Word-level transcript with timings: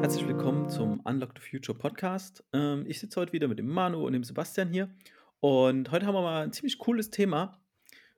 Herzlich 0.00 0.26
willkommen 0.26 0.68
zum 0.68 0.98
Unlock 1.04 1.34
the 1.36 1.40
Future 1.48 1.78
Podcast. 1.78 2.42
Ähm, 2.52 2.86
ich 2.88 2.98
sitze 2.98 3.20
heute 3.20 3.32
wieder 3.32 3.46
mit 3.46 3.60
dem 3.60 3.68
Manu 3.68 4.04
und 4.04 4.14
dem 4.14 4.24
Sebastian 4.24 4.70
hier. 4.70 4.92
Und 5.38 5.92
heute 5.92 6.06
haben 6.06 6.14
wir 6.14 6.22
mal 6.22 6.42
ein 6.42 6.52
ziemlich 6.52 6.78
cooles 6.78 7.10
Thema. 7.10 7.62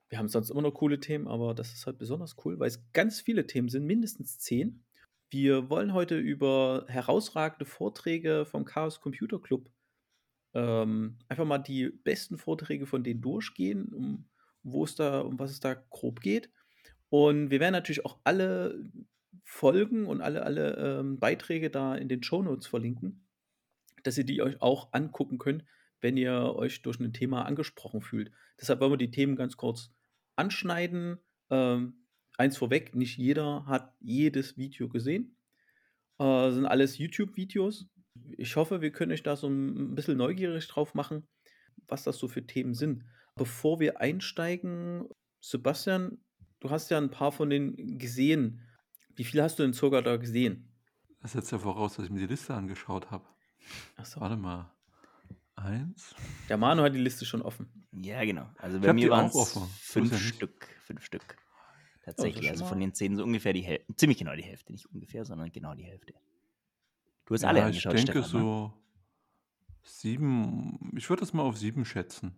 Wir 0.09 0.17
haben 0.17 0.29
sonst 0.29 0.49
immer 0.49 0.63
noch 0.63 0.73
coole 0.73 0.99
Themen, 0.99 1.27
aber 1.27 1.53
das 1.53 1.73
ist 1.73 1.85
halt 1.85 1.99
besonders 1.99 2.37
cool, 2.43 2.57
weil 2.57 2.69
es 2.69 2.91
ganz 2.93 3.21
viele 3.21 3.45
Themen 3.45 3.69
sind, 3.69 3.85
mindestens 3.85 4.39
zehn. 4.39 4.83
Wir 5.29 5.69
wollen 5.69 5.93
heute 5.93 6.17
über 6.17 6.85
herausragende 6.87 7.65
Vorträge 7.65 8.47
vom 8.47 8.65
Chaos 8.65 8.99
Computer 8.99 9.39
Club 9.39 9.69
ähm, 10.57 11.17
einfach 11.29 11.45
mal 11.45 11.59
die 11.59 11.89
besten 11.89 12.37
Vorträge 12.37 12.87
von 12.87 13.03
denen 13.03 13.21
durchgehen, 13.21 13.89
um, 13.93 14.25
wo 14.71 14.83
es 14.83 14.95
da, 14.95 15.21
um 15.21 15.39
was 15.39 15.51
es 15.51 15.59
da 15.59 15.73
grob 15.73 16.21
geht. 16.21 16.49
Und 17.09 17.49
wir 17.51 17.59
werden 17.59 17.73
natürlich 17.73 18.05
auch 18.05 18.19
alle 18.23 18.83
Folgen 19.43 20.07
und 20.07 20.21
alle, 20.21 20.43
alle 20.43 20.99
ähm, 20.99 21.19
Beiträge 21.19 21.69
da 21.69 21.95
in 21.95 22.09
den 22.09 22.21
Show 22.21 22.43
Notes 22.43 22.67
verlinken, 22.67 23.25
dass 24.03 24.17
ihr 24.17 24.25
die 24.25 24.41
euch 24.41 24.61
auch 24.61 24.89
angucken 24.91 25.37
könnt, 25.37 25.63
wenn 26.01 26.17
ihr 26.17 26.53
euch 26.55 26.81
durch 26.81 26.99
ein 26.99 27.13
Thema 27.13 27.45
angesprochen 27.45 28.01
fühlt. 28.01 28.31
Deshalb 28.59 28.81
wollen 28.81 28.91
wir 28.91 28.97
die 28.97 29.11
Themen 29.11 29.35
ganz 29.35 29.55
kurz 29.55 29.91
anschneiden. 30.35 31.19
Ähm, 31.49 32.05
eins 32.37 32.57
vorweg, 32.57 32.93
nicht 32.95 33.17
jeder 33.17 33.65
hat 33.65 33.95
jedes 33.99 34.57
Video 34.57 34.89
gesehen. 34.89 35.37
Äh, 36.19 36.51
sind 36.51 36.65
alles 36.65 36.97
YouTube-Videos. 36.97 37.87
Ich 38.37 38.55
hoffe, 38.55 38.81
wir 38.81 38.91
können 38.91 39.11
euch 39.11 39.23
da 39.23 39.35
so 39.35 39.47
ein 39.47 39.95
bisschen 39.95 40.17
neugierig 40.17 40.67
drauf 40.67 40.93
machen, 40.93 41.27
was 41.87 42.03
das 42.03 42.17
so 42.17 42.27
für 42.27 42.45
Themen 42.45 42.73
sind. 42.73 43.05
Bevor 43.37 43.79
wir 43.79 44.01
einsteigen, 44.01 45.07
Sebastian, 45.39 46.17
du 46.59 46.69
hast 46.69 46.89
ja 46.89 46.97
ein 46.97 47.11
paar 47.11 47.31
von 47.31 47.49
denen 47.49 47.97
gesehen. 47.97 48.61
Wie 49.15 49.23
viel 49.23 49.41
hast 49.41 49.59
du 49.59 49.63
denn 49.63 49.73
sogar 49.73 50.01
da 50.01 50.17
gesehen? 50.17 50.71
Das 51.21 51.31
setzt 51.33 51.51
ja 51.51 51.59
voraus, 51.59 51.95
dass 51.95 52.05
ich 52.05 52.11
mir 52.11 52.19
die 52.19 52.27
Liste 52.27 52.53
angeschaut 52.53 53.09
habe. 53.11 53.25
Achso. 53.95 54.21
Warte 54.21 54.37
mal. 54.37 54.71
Eins. 55.55 56.13
Der 56.49 56.57
Manu 56.57 56.83
hat 56.83 56.93
die 56.93 56.99
Liste 56.99 57.25
schon 57.25 57.41
offen. 57.41 57.87
Ja, 57.91 58.23
genau. 58.23 58.47
Also 58.59 58.77
Ich 58.77 58.83
bei 58.83 58.93
mir 58.93 59.05
die 59.05 59.09
waren 59.09 59.25
es 59.25 59.33
So 59.33 59.67
fünf 59.79 60.11
ja. 60.11 60.17
Stück. 60.19 60.67
Fünf 60.85 61.03
Stück. 61.03 61.23
Oh, 61.25 62.05
Tatsächlich. 62.05 62.49
also 62.49 62.65
von 62.65 62.79
den 62.79 62.93
zehn 62.93 63.15
so 63.15 63.23
ungefähr 63.23 63.53
die 63.53 63.61
Hälfte. 63.61 63.95
Ziemlich 63.95 64.19
genau 64.19 64.35
die 64.35 64.43
Hälfte. 64.43 64.71
Nicht 64.71 64.85
ungefähr, 64.85 65.25
sondern 65.25 65.51
genau 65.51 65.73
die 65.73 65.83
Hälfte. 65.83 66.13
Du 67.25 67.33
hast 67.33 67.43
alle 67.43 67.59
Ja, 67.59 67.69
ich 67.69 67.85
angeschaut, 67.87 67.93
denke 67.93 68.23
Stefan, 68.23 68.39
ne? 68.39 68.45
so 68.47 68.73
sieben. 69.83 70.91
Ich 70.95 71.09
würde 71.09 71.21
das 71.21 71.33
mal 71.33 71.41
auf 71.43 71.57
sieben 71.57 71.85
schätzen. 71.85 72.35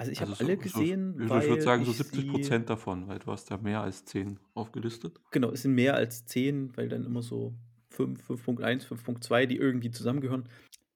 Also 0.00 0.12
ich 0.12 0.20
Also 0.22 0.32
habe 0.32 0.44
alle 0.44 0.56
so, 0.56 0.62
gesehen, 0.62 1.14
so, 1.28 1.36
ich 1.36 1.46
würde 1.48 1.60
sagen 1.60 1.84
so 1.84 1.90
ich 1.90 1.98
70 1.98 2.20
sie- 2.22 2.26
Prozent 2.30 2.70
davon, 2.70 3.06
weil 3.06 3.18
du 3.18 3.26
hast 3.30 3.50
ja 3.50 3.58
mehr 3.58 3.82
als 3.82 4.06
zehn 4.06 4.40
aufgelistet. 4.54 5.20
Genau, 5.30 5.50
es 5.50 5.60
sind 5.60 5.74
mehr 5.74 5.94
als 5.94 6.24
10, 6.24 6.74
weil 6.74 6.88
dann 6.88 7.04
immer 7.04 7.20
so 7.20 7.54
5, 7.90 8.24
5.1, 8.30 8.86
5.2, 8.86 9.44
die 9.44 9.56
irgendwie 9.56 9.90
zusammengehören. 9.90 10.48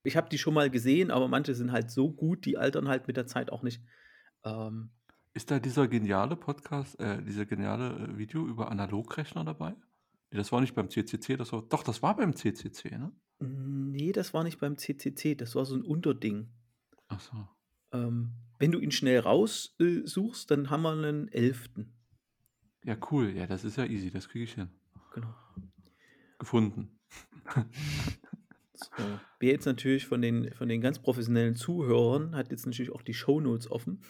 Ich 0.04 0.16
habe 0.16 0.30
die 0.30 0.38
schon 0.38 0.54
mal 0.54 0.70
gesehen, 0.70 1.10
aber 1.10 1.28
manche 1.28 1.54
sind 1.54 1.70
halt 1.70 1.90
so 1.90 2.10
gut, 2.10 2.46
die 2.46 2.56
altern 2.56 2.88
halt 2.88 3.06
mit 3.06 3.18
der 3.18 3.26
Zeit 3.26 3.52
auch 3.52 3.62
nicht. 3.62 3.82
Ähm, 4.42 4.88
Ist 5.34 5.50
da 5.50 5.58
dieser 5.58 5.86
geniale 5.86 6.34
Podcast, 6.36 6.98
äh, 6.98 7.22
dieser 7.22 7.44
geniale 7.44 8.08
äh, 8.08 8.16
Video 8.16 8.46
über 8.46 8.70
Analogrechner 8.70 9.44
dabei? 9.44 9.74
Nee, 10.30 10.38
das 10.38 10.50
war 10.50 10.62
nicht 10.62 10.74
beim 10.74 10.88
CCC, 10.88 11.36
das 11.36 11.52
war, 11.52 11.60
doch, 11.60 11.82
das 11.82 12.02
war 12.02 12.16
beim 12.16 12.34
CCC, 12.34 12.96
ne? 12.96 13.12
nee, 13.40 14.12
das 14.12 14.32
war 14.32 14.44
nicht 14.44 14.60
beim 14.60 14.78
CCC, 14.78 15.34
das 15.34 15.54
war 15.56 15.66
so 15.66 15.74
ein 15.74 15.82
Unterding. 15.82 16.48
Ach 17.08 17.20
so. 17.20 17.36
Ähm, 17.92 18.32
wenn 18.64 18.72
du 18.72 18.78
ihn 18.78 18.92
schnell 18.92 19.18
raussuchst, 19.18 19.78
äh, 19.78 20.06
suchst, 20.06 20.50
dann 20.50 20.70
haben 20.70 20.82
wir 20.84 20.92
einen 20.92 21.28
11. 21.28 21.68
Ja, 22.82 22.96
cool. 23.10 23.36
Ja, 23.36 23.46
das 23.46 23.62
ist 23.62 23.76
ja 23.76 23.84
easy, 23.84 24.10
das 24.10 24.26
kriege 24.26 24.44
ich 24.44 24.54
hin. 24.54 24.70
Genau. 25.12 25.34
Gefunden. 26.38 26.98
So. 28.74 29.04
Wer 29.38 29.52
jetzt 29.52 29.66
natürlich 29.66 30.06
von 30.06 30.22
den, 30.22 30.52
von 30.52 30.68
den 30.68 30.80
ganz 30.80 30.98
professionellen 30.98 31.56
Zuhörern 31.56 32.34
hat 32.34 32.50
jetzt 32.50 32.66
natürlich 32.66 32.90
auch 32.90 33.02
die 33.02 33.14
Shownotes 33.14 33.70
offen. 33.70 34.02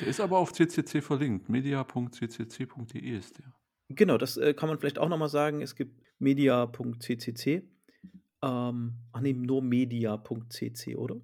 Der 0.00 0.08
ist 0.08 0.20
aber 0.20 0.38
auf 0.38 0.52
CCC 0.52 1.02
verlinkt. 1.02 1.48
media.ccc.de 1.48 3.16
ist 3.16 3.38
der. 3.38 3.52
Genau, 3.88 4.18
das 4.18 4.36
äh, 4.36 4.54
kann 4.54 4.68
man 4.68 4.78
vielleicht 4.78 4.98
auch 4.98 5.08
nochmal 5.08 5.28
sagen. 5.28 5.62
Es 5.62 5.74
gibt 5.74 6.00
media.ccc. 6.18 7.62
Ähm, 8.42 8.94
ach 9.12 9.20
nee, 9.20 9.32
nur 9.32 9.62
media.cc, 9.62 10.96
oder? 10.96 11.20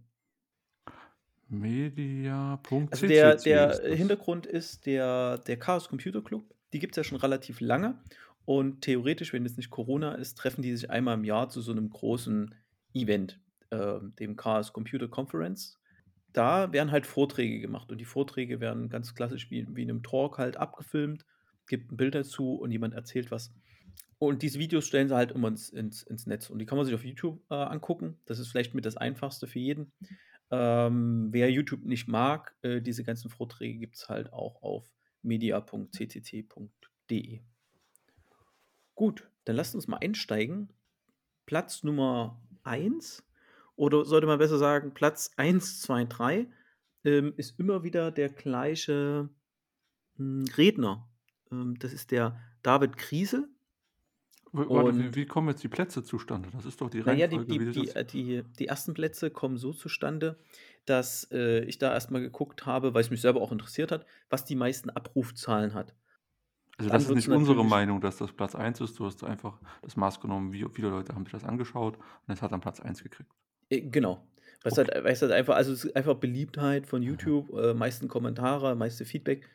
Media.ccc. 1.60 2.88
Also 2.90 3.06
der, 3.06 3.36
der. 3.36 3.96
Hintergrund 3.96 4.46
ist 4.46 4.86
der, 4.86 5.38
der 5.38 5.58
Chaos 5.58 5.88
Computer 5.88 6.22
Club. 6.22 6.44
Die 6.72 6.78
gibt 6.78 6.92
es 6.92 6.96
ja 6.96 7.04
schon 7.04 7.18
relativ 7.18 7.60
lange. 7.60 7.98
Und 8.44 8.82
theoretisch, 8.82 9.32
wenn 9.32 9.46
es 9.46 9.56
nicht 9.56 9.70
Corona 9.70 10.14
ist, 10.14 10.36
treffen 10.36 10.62
die 10.62 10.74
sich 10.76 10.90
einmal 10.90 11.14
im 11.14 11.24
Jahr 11.24 11.48
zu 11.48 11.60
so 11.60 11.72
einem 11.72 11.88
großen 11.88 12.54
Event, 12.92 13.40
äh, 13.70 13.98
dem 14.18 14.36
Chaos 14.36 14.72
Computer 14.72 15.08
Conference. 15.08 15.78
Da 16.32 16.72
werden 16.72 16.90
halt 16.90 17.06
Vorträge 17.06 17.60
gemacht. 17.60 17.90
Und 17.90 17.98
die 17.98 18.04
Vorträge 18.04 18.60
werden 18.60 18.88
ganz 18.88 19.14
klassisch 19.14 19.50
wie, 19.50 19.66
wie 19.70 19.82
in 19.82 19.90
einem 19.90 20.02
Talk 20.02 20.38
halt 20.38 20.56
abgefilmt, 20.56 21.24
gibt 21.66 21.90
ein 21.90 21.96
Bild 21.96 22.14
dazu 22.14 22.54
und 22.54 22.70
jemand 22.70 22.94
erzählt 22.94 23.30
was. 23.30 23.54
Und 24.18 24.42
diese 24.42 24.58
Videos 24.58 24.86
stellen 24.86 25.08
sie 25.08 25.16
halt 25.16 25.32
immer 25.32 25.48
ins, 25.48 25.68
ins, 25.70 26.02
ins 26.02 26.26
Netz. 26.26 26.50
Und 26.50 26.58
die 26.58 26.66
kann 26.66 26.76
man 26.76 26.86
sich 26.86 26.94
auf 26.94 27.04
YouTube 27.04 27.40
äh, 27.50 27.54
angucken. 27.54 28.18
Das 28.26 28.38
ist 28.38 28.48
vielleicht 28.48 28.74
mit 28.74 28.86
das 28.86 28.96
Einfachste 28.96 29.46
für 29.46 29.58
jeden. 29.58 29.92
Ähm, 30.54 31.28
wer 31.32 31.50
YouTube 31.50 31.84
nicht 31.84 32.06
mag, 32.06 32.54
äh, 32.62 32.80
diese 32.80 33.02
ganzen 33.02 33.28
Vorträge 33.28 33.78
gibt 33.78 33.96
es 33.96 34.08
halt 34.08 34.32
auch 34.32 34.62
auf 34.62 34.94
media.ccc.de. 35.22 36.60
Gut, 38.94 39.28
dann 39.44 39.56
lasst 39.56 39.74
uns 39.74 39.88
mal 39.88 39.96
einsteigen. 39.96 40.72
Platz 41.46 41.82
Nummer 41.82 42.40
1 42.62 43.24
oder 43.74 44.04
sollte 44.04 44.28
man 44.28 44.38
besser 44.38 44.58
sagen, 44.58 44.94
Platz 44.94 45.32
1, 45.36 45.80
2, 45.80 46.04
3 46.04 46.46
ähm, 47.04 47.34
ist 47.36 47.58
immer 47.58 47.82
wieder 47.82 48.12
der 48.12 48.28
gleiche 48.28 49.28
hm, 50.16 50.44
Redner. 50.56 51.08
Ähm, 51.50 51.76
das 51.80 51.92
ist 51.92 52.12
der 52.12 52.40
David 52.62 52.96
Kriesel. 52.96 53.48
Warte, 54.54 54.96
wie, 54.96 55.14
wie 55.14 55.26
kommen 55.26 55.48
jetzt 55.48 55.64
die 55.64 55.68
Plätze 55.68 56.04
zustande? 56.04 56.48
Das 56.52 56.64
ist 56.64 56.80
doch 56.80 56.88
die 56.88 57.00
Naja, 57.00 57.26
die, 57.26 57.36
Reihenfolge. 57.36 57.72
die, 57.72 57.92
die, 57.92 58.04
die, 58.06 58.42
die 58.58 58.66
ersten 58.66 58.94
Plätze 58.94 59.30
kommen 59.30 59.56
so 59.56 59.72
zustande, 59.72 60.38
dass 60.86 61.28
äh, 61.32 61.64
ich 61.64 61.78
da 61.78 61.92
erstmal 61.92 62.20
geguckt 62.20 62.64
habe, 62.64 62.94
weil 62.94 63.00
es 63.00 63.10
mich 63.10 63.20
selber 63.20 63.40
auch 63.40 63.50
interessiert 63.50 63.90
hat, 63.90 64.06
was 64.30 64.44
die 64.44 64.54
meisten 64.54 64.90
Abrufzahlen 64.90 65.74
hat. 65.74 65.94
also 66.78 66.88
dann 66.88 67.00
das 67.00 67.08
ist 67.08 67.14
nicht 67.16 67.28
unsere 67.28 67.64
Meinung, 67.64 68.00
dass 68.00 68.18
das 68.18 68.32
Platz 68.32 68.54
1 68.54 68.80
ist. 68.80 68.98
Du 68.98 69.06
hast 69.06 69.24
einfach 69.24 69.60
das 69.82 69.96
Maß 69.96 70.20
genommen, 70.20 70.52
wie 70.52 70.64
viele 70.72 70.90
Leute 70.90 71.14
haben 71.14 71.24
sich 71.24 71.32
das 71.32 71.44
angeschaut 71.44 71.96
und 71.96 72.34
es 72.34 72.40
hat 72.40 72.52
dann 72.52 72.60
Platz 72.60 72.78
1 72.80 73.02
gekriegt. 73.02 73.30
Äh, 73.70 73.80
genau. 73.80 74.24
Weil 74.62 74.72
es 74.72 74.78
halt, 74.78 74.90
halt 74.94 75.32
einfach, 75.32 75.56
also 75.56 75.72
es 75.72 75.84
ist 75.84 75.96
einfach 75.96 76.14
Beliebtheit 76.14 76.86
von 76.86 77.02
YouTube, 77.02 77.50
äh, 77.58 77.74
meisten 77.74 78.08
Kommentare, 78.08 78.76
meiste 78.76 79.04
Feedback. 79.04 79.48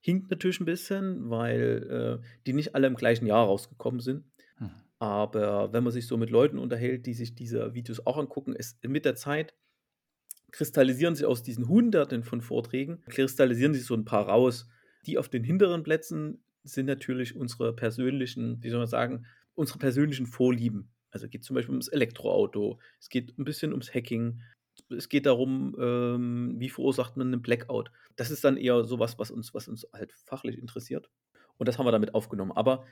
Hinkt 0.00 0.30
natürlich 0.30 0.60
ein 0.60 0.64
bisschen, 0.64 1.30
weil 1.30 2.20
äh, 2.20 2.26
die 2.46 2.52
nicht 2.52 2.74
alle 2.74 2.86
im 2.86 2.96
gleichen 2.96 3.26
Jahr 3.26 3.46
rausgekommen 3.46 4.00
sind. 4.00 4.24
Hm. 4.60 4.70
Aber 4.98 5.72
wenn 5.72 5.82
man 5.82 5.92
sich 5.92 6.06
so 6.06 6.16
mit 6.16 6.30
Leuten 6.30 6.58
unterhält, 6.58 7.06
die 7.06 7.14
sich 7.14 7.34
diese 7.34 7.74
Videos 7.74 8.06
auch 8.06 8.18
angucken, 8.18 8.54
ist 8.54 8.84
mit 8.86 9.04
der 9.04 9.16
Zeit 9.16 9.54
kristallisieren 10.52 11.14
sich 11.14 11.26
aus 11.26 11.42
diesen 11.42 11.68
Hunderten 11.68 12.24
von 12.24 12.40
Vorträgen, 12.40 13.02
kristallisieren 13.08 13.74
sich 13.74 13.84
so 13.84 13.94
ein 13.94 14.04
paar 14.04 14.28
raus. 14.28 14.68
Die 15.06 15.18
auf 15.18 15.28
den 15.28 15.44
hinteren 15.44 15.82
Plätzen 15.82 16.42
sind 16.62 16.86
natürlich 16.86 17.36
unsere 17.36 17.74
persönlichen, 17.74 18.62
wie 18.62 18.70
soll 18.70 18.80
man 18.80 18.88
sagen, 18.88 19.26
unsere 19.54 19.78
persönlichen 19.78 20.26
Vorlieben. 20.26 20.90
Also 21.10 21.28
geht 21.28 21.44
zum 21.44 21.54
Beispiel 21.54 21.72
ums 21.72 21.88
Elektroauto, 21.88 22.78
es 23.00 23.08
geht 23.08 23.36
ein 23.38 23.44
bisschen 23.44 23.72
ums 23.72 23.92
Hacking, 23.94 24.40
es 24.90 25.08
geht 25.08 25.26
darum, 25.26 25.74
ähm, 25.78 26.54
wie 26.58 26.68
verursacht 26.68 27.16
man 27.16 27.28
einen 27.28 27.42
Blackout. 27.42 27.90
Das 28.16 28.30
ist 28.30 28.44
dann 28.44 28.56
eher 28.56 28.84
sowas, 28.84 29.18
was 29.18 29.30
uns, 29.30 29.52
was 29.54 29.68
uns 29.68 29.86
halt 29.92 30.12
fachlich 30.12 30.58
interessiert. 30.58 31.10
Und 31.58 31.68
das 31.68 31.78
haben 31.78 31.86
wir 31.86 31.92
damit 31.92 32.14
aufgenommen. 32.14 32.52
Aber 32.52 32.86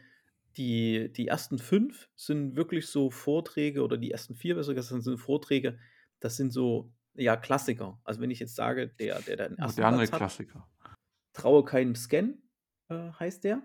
die, 0.59 1.13
die 1.13 1.29
ersten 1.29 1.59
fünf 1.59 2.11
sind 2.17 2.57
wirklich 2.57 2.89
so 2.89 3.11
Vorträge, 3.11 3.83
oder 3.83 3.97
die 3.97 4.11
ersten 4.11 4.35
vier 4.35 4.55
besser 4.57 4.75
gesagt 4.75 5.03
sind 5.03 5.19
Vorträge, 5.19 5.79
das 6.21 6.37
sind 6.37 6.53
so, 6.53 6.93
ja, 7.15 7.37
Klassiker. 7.37 8.01
Also 8.05 8.21
wenn 8.21 8.31
ich 8.31 8.41
jetzt 8.41 8.57
sage, 8.57 8.89
der, 8.89 9.21
der 9.23 9.37
den 9.37 9.59
ersten 9.59 9.81
Moderne 9.81 9.97
Platz 9.99 10.13
hat, 10.13 10.19
Klassiker. 10.19 10.69
Traue 11.33 11.65
keinem 11.65 11.95
Scan, 11.95 12.43
äh, 12.89 13.13
heißt 13.19 13.45
der. 13.45 13.63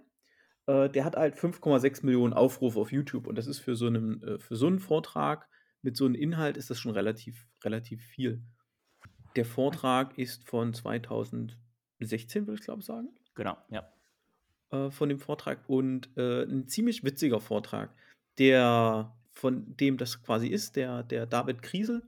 Äh, 0.67 0.89
der 0.89 1.03
hat 1.03 1.15
halt 1.15 1.35
5,6 1.35 2.05
Millionen 2.05 2.33
Aufrufe 2.33 2.79
auf 2.79 2.91
YouTube 2.91 3.27
und 3.27 3.37
das 3.37 3.47
ist 3.47 3.59
für 3.59 3.75
so 3.75 3.87
einen, 3.87 4.21
äh, 4.21 4.39
für 4.39 4.55
so 4.55 4.67
einen 4.67 4.79
Vortrag 4.79 5.49
mit 5.81 5.97
so 5.97 6.05
einem 6.05 6.15
Inhalt 6.15 6.55
ist 6.55 6.69
das 6.69 6.79
schon 6.79 6.91
relativ, 6.91 7.49
relativ 7.63 8.01
viel. 8.03 8.45
Der 9.35 9.45
Vortrag 9.45 10.17
ist 10.17 10.47
von 10.47 10.73
2016, 10.73 12.47
würde 12.47 12.59
ich 12.59 12.65
glaube 12.65 12.83
sagen, 12.83 13.09
Genau, 13.35 13.57
ja. 13.69 13.91
Äh, 14.73 14.89
von 14.89 15.07
dem 15.07 15.19
Vortrag 15.19 15.69
und 15.69 16.09
äh, 16.17 16.43
ein 16.43 16.67
ziemlich 16.67 17.03
witziger 17.03 17.39
Vortrag. 17.39 17.95
Der, 18.39 19.15
von 19.31 19.77
dem 19.77 19.97
das 19.97 20.23
quasi 20.23 20.47
ist, 20.47 20.75
der, 20.75 21.03
der 21.03 21.27
David 21.27 21.61
Kriesel, 21.61 22.01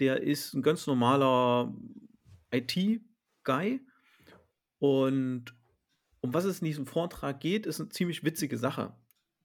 der 0.00 0.20
ist 0.22 0.52
ein 0.54 0.62
ganz 0.62 0.86
normaler 0.88 1.72
IT-Guy 2.50 3.80
und 4.80 5.54
um 6.20 6.34
was 6.34 6.44
es 6.44 6.60
in 6.60 6.66
diesem 6.66 6.86
Vortrag 6.86 7.40
geht, 7.40 7.66
ist 7.66 7.80
eine 7.80 7.90
ziemlich 7.90 8.24
witzige 8.24 8.58
Sache. 8.58 8.94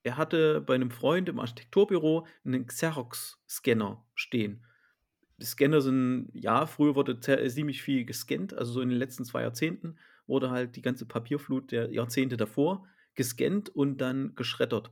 Er 0.04 0.18
hatte 0.18 0.62
bei 0.62 0.74
einem 0.74 0.89
Freund 0.89 1.30
im 1.30 1.39
Architekturbüro 1.39 2.25
einen 2.44 2.65
Xerox-Scanner 2.65 4.04
stehen. 4.15 4.65
Die 5.38 5.45
Scanner 5.45 5.81
sind, 5.81 6.31
ja, 6.33 6.65
früher 6.65 6.95
wurde 6.95 7.19
ziemlich 7.19 7.83
viel 7.83 8.06
gescannt, 8.06 8.54
also 8.54 8.74
so 8.74 8.81
in 8.81 8.89
den 8.89 8.98
letzten 8.98 9.25
zwei 9.25 9.42
Jahrzehnten 9.44 9.98
wurde 10.27 10.50
halt 10.51 10.75
die 10.75 10.81
ganze 10.81 11.06
Papierflut 11.06 11.71
der 11.71 11.91
Jahrzehnte 11.91 12.38
davor 12.38 12.85
gescannt 13.15 13.69
und 13.69 13.97
dann 13.97 14.35
geschreddert. 14.35 14.91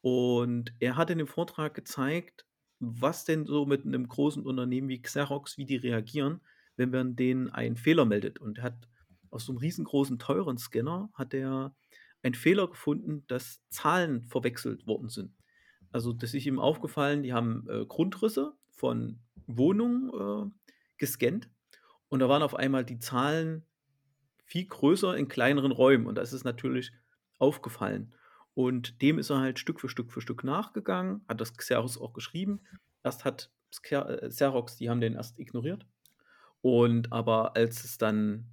Und 0.00 0.74
er 0.80 0.96
hat 0.96 1.10
in 1.10 1.18
dem 1.18 1.26
Vortrag 1.26 1.74
gezeigt, 1.74 2.46
was 2.80 3.24
denn 3.24 3.46
so 3.46 3.66
mit 3.66 3.84
einem 3.84 4.08
großen 4.08 4.44
Unternehmen 4.44 4.88
wie 4.88 5.00
Xerox, 5.00 5.58
wie 5.58 5.66
die 5.66 5.76
reagieren, 5.76 6.40
wenn 6.76 6.90
man 6.90 7.14
denen 7.14 7.50
einen 7.50 7.76
Fehler 7.76 8.04
meldet. 8.04 8.40
Und 8.40 8.58
er 8.58 8.64
hat 8.64 8.88
aus 9.30 9.46
so 9.46 9.52
einem 9.52 9.58
riesengroßen, 9.58 10.18
teuren 10.18 10.58
Scanner 10.58 11.10
hat 11.14 11.34
er 11.34 11.74
einen 12.22 12.34
Fehler 12.34 12.68
gefunden, 12.68 13.24
dass 13.28 13.62
Zahlen 13.70 14.22
verwechselt 14.22 14.86
worden 14.86 15.08
sind. 15.08 15.34
Also, 15.92 16.12
das 16.12 16.34
ist 16.34 16.46
ihm 16.46 16.58
aufgefallen, 16.58 17.22
die 17.22 17.32
haben 17.32 17.66
äh, 17.68 17.84
Grundrisse 17.84 18.54
von 18.70 19.20
Wohnungen 19.46 20.10
äh, 20.10 20.70
gescannt 20.98 21.50
und 22.08 22.20
da 22.20 22.28
waren 22.28 22.42
auf 22.42 22.54
einmal 22.54 22.84
die 22.84 22.98
Zahlen 22.98 23.66
viel 24.52 24.66
größer 24.66 25.16
in 25.16 25.28
kleineren 25.28 25.72
Räumen 25.72 26.06
und 26.06 26.16
das 26.16 26.34
ist 26.34 26.44
natürlich 26.44 26.92
aufgefallen. 27.38 28.14
Und 28.52 29.00
dem 29.00 29.18
ist 29.18 29.30
er 29.30 29.40
halt 29.40 29.58
Stück 29.58 29.80
für 29.80 29.88
Stück 29.88 30.12
für 30.12 30.20
Stück 30.20 30.44
nachgegangen, 30.44 31.24
hat 31.26 31.40
das 31.40 31.56
Xerox 31.56 31.96
auch 31.96 32.12
geschrieben. 32.12 32.60
Erst 33.02 33.24
hat 33.24 33.50
äh, 33.90 34.28
Xerox, 34.28 34.76
die 34.76 34.90
haben 34.90 35.00
den 35.00 35.14
erst 35.14 35.38
ignoriert. 35.38 35.86
Und 36.60 37.14
aber 37.14 37.56
als 37.56 37.82
es 37.82 37.96
dann, 37.96 38.46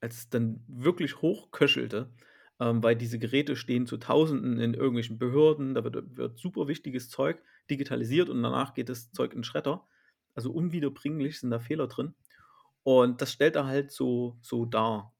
als 0.00 0.18
es 0.18 0.30
dann 0.30 0.62
wirklich 0.68 1.20
hochköchelte, 1.20 2.12
ähm, 2.60 2.80
weil 2.84 2.94
diese 2.94 3.18
Geräte 3.18 3.56
stehen 3.56 3.88
zu 3.88 3.96
Tausenden 3.96 4.60
in 4.60 4.72
irgendwelchen 4.72 5.18
Behörden, 5.18 5.74
da 5.74 5.82
wird, 5.82 6.16
wird 6.16 6.38
super 6.38 6.68
wichtiges 6.68 7.10
Zeug 7.10 7.42
digitalisiert 7.68 8.28
und 8.28 8.40
danach 8.40 8.72
geht 8.72 8.88
das 8.88 9.10
Zeug 9.10 9.34
in 9.34 9.42
Schredder. 9.42 9.84
Also 10.36 10.52
unwiederbringlich 10.52 11.40
sind 11.40 11.50
da 11.50 11.58
Fehler 11.58 11.88
drin. 11.88 12.14
Und 12.84 13.20
das 13.20 13.32
stellt 13.32 13.56
er 13.56 13.66
halt 13.66 13.90
so, 13.90 14.38
so 14.42 14.64
dar. 14.64 15.13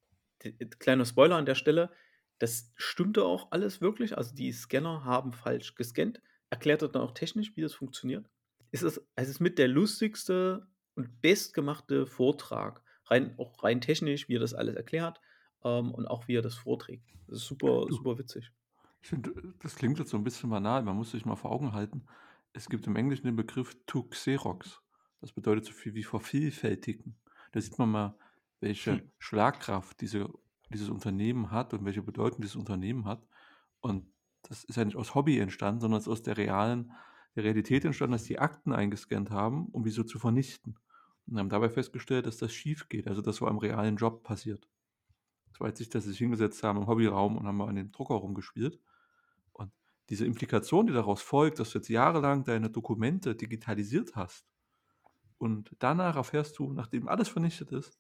Kleiner 0.79 1.05
Spoiler 1.05 1.37
an 1.37 1.47
der 1.47 1.55
Stelle, 1.55 1.91
das 2.39 2.73
stimmte 2.77 3.25
auch 3.25 3.53
alles 3.53 3.81
wirklich. 3.81 4.17
Also 4.17 4.35
die 4.35 4.53
Scanner 4.53 5.05
haben 5.05 5.33
falsch 5.33 5.75
gescannt. 5.75 6.21
Erklärt 6.51 6.83
er 6.83 6.89
dann 6.89 7.03
auch 7.03 7.13
technisch, 7.13 7.57
wie 7.57 7.63
das 7.63 7.75
funktioniert. 7.75 8.29
Es 8.71 8.83
ist, 8.83 9.01
es 9.15 9.29
ist 9.29 9.41
mit 9.41 9.59
der 9.59 9.69
lustigste 9.69 10.67
und 10.95 11.21
bestgemachte 11.21 12.07
Vortrag. 12.07 12.83
Rein, 13.07 13.35
auch 13.39 13.63
rein 13.63 13.81
technisch, 13.81 14.29
wie 14.29 14.37
er 14.37 14.41
das 14.41 14.55
alles 14.55 14.75
erklärt 14.77 15.21
ähm, 15.63 15.93
und 15.93 16.07
auch 16.07 16.29
wie 16.29 16.37
er 16.37 16.43
das 16.43 16.55
vorträgt. 16.55 17.13
Das 17.27 17.39
ist 17.39 17.47
super, 17.47 17.87
super 17.89 18.19
witzig. 18.19 18.51
Ich 19.03 19.09
finde, 19.09 19.55
das 19.61 19.77
klingt 19.77 19.99
jetzt 19.99 20.11
so 20.11 20.17
ein 20.17 20.25
bisschen 20.25 20.51
banal. 20.51 20.83
Man 20.83 20.97
muss 20.97 21.11
sich 21.11 21.25
mal 21.25 21.37
vor 21.37 21.53
Augen 21.53 21.73
halten. 21.73 22.07
Es 22.53 22.69
gibt 22.69 22.87
im 22.87 22.97
Englischen 22.97 23.27
den 23.27 23.37
Begriff 23.37 23.77
to 23.87 24.05
Xerox. 24.05 24.81
Das 25.21 25.33
bedeutet 25.33 25.67
so 25.67 25.73
viel 25.73 25.95
wie 25.95 26.05
vervielfältigen. 26.05 27.17
Da 27.53 27.61
sieht 27.61 27.79
man 27.79 27.91
mal, 27.91 28.19
welche 28.65 28.93
hm. 28.93 29.11
Schlagkraft 29.19 30.01
diese 30.01 30.29
dieses 30.75 30.91
Unternehmen 30.91 31.51
hat 31.51 31.73
und 31.73 31.85
welche 31.85 32.03
Bedeutung 32.03 32.41
dieses 32.41 32.57
Unternehmen 32.57 33.05
hat. 33.05 33.27
Und 33.81 34.13
das 34.43 34.65
ist 34.65 34.77
ja 34.77 34.85
nicht 34.85 34.97
aus 34.97 35.15
Hobby 35.15 35.39
entstanden, 35.39 35.81
sondern 35.81 35.99
es 35.99 36.07
ist 36.07 36.13
aus 36.13 36.23
der 36.23 36.37
realen, 36.37 36.93
der 37.37 37.45
Realität 37.45 37.85
entstanden, 37.85 38.13
dass 38.13 38.25
die 38.25 38.39
Akten 38.39 38.73
eingescannt 38.73 39.31
haben, 39.31 39.67
um 39.67 39.85
diese 39.85 40.05
zu 40.05 40.19
vernichten. 40.19 40.79
Und 41.27 41.39
haben 41.39 41.49
dabei 41.49 41.71
festgestellt, 41.71 42.27
dass 42.27 42.37
das 42.37 42.53
schief 42.53 42.89
geht, 42.89 43.09
also 43.09 43.23
das 43.23 43.41
war 43.41 43.51
im 43.51 43.59
realen 43.59 43.97
Job 43.97 44.25
passiert. 44.25 44.69
Das 45.51 45.61
war 45.61 45.69
jetzt 45.69 45.79
nicht, 45.79 45.95
dass 45.95 46.05
sie 46.05 46.11
sich 46.11 46.19
hingesetzt 46.19 46.63
haben 46.63 46.81
im 46.81 46.87
Hobbyraum 46.87 47.39
und 47.39 47.47
haben 47.47 47.57
mal 47.57 47.69
an 47.69 47.77
dem 47.77 47.93
Drucker 47.93 48.15
rumgespielt. 48.15 48.79
Und 49.53 49.71
diese 50.11 50.27
Implikation, 50.27 50.87
die 50.87 50.93
daraus 50.93 51.23
folgt, 51.23 51.61
dass 51.61 51.71
du 51.71 51.79
jetzt 51.79 51.89
jahrelang 51.89 52.45
deine 52.45 52.69
Dokumente 52.69 53.35
digitalisiert 53.35 54.17
hast 54.17 54.45
und 55.39 55.75
danach 55.79 56.17
erfährst 56.17 56.59
du, 56.59 56.73
nachdem 56.73 57.09
alles 57.09 57.29
vernichtet 57.29 57.71
ist, 57.73 57.99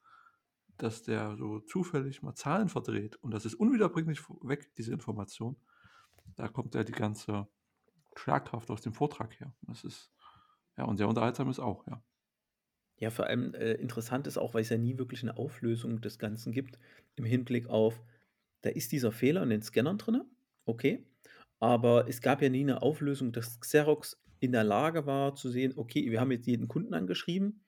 dass 0.79 1.03
der 1.03 1.37
so 1.37 1.61
zufällig 1.61 2.23
mal 2.23 2.35
Zahlen 2.35 2.69
verdreht 2.69 3.17
und 3.17 3.33
das 3.33 3.45
ist 3.45 3.55
unwiederbringlich 3.55 4.21
weg, 4.43 4.75
diese 4.77 4.93
Information. 4.93 5.57
Da 6.37 6.49
kommt 6.49 6.75
ja 6.75 6.85
die 6.85 6.93
ganze 6.93 7.47
Schlagkraft 8.17 8.71
aus 8.71 8.83
dem 8.83 8.93
Vortrag 8.93 9.39
her. 9.41 9.55
Das 9.63 9.85
ist, 9.85 10.11
ja, 10.77 10.85
und 10.85 10.97
sehr 10.97 11.09
unterhaltsam 11.09 11.49
ist 11.51 11.61
auch, 11.61 11.87
ja. 11.87 12.03
Ja, 12.97 13.11
vor 13.11 13.27
allem 13.27 13.55
äh, 13.55 13.73
interessant 13.73 14.27
ist 14.27 14.39
auch, 14.39 14.55
weil 14.55 14.63
es 14.63 14.69
ja 14.69 14.79
nie 14.79 14.99
wirklich 14.99 15.23
eine 15.23 15.37
Auflösung 15.37 16.01
des 16.01 16.19
Ganzen 16.19 16.53
gibt, 16.53 16.79
im 17.17 17.25
Hinblick 17.25 17.69
auf, 17.69 18.01
da 18.63 18.71
ist 18.71 18.93
dieser 18.93 19.13
Fehler 19.13 19.43
in 19.43 19.51
den 19.51 19.63
Scannern 19.63 19.99
drin, 19.99 20.23
okay, 20.65 21.05
aber 21.59 22.09
es 22.09 22.21
gab 22.21 22.41
ja 22.41 22.49
nie 22.49 22.61
eine 22.61 22.83
Auflösung, 22.83 23.33
dass 23.33 23.61
Xerox 23.61 24.23
in 24.39 24.53
der 24.53 24.65
Lage 24.65 25.07
war 25.07 25.35
zu 25.35 25.51
sehen, 25.51 25.73
okay, 25.77 26.11
wir 26.11 26.21
haben 26.21 26.31
jetzt 26.31 26.47
jeden 26.47 26.69
Kunden 26.69 26.95
angeschrieben, 26.95 27.65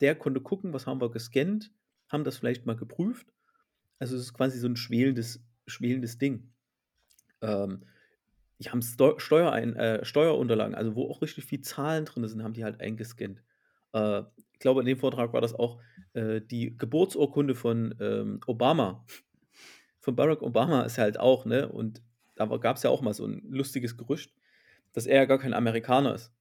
der 0.00 0.14
konnte 0.14 0.40
gucken, 0.40 0.72
was 0.72 0.86
haben 0.86 1.00
wir 1.00 1.10
gescannt, 1.10 1.72
haben 2.10 2.24
das 2.24 2.36
vielleicht 2.36 2.66
mal 2.66 2.76
geprüft. 2.76 3.32
Also 3.98 4.16
es 4.16 4.22
ist 4.22 4.34
quasi 4.34 4.58
so 4.58 4.68
ein 4.68 4.76
schwelendes, 4.76 5.42
schwelendes 5.66 6.18
Ding. 6.18 6.52
Ähm, 7.40 7.86
die 8.58 8.70
haben 8.70 8.82
Steuerein, 8.82 9.74
äh, 9.76 10.04
Steuerunterlagen, 10.04 10.74
also 10.74 10.94
wo 10.94 11.08
auch 11.08 11.22
richtig 11.22 11.46
viel 11.46 11.62
Zahlen 11.62 12.04
drin 12.04 12.26
sind, 12.28 12.42
haben 12.42 12.52
die 12.52 12.64
halt 12.64 12.80
eingescannt. 12.80 13.42
Äh, 13.94 14.22
ich 14.52 14.58
glaube, 14.58 14.80
in 14.80 14.86
dem 14.86 14.98
Vortrag 14.98 15.32
war 15.32 15.40
das 15.40 15.54
auch 15.54 15.80
äh, 16.12 16.42
die 16.42 16.76
Geburtsurkunde 16.76 17.54
von 17.54 17.94
ähm, 18.00 18.40
Obama. 18.46 19.06
Von 20.00 20.16
Barack 20.16 20.42
Obama 20.42 20.82
ist 20.82 20.98
halt 20.98 21.18
auch, 21.18 21.46
ne? 21.46 21.68
Und 21.68 22.02
da 22.36 22.44
gab 22.56 22.76
es 22.76 22.82
ja 22.82 22.90
auch 22.90 23.00
mal 23.00 23.14
so 23.14 23.26
ein 23.26 23.42
lustiges 23.48 23.96
Gerücht, 23.96 24.34
dass 24.92 25.06
er 25.06 25.16
ja 25.16 25.24
gar 25.24 25.38
kein 25.38 25.54
Amerikaner 25.54 26.14
ist 26.14 26.32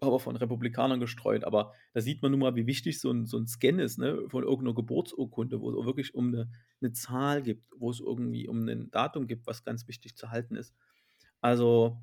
aber 0.00 0.20
von 0.20 0.36
Republikanern 0.36 1.00
gestreut. 1.00 1.44
Aber 1.44 1.72
da 1.92 2.00
sieht 2.00 2.22
man 2.22 2.30
nun 2.30 2.40
mal, 2.40 2.54
wie 2.54 2.66
wichtig 2.66 3.00
so 3.00 3.10
ein, 3.10 3.26
so 3.26 3.38
ein 3.38 3.46
Scan 3.46 3.78
ist, 3.78 3.98
ne, 3.98 4.28
von 4.28 4.44
irgendeiner 4.44 4.74
Geburtsurkunde, 4.74 5.60
wo 5.60 5.70
es 5.70 5.86
wirklich 5.86 6.14
um 6.14 6.28
eine, 6.28 6.50
eine 6.80 6.92
Zahl 6.92 7.42
gibt, 7.42 7.66
wo 7.76 7.90
es 7.90 8.00
irgendwie 8.00 8.48
um 8.48 8.68
ein 8.68 8.90
Datum 8.90 9.26
gibt, 9.26 9.46
was 9.46 9.64
ganz 9.64 9.88
wichtig 9.88 10.16
zu 10.16 10.30
halten 10.30 10.54
ist. 10.54 10.74
Also 11.40 12.00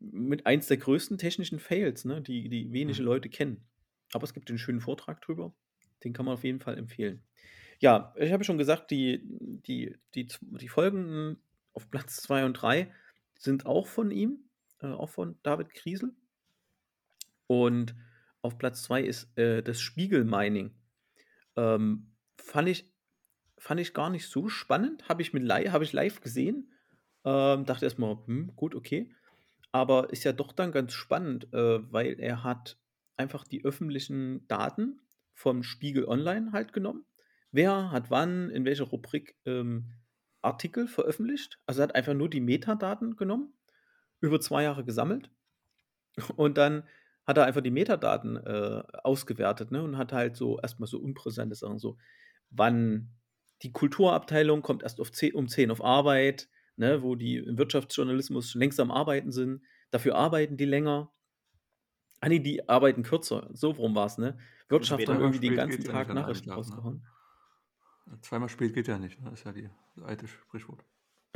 mit 0.00 0.46
eins 0.46 0.66
der 0.66 0.76
größten 0.76 1.18
technischen 1.18 1.58
Fails, 1.58 2.04
ne, 2.04 2.20
die, 2.20 2.48
die 2.48 2.72
wenige 2.72 3.00
mhm. 3.00 3.06
Leute 3.06 3.28
kennen. 3.28 3.64
Aber 4.12 4.24
es 4.24 4.34
gibt 4.34 4.48
einen 4.48 4.58
schönen 4.58 4.80
Vortrag 4.80 5.20
drüber. 5.20 5.54
Den 6.04 6.12
kann 6.12 6.24
man 6.24 6.34
auf 6.34 6.44
jeden 6.44 6.60
Fall 6.60 6.78
empfehlen. 6.78 7.22
Ja, 7.80 8.12
ich 8.16 8.32
habe 8.32 8.44
schon 8.44 8.58
gesagt, 8.58 8.90
die, 8.90 9.20
die, 9.22 9.94
die, 10.14 10.28
die 10.40 10.68
Folgen 10.68 11.38
auf 11.74 11.90
Platz 11.90 12.16
2 12.16 12.44
und 12.44 12.54
3 12.54 12.92
sind 13.36 13.66
auch 13.66 13.86
von 13.86 14.10
ihm, 14.10 14.48
äh, 14.80 14.86
auch 14.86 15.10
von 15.10 15.38
David 15.42 15.74
Kriesel. 15.74 16.12
Und 17.48 17.96
auf 18.40 18.58
Platz 18.58 18.84
2 18.84 19.02
ist 19.02 19.36
äh, 19.36 19.62
das 19.62 19.80
Spiegelmining. 19.80 20.70
Ähm, 21.56 22.14
fand, 22.36 22.68
ich, 22.68 22.94
fand 23.56 23.80
ich 23.80 23.94
gar 23.94 24.10
nicht 24.10 24.28
so 24.28 24.48
spannend. 24.48 25.08
Habe 25.08 25.22
ich, 25.22 25.32
hab 25.32 25.82
ich 25.82 25.92
live 25.92 26.20
gesehen. 26.20 26.72
Ähm, 27.24 27.64
dachte 27.64 27.86
erstmal, 27.86 28.18
hm, 28.26 28.54
gut, 28.54 28.76
okay. 28.76 29.12
Aber 29.72 30.10
ist 30.10 30.22
ja 30.22 30.32
doch 30.32 30.52
dann 30.52 30.70
ganz 30.70 30.92
spannend, 30.92 31.52
äh, 31.52 31.92
weil 31.92 32.20
er 32.20 32.44
hat 32.44 32.78
einfach 33.16 33.44
die 33.44 33.64
öffentlichen 33.64 34.46
Daten 34.46 35.00
vom 35.34 35.64
Spiegel 35.64 36.04
Online 36.04 36.52
halt 36.52 36.72
genommen. 36.72 37.04
Wer 37.50 37.90
hat 37.90 38.10
wann, 38.10 38.50
in 38.50 38.64
welcher 38.64 38.84
Rubrik 38.84 39.36
ähm, 39.44 39.90
Artikel 40.42 40.86
veröffentlicht. 40.86 41.58
Also 41.66 41.80
er 41.80 41.88
hat 41.88 41.94
einfach 41.94 42.14
nur 42.14 42.30
die 42.30 42.40
Metadaten 42.40 43.16
genommen, 43.16 43.52
über 44.20 44.40
zwei 44.40 44.62
Jahre 44.62 44.84
gesammelt 44.84 45.30
und 46.36 46.58
dann 46.58 46.84
hat 47.28 47.36
er 47.36 47.44
einfach 47.44 47.60
die 47.60 47.70
Metadaten 47.70 48.38
äh, 48.38 48.82
ausgewertet 49.04 49.70
ne, 49.70 49.82
und 49.82 49.98
hat 49.98 50.14
halt 50.14 50.34
so 50.34 50.58
erstmal 50.60 50.86
so 50.86 50.98
unpräsente 50.98 51.54
Sachen, 51.54 51.78
so 51.78 51.98
wann 52.48 53.10
die 53.62 53.70
Kulturabteilung 53.70 54.62
kommt 54.62 54.82
erst 54.82 54.98
auf 54.98 55.12
10, 55.12 55.34
um 55.34 55.46
10 55.46 55.70
auf 55.70 55.84
Arbeit, 55.84 56.48
ne, 56.76 57.02
wo 57.02 57.16
die 57.16 57.36
im 57.36 57.58
Wirtschaftsjournalismus 57.58 58.54
längst 58.54 58.80
am 58.80 58.90
Arbeiten 58.90 59.30
sind, 59.30 59.62
dafür 59.90 60.16
arbeiten 60.16 60.56
die 60.56 60.64
länger. 60.64 61.12
Ah 62.20 62.30
nee, 62.30 62.38
die 62.38 62.66
arbeiten 62.66 63.02
kürzer, 63.02 63.50
so 63.52 63.76
warum 63.76 63.94
war 63.94 64.06
es, 64.06 64.16
ne? 64.16 64.38
Wirtschaft 64.70 65.06
dann 65.06 65.20
irgendwie 65.20 65.40
den 65.40 65.54
ganzen 65.54 65.84
Tag 65.84 66.12
Nachrichten 66.14 66.48
ne? 66.48 66.54
rausgehauen. 66.54 67.06
Ne? 68.06 68.20
Zweimal 68.22 68.48
spät 68.48 68.72
geht 68.72 68.88
ja 68.88 68.98
nicht, 68.98 69.20
ne? 69.20 69.28
Das 69.28 69.40
ist 69.40 69.44
ja 69.44 69.52
die, 69.52 69.68
das 69.96 70.04
alte 70.04 70.26
Sprichwort. 70.28 70.82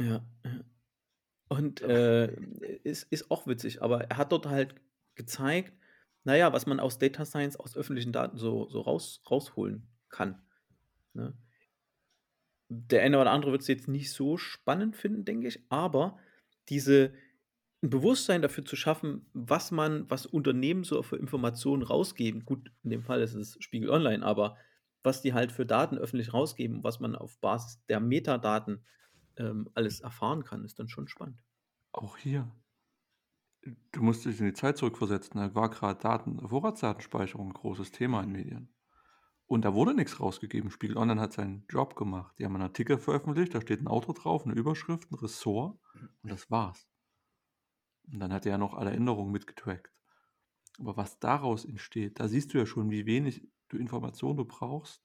Ja, 0.00 0.25
ja. 0.42 0.64
Und 1.49 1.82
äh, 1.82 2.34
ist, 2.82 3.12
ist 3.12 3.30
auch 3.30 3.46
witzig, 3.46 3.82
aber 3.82 4.04
er 4.11 4.16
hat 4.16 4.32
dort 4.32 4.46
halt 4.46 4.75
gezeigt, 5.16 5.75
naja, 6.25 6.52
was 6.52 6.67
man 6.67 6.81
aus 6.81 6.99
Data 6.99 7.25
Science, 7.25 7.57
aus 7.57 7.76
öffentlichen 7.76 8.12
Daten 8.12 8.37
so, 8.37 8.69
so 8.69 8.81
raus, 8.81 9.23
rausholen 9.31 9.88
kann. 10.09 10.41
Ne? 11.14 11.35
Der 12.69 13.02
eine 13.02 13.21
oder 13.21 13.31
andere 13.31 13.52
wird 13.52 13.62
es 13.62 13.69
jetzt 13.69 13.88
nicht 13.88 14.12
so 14.12 14.37
spannend 14.37 14.97
finden, 14.97 15.25
denke 15.25 15.49
ich, 15.49 15.61
aber 15.69 16.19
diese 16.69 17.12
ein 17.83 17.91
Bewusstsein 17.91 18.43
dafür 18.43 18.64
zu 18.64 18.76
schaffen, 18.76 19.26
was 19.33 19.73
man, 19.73 20.09
was 20.09 20.25
Unternehmen 20.25 20.85
so 20.85 21.02
für 21.02 21.17
Informationen 21.17 21.83
rausgeben. 21.83 22.45
Gut, 22.45 22.71
in 22.85 22.91
dem 22.91 23.02
Fall 23.02 23.21
ist 23.21 23.35
es 23.35 23.57
Spiegel 23.59 23.91
Online, 23.91 24.25
aber 24.25 24.57
was 25.02 25.21
die 25.21 25.35
halt 25.35 25.50
für 25.50 25.67
Daten 25.67 25.99
öffentlich 25.99 26.33
rausgeben, 26.33 26.85
was 26.85 27.00
man 27.00 27.17
auf 27.17 27.38
Basis 27.41 27.85
der 27.87 27.99
Metadaten 27.99 28.85
ähm, 29.37 29.69
alles 29.75 30.00
erfahren 30.00 30.45
kann, 30.45 30.64
ist 30.64 30.79
dann 30.79 30.88
schon 30.88 31.09
spannend. 31.09 31.43
Auch 31.91 32.17
hier. 32.17 32.50
Du 33.92 34.02
musst 34.02 34.25
dich 34.25 34.40
in 34.40 34.47
die 34.47 34.52
Zeit 34.52 34.76
zurückversetzen. 34.76 35.40
Da 35.40 35.54
war 35.54 35.71
gerade 35.71 36.00
Daten, 36.00 36.47
Vorratsdatenspeicherung 36.47 37.49
ein 37.49 37.54
großes 37.54 37.92
Thema 37.92 38.23
in. 38.23 38.33
Medien. 38.33 38.75
Und 39.47 39.66
da 39.66 39.75
wurde 39.75 39.95
nichts 39.95 40.19
rausgegeben. 40.19 40.71
Spiegel 40.71 40.97
Online 40.97 41.21
hat 41.21 41.35
seinen 41.35 41.66
Job 41.69 41.95
gemacht. 41.95 42.35
Die 42.38 42.45
haben 42.45 42.54
einen 42.54 42.64
Artikel 42.64 42.99
veröffentlicht, 42.99 43.54
da 43.54 43.61
steht 43.61 43.83
ein 43.83 43.87
Auto 43.87 44.14
drauf, 44.14 44.47
eine 44.47 44.54
Überschrift, 44.54 45.11
ein 45.11 45.14
Ressort 45.16 45.78
und 46.23 46.33
das 46.33 46.50
war's. 46.50 46.88
Und 48.11 48.19
dann 48.19 48.33
hat 48.33 48.47
er 48.47 48.52
ja 48.52 48.59
noch 48.59 48.75
alle 48.75 48.92
Änderungen 48.92 49.31
mitgetrackt. 49.31 49.92
Aber 50.78 50.97
was 50.97 51.19
daraus 51.19 51.64
entsteht, 51.66 52.19
da 52.19 52.28
siehst 52.28 52.54
du 52.54 52.59
ja 52.59 52.66
schon, 52.66 52.90
wie 52.90 53.04
wenig 53.04 53.47
du 53.69 53.76
Informationen 53.76 54.38
du 54.38 54.47
brauchst, 54.47 55.04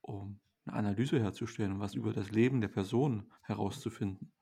um 0.00 0.40
eine 0.64 0.76
Analyse 0.76 1.20
herzustellen 1.20 1.74
und 1.74 1.80
was 1.80 1.94
über 1.94 2.12
das 2.12 2.32
Leben 2.32 2.60
der 2.60 2.68
Person 2.68 3.32
herauszufinden. 3.42 4.32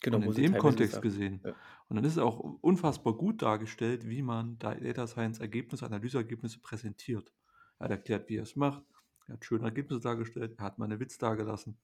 Genau, 0.00 0.18
und 0.18 0.38
in 0.38 0.52
dem 0.52 0.58
Kontext 0.58 0.94
sagen. 0.94 1.02
gesehen. 1.02 1.40
Ja. 1.44 1.54
Und 1.88 1.96
dann 1.96 2.04
ist 2.04 2.12
es 2.12 2.18
auch 2.18 2.38
unfassbar 2.38 3.14
gut 3.14 3.42
dargestellt, 3.42 4.08
wie 4.08 4.22
man 4.22 4.58
da 4.58 4.74
Data 4.74 5.06
Science 5.06 5.40
Ergebnisse, 5.40 5.86
Analyseergebnisse 5.86 6.60
präsentiert. 6.60 7.32
Er 7.78 7.84
hat 7.84 7.90
erklärt, 7.90 8.28
wie 8.28 8.36
er 8.36 8.42
es 8.42 8.56
macht. 8.56 8.84
Er 9.26 9.34
hat 9.34 9.44
schöne 9.44 9.64
Ergebnisse 9.64 10.02
dargestellt. 10.02 10.54
Er 10.58 10.64
hat 10.64 10.78
mal 10.78 10.84
eine 10.84 11.00
Witz 11.00 11.18
dargelassen. 11.18 11.78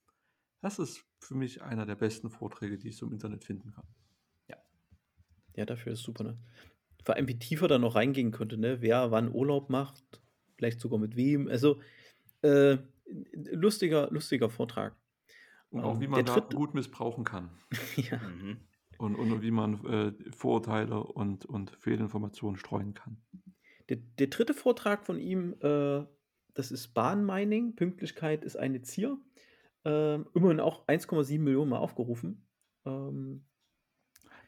Das 0.60 0.78
ist 0.78 1.04
für 1.20 1.34
mich 1.34 1.62
einer 1.62 1.86
der 1.86 1.96
besten 1.96 2.30
Vorträge, 2.30 2.78
die 2.78 2.88
ich 2.88 2.96
so 2.96 3.06
im 3.06 3.12
Internet 3.12 3.44
finden 3.44 3.72
kann. 3.72 3.86
Ja, 5.56 5.66
dafür 5.66 5.92
ist 5.92 6.02
super, 6.02 6.24
ne? 6.24 6.38
Vor 7.04 7.16
allem, 7.16 7.28
wie 7.28 7.38
tiefer 7.38 7.68
da 7.68 7.78
noch 7.78 7.94
reingehen 7.94 8.30
könnte, 8.30 8.56
ne? 8.56 8.80
Wer 8.80 9.10
wann 9.10 9.32
Urlaub 9.32 9.70
macht, 9.70 10.22
vielleicht 10.56 10.80
sogar 10.80 10.98
mit 10.98 11.16
wem. 11.16 11.48
Also, 11.48 11.80
äh, 12.42 12.78
lustiger, 13.34 14.08
lustiger 14.10 14.48
Vortrag. 14.48 14.96
Und 15.72 15.82
auch 15.84 15.94
Ähm, 15.94 16.00
wie 16.00 16.06
man 16.08 16.24
Daten 16.24 16.40
dritte- 16.40 16.56
gut 16.56 16.74
missbrauchen 16.74 17.24
kann. 17.24 17.50
ja. 17.96 18.18
Mhm. 18.18 18.58
Und, 18.98 19.16
und 19.16 19.42
wie 19.42 19.50
man 19.50 19.84
äh, 19.86 20.12
Vorurteile 20.36 21.02
und, 21.02 21.44
und 21.44 21.70
Fehlinformationen 21.80 22.56
streuen 22.56 22.94
kann. 22.94 23.16
Der, 23.88 23.96
der 23.96 24.28
dritte 24.28 24.54
Vortrag 24.54 25.04
von 25.04 25.18
ihm, 25.18 25.54
äh, 25.60 26.04
das 26.54 26.70
ist 26.70 26.88
Bahnmining. 26.94 27.74
Pünktlichkeit 27.74 28.44
ist 28.44 28.56
eine 28.56 28.82
Zier. 28.82 29.18
Ähm, 29.84 30.26
immerhin 30.34 30.60
auch 30.60 30.86
1,7 30.86 31.40
Millionen 31.40 31.70
Mal 31.70 31.78
aufgerufen. 31.78 32.46
Ähm, 32.86 33.44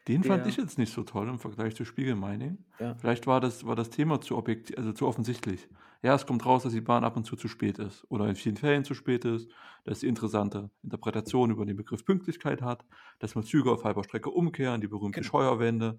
Den 0.07 0.23
fand 0.23 0.43
Der- 0.43 0.47
ich 0.49 0.55
jetzt 0.57 0.77
nicht 0.77 0.93
so 0.93 1.03
toll 1.03 1.27
im 1.27 1.39
Vergleich 1.39 1.75
zu 1.75 1.83
Spiegel 1.83 2.15
Mining. 2.15 2.63
ja. 2.79 2.95
Vielleicht 2.95 3.27
war 3.27 3.41
das, 3.41 3.65
war 3.65 3.75
das 3.75 3.89
Thema 3.89 4.21
zu 4.21 4.37
objektiv, 4.37 4.77
also 4.77 4.93
zu 4.93 5.05
offensichtlich. 5.07 5.67
Ja, 6.05 6.13
es 6.13 6.27
kommt 6.27 6.45
raus, 6.45 6.61
dass 6.61 6.71
die 6.73 6.81
Bahn 6.81 7.03
ab 7.03 7.17
und 7.17 7.25
zu 7.25 7.35
zu 7.35 7.47
spät 7.47 7.79
ist 7.79 8.05
oder 8.11 8.27
in 8.29 8.35
vielen 8.35 8.57
Fällen 8.57 8.83
zu 8.83 8.93
spät 8.93 9.25
ist, 9.25 9.49
dass 9.85 10.01
sie 10.01 10.07
interessante 10.07 10.69
Interpretation 10.83 11.49
über 11.49 11.65
den 11.65 11.75
Begriff 11.77 12.05
Pünktlichkeit 12.05 12.61
hat, 12.61 12.85
dass 13.17 13.33
man 13.33 13.43
Züge 13.43 13.71
auf 13.71 13.83
halber 13.83 14.03
Strecke 14.03 14.29
umkehren, 14.29 14.81
die 14.81 14.87
berühmte 14.87 15.21
Genau. 15.21 15.31
Scheuerwende. 15.31 15.97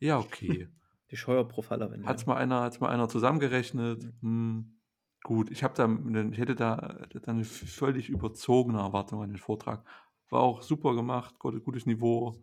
Ja, 0.00 0.18
okay. 0.18 0.68
Die 1.10 1.16
Scheuerprofilerwende. 1.16 2.06
Hat's 2.06 2.26
mal 2.26 2.36
einer, 2.36 2.60
hat's 2.60 2.80
mal 2.80 2.90
einer 2.90 3.08
zusammengerechnet? 3.08 4.12
Hm, 4.20 4.78
gut, 5.22 5.50
ich 5.50 5.60
da, 5.60 5.88
ich 6.30 6.38
hätte 6.38 6.54
da, 6.54 7.06
da 7.08 7.32
eine 7.32 7.44
völlig 7.44 8.10
überzogene 8.10 8.80
Erwartung 8.80 9.22
an 9.22 9.30
den 9.30 9.38
Vortrag. 9.38 9.82
War 10.28 10.42
auch 10.42 10.60
super 10.60 10.94
gemacht, 10.94 11.38
gutes 11.38 11.86
Niveau, 11.86 12.42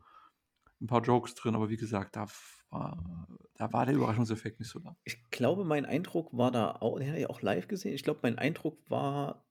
ein 0.81 0.87
paar 0.87 1.03
Jokes 1.03 1.35
drin, 1.35 1.53
aber 1.53 1.69
wie 1.69 1.77
gesagt, 1.77 2.15
da 2.15 2.25
war, 2.75 3.27
da 3.57 3.71
war 3.71 3.85
der 3.85 3.95
Überraschungseffekt 3.95 4.59
nicht 4.59 4.69
so 4.69 4.79
da. 4.79 4.95
Ich 5.03 5.29
glaube, 5.29 5.63
mein 5.63 5.85
Eindruck 5.85 6.35
war 6.37 6.51
da 6.51 6.71
auch, 6.71 6.99
den 6.99 7.11
hat 7.11 7.19
ja 7.19 7.29
auch 7.29 7.41
live 7.41 7.67
gesehen. 7.67 7.93
Ich 7.93 8.03
glaube, 8.03 8.19
mein 8.23 8.37
Eindruck 8.37 8.77
war, 8.89 9.45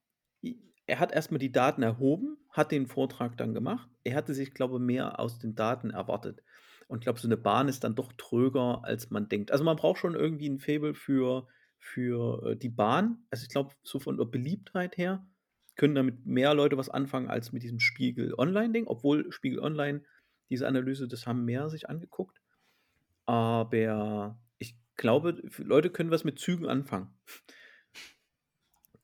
er 0.87 1.01
hat 1.01 1.13
erstmal 1.13 1.39
die 1.39 1.53
Daten 1.53 1.83
erhoben, 1.83 2.37
hat 2.51 2.71
den 2.71 2.87
Vortrag 2.87 3.37
dann 3.37 3.55
gemacht. 3.55 3.89
Er 4.05 4.17
hatte 4.17 4.35
sich, 4.35 4.53
glaube 4.53 4.77
ich, 4.77 4.81
mehr 4.81 5.19
aus 5.19 5.39
den 5.39 5.55
Daten 5.55 5.91
erwartet. 5.91 6.43
Und 6.87 6.99
ich 6.99 7.05
glaube, 7.05 7.19
so 7.19 7.29
eine 7.29 7.39
Bahn 7.39 7.69
ist 7.69 7.85
dann 7.85 7.95
doch 7.95 8.13
tröger, 8.13 8.85
als 8.85 9.11
man 9.11 9.29
denkt. 9.29 9.51
Also 9.51 9.65
man 9.65 9.77
braucht 9.77 9.99
schon 9.99 10.15
irgendwie 10.15 10.49
ein 10.49 10.59
Faible 10.59 10.95
für, 10.95 11.49
für 11.79 12.51
äh, 12.51 12.57
die 12.57 12.69
Bahn. 12.69 13.25
Also 13.31 13.45
ich 13.45 13.49
glaube, 13.49 13.75
so 13.83 13.99
von 13.99 14.19
der 14.19 14.27
Beliebtheit 14.27 14.99
her 14.99 15.27
können 15.77 15.95
damit 15.95 16.27
mehr 16.27 16.55
Leute 16.55 16.77
was 16.77 16.91
anfangen 16.91 17.31
als 17.31 17.53
mit 17.53 17.63
diesem 17.63 17.81
Spiegel 17.81 18.35
Online-Ding, 18.35 18.87
obwohl 18.87 19.33
Spiegel 19.33 19.61
Online 19.61 20.05
diese 20.51 20.69
Analyse, 20.69 21.09
das 21.09 21.27
haben 21.27 21.47
mehr 21.47 21.71
sich 21.71 21.89
angeguckt. 21.89 22.44
Aber 23.27 24.39
ich 24.59 24.77
glaube, 24.97 25.43
Leute 25.59 25.91
können 25.91 26.11
was 26.11 26.25
mit 26.25 26.39
Zügen 26.39 26.67
anfangen. 26.67 27.09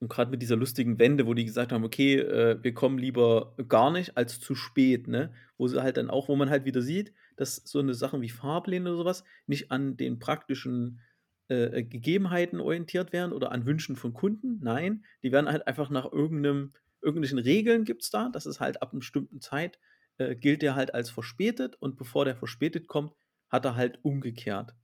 Und 0.00 0.09
gerade 0.09 0.31
mit 0.31 0.41
dieser 0.41 0.57
lustigen 0.57 0.99
Wende, 0.99 1.27
wo 1.27 1.35
die 1.35 1.45
gesagt 1.45 1.73
haben, 1.73 1.85
okay, 1.85 2.17
äh, 2.17 2.59
wir 2.62 2.73
kommen 2.73 2.99
lieber 2.99 3.55
gar 3.69 3.91
nicht 3.91 4.17
als 4.17 4.41
zu 4.41 4.55
spät, 4.55 5.09
ne? 5.09 5.33
Wo 5.59 5.69
sie 5.69 5.83
halt 5.83 5.99
dann 5.99 6.09
auch, 6.09 6.29
wo 6.29 6.37
man 6.37 6.49
halt 6.49 6.65
wieder 6.65 6.81
sieht, 6.81 7.12
dass 7.37 7.57
so 7.57 7.81
eine 7.81 7.93
Sachen 7.93 8.23
wie 8.23 8.31
Fahrpläne 8.31 8.89
oder 8.89 8.99
sowas 8.99 9.25
nicht 9.47 9.71
an 9.71 9.99
den 9.99 10.19
praktischen 10.19 11.00
äh, 11.49 11.83
Gegebenheiten 11.83 12.61
orientiert 12.61 13.12
werden 13.12 13.33
oder 13.33 13.53
an 13.53 13.67
Wünschen 13.67 13.95
von 13.97 14.15
Kunden. 14.15 14.61
Nein, 14.62 15.05
die 15.23 15.33
werden 15.33 15.50
halt 15.50 15.67
einfach 15.67 15.91
nach 15.91 16.11
irgendeinem, 16.11 16.73
irgendwelchen 17.03 17.39
Regeln 17.39 17.85
gibt 17.85 18.03
es 18.03 18.11
da. 18.11 18.31
Das 18.33 18.47
ist 18.47 18.61
halt 18.61 18.81
ab 18.81 18.93
einer 18.93 19.00
bestimmten 19.00 19.41
Zeit, 19.43 19.79
äh, 20.17 20.35
gilt 20.35 20.62
der 20.62 20.77
halt 20.77 20.95
als 20.95 21.11
verspätet 21.11 21.77
und 21.77 21.97
bevor 21.97 22.25
der 22.25 22.37
verspätet 22.37 22.87
kommt, 22.87 23.12
hat 23.50 23.64
er 23.64 23.76
halt 23.76 23.99
umgekehrt. 24.02 24.75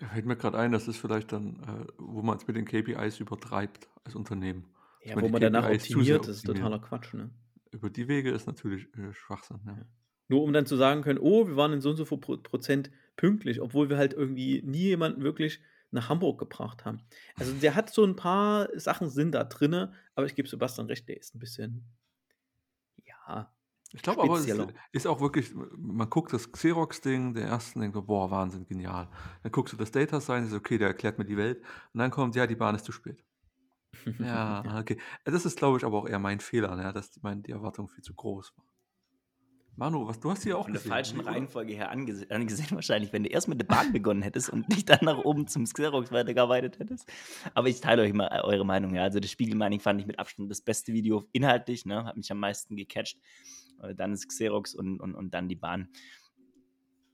Da 0.00 0.08
fällt 0.08 0.26
mir 0.26 0.36
gerade 0.36 0.58
ein, 0.58 0.72
das 0.72 0.88
ist 0.88 0.98
vielleicht 0.98 1.32
dann, 1.32 1.62
äh, 1.62 1.92
wo 1.98 2.22
man 2.22 2.36
es 2.36 2.46
mit 2.46 2.56
den 2.56 2.64
KPIs 2.64 3.20
übertreibt 3.20 3.88
als 4.04 4.14
Unternehmen. 4.14 4.66
Ja, 5.02 5.20
wo 5.20 5.28
man 5.28 5.40
danach 5.40 5.68
KPIs 5.68 5.82
optimiert, 5.84 6.28
das 6.28 6.36
ist 6.36 6.46
totaler 6.46 6.78
Quatsch, 6.80 7.14
ne? 7.14 7.30
Über 7.70 7.90
die 7.90 8.08
Wege 8.08 8.30
ist 8.30 8.46
natürlich 8.46 8.86
äh, 8.96 9.12
Schwachsinn. 9.12 9.60
Ja. 9.66 9.78
Nur 10.28 10.42
um 10.42 10.52
dann 10.52 10.66
zu 10.66 10.76
sagen 10.76 11.02
können, 11.02 11.18
oh, 11.18 11.46
wir 11.46 11.56
waren 11.56 11.72
in 11.72 11.80
so 11.80 11.90
und 11.90 11.96
so 11.96 12.04
viel 12.04 12.18
Pro- 12.18 12.36
Prozent 12.38 12.90
pünktlich, 13.16 13.60
obwohl 13.60 13.88
wir 13.88 13.96
halt 13.96 14.12
irgendwie 14.14 14.62
nie 14.62 14.84
jemanden 14.84 15.22
wirklich 15.22 15.60
nach 15.90 16.08
Hamburg 16.08 16.38
gebracht 16.40 16.84
haben. 16.84 17.02
Also 17.36 17.52
der 17.52 17.74
hat 17.74 17.90
so 17.90 18.04
ein 18.04 18.16
paar 18.16 18.68
Sachen 18.78 19.08
sind 19.10 19.32
da 19.32 19.44
drinne, 19.44 19.92
aber 20.14 20.26
ich 20.26 20.34
gebe 20.34 20.48
Sebastian 20.48 20.86
recht, 20.88 21.08
der 21.08 21.18
ist 21.18 21.34
ein 21.34 21.38
bisschen, 21.38 21.84
ja, 23.04 23.53
Ich 23.94 24.02
glaube 24.02 24.22
aber, 24.22 24.38
es 24.38 24.48
ist 24.90 25.06
auch 25.06 25.20
wirklich, 25.20 25.54
man 25.54 26.10
guckt 26.10 26.32
das 26.32 26.50
Xerox-Ding, 26.50 27.34
der 27.34 27.46
ersten 27.46 27.80
denkt, 27.80 27.94
so, 27.94 28.02
boah, 28.02 28.28
Wahnsinn, 28.28 28.66
genial. 28.66 29.08
Dann 29.44 29.52
guckst 29.52 29.72
du 29.72 29.76
das 29.76 29.92
Data 29.92 30.20
Science, 30.20 30.48
ist 30.48 30.56
okay, 30.56 30.78
der 30.78 30.88
erklärt 30.88 31.16
mir 31.16 31.24
die 31.24 31.36
Welt. 31.36 31.62
Und 31.92 32.00
dann 32.00 32.10
kommt, 32.10 32.34
ja, 32.34 32.48
die 32.48 32.56
Bahn 32.56 32.74
ist 32.74 32.84
zu 32.84 32.90
spät. 32.90 33.24
Ja, 34.18 34.64
okay. 34.80 34.98
Das 35.24 35.46
ist, 35.46 35.56
glaube 35.56 35.78
ich, 35.78 35.84
aber 35.84 35.98
auch 35.98 36.08
eher 36.08 36.18
mein 36.18 36.40
Fehler, 36.40 36.74
ne, 36.74 36.92
dass 36.92 37.12
die, 37.12 37.20
mein, 37.22 37.44
die 37.44 37.52
Erwartung 37.52 37.88
viel 37.88 38.02
zu 38.02 38.14
groß 38.14 38.52
war. 38.56 38.64
Manu, 39.76 40.06
was, 40.06 40.20
du 40.20 40.30
hast 40.30 40.44
hier 40.44 40.56
auch 40.56 40.64
Von 40.64 40.72
der 40.72 40.82
falschen 40.82 41.20
oder? 41.20 41.30
Reihenfolge 41.30 41.74
her 41.74 41.90
angese 41.90 42.30
angesehen 42.30 42.70
wahrscheinlich, 42.72 43.12
wenn 43.12 43.24
du 43.24 43.30
erst 43.30 43.48
mit 43.48 43.60
der 43.60 43.66
Bahn 43.66 43.92
begonnen 43.92 44.22
hättest 44.22 44.50
und 44.50 44.68
nicht 44.68 44.88
dann 44.88 45.00
nach 45.02 45.18
oben 45.18 45.46
zum 45.48 45.64
Xerox 45.64 46.12
weitergearbeitet 46.12 46.78
hättest. 46.78 47.10
Aber 47.54 47.68
ich 47.68 47.80
teile 47.80 48.02
euch 48.02 48.12
mal 48.12 48.26
äh, 48.26 48.40
eure 48.42 48.64
Meinung. 48.64 48.94
Ja. 48.94 49.02
Also 49.02 49.18
das 49.18 49.30
Spiegelmining 49.30 49.80
fand 49.80 50.00
ich 50.00 50.06
mit 50.06 50.18
Abstand 50.18 50.50
das 50.50 50.60
beste 50.60 50.92
Video 50.92 51.28
inhaltlich, 51.32 51.86
ne? 51.86 52.04
hat 52.04 52.16
mich 52.16 52.30
am 52.30 52.38
meisten 52.38 52.76
gecatcht. 52.76 53.18
Äh, 53.82 53.94
Dann 53.94 54.12
ist 54.12 54.28
Xerox 54.28 54.74
und, 54.74 55.00
und, 55.00 55.14
und 55.14 55.32
dann 55.34 55.48
die 55.48 55.56
Bahn. 55.56 55.88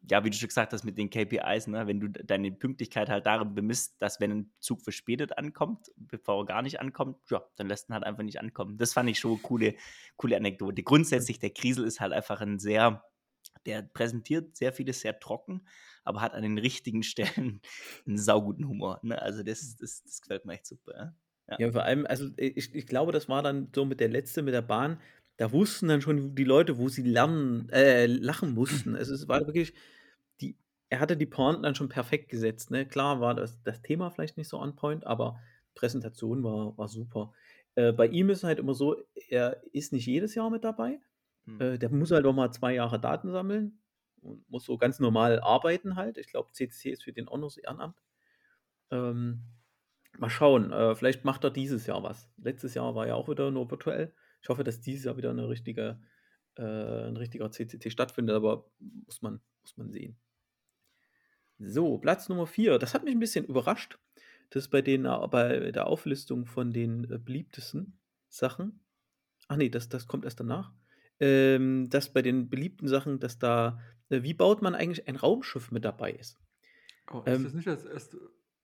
Ja, 0.09 0.25
wie 0.25 0.31
du 0.31 0.37
schon 0.37 0.49
gesagt 0.49 0.73
hast 0.73 0.83
mit 0.83 0.97
den 0.97 1.11
KPIs, 1.11 1.67
ne? 1.67 1.87
wenn 1.87 2.01
du 2.01 2.09
de- 2.09 2.25
deine 2.25 2.51
Pünktlichkeit 2.51 3.11
halt 3.11 3.27
darin 3.27 3.55
bemisst, 3.55 4.01
dass 4.01 4.19
wenn 4.19 4.33
ein 4.33 4.53
Zug 4.59 4.81
verspätet 4.83 5.37
ankommt, 5.37 5.91
bevor 5.97 6.43
er 6.43 6.47
gar 6.47 6.63
nicht 6.63 6.81
ankommt, 6.81 7.19
ja, 7.31 7.43
dann 7.57 7.69
lässt 7.69 7.91
ihn 7.91 7.95
halt 7.95 8.05
einfach 8.05 8.23
nicht 8.23 8.41
ankommen. 8.41 8.79
Das 8.79 8.95
fand 8.95 9.11
ich 9.11 9.19
schon 9.19 9.33
eine 9.33 9.41
coole, 9.43 9.75
coole 10.17 10.37
Anekdote. 10.37 10.83
Grundsätzlich, 10.83 11.39
der 11.39 11.51
Kriesel 11.51 11.85
ist 11.85 12.01
halt 12.01 12.15
einfach 12.15 12.41
ein 12.41 12.59
sehr, 12.59 13.05
der 13.67 13.83
präsentiert 13.83 14.57
sehr 14.57 14.73
vieles 14.73 15.01
sehr 15.01 15.21
trocken, 15.21 15.67
aber 16.03 16.23
hat 16.23 16.33
an 16.33 16.43
den 16.43 16.57
richtigen 16.59 17.03
Stellen 17.03 17.61
einen 18.07 18.17
sauguten 18.17 18.67
Humor. 18.67 19.01
Ne? 19.03 19.21
Also 19.21 19.43
das, 19.43 19.77
das, 19.77 20.03
das 20.03 20.23
gefällt 20.23 20.47
mir 20.47 20.55
echt 20.55 20.67
super. 20.67 21.15
Ja? 21.47 21.57
Ja, 21.59 21.73
vor 21.73 21.83
allem, 21.83 22.07
also 22.07 22.31
ich, 22.37 22.75
ich 22.75 22.87
glaube, 22.87 23.13
das 23.13 23.29
war 23.29 23.43
dann 23.43 23.71
so 23.75 23.85
mit 23.85 24.01
der 24.01 24.09
letzte 24.09 24.41
mit 24.43 24.55
der 24.55 24.63
Bahn. 24.63 25.01
Da 25.41 25.53
wussten 25.53 25.89
dann 25.89 26.03
schon 26.03 26.35
die 26.35 26.45
Leute, 26.45 26.77
wo 26.77 26.91
sie 26.91 27.01
lernen, 27.01 27.71
äh, 27.71 28.05
lachen 28.05 28.53
mussten. 28.53 28.95
Also 28.95 29.15
es 29.15 29.27
war 29.27 29.41
wirklich, 29.47 29.73
die, 30.43 30.59
er 30.91 31.01
hatte 31.01 31.17
die 31.17 31.25
Pointen 31.25 31.63
dann 31.63 31.75
schon 31.75 31.89
perfekt 31.89 32.29
gesetzt. 32.29 32.71
Ne? 32.71 32.85
Klar 32.85 33.23
war 33.23 33.35
das, 33.35 33.59
das 33.63 33.81
Thema 33.81 34.11
vielleicht 34.11 34.37
nicht 34.37 34.49
so 34.49 34.61
on 34.61 34.77
point, 34.77 35.07
aber 35.07 35.41
Präsentation 35.75 36.45
war, 36.45 36.77
war 36.77 36.89
super. 36.89 37.33
Äh, 37.75 37.93
bei 37.93 38.09
ihm 38.09 38.29
ist 38.29 38.39
es 38.39 38.45
halt 38.45 38.59
immer 38.59 38.75
so, 38.75 39.03
er 39.31 39.63
ist 39.73 39.95
nicht 39.95 40.05
jedes 40.05 40.35
Jahr 40.35 40.51
mit 40.51 40.63
dabei. 40.63 41.01
Hm. 41.47 41.59
Äh, 41.59 41.79
der 41.79 41.89
muss 41.89 42.11
halt 42.11 42.27
auch 42.27 42.35
mal 42.35 42.53
zwei 42.53 42.75
Jahre 42.75 43.01
Daten 43.01 43.31
sammeln 43.31 43.81
und 44.21 44.47
muss 44.51 44.67
so 44.67 44.77
ganz 44.77 45.01
normal 45.01 45.41
arbeiten 45.41 45.97
halt. 45.97 46.19
Ich 46.19 46.27
glaube, 46.27 46.53
CCC 46.53 46.91
ist 46.91 47.05
für 47.05 47.15
den 47.15 47.29
auch 47.29 47.39
noch 47.39 47.57
Ehrenamt. 47.57 47.97
Ähm, 48.91 49.45
mal 50.19 50.29
schauen, 50.29 50.71
äh, 50.71 50.95
vielleicht 50.95 51.25
macht 51.25 51.45
er 51.45 51.51
dieses 51.51 51.87
Jahr 51.87 52.03
was. 52.03 52.29
Letztes 52.37 52.75
Jahr 52.75 52.95
war 52.95 53.07
ja 53.07 53.15
auch 53.15 53.31
wieder 53.31 53.51
nur 53.51 53.71
virtuell. 53.71 54.13
Ich 54.43 54.49
hoffe, 54.49 54.65
dass 54.65 54.81
dieses 54.81 55.05
Jahr 55.05 55.17
wieder 55.17 55.31
eine 55.31 55.49
richtige, 55.49 56.01
äh, 56.57 56.63
ein 56.63 57.17
richtiger 57.17 57.51
CCC 57.51 57.91
stattfindet, 57.91 58.37
aber 58.37 58.71
muss 58.79 59.23
man, 59.23 59.41
muss 59.63 59.77
man 59.77 59.91
sehen. 59.91 60.19
So, 61.59 61.99
Platz 61.99 62.29
Nummer 62.29 62.47
4. 62.47 62.79
Das 62.79 62.95
hat 62.95 63.05
mich 63.05 63.15
ein 63.15 63.21
bisschen 63.21 63.45
überrascht. 63.45 63.99
das 64.51 64.65
ist 64.65 64.71
bei 64.71 64.83
den 64.83 65.05
äh, 65.05 65.29
bei 65.31 65.71
der 65.73 65.87
Auflistung 65.87 66.47
von 66.47 66.73
den, 66.73 67.05
äh, 67.11 67.19
beliebtesten 67.19 67.99
Sachen 68.29 68.81
ach 69.51 69.57
nee, 69.57 69.69
das 69.69 69.89
das 69.89 70.07
kommt 70.07 70.25
erst 70.25 70.41
danach. 70.41 70.73
Ähm, 71.19 71.91
dass 71.91 72.13
bei 72.13 72.23
den 72.23 72.49
beliebten 72.49 72.89
Sachen, 72.89 73.19
dass 73.19 73.39
da 73.39 73.81
äh, 74.09 74.23
wie 74.23 74.33
baut 74.33 74.63
man 74.63 74.75
eigentlich 74.75 75.07
ein 75.07 75.17
Raumschiff 75.17 75.71
mit 75.71 75.85
dabei 75.85 76.13
ist. 76.13 76.39
Oh, 77.11 77.19
ist 77.19 77.45
das 77.45 77.53
Ähm 77.53 77.57
nicht 77.57 77.69
als 77.69 77.85
erst 77.85 78.17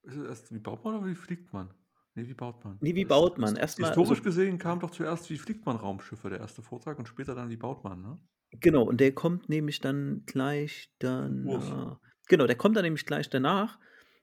das 0.05 0.17
erst 0.17 0.55
wie 0.55 0.61
baut 0.61 0.85
man 0.85 0.95
oder 0.95 1.07
wie 1.07 1.15
fliegt 1.15 1.53
man? 1.53 1.75
Ne, 2.17 2.27
wie 2.27 2.35
baut 2.35 2.65
man? 2.65 2.81
Ne, 2.81 2.95
wie 2.95 3.05
baut 3.05 3.39
man? 3.39 3.57
his 3.57 3.57
Erst 3.57 3.79
mal 3.79 3.93
historisch 3.95 4.23
also 4.23 4.23
gesehen 4.23 4.59
kam 4.59 4.81
doch 4.81 4.91
zuerst 4.91 5.29
wie 5.31 5.37
fliegt 5.39 5.67
man 5.67 5.77
Raumschiffe, 5.77 6.31
der 6.31 6.41
erste 6.41 6.63
Vortrag 6.63 6.99
und 6.99 7.09
später 7.09 7.35
dann 7.35 7.51
wie 7.51 7.57
baut 7.59 7.85
man, 7.85 8.01
ne? 8.01 8.19
Genau, 8.53 8.83
und 8.85 9.01
der 9.01 9.13
kommt 9.13 9.49
nämlich 9.49 9.81
dann 9.81 10.23
gleich 10.27 10.91
danach. 10.99 12.01
Genau, 12.29 12.47
der 12.47 12.57
kommt 12.57 12.77
dann 12.77 12.85
nämlich 12.85 13.07
gleich 13.07 13.29
danach. 13.29 13.79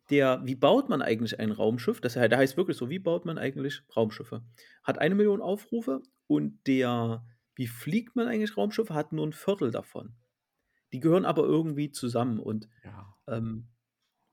Der 0.09 0.41
wie 0.45 0.55
baut 0.55 0.89
man 0.89 1.01
eigentlich 1.01 1.39
ein 1.39 1.51
Raumschiff? 1.51 2.01
Das 2.01 2.13
der 2.13 2.37
heißt 2.37 2.57
wirklich 2.57 2.77
so: 2.77 2.89
„Wie 2.89 2.99
baut 2.99 3.25
man 3.25 3.37
eigentlich 3.37 3.81
Raumschiffe?“ 3.95 4.43
Hat 4.83 4.97
1.000.000 4.99 5.41
Aufrufe 5.41 6.01
und 6.27 6.65
der 6.67 7.25
„Wie 7.55 7.67
fliegt 7.67 8.15
man 8.15 8.27
eigentlich 8.27 8.57
Raumschiffe?“ 8.57 8.93
hat 8.93 9.11
nur 9.13 9.23
1/4 9.23 9.71
davon. 9.71 10.15
Die 10.93 10.99
gehören 11.01 11.25
aber 11.25 11.43
irgendwie 11.45 11.91
zusammen 11.91 12.39
und, 12.39 12.69
Ja. 12.83 13.15
ähm, 13.27 13.69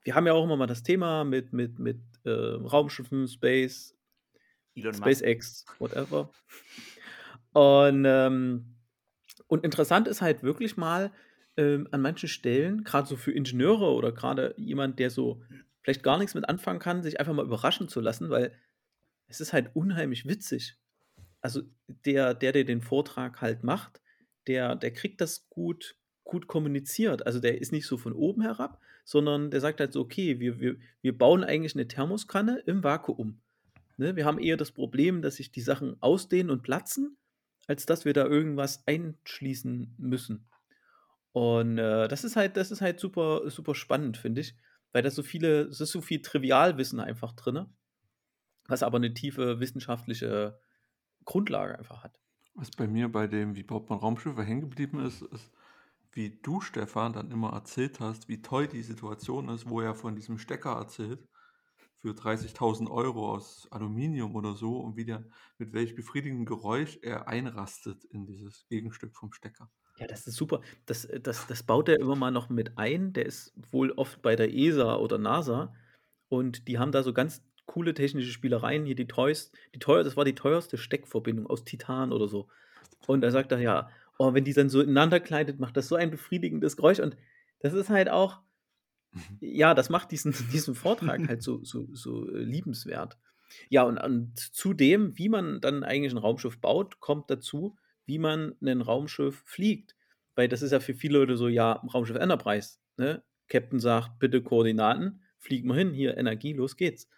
wir 0.05 0.15
haben 0.17 0.27
ja 0.27 0.35
auch 0.35 0.45
immer 0.45 0.57
mal 0.59 0.67
das 0.69 0.83
Thema 0.85 1.25
mit 1.25 1.53
mit 1.55 1.79
mit, 1.81 2.01
äh, 2.25 2.31
Raumschiffen, 2.31 3.29
Space 3.29 3.97
Elon. 4.75 4.95
SpaceX, 4.95 5.65
whatever. 5.79 6.31
Und, 7.53 8.05
ähm 8.07 8.77
und 9.49 9.65
interessant 9.65 10.07
ist 10.07 10.23
halt 10.23 10.45
wirklich 10.45 10.77
mal, 10.77 11.11
ähm, 11.57 11.89
an 11.91 12.01
manchen 12.01 12.29
Stellen, 12.29 12.85
grad 12.85 13.09
so 13.09 13.17
für 13.17 13.33
Ingenieure 13.33 13.93
oder 13.93 14.13
grade 14.13 14.55
jemand, 14.57 14.99
der 14.99 15.11
so 15.11 15.43
vielleicht 15.83 16.03
gar 16.03 16.19
nix 16.19 16.35
mit 16.35 16.49
anfangen 16.49 16.79
kann, 16.79 17.03
sich 17.03 17.19
einfach 17.19 17.33
mal 17.33 17.45
überraschen 17.45 17.89
zu 17.89 18.01
lassen, 18.01 18.31
weil 18.31 18.53
es 19.27 19.41
ist 19.41 19.53
halt 19.53 19.75
unheimlich 19.75 20.27
witzig. 20.27 20.77
Also, 21.41 21.63
der 22.05 22.35
der, 22.35 22.53
der 22.53 22.65
den 22.65 22.83
Vortrag 22.83 23.41
halt 23.41 23.65
macht, 23.65 24.01
der 24.47 24.77
der 24.77 24.93
kriegt 24.93 25.21
das 25.21 25.49
gut 25.49 25.97
gut 26.23 26.47
kommuniziert. 26.47 27.27
Also, 27.27 27.41
der 27.41 27.61
ist 27.61 27.73
nicht 27.73 27.87
so 27.87 27.97
von 27.99 28.13
oben 28.13 28.43
herab, 28.43 28.81
sondern 29.05 29.51
der 29.51 29.61
sagt 29.61 29.81
halt 29.81 29.93
so: 29.93 30.01
„Okay, 30.03 30.41
wir 30.41 30.61
wir 30.61 30.77
wir 31.03 31.17
bauen 31.19 31.45
eigentlich 31.45 31.75
'ne 31.77 31.89
Thermoskanne 31.89 32.63
im 32.67 32.85
Vakuum, 32.85 33.41
ne? 33.99 34.17
Wir 34.17 34.25
haben 34.27 34.39
eher 34.41 34.57
das 34.59 34.73
Problem, 34.73 35.23
dass 35.23 35.37
sich 35.37 35.53
die 35.53 35.63
Sachen 35.63 35.97
ausdehnen 36.03 36.51
und 36.51 36.63
platzen, 36.65 37.19
als 37.69 37.87
dass 37.87 38.05
wir 38.07 38.15
da 38.15 38.27
irgendwas 38.27 38.85
einschließen 38.89 39.97
müssen.“ 39.99 40.49
Und, 41.33 41.79
äh, 41.79 42.09
das 42.09 42.25
ist 42.25 42.37
halt 42.37 42.57
das 42.59 42.71
ist 42.73 42.83
halt 42.83 43.01
super 43.01 43.51
super 43.51 43.75
spannend, 43.77 44.17
finde 44.19 44.43
ich, 44.43 44.57
weil 44.93 45.03
da 45.05 45.11
so 45.11 45.23
viele 45.25 45.63
es 45.65 45.81
ist 45.83 45.93
so 45.93 46.01
viel 46.03 46.23
Trivialwissen 46.23 47.01
einfach 47.01 47.33
drinne, 47.35 47.71
was 48.69 48.83
aber 48.85 48.99
'ne 49.01 49.15
tiefe 49.15 49.61
wissenschaftliche 49.61 50.61
Grundlage 51.27 51.79
einfach 51.79 52.05
hat. 52.05 52.19
Was 52.57 52.71
bei 52.73 52.89
mir 52.89 53.09
bei 53.11 53.27
dem 53.29 53.55
„Wie 53.55 53.63
baut 53.63 53.89
man 53.91 53.99
Raumschiffe“ 54.01 54.43
hängen 54.43 54.61
geblieben 54.63 54.99
ist, 55.05 55.23
ist, 55.23 55.53
wie 56.13 56.41
du, 56.43 56.61
Stefan, 56.61 57.13
dann 57.13 57.31
immer 57.31 57.53
erzählt 57.53 58.01
hast, 58.01 58.29
wie 58.29 58.43
toll 58.43 58.69
die 58.69 58.83
Situation 58.83 59.49
ist, 59.49 59.69
wo 59.69 59.81
er 59.81 59.95
von 59.95 60.17
diesem 60.17 60.39
Stecker 60.39 60.73
erzählt 60.73 61.29
für 61.99 62.15
30.000 62.15 62.91
€ 62.91 63.31
aus 63.35 63.69
Aluminium 63.71 64.35
oder 64.37 64.55
so 64.55 64.79
und 64.81 64.97
wie 64.97 65.05
der 65.07 65.29
mit 65.59 65.73
welch 65.75 65.95
befriedigendem 65.97 66.47
Geräusch 66.47 66.99
er 67.03 67.29
einrastet 67.29 68.05
in 68.05 68.27
dieses 68.27 68.67
Gegenstück 68.69 69.17
vom 69.17 69.33
Stecker. 69.33 69.71
Ja, 69.99 70.07
das 70.07 70.27
ist 70.27 70.37
super. 70.37 70.61
Das 70.87 71.05
äh, 71.05 71.21
das 71.21 71.47
das 71.47 71.63
baut 71.63 71.89
er 71.89 72.01
immer 72.01 72.17
mal 72.17 72.31
noch 72.31 72.49
mit 72.49 72.79
ein. 72.79 73.13
Der 73.13 73.27
ist 73.27 73.53
wohl 73.71 73.93
oft 73.93 74.23
bei 74.23 74.37
der 74.37 74.53
ESA 74.53 74.97
oder 74.97 75.19
NASA 75.19 75.75
und 76.29 76.69
die 76.69 76.79
haben 76.79 76.93
da 76.93 77.03
so 77.03 77.13
ganz 77.13 77.45
coole 77.67 77.95
technische 77.95 78.31
Spielereien. 78.33 78.87
Hier 78.87 78.95
die 78.95 79.07
teuerst 79.07 79.55
die 79.75 79.79
teuer 79.79 80.05
das 80.05 80.17
war 80.17 80.25
die 80.25 80.35
teuerste 80.35 80.79
Steckverbindung 80.79 81.47
aus 81.47 81.65
Titan 81.65 82.13
oder 82.13 82.29
so. 82.29 82.49
Und 83.07 83.23
da 83.23 83.31
sagt 83.31 83.53
er: 83.53 83.61
„Ja, 83.61 83.91
oh, 84.21 84.35
wenn 84.35 84.45
die 84.45 84.55
dann 84.55 84.71
so 84.71 84.83
ineinander 84.83 85.21
gleitet, 85.21 85.61
macht 85.61 85.77
das 85.79 85.89
so 85.89 85.97
ein 85.97 86.11
befriedigendes 86.13 86.77
Geräusch.“ 86.79 87.01
Und 87.01 87.17
das 87.61 87.75
ist 87.75 87.91
halt 87.91 88.11
auch 88.11 88.43
Mhm. 89.13 89.41
ja, 89.41 89.75
das 89.75 89.91
macht 89.91 90.11
diesen 90.11 90.33
diesen 90.53 90.75
Vortrag 90.75 91.29
halt 91.29 91.43
so 91.43 91.65
so 91.65 91.89
so, 91.93 92.29
äh, 92.31 92.39
liebenswert. 92.43 93.19
Ja, 93.71 93.83
und 93.85 93.99
und 93.99 94.39
zudem, 94.39 95.17
wie 95.19 95.29
man 95.29 95.61
dann 95.61 95.83
eigentlich 95.85 96.13
'n 96.13 96.19
Raumschiff 96.19 96.61
baut, 96.61 97.01
kommt 97.01 97.31
dazu, 97.31 97.77
wie 98.07 98.19
man 98.19 98.55
'nen 98.61 98.81
Raumschiff 98.83 99.43
fliegt. 99.47 99.97
Weil 100.37 100.49
das 100.49 100.63
ist 100.63 100.73
ja 100.73 100.81
für 100.81 100.95
viele 100.95 101.19
Leute 101.19 101.37
so, 101.37 101.49
ja, 101.49 101.73
Raumschiff 101.95 102.17
Enterprise, 102.17 102.79
ne? 102.97 103.23
Captain 103.49 103.81
sagt: 103.81 104.19
„Bitte 104.21 104.43
Koordinaten“, 104.43 105.23
fliegen 105.39 105.69
wir 105.69 105.75
hin, 105.77 105.93
hier 105.93 106.17
Energie, 106.17 106.53
los 106.53 106.77
geht's. 106.77 107.09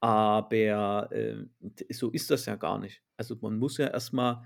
Aber, 0.00 1.10
äh, 1.12 1.44
so 1.90 2.10
ist 2.10 2.30
das 2.30 2.46
ja 2.46 2.56
gar 2.56 2.78
nicht. 2.78 3.02
Also, 3.16 3.36
man 3.40 3.58
muss 3.58 3.78
ja 3.78 3.88
erst 3.88 4.12
mal 4.12 4.44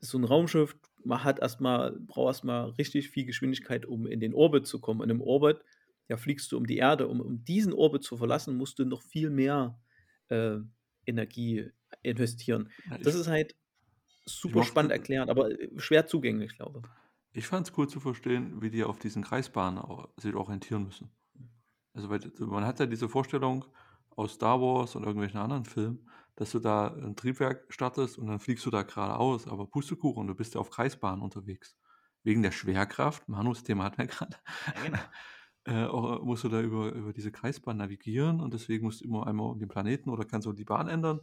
so 0.00 0.18
'n 0.18 0.24
Raumschiff 0.24 0.76
man 1.04 1.24
hat 1.24 1.40
erst 1.40 1.60
mal 1.60 1.92
braucht 1.92 2.28
erst 2.28 2.44
mal 2.44 2.70
richtig 2.70 3.10
viel 3.10 3.24
Geschwindigkeit, 3.24 3.86
um 3.86 4.06
in 4.06 4.20
den 4.20 4.34
Orbit 4.34 4.66
zu 4.66 4.80
kommen. 4.80 5.00
Und 5.00 5.10
im 5.10 5.20
Orbit, 5.20 5.64
ja, 6.08 6.16
fliegst 6.16 6.52
du 6.52 6.56
um 6.56 6.66
die 6.66 6.78
Erde. 6.78 7.08
Um 7.08 7.20
um 7.20 7.44
diesen 7.44 7.72
Orbit 7.72 8.02
zu 8.02 8.16
verlassen, 8.16 8.56
musst 8.56 8.78
du 8.78 8.84
noch 8.84 9.02
viel 9.02 9.30
mehr, 9.30 9.78
äh, 10.28 10.58
Energie 11.06 11.70
investieren. 12.02 12.70
Das 13.02 13.14
ich 13.14 13.20
ist 13.20 13.26
halt 13.28 13.54
ich 14.26 14.32
super 14.32 14.64
spannend 14.64 14.92
erklärt, 14.92 15.28
aber, 15.28 15.50
äh, 15.50 15.70
schwer 15.76 16.06
zugänglich, 16.06 16.56
glaube. 16.56 16.82
Ich 17.32 17.46
fand's 17.46 17.72
cool 17.76 17.88
zu 17.88 18.00
verstehen, 18.00 18.62
wie 18.62 18.70
die 18.70 18.84
auf 18.84 18.98
diesen 18.98 19.22
Kreisbahnen 19.22 19.82
sich 20.16 20.34
orientieren 20.34 20.84
müssen. 20.84 21.10
Also, 21.92 22.08
weil 22.10 22.20
man 22.38 22.64
hat 22.64 22.80
ja 22.80 22.86
diese 22.86 23.08
Vorstellung 23.08 23.64
aus 24.16 24.34
Star 24.34 24.60
Wars 24.60 24.96
oder 24.96 25.06
irgendwelchen 25.06 25.40
anderen 25.40 25.64
Filmen, 25.64 26.08
dass 26.36 26.52
du 26.52 26.58
da 26.60 26.88
'n 26.88 27.16
Triebwerk 27.16 27.66
startest 27.70 28.18
und 28.18 28.26
dann 28.28 28.40
fliegst 28.40 28.66
du 28.66 28.70
da 28.70 28.82
geradeaus, 28.82 29.48
aber 29.48 29.66
Pustekuchen, 29.68 30.26
du 30.28 30.34
bist 30.34 30.54
ja 30.54 30.60
auf 30.60 30.70
Kreisbahnen 30.70 31.22
unterwegs. 31.22 31.76
Wegen 32.24 32.42
der 32.42 32.52
Schwerkraft, 32.52 33.28
Manu, 33.28 33.52
das 33.52 33.64
Thema 33.64 33.84
hatten 33.84 33.98
wir 33.98 34.06
grad, 34.08 34.42
Ja, 34.66 34.80
genau. 34.80 35.14
äh, 35.66 35.86
musst 36.22 36.44
du 36.44 36.48
da 36.50 36.60
über 36.62 36.92
über 36.92 37.12
diese 37.14 37.32
Kreisbahn 37.32 37.78
navigieren 37.78 38.40
und 38.40 38.54
deswegen 38.54 38.84
musst 38.86 39.00
du 39.02 39.06
immer 39.06 39.26
einmal 39.26 39.50
um 39.52 39.58
den 39.60 39.68
Planeten 39.68 40.10
oder 40.10 40.24
kannst 40.26 40.46
auch 40.48 40.54
die 40.54 40.64
Bahn 40.64 40.88
ändern. 40.88 41.20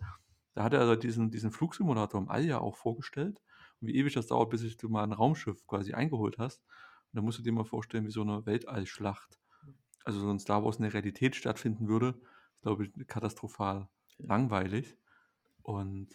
Da 0.56 0.64
hat 0.64 0.74
er 0.74 0.82
also 0.82 0.96
diesen 0.98 1.32
diesen 1.32 1.52
Flugsimulator 1.52 2.22
im 2.22 2.30
All 2.30 2.44
ja 2.46 2.60
auch 2.60 2.78
vorgestellt 2.78 3.42
und 3.82 3.88
wie 3.90 3.96
ewig 3.98 4.14
das 4.16 4.28
dauert, 4.28 4.50
bis 4.52 4.78
du 4.78 4.90
mal 4.90 5.04
'n 5.06 5.14
Raumschiff 5.14 5.66
quasi 5.68 5.94
eingeholt 5.94 6.38
hast. 6.40 6.64
Und 7.14 7.18
da 7.18 7.22
musst 7.24 7.40
du 7.40 7.44
dir 7.44 7.54
mal 7.54 7.66
vorstellen, 7.66 8.06
wie 8.08 8.12
so 8.12 8.24
'ne 8.24 8.46
Weltallschlacht 8.46 9.40
also, 10.06 10.20
so 10.22 10.32
in 10.32 10.40
Star 10.40 10.64
Wars 10.66 10.78
in 10.78 10.84
der 10.84 10.94
Realität 10.96 11.36
stattfinden 11.38 11.88
würde, 11.90 12.22
ist, 12.56 12.62
glaube 12.64 12.86
ich, 12.86 13.08
katastrophal 13.08 13.90
Ja. 14.20 14.28
langweilig. 14.28 14.98
Und, 15.66 16.10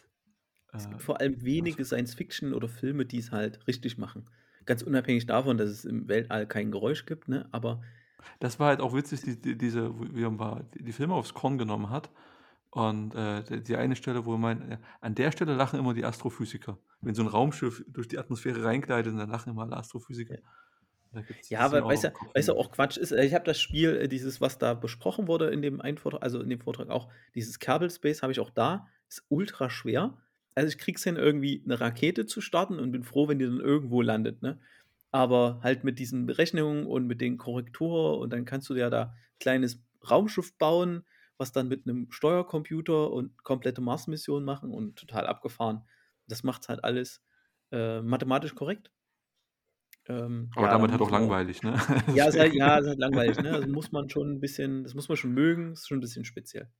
äh, 0.72 0.78
Es 0.78 0.88
gibt 0.88 1.02
vor 1.02 1.20
allem 1.20 1.42
wenige 1.42 1.84
so 1.84 1.84
Science 1.84 2.14
Fiction 2.14 2.52
oder 2.54 2.68
Filme, 2.68 3.06
die's 3.06 3.30
halt 3.30 3.66
richtig 3.66 3.96
machen. 3.98 4.30
Ganz 4.66 4.82
unabhängig 4.82 5.26
davon, 5.26 5.58
dass 5.58 5.70
es 5.70 5.84
im 5.84 6.08
Weltall 6.08 6.46
kein 6.46 6.70
Geräusch 6.70 7.06
gibt, 7.06 7.28
ne, 7.28 7.48
aber 7.52 7.80
Das 8.40 8.58
war 8.60 8.68
halt 8.68 8.80
auch 8.80 8.94
witzig, 8.94 9.22
die 9.22 9.40
die 9.40 9.56
diese 9.56 9.92
wie 10.14 10.24
mal 10.28 10.66
die 10.74 10.92
Filme 10.92 11.14
aufs 11.14 11.34
Korn 11.34 11.58
genommen 11.58 11.90
hat. 11.90 12.10
Und, 12.70 13.14
äh, 13.14 13.62
die 13.62 13.76
eine 13.76 13.96
Stelle, 13.96 14.26
wo 14.26 14.36
äh: 14.36 14.78
„An 15.00 15.14
der 15.14 15.32
Stelle 15.32 15.54
lachen 15.54 15.78
immer 15.80 15.94
die 15.94 16.04
Astrophysiker.“ 16.04 16.78
Wenn 17.00 17.14
so 17.14 17.22
'n 17.22 17.28
Raumschiff 17.28 17.84
durch 17.88 18.08
die 18.08 18.18
Atmosphäre 18.18 18.64
reingleitet, 18.64 19.18
dann 19.18 19.30
lachen 19.30 19.50
immer 19.52 19.62
alle 19.62 19.76
Astrophysiker. 19.76 20.36
Ja. 21.12 21.22
Ja, 21.50 21.60
aber 21.60 21.86
Kopf 22.12 22.34
weil's 22.34 22.46
ja 22.48 22.54
hängen 22.54 22.58
auch 22.58 22.70
Quatsch 22.72 22.96
ist. 22.96 23.12
Äh, 23.12 23.24
ich 23.24 23.34
habe 23.34 23.44
das 23.44 23.60
Spiel, 23.60 23.96
äh, 23.96 24.08
dieses, 24.08 24.40
was 24.40 24.58
da 24.58 24.74
besprochen 24.74 25.28
wurde 25.28 25.50
in 25.50 25.62
dem 25.62 25.80
einen 25.80 25.98
Vortrag 25.98 26.22
also, 26.22 26.40
in 26.40 26.48
dem 26.50 26.60
Vortrag 26.60 26.88
auch, 26.90 27.08
dieses 27.34 27.58
Kerbal 27.58 27.90
Space 27.90 28.22
habe 28.22 28.32
ich 28.32 28.40
auch 28.40 28.50
da, 28.50 28.88
ist 29.10 29.24
ultraschwer. 29.28 30.18
Also, 30.54 30.68
ich 30.68 30.78
kriege 30.78 30.96
es 30.98 31.04
hin, 31.04 31.16
irgendwie 31.16 31.62
'ne 31.66 31.80
Rakete 31.80 32.26
zu 32.26 32.40
starten 32.40 32.78
und 32.78 32.92
bin 32.92 33.04
froh, 33.04 33.28
wenn 33.28 33.38
die 33.38 33.44
dann 33.46 33.60
irgendwo 33.60 34.02
landet, 34.02 34.42
ne? 34.42 34.60
Aber 35.12 35.60
halt 35.62 35.84
mit 35.84 35.98
diesen 35.98 36.26
Berechnungen 36.26 36.86
und 36.86 37.06
mit 37.06 37.20
den 37.20 37.38
Korrektur 37.38 38.18
und 38.18 38.32
dann 38.32 38.44
kannst 38.44 38.68
du 38.70 38.74
ja 38.74 38.90
da 38.90 39.14
kleines 39.40 39.84
Raumschiff 40.10 40.56
bauen, 40.58 41.04
was 41.38 41.52
dann 41.52 41.68
mit 41.68 41.86
'nem 41.86 42.10
Steuercomputer 42.10 43.10
und 43.12 43.42
komplette 43.44 43.80
Mars-Mission 43.82 44.44
machen 44.44 44.72
und 44.72 44.96
total 44.98 45.26
abgefahren. 45.26 45.82
Das 46.28 46.42
macht's 46.44 46.68
halt 46.68 46.84
alles, 46.84 47.22
äh, 47.72 48.00
mathematisch 48.02 48.54
korrekt. 48.54 48.90
Ähm, 50.08 50.50
Aber 50.54 50.68
ja, 50.68 50.76
da 50.78 50.78
damit 50.78 50.90
halt 50.90 51.02
auch 51.02 51.10
langweilig, 51.10 51.62
ne? 51.62 51.76
ja, 52.12 52.28
ist 52.28 52.38
halt 52.38 52.54
ja, 52.54 52.78
ist 52.78 52.86
halt 52.88 52.98
langweilig, 52.98 53.40
ne? 53.40 53.52
Also, 53.54 53.68
muss 53.70 53.92
man 53.92 54.08
schon 54.10 54.32
'n 54.36 54.40
bisschen 54.40 54.84
das 54.84 54.94
muss 54.94 55.08
man 55.08 55.16
schon 55.18 55.32
mögen, 55.32 55.72
ist 55.72 55.88
schon 55.88 55.98
'n 55.98 56.00
bisschen 56.00 56.24
speziell. 56.24 56.70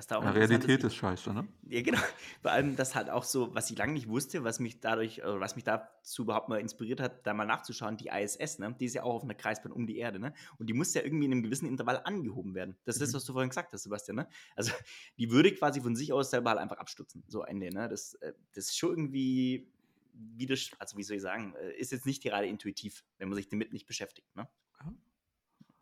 Was 0.00 0.06
da 0.06 0.16
auch 0.16 0.24
Ja, 0.24 0.30
ist, 0.30 0.32
Realität 0.32 0.84
ist 0.84 0.94
scheiße, 0.94 1.32
ne? 1.34 1.48
Ja, 1.62 1.82
genau. 1.82 1.98
Vor 2.42 2.50
allem 2.52 2.74
das 2.76 2.94
halt 2.94 3.10
auch 3.10 3.22
so, 3.24 3.54
was 3.54 3.70
ich 3.70 3.76
lange 3.78 3.92
nicht 3.92 4.08
wusste, 4.08 4.44
was 4.44 4.60
mich 4.60 4.80
dadurch 4.80 5.18
äh, 5.18 5.40
was 5.40 5.56
mich 5.56 5.64
dazu 5.64 6.22
überhaupt 6.22 6.48
mal 6.48 6.58
inspiriert 6.60 7.00
hat, 7.00 7.26
da 7.26 7.34
mal 7.34 7.44
nachzuschauen, 7.44 7.96
die 7.98 8.08
ISS, 8.08 8.58
ne, 8.58 8.74
die 8.80 8.86
ist 8.86 8.94
ja 8.94 9.02
auch 9.02 9.14
auf 9.16 9.24
'ner 9.24 9.34
Kreisbahn 9.34 9.72
um 9.72 9.86
die 9.86 9.98
Erde, 9.98 10.18
ne? 10.18 10.32
Und 10.58 10.68
die 10.68 10.72
muss 10.74 10.94
ja 10.94 11.02
irgendwie 11.02 11.26
in 11.26 11.30
'nem 11.30 11.42
gewissen 11.42 11.66
Intervall 11.68 12.00
angehoben 12.04 12.54
werden. 12.54 12.76
Das 12.84 12.96
ist 12.96 13.02
das, 13.02 13.12
Mhm. 13.12 13.14
was 13.14 13.24
du 13.26 13.32
vorhin 13.34 13.50
gesagt 13.50 13.72
hast, 13.74 13.82
Sebastian, 13.82 14.16
ne? 14.16 14.28
Also, 14.56 14.72
die 15.18 15.30
würde 15.30 15.52
quasi 15.54 15.80
von 15.82 15.94
sich 15.96 16.12
aus 16.12 16.30
selber 16.30 16.50
halt 16.50 16.60
einfach 16.60 16.78
abstürzen, 16.78 17.24
so 17.28 17.42
Ende, 17.42 17.70
ne? 17.72 17.88
Das 17.88 18.14
äh, 18.14 18.32
das 18.54 18.66
ist 18.68 18.78
schon 18.78 18.90
irgendwie 18.92 19.70
widersch 20.12 20.72
also, 20.78 20.96
wie 20.96 21.02
soll 21.04 21.16
ich 21.16 21.22
sagen, 21.22 21.54
äh, 21.56 21.72
ist 21.78 21.92
jetzt 21.92 22.06
nicht 22.06 22.22
gerade 22.22 22.46
intuitiv, 22.46 23.04
wenn 23.18 23.28
man 23.28 23.36
sich 23.36 23.48
damit 23.48 23.72
nicht 23.74 23.86
beschäftigt, 23.86 24.34
ne? 24.34 24.48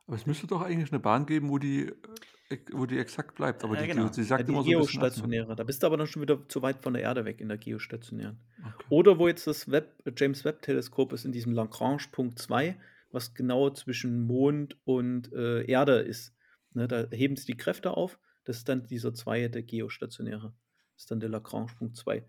Aber 0.09 0.16
es 0.16 0.25
müsste 0.25 0.47
doch 0.47 0.62
eigentlich 0.62 0.90
eine 0.90 1.01
Bahn 1.01 1.27
geben, 1.27 1.51
wo 1.51 1.59
die, 1.59 1.92
äh, 2.49 2.57
wo 2.73 2.87
die 2.87 2.99
exakt 2.99 3.35
bleibt. 3.35 3.62
Aber 3.62 3.75
Ja, 3.75 3.83
die, 3.83 3.88
genau. 3.88 4.09
die, 4.09 4.14
sie 4.14 4.21
Ja, 4.23 4.27
sagt 4.27 4.49
die 4.49 4.53
immer 4.53 4.62
so 4.62 4.71
geostationäre. 4.71 5.55
Da 5.55 5.64
bist 5.64 5.83
du 5.83 5.87
aber 5.87 5.99
dann 5.99 6.07
schon 6.07 6.23
wieder 6.23 6.49
zu 6.49 6.62
weit 6.62 6.83
von 6.83 6.94
der 6.94 7.03
Erde 7.03 7.27
weg 7.27 7.42
in 7.42 7.49
der 7.49 7.59
geostationären. 7.59 8.40
Okay. 8.59 8.87
Oder 8.88 9.18
wo 9.18 9.29
jetzt 9.29 9.47
das 9.47 9.71
Webb, 9.71 10.03
James 10.16 10.47
Webb 10.47 10.62
Teleskop 10.62 11.12
ist 11.12 11.27
in 11.27 11.33
diesem 11.33 11.53
Lagrange 11.53 12.05
Punkt 12.11 12.38
2, 12.38 12.81
was 13.12 13.35
genau 13.35 13.68
zwischen 13.68 14.27
Mond 14.27 14.79
und 14.85 15.31
äh, 15.35 15.64
Erde 15.66 15.99
ist. 15.99 16.35
Ne, 16.73 16.88
da 16.88 17.07
heben 17.11 17.37
sie 17.37 17.44
die 17.44 17.57
Kräfte 17.59 17.90
auf. 17.90 18.18
Das 18.44 18.57
ist 18.57 18.68
dann 18.71 18.87
dieser 18.87 19.12
Zweier, 19.12 19.51
der 19.51 19.62
geostationäre. 19.62 20.55
Das 20.94 21.03
ist 21.03 21.11
dann 21.11 21.21
der 21.21 21.29
Lagrange 21.29 21.75
Punkt 21.77 21.99
2. 21.99 22.27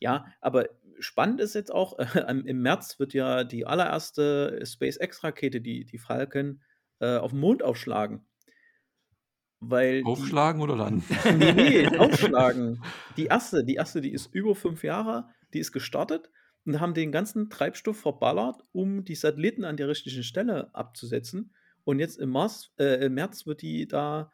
Ja, 0.00 0.32
aber 0.40 0.70
spannend 0.98 1.42
ist 1.42 1.54
jetzt 1.54 1.72
auch, 1.74 1.98
im 2.28 2.62
März 2.62 2.98
wird 2.98 3.12
ja 3.12 3.44
die 3.44 3.66
allererste 3.66 4.62
SpaceX-Rakete, 4.64 5.60
die, 5.60 5.84
die 5.84 5.98
Falcon, 5.98 6.62
äh, 7.00 7.16
auf 7.16 7.30
den 7.32 7.40
Mond 7.40 7.62
aufschlagen. 7.62 8.24
Weil 9.60 9.98
die, 10.02 10.06
Aufschlagen 10.06 10.62
oder 10.62 10.76
landen? 10.76 11.04
Nee, 11.38 11.52
nee, 11.52 11.86
aufschlagen. 11.98 12.82
Die 13.16 13.26
erste, 13.26 13.64
die 13.64 13.74
erste, 13.74 14.00
die 14.00 14.12
ist 14.12 14.32
über 14.32 14.54
fünf 14.54 14.84
Jahre, 14.84 15.28
die 15.52 15.58
ist 15.58 15.72
gestartet 15.72 16.30
und 16.64 16.80
haben 16.80 16.94
den 16.94 17.10
ganzen 17.10 17.50
Treibstoff 17.50 17.98
verballert, 18.00 18.62
um 18.72 19.04
die 19.04 19.14
Satelliten 19.16 19.64
an 19.64 19.76
der 19.76 19.88
richtigen 19.88 20.22
Stelle 20.22 20.72
abzusetzen. 20.74 21.54
Und 21.84 21.98
jetzt 21.98 22.18
im, 22.18 22.30
Mars, 22.30 22.72
äh, 22.78 23.04
im 23.06 23.14
März 23.14 23.46
wird 23.46 23.62
die 23.62 23.88
da, 23.88 24.30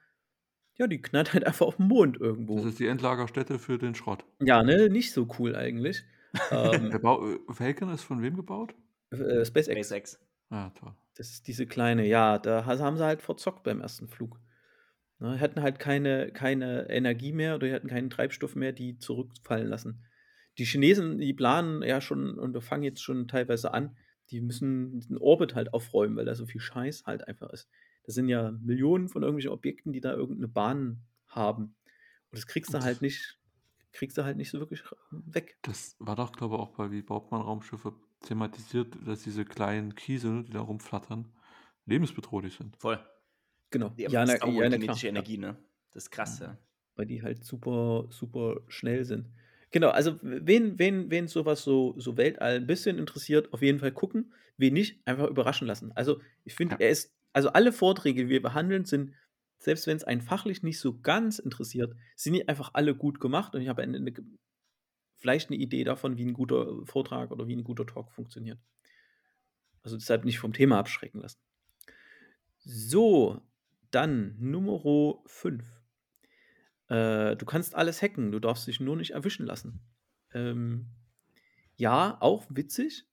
ja, 0.77 0.87
die 0.89 1.01
knallt 1.01 1.33
halt 1.33 1.47
einfach 1.47 1.67
auf 1.67 1.77
den 1.77 1.87
Mond 1.87 2.17
Das 2.17 2.23
irgendwo. 2.23 2.59
ist 2.67 2.79
die 2.81 2.87
Endlagerstätte 2.89 3.59
für 3.59 3.79
den 3.79 3.95
Schrott. 3.95 4.25
Ja, 4.41 4.63
ne, 4.63 4.89
nicht 4.91 5.13
so 5.13 5.27
cool 5.39 5.55
eigentlich. 5.57 6.05
ähm, 6.51 6.91
Der 6.91 6.99
Bau, 6.99 7.27
äh, 7.27 7.39
Falcon 7.51 7.91
ist 7.95 8.03
von 8.03 8.21
wem 8.21 8.35
gebaut? 8.37 8.75
äh, 9.11 9.45
SpaceX, 9.45 9.87
SpaceX. 9.87 10.19
Ja, 10.51 10.71
toll. 10.71 10.93
Das 11.15 11.31
ist 11.31 11.47
diese 11.47 11.67
kleine, 11.67 12.07
ja, 12.07 12.39
da 12.39 12.67
ha- 12.67 12.79
haben 12.79 12.97
sie 12.97 13.05
halt 13.05 13.23
verzockt 13.23 13.63
beim 13.65 13.81
ersten 13.81 14.09
Flug. 14.09 14.41
Ne, 15.21 15.39
hatten 15.41 15.63
halt 15.63 15.79
keine, 15.79 16.33
keine 16.33 16.89
Energie 16.91 17.33
mehr 17.33 17.55
oder 17.55 17.69
die 17.69 17.73
hatten 17.75 17.89
keinen 17.89 18.11
Treibstoff 18.11 18.57
mehr, 18.57 18.73
die 18.73 18.99
zurückfallen 18.99 19.69
lassen. 19.69 20.05
Die 20.59 20.65
Chinesen, 20.65 21.19
die 21.19 21.35
planen 21.35 21.83
ja 21.83 22.01
schon 22.01 22.39
und 22.39 22.61
fangen 22.63 22.83
jetzt 22.85 23.03
schon 23.03 23.29
teilweise 23.29 23.73
an, 23.73 23.97
die 24.31 24.41
müssen 24.41 25.01
den 25.01 25.19
Orbit 25.19 25.55
halt 25.55 25.73
aufräumen, 25.75 26.17
weil 26.17 26.25
da 26.25 26.35
so 26.35 26.47
viel 26.47 26.61
Scheiß 26.61 27.05
halt 27.07 27.29
einfach 27.29 27.51
ist. 27.51 27.69
Das 28.05 28.15
sind 28.15 28.29
ja 28.29 28.51
Millionen 28.53 29.09
von 29.09 29.23
irgendwelchen 29.23 29.53
Objekten, 29.53 29.93
die 29.93 30.01
da 30.01 30.13
irgendeine 30.15 30.49
Bahn 30.49 31.05
haben. 31.27 31.77
Und 32.31 32.39
das 32.39 32.47
kriegst 32.47 32.75
du 32.75 32.81
halt 32.81 33.01
nicht, 33.03 33.39
kriegst 33.93 34.19
du 34.19 34.25
halt 34.25 34.37
nicht 34.37 34.51
so 34.51 34.59
wirklich 34.61 34.83
weg. 35.11 35.59
das 35.63 35.97
war 35.99 36.17
doch, 36.17 36.33
glaube 36.33 36.57
ich, 36.57 36.61
auch 36.61 36.71
bei 36.77 36.91
wie 36.91 37.03
baut 37.03 37.31
man 37.31 37.41
Raumschiffe 37.43 37.95
thematisiert, 38.25 38.97
dass 39.07 39.23
diese 39.23 39.45
kleinen 39.45 39.95
Kiesel, 39.95 40.45
die 40.45 40.53
da 40.53 40.61
rumflattern, 40.61 41.29
lebensbedrohlich 41.87 42.55
sind. 42.57 42.77
Voll. 42.79 42.99
Genau. 43.71 43.91
Die 43.91 44.07
haben 44.07 44.13
Ja, 44.13 44.25
na, 44.25 44.33
ja, 44.35 44.69
na 44.69 44.77
kinetische 44.79 45.07
Ja. 45.07 45.11
Energie, 45.11 45.39
ne? 45.39 45.57
Das 45.93 46.05
ist 46.05 46.11
krass, 46.11 46.39
ja. 46.41 46.59
weil 46.97 47.07
die 47.07 47.23
halt 47.23 47.45
super, 47.45 48.07
super 48.11 48.61
schnell 48.69 49.05
sind. 49.05 49.29
Genau, 49.71 49.91
also 49.91 50.19
wen, 50.23 50.79
wen, 50.79 51.11
wen 51.11 51.27
sowas 51.29 51.63
so, 51.65 51.95
so 51.99 52.17
Weltall 52.17 52.57
ein 52.57 52.67
bisschen 52.67 52.99
interessiert, 52.99 53.53
auf 53.53 53.63
jeden 53.63 53.81
Fall 53.81 53.93
gucken. 53.93 54.33
Wen 54.57 54.73
nicht, 54.75 55.05
einfach 55.07 55.29
überraschen 55.29 55.67
lassen. 55.67 55.91
Also 55.97 56.21
ich 56.45 56.55
finde, 56.55 56.77
Ja. 56.77 56.81
er 56.81 56.91
ist, 56.91 57.13
also 57.33 57.49
alle 57.51 57.73
Vorträge, 57.73 58.25
die 58.25 58.29
wir 58.29 58.43
behandeln, 58.43 58.85
sind, 58.85 59.15
selbst 59.59 59.87
wenn 59.89 59.97
es 59.97 60.05
einen 60.05 60.21
fachlich 60.21 60.63
nicht 60.63 60.79
so 60.79 61.01
ganz 61.01 61.41
interessiert, 61.41 61.95
sind 62.15 62.35
die 62.35 62.47
einfach 62.47 62.71
alle 62.75 62.95
gut 62.95 63.19
gemacht 63.19 63.55
und 63.55 63.63
ich 63.63 63.69
habe 63.69 63.83
eine, 63.83 63.97
eine, 63.97 64.13
vielleicht 65.25 65.49
eine 65.49 65.59
Idee 65.59 65.85
davon, 65.85 66.19
wie 66.19 66.27
ein 66.27 66.35
guter 66.35 66.85
Vortrag 66.85 67.31
oder 67.31 67.49
wie 67.49 67.57
ein 67.57 67.65
guter 67.65 67.87
Talk 67.87 68.13
funktioniert. 68.13 68.59
Also 69.83 69.97
deshalb 69.97 70.27
nicht 70.27 70.39
vom 70.39 70.53
Thema 70.53 70.79
abschrecken 70.79 71.23
lassen. 71.23 71.41
So, 72.59 73.41
dann 73.91 74.37
Nummer 74.39 75.23
5. 75.25 75.65
Äh, 76.89 77.37
du 77.37 77.47
kannst 77.47 77.75
alles 77.75 78.03
hacken, 78.03 78.33
du 78.33 78.39
darfst 78.39 78.67
dich 78.67 78.81
nur 78.81 78.97
nicht 78.97 79.13
erwischen 79.13 79.47
lassen. 79.47 79.81
Ähm, 80.35 80.91
ja, 81.77 82.19
auch 82.21 82.45
witzig. 82.51 83.07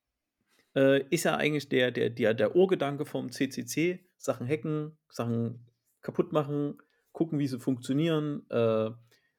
Äh, 0.75 1.07
ist 1.11 1.23
ja 1.23 1.37
eigentlich 1.37 1.69
der, 1.69 1.91
der, 1.91 2.09
der, 2.09 2.33
der 2.33 2.57
Urgedanke 2.57 3.05
vom 3.05 3.31
CCC. 3.31 4.05
Sachen 4.17 4.45
hacken, 4.45 4.97
Sachen 5.07 5.65
kaputt 6.01 6.33
machen, 6.33 6.77
gucken, 7.13 7.39
wie 7.39 7.47
sie 7.47 7.57
funktionieren, 7.57 8.45
äh, 8.49 8.91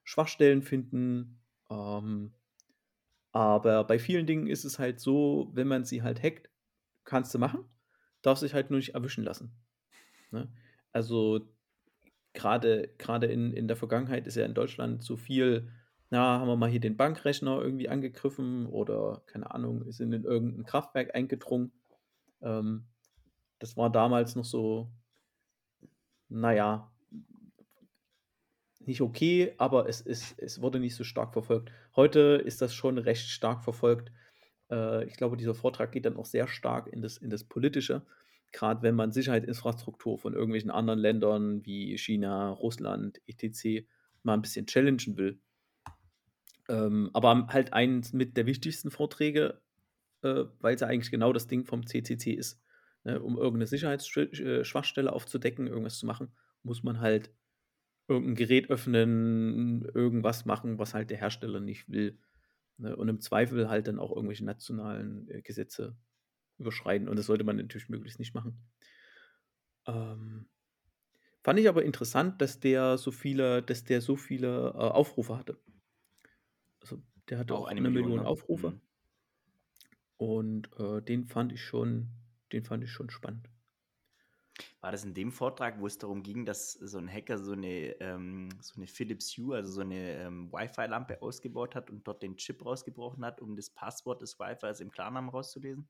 Schwachstellen 0.04 0.62
finden. 0.62 1.38
Ähm, 1.68 2.32
aber 3.32 3.84
bei 3.84 3.98
vielen 3.98 4.26
Dingen 4.26 4.46
ist 4.46 4.64
es 4.64 4.78
halt 4.78 5.00
so, 5.00 5.50
wenn 5.54 5.66
man 5.66 5.84
sie 5.84 6.02
halt 6.02 6.22
hackt, 6.22 6.50
kannst 7.04 7.34
du 7.34 7.38
machen, 7.38 7.64
darfst 8.20 8.42
dich 8.42 8.54
halt 8.54 8.70
nur 8.70 8.78
nicht 8.78 8.94
erwischen 8.94 9.24
lassen. 9.24 9.56
Ne? 10.30 10.52
Also 10.92 11.48
gerade 12.34 13.26
in, 13.26 13.52
in 13.52 13.68
der 13.68 13.76
Vergangenheit 13.76 14.26
ist 14.26 14.36
ja 14.36 14.44
in 14.44 14.54
Deutschland 14.54 15.02
so 15.02 15.16
viel, 15.16 15.70
na, 16.10 16.38
haben 16.38 16.48
wir 16.48 16.56
mal 16.56 16.70
hier 16.70 16.80
den 16.80 16.96
Bankrechner 16.96 17.60
irgendwie 17.60 17.88
angegriffen 17.88 18.66
oder 18.66 19.22
keine 19.26 19.50
Ahnung, 19.50 19.90
sind 19.90 20.12
in 20.12 20.24
irgendein 20.24 20.64
Kraftwerk 20.64 21.14
eingedrungen. 21.14 21.72
Ähm, 22.42 22.86
das 23.58 23.76
war 23.76 23.90
damals 23.90 24.36
noch 24.36 24.44
so, 24.44 24.92
naja, 26.28 26.91
nicht 28.86 29.00
okay, 29.00 29.54
aber 29.58 29.88
es, 29.88 30.00
ist, 30.00 30.38
es 30.38 30.60
wurde 30.60 30.80
nicht 30.80 30.94
so 30.94 31.04
stark 31.04 31.32
verfolgt. 31.32 31.72
Heute 31.96 32.42
ist 32.44 32.62
das 32.62 32.74
schon 32.74 32.98
recht 32.98 33.28
stark 33.28 33.64
verfolgt. 33.64 34.12
Äh, 34.70 35.04
ich 35.04 35.14
glaube, 35.16 35.36
dieser 35.36 35.54
Vortrag 35.54 35.92
geht 35.92 36.06
dann 36.06 36.16
auch 36.16 36.26
sehr 36.26 36.48
stark 36.48 36.88
in 36.88 37.02
das, 37.02 37.16
in 37.16 37.30
das 37.30 37.44
Politische 37.44 38.02
gerade 38.52 38.82
wenn 38.82 38.94
man 38.94 39.12
Sicherheitsinfrastruktur 39.12 40.18
von 40.18 40.34
irgendwelchen 40.34 40.70
anderen 40.70 41.00
Ländern 41.00 41.64
wie 41.64 41.96
China, 41.98 42.50
Russland, 42.50 43.20
etc. 43.26 43.86
mal 44.22 44.34
ein 44.34 44.42
bisschen 44.42 44.66
challengen 44.66 45.16
will. 45.16 45.40
Ähm, 46.68 47.10
aber 47.12 47.48
halt 47.48 47.72
eins 47.72 48.12
mit 48.12 48.36
der 48.36 48.46
wichtigsten 48.46 48.90
Vorträge, 48.90 49.60
äh, 50.22 50.44
weil 50.60 50.74
es 50.74 50.80
ja 50.80 50.86
eigentlich 50.86 51.10
genau 51.10 51.32
das 51.32 51.48
Ding 51.48 51.64
vom 51.64 51.86
CCC 51.86 52.32
ist. 52.32 52.60
Ne? 53.04 53.20
Um 53.20 53.36
irgendeine 53.36 53.66
Sicherheitsschwachstelle 53.66 55.12
aufzudecken, 55.12 55.66
irgendwas 55.66 55.98
zu 55.98 56.06
machen, 56.06 56.30
muss 56.62 56.84
man 56.84 57.00
halt 57.00 57.30
irgendein 58.08 58.34
Gerät 58.34 58.70
öffnen, 58.70 59.84
irgendwas 59.94 60.44
machen, 60.44 60.78
was 60.78 60.94
halt 60.94 61.10
der 61.10 61.18
Hersteller 61.18 61.60
nicht 61.60 61.88
will. 61.88 62.18
Ne? 62.78 62.96
Und 62.96 63.08
im 63.08 63.20
Zweifel 63.20 63.68
halt 63.68 63.86
dann 63.86 63.98
auch 63.98 64.14
irgendwelche 64.14 64.44
nationalen 64.44 65.28
äh, 65.28 65.42
Gesetze 65.42 65.96
überschreiten. 66.58 67.08
Und 67.08 67.16
das 67.16 67.26
sollte 67.26 67.44
man 67.44 67.56
natürlich 67.56 67.88
möglichst 67.88 68.18
nicht 68.18 68.34
machen. 68.34 68.58
Ähm, 69.86 70.46
fand 71.42 71.58
ich 71.58 71.68
aber 71.68 71.84
interessant, 71.84 72.40
dass 72.40 72.60
der 72.60 72.98
so 72.98 73.10
viele, 73.10 73.62
dass 73.62 73.84
der 73.84 74.00
so 74.00 74.16
viele 74.16 74.68
äh, 74.68 74.78
Aufrufe 74.78 75.36
hatte. 75.36 75.58
Also 76.80 77.02
der 77.28 77.38
hatte 77.38 77.54
auch, 77.54 77.62
Auch 77.62 77.66
eine, 77.68 77.80
Million, 77.80 78.04
Million, 78.04 78.22
ne? 78.22 78.26
Aufrufe. 78.26 78.70
Mhm. 78.70 78.80
Und 80.16 80.70
äh, 80.78 81.02
den 81.02 81.24
fand 81.24 81.52
ich 81.52 81.62
schon, 81.62 82.10
den 82.52 82.64
fand 82.64 82.84
ich 82.84 82.90
schon 82.90 83.10
spannend. 83.10 83.48
War 84.80 84.92
das 84.92 85.04
in 85.04 85.14
dem 85.14 85.32
Vortrag, 85.32 85.80
wo 85.80 85.86
es 85.86 85.98
darum 85.98 86.22
ging, 86.22 86.44
dass 86.44 86.72
so 86.72 86.98
ein 86.98 87.08
Hacker 87.08 87.38
so 87.38 87.52
eine, 87.52 88.00
ähm, 88.00 88.50
so 88.60 88.74
eine 88.76 88.86
Philips 88.86 89.36
Hue, 89.36 89.56
also 89.56 89.72
so 89.72 89.80
eine 89.80 90.16
ähm, 90.16 90.52
Wi-Fi-Lampe 90.52 91.22
ausgebaut 91.22 91.74
hat 91.74 91.90
und 91.90 92.06
dort 92.06 92.22
den 92.22 92.36
Chip 92.36 92.64
rausgebrochen 92.64 93.24
hat, 93.24 93.40
um 93.40 93.56
das 93.56 93.70
Passwort 93.70 94.20
des 94.22 94.38
Wi-Fis 94.38 94.80
im 94.80 94.90
Klarnamen 94.90 95.30
rauszulesen? 95.30 95.88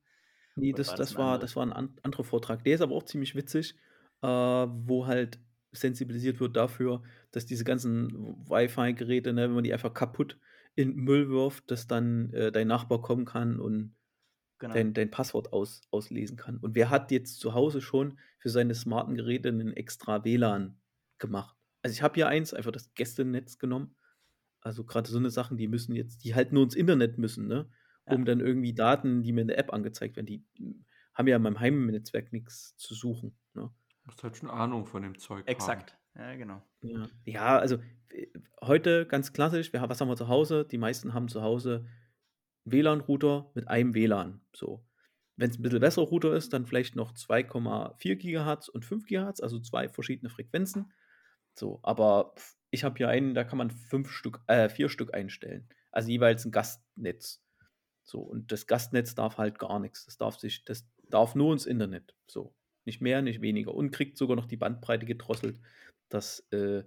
Nee, 0.55 0.72
Oder 0.72 0.77
das, 0.79 0.88
war 0.88 0.96
das, 0.96 1.09
das 1.09 1.16
ein 1.16 1.18
war, 1.18 1.25
anderer? 1.25 1.38
das 1.40 1.57
war 1.57 1.66
ein 1.66 1.72
an, 1.72 1.98
anderer 2.03 2.25
Vortrag. 2.25 2.64
Der 2.64 2.75
ist 2.75 2.83
aber 2.83 2.94
auch 2.94 3.05
ziemlich 3.05 3.35
witzig, 3.35 3.75
äh, 4.22 4.27
wo 4.27 5.07
halt 5.07 5.40
sensibilisiert 5.72 6.38
wird 6.38 6.57
dafür, 6.57 7.03
dass 7.31 7.46
diese 7.46 7.64
ganzen 7.64 8.37
Wi-Fi-Geräte, 8.48 9.33
ne, 9.33 9.44
wenn 9.44 9.55
man 9.55 9.64
die 9.64 9.72
einfach 9.72 9.94
kaputt 9.94 10.38
in 10.75 10.94
Müll 10.94 11.31
wirft, 11.31 11.70
dass 11.70 11.87
dann 11.87 12.33
äh, 12.33 12.53
dein 12.53 12.68
Nachbar 12.68 13.01
kommen 13.01 13.25
kann 13.25 13.59
und 13.59 13.94
Genau. 14.62 14.75
dein, 14.75 14.94
dein 14.94 15.11
Passwort 15.11 15.53
aus, 15.53 15.81
auslesen 15.90 16.37
kann. 16.37 16.57
Und 16.59 16.77
wer 16.77 16.88
hat 16.88 17.11
jetzt 17.11 17.40
zu 17.40 17.53
Hause 17.53 17.81
schon 17.81 18.20
für 18.38 18.48
seine 18.48 18.77
smarten 18.77 19.16
Geräte 19.16 19.48
einen 19.48 19.72
extra 19.72 20.25
WLAN 20.25 20.81
gemacht? 21.18 21.57
Also 21.83 21.94
ich 21.94 22.01
habe 22.01 22.14
hier 22.14 22.29
eins, 22.29 22.55
einfach 22.55 22.70
das 22.70 22.94
Gästenetz 22.94 23.59
genommen. 23.59 23.96
Also 24.61 24.85
gerade 24.85 25.11
so 25.11 25.18
eine 25.18 25.31
Sachen, 25.31 25.57
die 25.57 25.66
müssen 25.66 25.96
jetzt, 25.96 26.22
die 26.22 26.37
halt 26.37 26.53
nur 26.53 26.62
ins 26.62 26.77
Internet 26.77 27.18
müssen, 27.18 27.48
ne? 27.48 27.68
Ja. 28.07 28.14
Um 28.14 28.25
dann 28.25 28.38
irgendwie 28.38 28.72
Daten, 28.72 29.25
die 29.25 29.33
mir 29.33 29.40
in 29.40 29.48
der 29.48 29.59
App 29.59 29.72
angezeigt 29.72 30.14
werden, 30.14 30.27
die 30.27 30.44
mm, 30.61 30.85
haben 31.14 31.27
ja 31.27 31.35
in 31.35 31.42
meinem 31.42 31.59
Heimnetzwerk 31.59 32.33
nichts 32.33 32.77
zu 32.77 32.94
suchen. 32.94 33.37
Ne? 33.55 33.62
Du 33.62 33.96
musst 34.07 34.22
halt 34.22 34.37
schon 34.37 34.48
Ahnung 34.48 34.87
von 34.87 35.03
dem 35.03 35.18
Zeug 35.18 35.40
haben. 35.40 35.48
Exakt. 35.48 35.98
Ja, 36.14 36.37
genau. 36.37 36.62
Ja, 36.83 37.09
ja 37.25 37.59
also 37.59 37.79
heute 38.61 39.07
ganz 39.07 39.33
klassisch, 39.33 39.72
wir, 39.72 39.81
haben- 39.81 39.90
was 39.90 40.01
haben 40.01 40.07
wir 40.09 40.16
zu 40.16 40.29
Hause? 40.29 40.64
Die 40.64 40.79
meisten 40.79 41.14
haben 41.14 41.27
zu 41.27 41.42
Hause 41.42 41.85
WLAN-Router 42.64 43.51
mit 43.55 43.68
einem 43.68 43.94
WLAN. 43.94 44.40
So. 44.55 44.85
Wenn 45.37 45.51
es 45.51 45.59
ein 45.59 45.62
bisschen 45.62 45.81
besser 45.81 46.03
Router 46.03 46.35
ist, 46.35 46.53
dann 46.53 46.66
vielleicht 46.66 46.94
noch 46.94 47.12
2,4 47.12 48.16
Gigahertz 48.16 48.68
und 48.68 48.85
5 48.85 49.07
Gigahertz, 49.07 49.40
also 49.40 49.59
zwei 49.61 49.88
verschiedene 49.88 50.31
Frequenzen. 50.31 50.92
So, 51.55 51.81
aber 51.83 52.35
ich 52.70 52.85
habe 52.85 52.96
hier 52.96 53.09
einen, 53.09 53.35
da 53.35 53.44
kann 53.44 53.59
man 53.59 53.70
fünf 53.70 54.11
Stück, 54.11 54.40
äh, 54.46 54.68
vier 54.68 54.88
Stück 54.88 55.14
einstellen. 55.14 55.68
Also 55.90 56.11
jeweils 56.11 56.44
ein 56.44 56.53
Gastnetz. 56.53 57.42
So, 58.05 58.20
und 58.20 58.51
das 58.51 58.66
Gastnetz 58.66 59.14
darf 59.14 59.38
halt 59.38 59.59
gar 59.59 59.79
nichts. 59.79 60.07
Das 60.07 60.16
darf 60.16 60.38
sich, 60.38 60.64
das 60.64 60.87
darf 61.09 61.35
nur 61.35 61.53
ins 61.53 61.66
Internet. 61.66 62.14
So. 62.27 62.55
Nicht 62.85 63.01
mehr, 63.01 63.22
nicht 63.22 63.42
weniger. 63.42 63.75
Und 63.75 63.92
kriegt 63.92 64.16
sogar 64.16 64.37
noch 64.37 64.46
die 64.46 64.57
Bandbreite 64.57 65.07
gedrosselt, 65.07 65.61
dass 66.09 66.40
äh, 66.51 66.83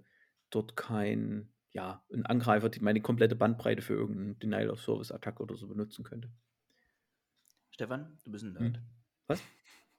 dort 0.50 0.76
kein, 0.76 1.48
ja, 1.76 2.02
ein 2.10 2.24
Angreifer 2.24 2.70
die, 2.70 2.80
meine 2.80 3.02
komplette 3.02 3.36
Bandbreite 3.36 3.82
für 3.82 3.92
irgendeine 3.92 4.34
Denial-of-Service-Attacke 4.36 5.42
oder 5.42 5.56
so 5.56 5.68
benutzen 5.68 6.04
könnte. 6.04 6.30
Stefan, 7.70 8.18
du 8.24 8.32
bist 8.32 8.44
ein 8.44 8.54
Nerd. 8.54 8.78
Hm. 8.78 8.82
Was? 9.26 9.42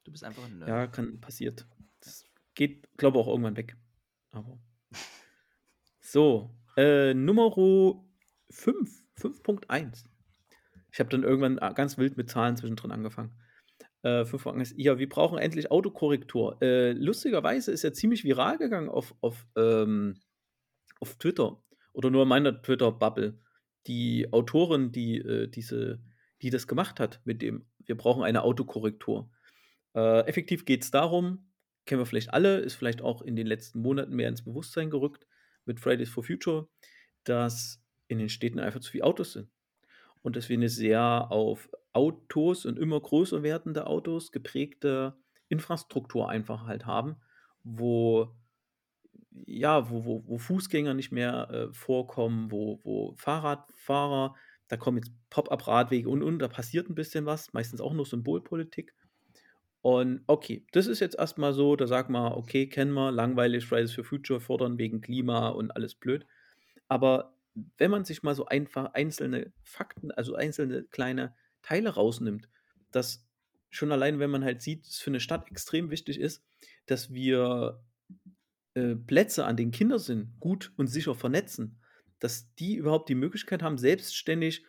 Du 0.04 0.12
bist 0.12 0.24
einfach 0.24 0.44
ein 0.44 0.58
Nerd. 0.58 0.70
Ja, 0.70 0.88
kann, 0.88 1.22
passiert. 1.22 1.68
Das 2.00 2.26
geht, 2.56 2.90
glaube 2.98 3.20
ich, 3.20 3.24
auch 3.24 3.28
irgendwann 3.28 3.56
weg. 3.56 3.78
Aber. 4.32 4.60
So, 6.00 6.56
äh, 6.78 7.14
Nummer 7.14 7.52
5, 7.52 9.04
5.1. 9.18 10.06
Ich 10.94 11.00
habe 11.02 11.10
dann 11.10 11.24
irgendwann 11.24 11.58
äh, 11.58 11.74
ganz 11.76 11.98
wild 11.98 12.16
mit 12.16 12.30
Zahlen 12.30 12.56
zwischendrin 12.56 12.94
angefangen. 12.94 13.38
Äh, 14.04 14.22
5.1. 14.22 14.76
Ja, 14.78 14.98
wir 14.98 15.10
brauchen 15.10 15.38
endlich 15.38 15.70
Autokorrektur. 15.70 16.62
Äh, 16.62 16.94
lustigerweise 16.94 17.74
ist 17.74 17.84
er 17.84 17.92
ziemlich 17.92 18.24
viral 18.24 18.58
gegangen 18.58 18.88
auf, 18.88 19.14
auf, 19.20 19.46
ähm, 19.58 20.16
auf 21.02 21.18
Twitter 21.18 21.62
oder 21.98 22.12
nur 22.12 22.24
in 22.24 22.30
meiner 22.30 22.62
Twitter-Bubble. 22.62 23.40
Die 23.88 24.32
Autorin, 24.32 24.92
die 24.92 25.18
äh, 25.18 25.48
diese, 25.48 26.00
die 26.44 26.52
das 26.52 26.68
gemacht 26.68 27.00
hat, 27.00 27.22
mit 27.26 27.42
dem 27.42 27.66
wir 27.88 27.98
brauchen 27.98 28.24
eine 28.24 28.44
Autokorrektur. 28.44 29.32
Äh, 29.96 30.28
effektiv 30.28 30.66
geht 30.66 30.84
es 30.84 30.92
darum, 30.92 31.50
kennen 31.88 32.00
wir 32.00 32.06
vielleicht 32.06 32.32
alle, 32.32 32.60
ist 32.60 32.76
vielleicht 32.76 33.02
auch 33.02 33.24
in 33.24 33.36
den 33.36 33.48
letzten 33.48 33.80
Monaten 33.80 34.16
mehr 34.16 34.30
ins 34.30 34.44
Bewusstsein 34.44 34.92
gerückt 34.92 35.26
mit 35.66 35.80
Fridays 35.80 36.10
for 36.10 36.24
Future, 36.24 36.68
dass 37.24 37.82
in 38.08 38.20
den 38.20 38.30
Städten 38.30 38.60
einfach 38.60 38.82
zu 38.82 38.92
viele 38.92 39.06
Autos 39.06 39.34
sind. 39.34 39.50
Und 40.22 40.36
dass 40.36 40.50
wir 40.50 40.58
eine 40.58 40.70
sehr 40.70 41.32
auf 41.32 41.68
Autos 41.94 42.68
und 42.68 42.78
immer 42.78 43.02
größer 43.02 43.42
werdende 43.42 43.88
Autos 43.88 44.32
geprägte 44.32 45.18
Infrastruktur 45.50 46.30
einfach 46.30 46.68
halt 46.68 46.86
haben, 46.86 47.16
wo 47.64 48.36
ja, 49.46 49.90
wo, 49.90 50.06
wo, 50.06 50.24
wo 50.26 50.38
Fußgänger 50.38 50.94
nicht 50.94 51.12
mehr 51.12 51.50
äh, 51.50 51.74
vorkommen, 51.74 52.52
wo, 52.52 52.80
wo 52.84 53.14
Fahrradfahrer, 53.18 54.36
da 54.68 54.78
kommen 54.78 54.98
jetzt 54.98 55.12
Pop-up-Radwege 55.30 56.10
und 56.10 56.24
und, 56.24 56.40
da 56.40 56.48
passiert 56.48 56.90
ein 56.90 56.96
bisschen 56.96 57.26
was, 57.26 57.54
meistens 57.54 57.82
auch 57.82 57.94
nur 57.94 58.06
Symbolpolitik. 58.06 58.94
Und 59.82 60.24
okay, 60.28 60.66
das 60.72 60.88
ist 60.88 61.00
jetzt 61.00 61.18
erstmal 61.18 61.54
so, 61.54 61.76
da 61.76 61.88
sagt 61.88 62.10
man, 62.10 62.34
okay, 62.34 62.68
kennen 62.68 62.94
wir, 62.94 63.12
langweilig, 63.12 63.66
Fridays 63.66 63.94
for 63.94 64.04
Future 64.04 64.40
fordern 64.40 64.78
wegen 64.78 65.02
Klima 65.02 65.50
und 65.50 65.72
alles 65.72 65.96
blöd. 65.96 66.26
Aber 66.88 67.36
wenn 67.78 67.92
man 67.92 68.04
sich 68.04 68.24
mal 68.24 68.36
so 68.36 68.46
einfach 68.46 68.94
einzelne 68.94 69.52
Fakten, 69.64 70.12
also 70.12 70.36
einzelne 70.36 70.84
kleine 70.84 71.36
Teile 71.62 71.90
rausnimmt, 71.90 72.50
dass 72.92 73.26
schon 73.70 73.92
allein, 73.92 74.20
wenn 74.20 74.30
man 74.30 74.44
halt 74.44 74.62
sieht, 74.62 74.86
es 74.86 75.00
für 75.00 75.10
eine 75.10 75.20
Stadt 75.20 75.50
extrem 75.50 75.90
wichtig 75.90 76.20
ist, 76.20 76.44
dass 76.86 77.14
wir 77.14 77.80
äh, 78.78 78.96
Plätze, 78.96 79.46
an 79.46 79.58
denen 79.58 79.72
Kinder 79.72 79.98
sind, 79.98 80.40
gut 80.40 80.72
und 80.78 80.88
sicher 80.88 81.16
vernetzen, 81.16 81.80
dass 82.20 82.54
die 82.56 82.76
überhaupt 82.76 83.10
die 83.10 83.16
Möglichkeit 83.16 83.64
haben, 83.64 83.78
selbstständig, 83.78 84.66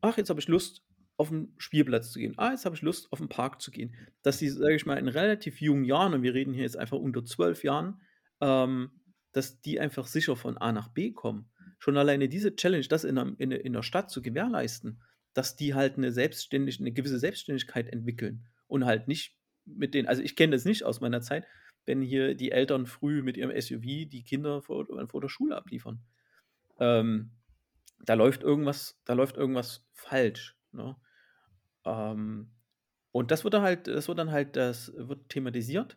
ach, 0.00 0.16
jetzt 0.16 0.30
habe 0.30 0.40
ich 0.40 0.48
Lust, 0.48 0.82
auf 1.18 1.28
den 1.28 1.54
Spielplatz 1.58 2.10
zu 2.10 2.18
gehen. 2.18 2.34
Ah, 2.38 2.50
jetzt 2.50 2.64
habe 2.64 2.74
ich 2.74 2.82
Lust, 2.82 3.12
auf 3.12 3.18
den 3.18 3.28
Park 3.28 3.60
zu 3.60 3.70
gehen. 3.70 3.94
Dass 4.22 4.38
sie, 4.38 4.48
sage 4.48 4.74
ich 4.74 4.86
mal, 4.86 4.96
in 4.96 5.08
relativ 5.08 5.60
jungen 5.60 5.84
Jahren, 5.84 6.14
und 6.14 6.22
wir 6.22 6.34
reden 6.34 6.54
hier 6.54 6.62
jetzt 6.62 6.78
einfach 6.78 6.96
unter 6.96 7.24
zwölf 7.24 7.62
Jahren, 7.62 8.00
ähm, 8.40 8.90
dass 9.32 9.60
die 9.60 9.78
einfach 9.78 10.06
sicher 10.06 10.34
von 10.34 10.56
A 10.56 10.72
nach 10.72 10.88
B 10.88 11.12
kommen. 11.12 11.50
Schon 11.78 11.96
alleine 11.96 12.28
diese 12.28 12.56
Challenge, 12.56 12.86
das 12.88 13.04
in 13.04 13.18
einer, 13.18 13.38
in, 13.38 13.50
in 13.50 13.72
der 13.72 13.82
Stadt 13.82 14.10
zu 14.10 14.22
gewährleisten, 14.22 15.02
dass 15.34 15.56
die 15.56 15.74
halt 15.74 15.96
eine 15.96 16.12
selbstständig, 16.12 16.80
eine 16.80 16.92
gewisse 16.92 17.18
Selbstständigkeit 17.18 17.88
entwickeln 17.88 18.46
und 18.66 18.84
halt 18.84 19.06
nicht 19.06 19.36
mit 19.64 19.94
den, 19.94 20.08
also 20.08 20.22
ich 20.22 20.34
kenne 20.34 20.56
das 20.56 20.64
nicht 20.64 20.84
aus 20.84 21.00
meiner 21.00 21.20
Zeit, 21.20 21.44
wenn 21.84 22.00
hier 22.00 22.34
die 22.34 22.52
Eltern 22.52 22.86
früh 22.86 23.22
mit 23.22 23.36
ihrem 23.36 23.58
SUV 23.58 24.08
die 24.08 24.24
Kinder 24.24 24.62
vor, 24.62 24.86
vor 25.08 25.20
der 25.20 25.28
Schule 25.28 25.56
abliefern. 25.56 26.00
Ähm, 26.78 27.30
da 28.04 28.14
läuft 28.14 28.42
irgendwas, 28.42 29.00
da 29.04 29.14
läuft 29.14 29.36
irgendwas 29.36 29.86
falsch. 29.92 30.56
Ne? 30.72 30.96
Ähm, 31.84 32.50
und 33.12 33.30
das 33.30 33.44
wird 33.44 33.54
dann 33.54 33.62
halt, 33.62 33.86
das 33.86 34.08
wird 34.08 34.18
dann 34.18 34.30
halt, 34.30 34.56
das 34.56 34.92
wird 34.96 35.28
thematisiert. 35.28 35.96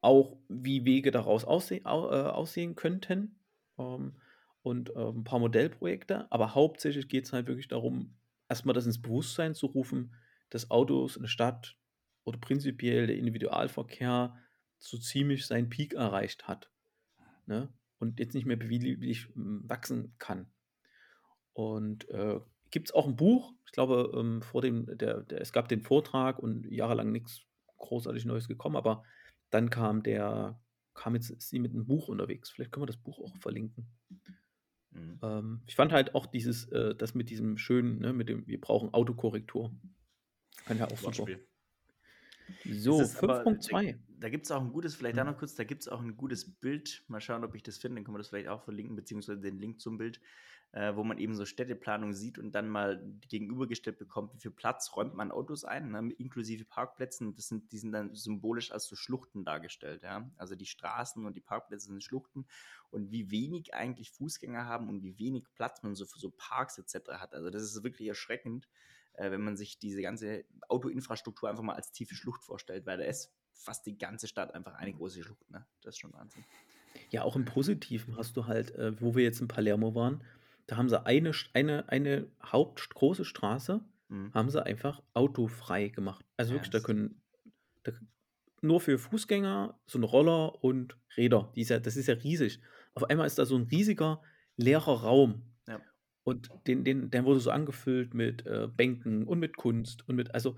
Auch 0.00 0.36
wie 0.48 0.84
Wege 0.84 1.10
daraus 1.10 1.44
ausseh, 1.44 1.84
au, 1.84 2.10
äh, 2.10 2.30
aussehen 2.30 2.76
könnten. 2.76 3.40
Ähm, 3.78 4.16
und 4.62 4.90
äh, 4.90 5.08
ein 5.08 5.24
paar 5.24 5.38
Modellprojekte. 5.38 6.30
Aber 6.30 6.54
hauptsächlich 6.54 7.08
geht 7.08 7.24
es 7.24 7.32
halt 7.32 7.46
wirklich 7.46 7.68
darum, 7.68 8.16
erstmal 8.48 8.74
das 8.74 8.86
ins 8.86 9.00
Bewusstsein 9.00 9.54
zu 9.54 9.66
rufen, 9.66 10.14
dass 10.50 10.70
Autos 10.70 11.16
in 11.16 11.22
der 11.22 11.28
Stadt 11.28 11.76
oder 12.24 12.38
prinzipiell 12.38 13.06
der 13.06 13.16
Individualverkehr 13.16 14.36
so 14.78 14.98
ziemlich 14.98 15.46
seinen 15.46 15.68
Peak 15.68 15.94
erreicht 15.94 16.48
hat. 16.48 16.70
Ne? 17.46 17.72
Und 17.98 18.20
jetzt 18.20 18.34
nicht 18.34 18.46
mehr 18.46 18.56
beliebig 18.56 19.28
hm, 19.34 19.68
wachsen 19.68 20.14
kann. 20.18 20.50
Und 21.52 22.08
äh, 22.10 22.40
gibt 22.70 22.88
es 22.88 22.94
auch 22.94 23.06
ein 23.06 23.16
Buch, 23.16 23.52
ich 23.66 23.72
glaube, 23.72 24.12
ähm, 24.14 24.42
vor 24.42 24.62
dem, 24.62 24.86
der, 24.98 25.22
der, 25.22 25.40
es 25.40 25.52
gab 25.52 25.68
den 25.68 25.82
Vortrag 25.82 26.38
und 26.38 26.66
jahrelang 26.66 27.10
nichts 27.10 27.42
großartig 27.78 28.24
Neues 28.24 28.48
gekommen, 28.48 28.76
aber 28.76 29.04
dann 29.50 29.70
kam 29.70 30.02
der, 30.02 30.60
kam 30.94 31.14
jetzt 31.14 31.40
sie 31.40 31.58
mit 31.58 31.72
einem 31.72 31.86
Buch 31.86 32.08
unterwegs. 32.08 32.50
Vielleicht 32.50 32.72
können 32.72 32.82
wir 32.82 32.88
das 32.88 32.96
Buch 32.96 33.18
auch 33.20 33.36
verlinken. 33.38 33.88
Mhm. 34.90 35.18
Ähm, 35.22 35.62
ich 35.66 35.74
fand 35.76 35.92
halt 35.92 36.14
auch 36.14 36.26
dieses, 36.26 36.66
äh, 36.70 36.94
das 36.94 37.14
mit 37.14 37.30
diesem 37.30 37.58
schönen, 37.58 37.98
ne, 37.98 38.12
mit 38.12 38.28
dem, 38.28 38.46
wir 38.46 38.60
brauchen 38.60 38.92
Autokorrektur. 38.92 39.72
Kann 40.64 40.78
ja 40.78 40.86
auch 40.86 40.98
super. 40.98 41.26
So, 42.64 43.00
5.2. 43.00 43.98
Da 44.20 44.28
gibt 44.28 44.46
es 44.46 44.50
auch 44.50 44.60
ein 44.60 44.72
gutes, 44.72 44.94
vielleicht 44.94 45.14
mhm. 45.14 45.18
da 45.18 45.24
noch 45.24 45.38
kurz, 45.38 45.54
da 45.54 45.64
gibt 45.64 45.82
es 45.82 45.88
auch 45.88 46.00
ein 46.00 46.16
gutes 46.16 46.50
Bild. 46.60 47.04
Mal 47.08 47.20
schauen, 47.20 47.44
ob 47.44 47.54
ich 47.54 47.62
das 47.62 47.78
finde, 47.78 47.96
dann 47.96 48.04
können 48.04 48.16
wir 48.16 48.18
das 48.18 48.28
vielleicht 48.28 48.48
auch 48.48 48.62
verlinken, 48.62 48.96
beziehungsweise 48.96 49.40
den 49.40 49.58
Link 49.58 49.80
zum 49.80 49.98
Bild 49.98 50.20
äh, 50.72 50.94
wo 50.94 51.02
man 51.02 51.18
eben 51.18 51.34
so 51.34 51.46
Städteplanung 51.46 52.12
sieht 52.12 52.38
und 52.38 52.52
dann 52.52 52.68
mal 52.68 53.02
gegenübergestellt 53.28 53.98
bekommt, 53.98 54.34
wie 54.34 54.38
viel 54.38 54.50
Platz 54.50 54.92
räumt 54.94 55.14
man 55.14 55.30
Autos 55.30 55.64
ein, 55.64 55.90
ne, 55.90 56.12
inklusive 56.18 56.64
Parkplätzen. 56.64 57.34
Das 57.34 57.48
sind, 57.48 57.72
die 57.72 57.78
sind 57.78 57.92
dann 57.92 58.14
symbolisch 58.14 58.70
als 58.70 58.86
so 58.86 58.94
Schluchten 58.94 59.44
dargestellt. 59.44 60.02
Ja? 60.02 60.30
Also 60.36 60.54
die 60.56 60.66
Straßen 60.66 61.24
und 61.24 61.36
die 61.36 61.40
Parkplätze 61.40 61.86
sind 61.86 62.04
Schluchten 62.04 62.46
und 62.90 63.10
wie 63.10 63.30
wenig 63.30 63.74
eigentlich 63.74 64.10
Fußgänger 64.10 64.66
haben 64.66 64.88
und 64.88 65.02
wie 65.02 65.18
wenig 65.18 65.44
Platz 65.54 65.82
man 65.82 65.94
so 65.94 66.04
für 66.04 66.18
so 66.18 66.30
Parks 66.36 66.78
etc. 66.78 67.12
hat. 67.12 67.34
Also 67.34 67.48
das 67.48 67.62
ist 67.62 67.82
wirklich 67.82 68.08
erschreckend, 68.08 68.68
äh, 69.14 69.30
wenn 69.30 69.40
man 69.40 69.56
sich 69.56 69.78
diese 69.78 70.02
ganze 70.02 70.44
Autoinfrastruktur 70.68 71.48
einfach 71.48 71.62
mal 71.62 71.76
als 71.76 71.92
tiefe 71.92 72.14
Schlucht 72.14 72.44
vorstellt, 72.44 72.84
weil 72.84 72.98
da 72.98 73.04
ist 73.04 73.32
fast 73.58 73.86
die 73.86 73.98
ganze 73.98 74.28
Stadt 74.28 74.54
einfach 74.54 74.74
eine 74.74 74.92
große 74.92 75.22
Schlucht. 75.22 75.50
Ne? 75.50 75.66
Das 75.82 75.94
ist 75.94 75.98
schon 75.98 76.12
Wahnsinn. 76.12 76.44
Ja, 77.10 77.22
auch 77.22 77.36
im 77.36 77.44
Positiven 77.44 78.16
hast 78.16 78.36
du 78.36 78.46
halt, 78.46 78.74
äh, 78.74 79.00
wo 79.00 79.14
wir 79.14 79.24
jetzt 79.24 79.40
in 79.40 79.48
Palermo 79.48 79.94
waren, 79.94 80.24
da 80.66 80.76
haben 80.76 80.88
sie 80.88 81.04
eine, 81.04 81.32
eine, 81.54 81.88
eine 81.88 82.26
Hauptgroße 82.44 83.24
Straße, 83.24 83.80
mhm. 84.08 84.32
haben 84.34 84.50
sie 84.50 84.64
einfach 84.64 85.02
autofrei 85.14 85.88
gemacht. 85.88 86.24
Also 86.36 86.52
wirklich, 86.52 86.70
da 86.70 86.80
können 86.80 87.20
da, 87.84 87.92
nur 88.60 88.80
für 88.80 88.98
Fußgänger, 88.98 89.78
so 89.86 89.98
ein 89.98 90.04
Roller 90.04 90.62
und 90.62 90.96
Räder. 91.16 91.50
Die 91.54 91.62
ist 91.62 91.70
ja, 91.70 91.78
das 91.78 91.96
ist 91.96 92.06
ja 92.06 92.14
riesig. 92.14 92.60
Auf 92.94 93.04
einmal 93.04 93.26
ist 93.26 93.38
da 93.38 93.46
so 93.46 93.56
ein 93.56 93.64
riesiger 93.64 94.22
leerer 94.56 95.02
Raum. 95.02 95.42
Ja. 95.66 95.80
Und 96.24 96.50
den, 96.66 96.84
den, 96.84 97.10
der 97.10 97.24
wurde 97.24 97.40
so 97.40 97.50
angefüllt 97.50 98.12
mit 98.14 98.46
äh, 98.46 98.68
Bänken 98.68 99.26
und 99.26 99.38
mit 99.38 99.56
Kunst 99.56 100.06
und 100.08 100.16
mit, 100.16 100.34
also 100.34 100.56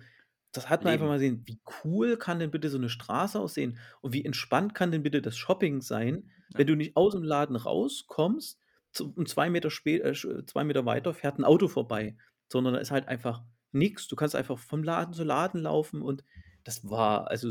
das 0.52 0.68
hat 0.68 0.84
man 0.84 0.92
Leben. 0.92 1.02
einfach 1.02 1.14
mal 1.14 1.18
sehen, 1.18 1.42
wie 1.46 1.60
cool 1.84 2.16
kann 2.16 2.38
denn 2.38 2.50
bitte 2.50 2.70
so 2.70 2.78
eine 2.78 2.88
Straße 2.88 3.38
aussehen 3.38 3.78
und 4.00 4.12
wie 4.12 4.24
entspannt 4.24 4.74
kann 4.74 4.90
denn 4.90 5.02
bitte 5.02 5.22
das 5.22 5.36
Shopping 5.36 5.80
sein, 5.80 6.24
ja. 6.50 6.58
wenn 6.58 6.66
du 6.66 6.74
nicht 6.74 6.96
aus 6.96 7.12
dem 7.12 7.22
Laden 7.22 7.56
rauskommst, 7.56 8.60
und 8.98 9.28
zwei 9.28 9.50
Meter, 9.50 9.70
spät, 9.70 10.02
äh, 10.02 10.44
zwei 10.46 10.64
Meter 10.64 10.84
weiter 10.84 11.14
fährt 11.14 11.38
ein 11.38 11.44
Auto 11.44 11.68
vorbei, 11.68 12.16
sondern 12.48 12.74
da 12.74 12.80
ist 12.80 12.90
halt 12.90 13.08
einfach 13.08 13.42
nichts. 13.72 14.08
Du 14.08 14.16
kannst 14.16 14.34
einfach 14.34 14.58
vom 14.58 14.82
Laden 14.82 15.14
zu 15.14 15.24
Laden 15.24 15.60
laufen 15.60 16.02
und 16.02 16.24
das 16.64 16.88
war, 16.88 17.28
also, 17.30 17.50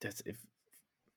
das, 0.00 0.20
äh, 0.22 0.34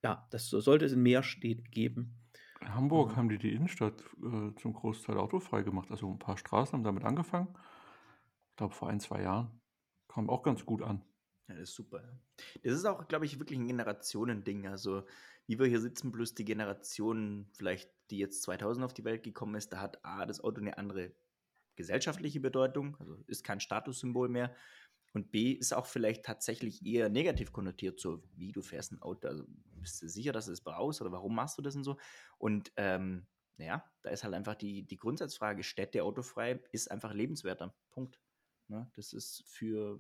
ja, 0.03 0.27
das 0.31 0.49
sollte 0.49 0.85
es 0.85 0.91
in 0.91 1.01
mehr 1.01 1.23
Städten 1.23 1.69
geben. 1.71 2.19
In 2.59 2.75
Hamburg 2.75 3.11
mhm. 3.11 3.15
haben 3.15 3.29
die 3.29 3.37
die 3.37 3.53
Innenstadt 3.53 4.01
äh, 4.21 4.53
zum 4.55 4.73
Großteil 4.73 5.17
autofrei 5.17 5.63
gemacht. 5.63 5.89
Also 5.89 6.09
ein 6.09 6.19
paar 6.19 6.37
Straßen 6.37 6.73
haben 6.73 6.83
damit 6.83 7.03
angefangen. 7.03 7.47
Ich 8.51 8.57
glaube, 8.57 8.73
vor 8.73 8.89
ein, 8.89 8.99
zwei 8.99 9.21
Jahren. 9.21 9.62
Kam 10.13 10.30
auch 10.30 10.43
ganz 10.43 10.65
gut 10.65 10.82
an. 10.82 11.04
Ja, 11.49 11.56
das 11.56 11.69
ist 11.69 11.76
super. 11.76 12.21
Das 12.63 12.73
ist 12.73 12.86
auch, 12.86 13.08
glaube 13.08 13.26
ich, 13.26 13.39
wirklich 13.39 13.60
ein 13.60 13.67
Generationending. 13.67 14.67
Also, 14.67 15.06
wie 15.45 15.60
wir 15.60 15.65
hier 15.67 15.82
sitzen, 15.82 16.12
plus 16.12 16.36
die 16.36 16.45
Generation, 16.45 17.49
vielleicht, 17.54 17.91
die 18.12 18.17
jetzt 18.19 18.43
2000 18.43 18.86
auf 18.86 18.93
die 18.93 19.04
Welt 19.04 19.23
gekommen 19.23 19.56
ist, 19.56 19.73
da 19.73 19.82
hat 19.82 20.06
A, 20.06 20.26
das 20.26 20.41
Auto 20.41 20.62
eine 20.62 20.78
andere 20.78 21.13
gesellschaftliche 21.76 22.39
Bedeutung, 22.39 22.97
also 22.99 23.23
ist 23.28 23.43
kein 23.43 23.60
Statussymbol 23.60 24.30
mehr. 24.30 24.56
Und 25.13 25.32
B, 25.32 25.52
ist 25.54 25.73
auch 25.73 25.86
vielleicht 25.86 26.26
tatsächlich 26.26 26.86
eher 26.86 27.10
negativ 27.10 27.52
konnotiert, 27.54 27.99
so 27.99 28.23
wie 28.36 28.52
du 28.52 28.62
fährst 28.63 28.93
ein 28.93 29.02
Auto. 29.02 29.28
Also, 29.28 29.45
bist 29.47 30.02
du 30.02 30.10
sicher, 30.10 30.32
dass 30.34 30.47
du 30.47 30.54
es 30.54 30.62
brauchst 30.62 31.02
oder 31.02 31.12
warum 31.12 31.36
machst 31.36 31.58
du 31.58 31.62
das 31.62 31.76
und 31.76 31.84
so? 31.84 31.97
Und, 32.39 32.71
ähm, 32.78 33.28
naja, 33.58 33.86
da 34.04 34.12
ist 34.12 34.23
halt 34.23 34.34
einfach 34.36 34.56
die, 34.56 34.84
die 34.88 34.97
Grundsatzfrage: 34.97 35.63
Städte 35.63 36.04
autofrei 36.04 36.62
ist 36.71 36.89
einfach 36.91 37.13
lebenswerter. 37.13 37.76
Punkt. 37.91 38.22
Ne? 38.67 38.89
Das 38.95 39.13
ist 39.13 39.43
für 39.47 39.99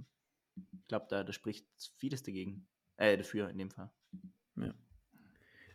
ich 0.55 0.87
glaube, 0.87 1.07
da, 1.09 1.23
da 1.23 1.33
spricht 1.33 1.65
vieles 1.97 2.23
dagegen. 2.23 2.67
Äh, 2.97 3.17
dafür 3.17 3.49
in 3.49 3.57
dem 3.57 3.71
Fall. 3.71 3.91
Ja. 4.55 4.73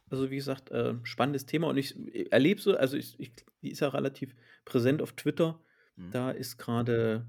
Also 0.09 0.31
wie 0.31 0.37
gesagt, 0.37 0.71
äh, 0.71 0.95
spannendes 1.03 1.47
Thema 1.47 1.69
und 1.69 1.77
ich 1.77 1.95
erlebe 2.33 2.61
so, 2.61 2.77
also 2.77 2.97
ich, 2.97 3.19
ich, 3.21 3.33
die 3.61 3.71
ist 3.71 3.81
ja 3.81 3.89
relativ 3.89 4.35
präsent 4.65 5.03
auf 5.03 5.13
Twitter. 5.13 5.61
Mhm. 5.97 6.11
Da 6.13 6.31
ist 6.31 6.57
gerade, 6.57 7.29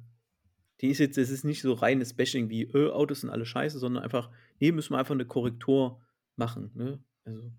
die 0.80 0.90
ist 0.90 1.00
jetzt, 1.00 1.18
es 1.18 1.30
ist 1.30 1.44
nicht 1.44 1.62
so 1.62 1.74
reines 1.74 2.14
Bashing 2.14 2.50
wie, 2.50 2.66
öh, 2.72 2.92
Autos 2.92 3.22
sind 3.22 3.32
alle 3.32 3.46
scheiße, 3.46 3.80
sondern 3.80 4.04
einfach, 4.04 4.32
nee, 4.60 4.72
müssen 4.72 4.94
wir 4.94 5.00
einfach 5.00 5.16
eine 5.16 5.26
Korrektur 5.26 6.02
machen. 6.36 6.72
Ne? 6.76 7.04
Also 7.26 7.52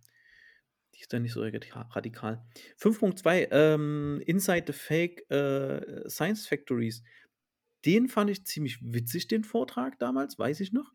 die 0.94 1.00
ist 1.00 1.12
dann 1.12 1.22
nicht 1.22 1.32
so 1.32 1.42
radikal. 1.42 2.46
5.2, 2.78 3.48
ähm, 3.50 4.22
Inside 4.24 4.64
the 4.68 4.72
Fake 4.72 5.30
äh, 5.30 6.08
Science 6.08 6.46
Factories. 6.46 7.02
Den 7.84 8.08
fand 8.08 8.30
ich 8.30 8.44
ziemlich 8.46 8.78
witzig, 8.82 9.28
den 9.28 9.44
Vortrag 9.44 9.98
damals, 9.98 10.38
weiß 10.38 10.60
ich 10.60 10.72
noch. 10.72 10.92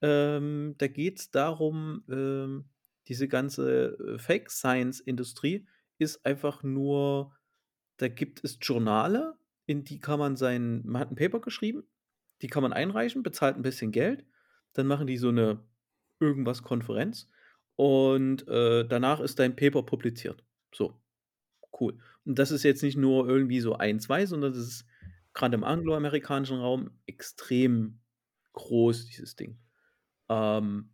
Ähm, 0.00 0.74
da 0.78 0.86
geht 0.86 1.18
es 1.18 1.30
darum, 1.30 2.04
ähm, 2.08 2.66
diese 3.08 3.26
ganze 3.26 3.96
äh, 3.98 4.18
Fake 4.18 4.50
Science-Industrie 4.50 5.66
ist 5.98 6.24
einfach 6.24 6.62
nur, 6.62 7.34
da 7.96 8.08
gibt 8.08 8.44
es 8.44 8.58
Journale, 8.60 9.36
in 9.66 9.84
die 9.84 9.98
kann 9.98 10.18
man 10.18 10.36
sein, 10.36 10.82
man 10.84 11.00
hat 11.00 11.10
ein 11.10 11.16
Paper 11.16 11.40
geschrieben, 11.40 11.84
die 12.42 12.48
kann 12.48 12.62
man 12.62 12.72
einreichen, 12.72 13.22
bezahlt 13.22 13.56
ein 13.56 13.62
bisschen 13.62 13.90
Geld, 13.90 14.24
dann 14.74 14.86
machen 14.86 15.06
die 15.06 15.16
so 15.16 15.28
eine 15.28 15.64
irgendwas 16.20 16.62
Konferenz 16.62 17.28
und 17.76 18.46
äh, 18.48 18.86
danach 18.86 19.20
ist 19.20 19.38
dein 19.38 19.56
Paper 19.56 19.82
publiziert. 19.82 20.44
So, 20.74 21.00
cool. 21.80 21.98
Und 22.24 22.38
das 22.38 22.50
ist 22.50 22.62
jetzt 22.62 22.82
nicht 22.82 22.96
nur 22.96 23.28
irgendwie 23.28 23.60
so 23.60 23.76
ein, 23.76 24.00
zwei, 24.00 24.26
sondern 24.26 24.52
das 24.52 24.62
ist 24.62 24.86
gerade 25.38 25.54
im 25.54 25.64
angloamerikanischen 25.64 26.60
Raum 26.60 26.90
extrem 27.06 28.00
groß, 28.52 29.06
dieses 29.06 29.36
Ding. 29.36 29.58
Ähm, 30.28 30.92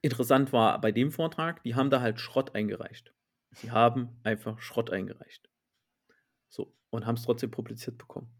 interessant 0.00 0.52
war 0.52 0.80
bei 0.80 0.92
dem 0.92 1.10
Vortrag, 1.10 1.62
die 1.64 1.74
haben 1.74 1.90
da 1.90 2.00
halt 2.00 2.20
Schrott 2.20 2.54
eingereicht. 2.54 3.12
Sie 3.50 3.70
haben 3.70 4.20
einfach 4.22 4.60
Schrott 4.60 4.90
eingereicht. 4.90 5.50
So, 6.48 6.74
und 6.90 7.04
haben 7.04 7.16
es 7.16 7.24
trotzdem 7.24 7.50
publiziert 7.50 7.98
bekommen. 7.98 8.32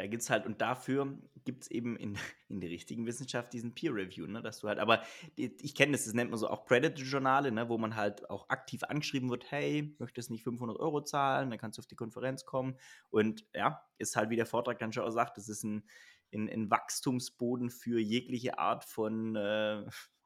Da 0.00 0.06
gibt 0.06 0.22
es 0.22 0.30
halt, 0.30 0.46
und 0.46 0.62
dafür 0.62 1.18
gibt 1.44 1.64
es 1.64 1.70
eben 1.70 1.94
in, 1.98 2.16
in 2.48 2.62
der 2.62 2.70
richtigen 2.70 3.04
Wissenschaft 3.04 3.52
diesen 3.52 3.74
Peer 3.74 3.94
Review, 3.94 4.26
ne, 4.26 4.40
dass 4.40 4.60
du 4.60 4.68
halt, 4.68 4.78
aber 4.78 5.02
ich 5.36 5.74
kenne 5.74 5.92
das, 5.92 6.06
das 6.06 6.14
nennt 6.14 6.30
man 6.30 6.38
so 6.38 6.48
auch 6.48 6.64
Predator-Journale, 6.64 7.52
ne, 7.52 7.68
wo 7.68 7.76
man 7.76 7.96
halt 7.96 8.30
auch 8.30 8.48
aktiv 8.48 8.82
angeschrieben 8.84 9.28
wird, 9.28 9.50
hey, 9.50 9.94
möchtest 9.98 10.30
nicht 10.30 10.42
500 10.42 10.80
Euro 10.80 11.02
zahlen, 11.02 11.50
dann 11.50 11.58
kannst 11.58 11.76
du 11.76 11.80
auf 11.80 11.86
die 11.86 11.96
Konferenz 11.96 12.46
kommen 12.46 12.78
und 13.10 13.44
ja, 13.54 13.82
ist 13.98 14.16
halt, 14.16 14.30
wie 14.30 14.36
der 14.36 14.46
Vortrag 14.46 14.78
dann 14.78 14.90
schon 14.94 15.04
auch 15.04 15.10
sagt, 15.10 15.36
das 15.36 15.50
ist 15.50 15.64
ein, 15.64 15.86
ein, 16.32 16.48
ein 16.48 16.70
Wachstumsboden 16.70 17.68
für 17.68 18.00
jegliche 18.00 18.58
Art 18.58 18.86
von, 18.86 19.36
äh, 19.36 19.84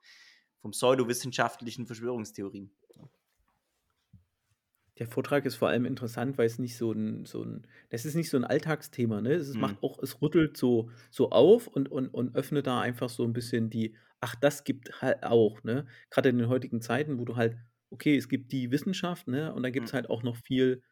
von 0.61 0.71
pseudowissenschaftlichen 0.71 1.87
Verschwörungstheorien. 1.87 2.73
Der 4.99 5.09
Vortrag 5.09 5.45
ist 5.45 5.57
vor 5.57 5.69
allem 5.69 5.87
interessant, 5.87 6.39
weil 6.39 6.47
es 6.47 6.59
nicht 6.59 6.77
so 6.77 6.93
ein, 6.93 7.25
so 7.27 7.43
ein 7.43 7.67
das 7.91 8.05
ist 8.05 8.15
nicht 8.15 8.31
so 8.31 8.37
ein 8.37 8.45
Alltagsthema, 8.45 9.21
ne? 9.21 9.33
Es 9.33 9.59
Mhm. 9.59 9.59
macht 9.59 9.83
auch, 9.83 9.99
es 10.03 10.23
rüttelt 10.23 10.57
so, 10.57 10.91
so 11.11 11.31
auf 11.31 11.67
und, 11.67 11.91
und, 11.91 12.09
und 12.09 12.37
öffnet 12.37 12.67
da 12.67 12.81
einfach 12.81 13.09
so 13.09 13.25
ein 13.25 13.33
bisschen 13.33 13.71
die, 13.71 13.97
ach, 14.21 14.37
das 14.37 14.63
gibt 14.65 15.03
halt 15.03 15.25
auch, 15.25 15.63
ne? 15.65 15.87
Gerade 16.11 16.29
in 16.29 16.39
den 16.39 16.49
heutigen 16.49 16.81
Zeiten, 16.81 17.19
wo 17.19 17.25
du 17.25 17.35
halt, 17.37 17.57
okay, 17.91 18.17
es 18.17 18.29
gibt 18.29 18.53
die 18.53 18.71
Wissenschaft, 18.71 19.27
ne? 19.27 19.53
Und 19.53 19.65
dann 19.65 19.73
gibt 19.73 19.89
es 19.89 19.93
Mhm. 19.93 19.95
halt 19.95 20.09
auch 20.11 20.23
noch 20.23 20.37
viel, 20.37 20.83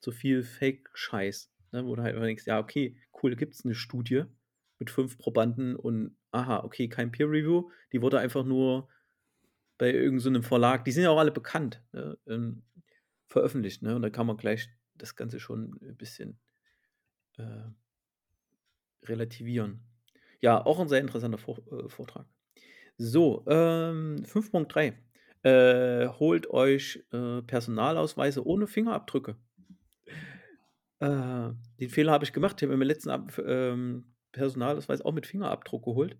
so 0.00 0.10
viel 0.10 0.42
Fake-Scheiß, 0.42 1.52
ne? 1.70 1.86
Wo 1.86 1.94
du 1.94 2.02
halt 2.02 2.16
immer 2.16 2.26
denkst, 2.26 2.46
ja, 2.46 2.58
okay, 2.58 2.96
cool, 3.22 3.36
gibt 3.36 3.54
es 3.54 3.64
eine 3.64 3.74
Studie 3.76 4.24
mit 4.80 4.90
fünf 4.90 5.18
Probanden 5.18 5.76
und 5.76 6.16
aha, 6.32 6.64
okay, 6.64 6.88
kein 6.88 7.12
Peer-Review, 7.12 7.70
die 7.92 8.02
wurde 8.02 8.18
einfach 8.18 8.44
nur 8.44 8.88
bei 9.78 9.92
irgendeinem 9.92 10.42
so 10.42 10.48
Verlag, 10.48 10.84
die 10.84 10.92
sind 10.92 11.02
ja 11.04 11.10
auch 11.10 11.18
alle 11.18 11.32
bekannt, 11.32 11.82
ne? 11.92 12.16
Veröffentlicht, 13.32 13.82
ne? 13.82 13.96
Und 13.96 14.02
da 14.02 14.10
kann 14.10 14.26
man 14.26 14.36
gleich 14.36 14.68
das 14.94 15.16
Ganze 15.16 15.40
schon 15.40 15.78
ein 15.82 15.96
bisschen 15.96 16.38
äh, 17.38 17.70
relativieren. 19.04 19.80
Ja, 20.40 20.64
auch 20.64 20.78
ein 20.78 20.88
sehr 20.88 21.00
interessanter 21.00 21.38
Vor 21.38 21.58
äh, 21.72 21.88
Vortrag. 21.88 22.26
So, 22.98 23.44
ähm, 23.48 24.24
5.3. 24.24 24.94
Äh, 25.44 26.08
holt 26.08 26.48
euch 26.50 27.04
äh, 27.12 27.42
Personalausweise 27.42 28.46
ohne 28.46 28.66
Fingerabdrücke. 28.66 29.36
Äh, 31.00 31.50
den 31.80 31.90
Fehler 31.90 32.12
habe 32.12 32.24
ich 32.24 32.32
gemacht. 32.32 32.60
Ich 32.62 32.68
habe 32.68 32.76
mir 32.76 32.84
letzten 32.84 33.10
Ab 33.10 33.36
ähm, 33.44 34.14
Personalausweis 34.30 35.02
auch 35.02 35.12
mit 35.12 35.26
Fingerabdruck 35.26 35.84
geholt. 35.84 36.16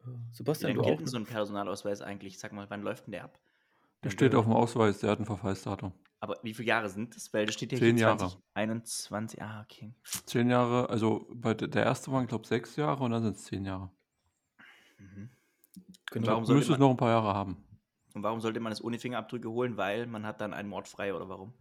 Äh, 0.00 0.04
Wie 0.04 0.32
Sebastian, 0.32 0.72
lange 0.72 0.82
du 0.82 0.84
auch? 0.84 0.98
denn 0.98 1.06
so 1.06 1.16
ein 1.16 1.26
Personalausweis 1.26 2.02
eigentlich? 2.02 2.38
Sag 2.38 2.52
mal, 2.52 2.68
wann 2.68 2.82
läuft 2.82 3.06
denn 3.06 3.12
der 3.12 3.24
ab? 3.24 3.38
Der 4.06 4.10
steht 4.12 4.32
du- 4.32 4.38
auf 4.38 4.44
dem 4.44 4.52
Ausweis, 4.54 4.98
der 5.00 5.10
hat 5.10 5.20
ein 5.20 5.26
Verfallsdatum. 5.26 5.92
Aber 6.20 6.38
wie 6.42 6.54
viele 6.54 6.68
Jahre 6.68 6.88
sind 6.88 7.14
das? 7.14 7.32
Weil 7.34 7.46
das 7.46 7.54
steht 7.54 7.72
ja 7.72 7.78
Zehn 7.78 7.96
hier 7.96 8.06
Jahre. 8.06 8.18
2021. 8.54 9.42
Ah, 9.42 9.60
okay. 9.62 9.92
Zehn 10.24 10.48
Jahre, 10.50 10.88
also 10.88 11.26
bei 11.34 11.54
der 11.54 11.68
der 11.68 11.84
erste 11.84 12.10
waren, 12.10 12.26
glaube 12.26 12.42
ich, 12.42 12.48
sechs 12.48 12.76
Jahre 12.76 13.04
und 13.04 13.10
dann 13.10 13.22
sind 13.22 13.36
es 13.36 13.44
zehn 13.44 13.64
Jahre. 13.64 13.90
Mhm. 14.98 15.30
Genau. 16.10 16.26
Warum 16.28 16.40
müsstest 16.48 16.70
man- 16.70 16.80
noch 16.80 16.90
ein 16.90 16.96
paar 16.96 17.10
Jahre 17.10 17.34
haben. 17.34 17.56
Und 18.14 18.22
warum 18.22 18.40
sollte 18.40 18.60
man 18.60 18.72
es 18.72 18.82
ohne 18.82 18.98
Fingerabdrücke 18.98 19.50
holen? 19.50 19.76
Weil 19.76 20.06
man 20.06 20.24
hat 20.24 20.40
dann 20.40 20.54
einen 20.54 20.70
Mord 20.70 20.88
frei 20.88 21.14
oder 21.14 21.28
warum? 21.28 21.52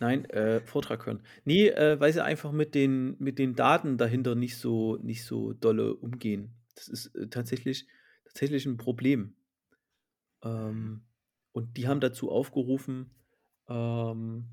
Nein, 0.00 0.26
äh, 0.26 0.60
Vortrag 0.60 1.06
hören. 1.06 1.22
Nee, 1.44 1.68
äh, 1.68 1.98
weil 1.98 2.12
sie 2.12 2.22
einfach 2.22 2.52
mit 2.52 2.74
den, 2.74 3.16
mit 3.18 3.38
den 3.38 3.54
Daten 3.54 3.96
dahinter 3.96 4.34
nicht 4.34 4.58
so, 4.58 4.96
nicht 4.96 5.24
so 5.24 5.54
dolle 5.54 5.94
umgehen. 5.94 6.52
Das 6.74 6.88
ist 6.88 7.14
äh, 7.14 7.28
tatsächlich, 7.28 7.86
tatsächlich 8.26 8.66
ein 8.66 8.76
Problem. 8.76 9.34
Ähm, 10.42 11.02
und 11.52 11.76
die 11.76 11.88
haben 11.88 12.00
dazu 12.00 12.30
aufgerufen, 12.30 13.10
ähm, 13.68 14.46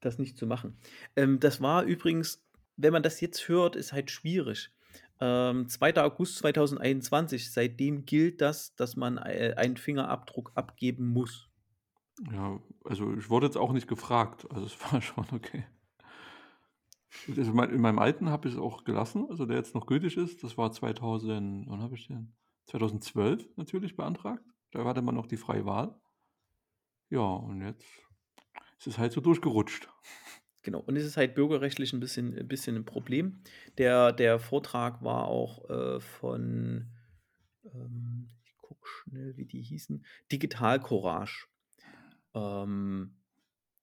das 0.00 0.18
nicht 0.18 0.36
zu 0.36 0.46
machen. 0.46 0.78
Ähm, 1.16 1.40
das 1.40 1.60
war 1.60 1.84
übrigens, 1.84 2.44
wenn 2.76 2.92
man 2.92 3.02
das 3.02 3.20
jetzt 3.20 3.48
hört, 3.48 3.76
ist 3.76 3.92
halt 3.92 4.10
schwierig. 4.10 4.70
Ähm, 5.20 5.68
2. 5.68 5.96
August 6.02 6.38
2021, 6.38 7.50
seitdem 7.50 8.04
gilt 8.04 8.40
das, 8.40 8.74
dass 8.76 8.96
man 8.96 9.18
äh, 9.18 9.54
einen 9.56 9.76
Fingerabdruck 9.76 10.52
abgeben 10.54 11.08
muss. 11.08 11.48
Ja, 12.32 12.60
also 12.84 13.14
ich 13.14 13.28
wurde 13.30 13.46
jetzt 13.46 13.56
auch 13.56 13.72
nicht 13.72 13.88
gefragt, 13.88 14.46
also 14.50 14.66
es 14.66 14.78
war 14.92 15.02
schon 15.02 15.26
okay. 15.32 15.66
Also 17.26 17.50
in 17.50 17.80
meinem 17.80 17.98
alten 17.98 18.28
habe 18.28 18.48
ich 18.48 18.54
es 18.54 18.60
auch 18.60 18.84
gelassen, 18.84 19.26
also 19.30 19.46
der 19.46 19.56
jetzt 19.56 19.74
noch 19.74 19.86
gültig 19.86 20.16
ist. 20.16 20.44
Das 20.44 20.56
war 20.56 20.70
2000, 20.70 21.66
wann 21.68 21.82
habe 21.82 21.94
ich 21.94 22.06
den? 22.06 22.34
2012 22.66 23.56
natürlich 23.56 23.96
beantragt. 23.96 24.44
Da 24.70 24.84
hatte 24.84 25.02
man 25.02 25.14
noch 25.14 25.26
die 25.26 25.36
freie 25.36 25.64
Wahl. 25.64 25.98
Ja, 27.10 27.20
und 27.20 27.62
jetzt 27.62 27.86
ist 28.78 28.86
es 28.86 28.98
halt 28.98 29.12
so 29.12 29.20
durchgerutscht. 29.20 29.88
Genau, 30.62 30.80
und 30.80 30.96
es 30.96 31.04
ist 31.04 31.16
halt 31.16 31.34
bürgerrechtlich 31.34 31.92
ein 31.92 32.00
bisschen, 32.00 32.36
ein 32.36 32.48
bisschen 32.48 32.76
ein 32.76 32.84
Problem. 32.84 33.42
Der, 33.78 34.12
der 34.12 34.38
Vortrag 34.38 35.02
war 35.02 35.26
auch 35.26 35.68
äh, 35.70 36.00
von, 36.00 36.90
ähm, 37.72 38.28
ich 38.44 38.56
gucke 38.58 38.86
schnell, 38.86 39.36
wie 39.36 39.46
die 39.46 39.62
hießen, 39.62 40.04
Digital 40.30 40.80
Courage. 40.80 41.46
Ähm, 42.34 43.18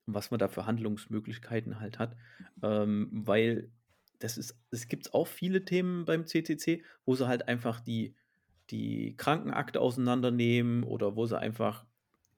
was 0.06 0.32
man 0.32 0.40
da 0.40 0.48
für 0.48 0.66
Handlungsmöglichkeiten 0.66 1.80
halt 1.80 2.00
hat. 2.00 2.16
Ähm, 2.62 3.10
weil 3.12 3.72
das 4.20 4.38
ist, 4.38 4.58
es 4.72 4.88
gibt 4.88 5.14
auch 5.14 5.28
viele 5.28 5.66
Themen 5.66 6.06
beim 6.06 6.26
CCC, 6.26 6.84
wo 7.06 7.16
sie 7.16 7.28
halt 7.28 7.48
einfach 7.48 7.80
die, 7.82 8.16
die 8.70 9.16
Krankenakte 9.18 9.80
auseinandernehmen 9.82 10.84
oder 10.84 11.16
wo 11.16 11.26
sie 11.26 11.38
einfach, 11.40 11.86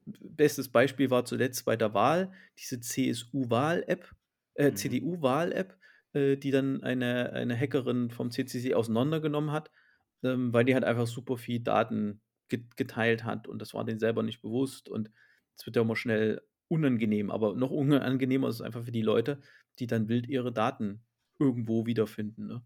bestes 0.06 0.70
Beispiel 0.72 1.10
war 1.10 1.26
zuletzt 1.26 1.66
bei 1.66 1.76
der 1.76 1.94
Wahl, 1.94 2.32
diese 2.60 2.80
CSU-Wahl-App, 2.80 4.16
äh, 4.56 4.72
Mhm. 4.72 4.74
CDU-Wahl-App, 4.74 5.78
äh, 6.14 6.38
die 6.38 6.52
dann 6.52 6.84
eine, 6.84 7.34
eine 7.34 7.58
Hackerin 7.60 8.10
vom 8.12 8.32
CCC 8.32 8.74
auseinandergenommen 8.74 9.52
hat, 9.52 9.72
ähm, 10.24 10.54
weil 10.54 10.66
die 10.66 10.74
halt 10.74 10.84
einfach 10.84 11.08
super 11.08 11.38
viel 11.38 11.60
Daten 11.60 12.22
get 12.50 12.78
geteilt 12.78 13.24
hat 13.26 13.48
und 13.48 13.62
das 13.62 13.74
war 13.74 13.84
denen 13.84 14.00
selber 14.00 14.24
nicht 14.24 14.42
bewusst 14.42 14.88
und 14.90 15.12
es 15.58 15.66
wird 15.66 15.76
ja 15.76 15.82
immer 15.82 15.96
schnell 15.98 16.42
unangenehm, 16.70 17.30
aber 17.32 17.56
noch 17.56 17.72
unangenehmer 17.72 18.48
ist 18.50 18.56
es 18.56 18.62
einfach 18.62 18.84
für 18.86 18.92
die 18.92 19.02
Leute, 19.02 19.42
die 19.80 19.88
dann 19.88 20.08
wild 20.08 20.28
ihre 20.28 20.54
Daten 20.54 21.06
irgendwo 21.40 21.86
wiederfinden. 21.86 22.48
Ne? 22.48 22.64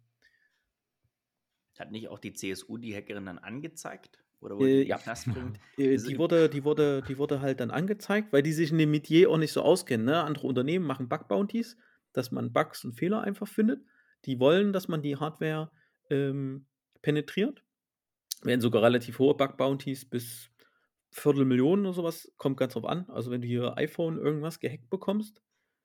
Hat 1.82 1.92
nicht 1.92 2.08
auch 2.10 2.20
die 2.20 2.34
CSU 2.34 2.78
die 2.78 2.96
Hackerin 2.96 3.26
dann 3.26 3.40
angezeigt? 3.40 4.20
Oder 4.40 4.58
wurde 4.58 4.70
Äh, 4.70 4.86
die. 4.86 4.90
Knast 4.92 5.28
bringt? 5.34 5.60
Äh, 5.78 5.92
Also 5.92 6.10
die, 6.10 6.18
wurde, 6.18 6.50
die, 6.50 6.64
wurde, 6.64 7.02
die 7.08 7.18
wurde 7.18 7.42
halt 7.42 7.60
dann 7.60 7.72
angezeigt, 7.72 8.32
weil 8.34 8.44
die 8.44 8.54
sich 8.54 8.72
in 8.72 8.78
dem 8.78 8.92
Metier 8.92 9.30
auch 9.30 9.38
nicht 9.38 9.52
so 9.52 9.62
auskennen. 9.62 10.06
Ne? 10.06 10.24
Andere 10.24 10.48
Unternehmen 10.48 10.86
machen 10.86 11.10
Bug-Bounties, 11.10 11.78
dass 12.14 12.32
man 12.32 12.54
Bugs 12.54 12.84
und 12.86 12.94
Fehler 12.94 13.22
einfach 13.22 13.48
findet. 13.48 13.82
Die 14.26 14.40
wollen, 14.40 14.74
dass 14.74 14.88
man 14.88 15.02
die 15.02 15.18
Hardware 15.18 15.72
ähm, 16.10 16.66
penetriert. 17.02 17.64
Werden 18.44 18.62
sogar 18.62 18.82
relativ 18.84 19.20
hohe 19.20 19.36
Bug-Bounties 19.36 20.10
bis 20.10 20.50
Viertelmillionen 21.12 21.86
oder 21.86 21.94
sowas, 21.94 22.32
kommt 22.38 22.58
ganz 22.58 22.74
drauf 22.74 22.86
an. 22.86 23.10
Also 23.10 23.32
wenn 23.32 23.42
du 23.42 23.48
hier 23.48 23.78
iPhone 23.78 24.18
irgendwas 24.18 24.60
gehackt 24.60 24.90
bekommst, 24.90 25.42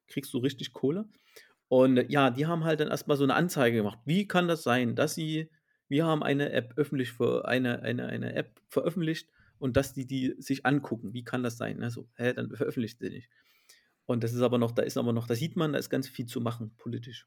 kriegst 0.09 0.33
du 0.33 0.39
richtig 0.39 0.73
Kohle. 0.73 1.09
Und 1.69 1.97
äh, 1.99 2.07
ja, 2.09 2.31
die 2.31 2.47
haben 2.47 2.65
halt 2.65 2.81
dann 2.81 2.89
erstmal 2.89 3.17
so 3.17 3.25
eine 3.25 3.35
Anzeige 3.35 3.79
gemacht. 3.79 3.99
Wie 4.05 4.29
kann 4.29 4.49
das 4.49 4.63
sein, 4.63 4.95
dass 4.95 5.15
sie 5.15 5.51
wir 5.89 6.05
haben 6.05 6.23
eine 6.23 6.53
App 6.53 6.75
öffentlich 6.77 7.13
für 7.13 7.47
eine, 7.47 7.83
eine, 7.83 8.07
eine 8.07 8.35
App 8.35 8.61
veröffentlicht 8.69 9.29
und 9.59 9.77
dass 9.77 9.93
die 9.93 10.07
die 10.07 10.35
sich 10.39 10.67
angucken. 10.67 11.13
Wie 11.15 11.25
kann 11.25 11.43
das 11.43 11.57
sein? 11.57 11.83
Also, 11.83 12.09
hä, 12.17 12.33
dann 12.33 12.55
veröffentlicht 12.55 12.99
sie 12.99 13.11
nicht. 13.11 13.31
Und 14.05 14.23
das 14.23 14.33
ist 14.33 14.41
aber 14.41 14.59
noch, 14.59 14.73
da 14.73 14.83
ist 14.83 14.97
aber 14.97 15.13
noch, 15.13 15.27
da 15.27 15.35
sieht 15.35 15.57
man, 15.57 15.73
da 15.73 15.79
ist 15.79 15.91
ganz 15.91 16.09
viel 16.09 16.27
zu 16.27 16.41
machen, 16.41 16.73
politisch. 16.77 17.27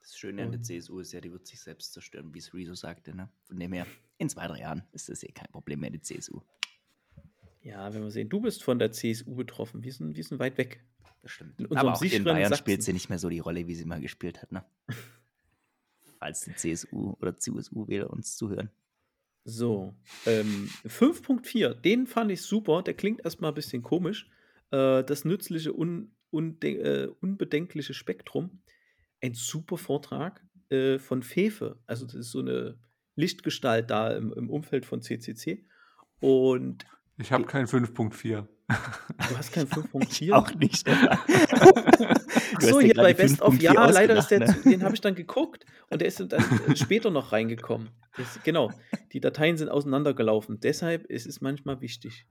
Das 0.00 0.16
Schöne 0.16 0.42
an 0.42 0.52
der 0.52 0.62
CSU 0.62 1.00
ist 1.00 1.12
ja, 1.12 1.20
die 1.20 1.32
wird 1.32 1.46
sich 1.46 1.60
selbst 1.60 1.92
zerstören, 1.92 2.32
wie 2.32 2.38
es 2.38 2.54
Rezo 2.54 2.74
sagte. 2.74 3.14
Ne? 3.14 3.28
Von 3.44 3.58
dem 3.58 3.72
her, 3.72 3.86
in 4.18 4.28
zwei, 4.28 4.46
drei 4.46 4.60
Jahren 4.60 4.82
ist 4.92 5.08
das 5.08 5.22
eh 5.22 5.32
kein 5.32 5.50
Problem 5.50 5.80
mehr, 5.80 5.90
die 5.90 6.00
CSU. 6.00 6.40
Ja, 7.62 7.92
wenn 7.92 8.02
wir 8.02 8.10
sehen, 8.10 8.28
du 8.28 8.40
bist 8.40 8.62
von 8.62 8.78
der 8.78 8.92
CSU 8.92 9.34
betroffen. 9.34 9.82
Wir 9.82 9.92
sind, 9.92 10.16
wir 10.16 10.24
sind 10.24 10.38
weit 10.38 10.56
weg. 10.56 10.84
Das 11.22 11.32
stimmt. 11.32 11.60
Aber 11.76 11.92
auch 11.92 12.02
in 12.02 12.24
Bayern 12.24 12.50
Sachsen. 12.50 12.62
spielt 12.62 12.82
sie 12.82 12.92
nicht 12.92 13.08
mehr 13.08 13.18
so 13.18 13.28
die 13.28 13.40
Rolle, 13.40 13.66
wie 13.66 13.74
sie 13.74 13.84
mal 13.84 14.00
gespielt 14.00 14.40
hat. 14.40 14.52
Ne? 14.52 14.64
Falls 16.18 16.40
die 16.40 16.54
CSU 16.54 17.16
oder 17.20 17.36
CSU-Wähler 17.36 18.10
uns 18.10 18.36
zuhören. 18.36 18.70
So, 19.44 19.94
ähm, 20.26 20.68
5.4, 20.86 21.74
den 21.74 22.06
fand 22.06 22.30
ich 22.30 22.42
super. 22.42 22.82
Der 22.82 22.94
klingt 22.94 23.24
erstmal 23.24 23.52
ein 23.52 23.54
bisschen 23.54 23.82
komisch. 23.82 24.28
Äh, 24.70 25.04
das 25.04 25.24
nützliche, 25.24 25.72
un, 25.72 26.12
unde, 26.30 26.68
äh, 26.68 27.06
unbedenkliche 27.20 27.94
Spektrum. 27.94 28.60
Ein 29.22 29.34
super 29.34 29.78
Vortrag 29.78 30.44
äh, 30.68 30.98
von 30.98 31.22
Fefe. 31.22 31.78
Also, 31.86 32.04
das 32.04 32.14
ist 32.14 32.30
so 32.30 32.40
eine 32.40 32.78
Lichtgestalt 33.14 33.90
da 33.90 34.10
im, 34.10 34.32
im 34.34 34.50
Umfeld 34.50 34.84
von 34.84 35.00
CCC. 35.00 35.64
Und 36.20 36.84
ich 37.16 37.32
habe 37.32 37.44
kein 37.44 37.66
5.4. 37.66 38.46
Du 38.68 39.36
hast 39.36 39.52
kein 39.52 39.66
5.4? 39.68 40.32
Auch 40.32 40.54
nicht. 40.54 40.86
Achso, 42.54 42.80
hier 42.80 42.94
bei 42.94 43.14
Best 43.14 43.42
of 43.42 43.60
Ja, 43.60 43.88
leider 43.90 44.16
ist 44.16 44.28
der, 44.28 44.40
ne? 44.40 44.56
den 44.64 44.82
habe 44.82 44.94
ich 44.94 45.00
dann 45.00 45.14
geguckt 45.14 45.64
und 45.90 46.00
der 46.00 46.08
ist 46.08 46.20
dann 46.20 46.76
später 46.76 47.10
noch 47.10 47.32
reingekommen. 47.32 47.90
Das, 48.16 48.40
genau, 48.42 48.72
die 49.12 49.20
Dateien 49.20 49.56
sind 49.56 49.68
auseinandergelaufen. 49.68 50.60
Deshalb 50.60 51.06
ist 51.06 51.26
es 51.26 51.40
manchmal 51.40 51.80
wichtig, 51.80 52.26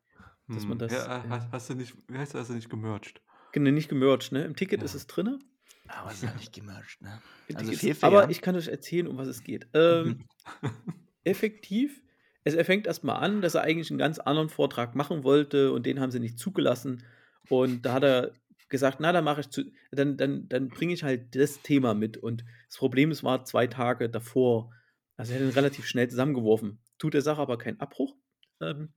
dass 0.47 0.63
man 0.63 0.73
hm, 0.73 0.79
das. 0.79 0.91
Ja, 0.91 1.17
äh, 1.17 1.29
hast, 1.29 1.51
hast, 1.51 1.69
du 1.69 1.75
nicht, 1.75 1.95
wie 2.07 2.17
heißt 2.17 2.33
das, 2.33 2.41
hast 2.41 2.49
du 2.49 2.53
nicht 2.55 2.69
gemerged? 2.69 3.21
Genau, 3.53 3.71
nicht 3.71 3.89
gemerged, 3.89 4.31
ne? 4.31 4.43
Im 4.43 4.55
Ticket 4.55 4.81
ja. 4.81 4.85
ist 4.85 4.95
es 4.95 5.07
drin. 5.07 5.39
Aber 5.87 6.09
es 6.09 6.17
ist 6.17 6.23
ja 6.23 6.33
nicht 6.33 6.53
gemerged, 6.53 7.01
ne? 7.01 7.21
Also 7.53 7.71
ist, 7.71 8.03
aber 8.03 8.29
ich 8.29 8.41
kann 8.41 8.55
euch 8.55 8.67
erzählen, 8.67 9.07
um 9.07 9.17
was 9.17 9.27
es 9.27 9.43
geht. 9.43 9.67
Ähm, 9.73 10.25
effektiv 11.23 12.01
es, 12.47 12.55
er 12.55 12.65
fängt 12.65 12.87
erstmal 12.87 13.17
an, 13.17 13.41
dass 13.41 13.55
er 13.55 13.61
eigentlich 13.61 13.91
einen 13.91 13.99
ganz 13.99 14.19
anderen 14.19 14.49
Vortrag 14.49 14.95
machen 14.95 15.23
wollte 15.23 15.71
und 15.71 15.85
den 15.85 15.99
haben 15.99 16.11
sie 16.11 16.19
nicht 16.19 16.39
zugelassen. 16.39 17.03
Und 17.49 17.85
da 17.85 17.93
hat 17.93 18.03
er 18.03 18.31
gesagt, 18.69 18.99
na, 18.99 19.11
dann 19.11 19.23
mache 19.23 19.41
ich 19.41 19.49
zu, 19.49 19.63
dann, 19.91 20.17
dann, 20.17 20.47
dann 20.49 20.69
bringe 20.69 20.93
ich 20.93 21.03
halt 21.03 21.35
das 21.35 21.61
Thema 21.61 21.93
mit. 21.93 22.17
Und 22.17 22.43
das 22.67 22.77
Problem 22.77 23.11
es 23.11 23.23
war 23.23 23.45
zwei 23.45 23.67
Tage 23.67 24.09
davor. 24.09 24.71
Also 25.15 25.33
er 25.33 25.39
hat 25.39 25.47
ihn 25.47 25.53
relativ 25.53 25.85
schnell 25.85 26.09
zusammengeworfen. 26.09 26.79
Tut 26.97 27.13
der 27.13 27.21
Sache 27.21 27.41
aber 27.41 27.57
keinen 27.57 27.79
Abbruch. 27.79 28.15
Ähm, 28.61 28.93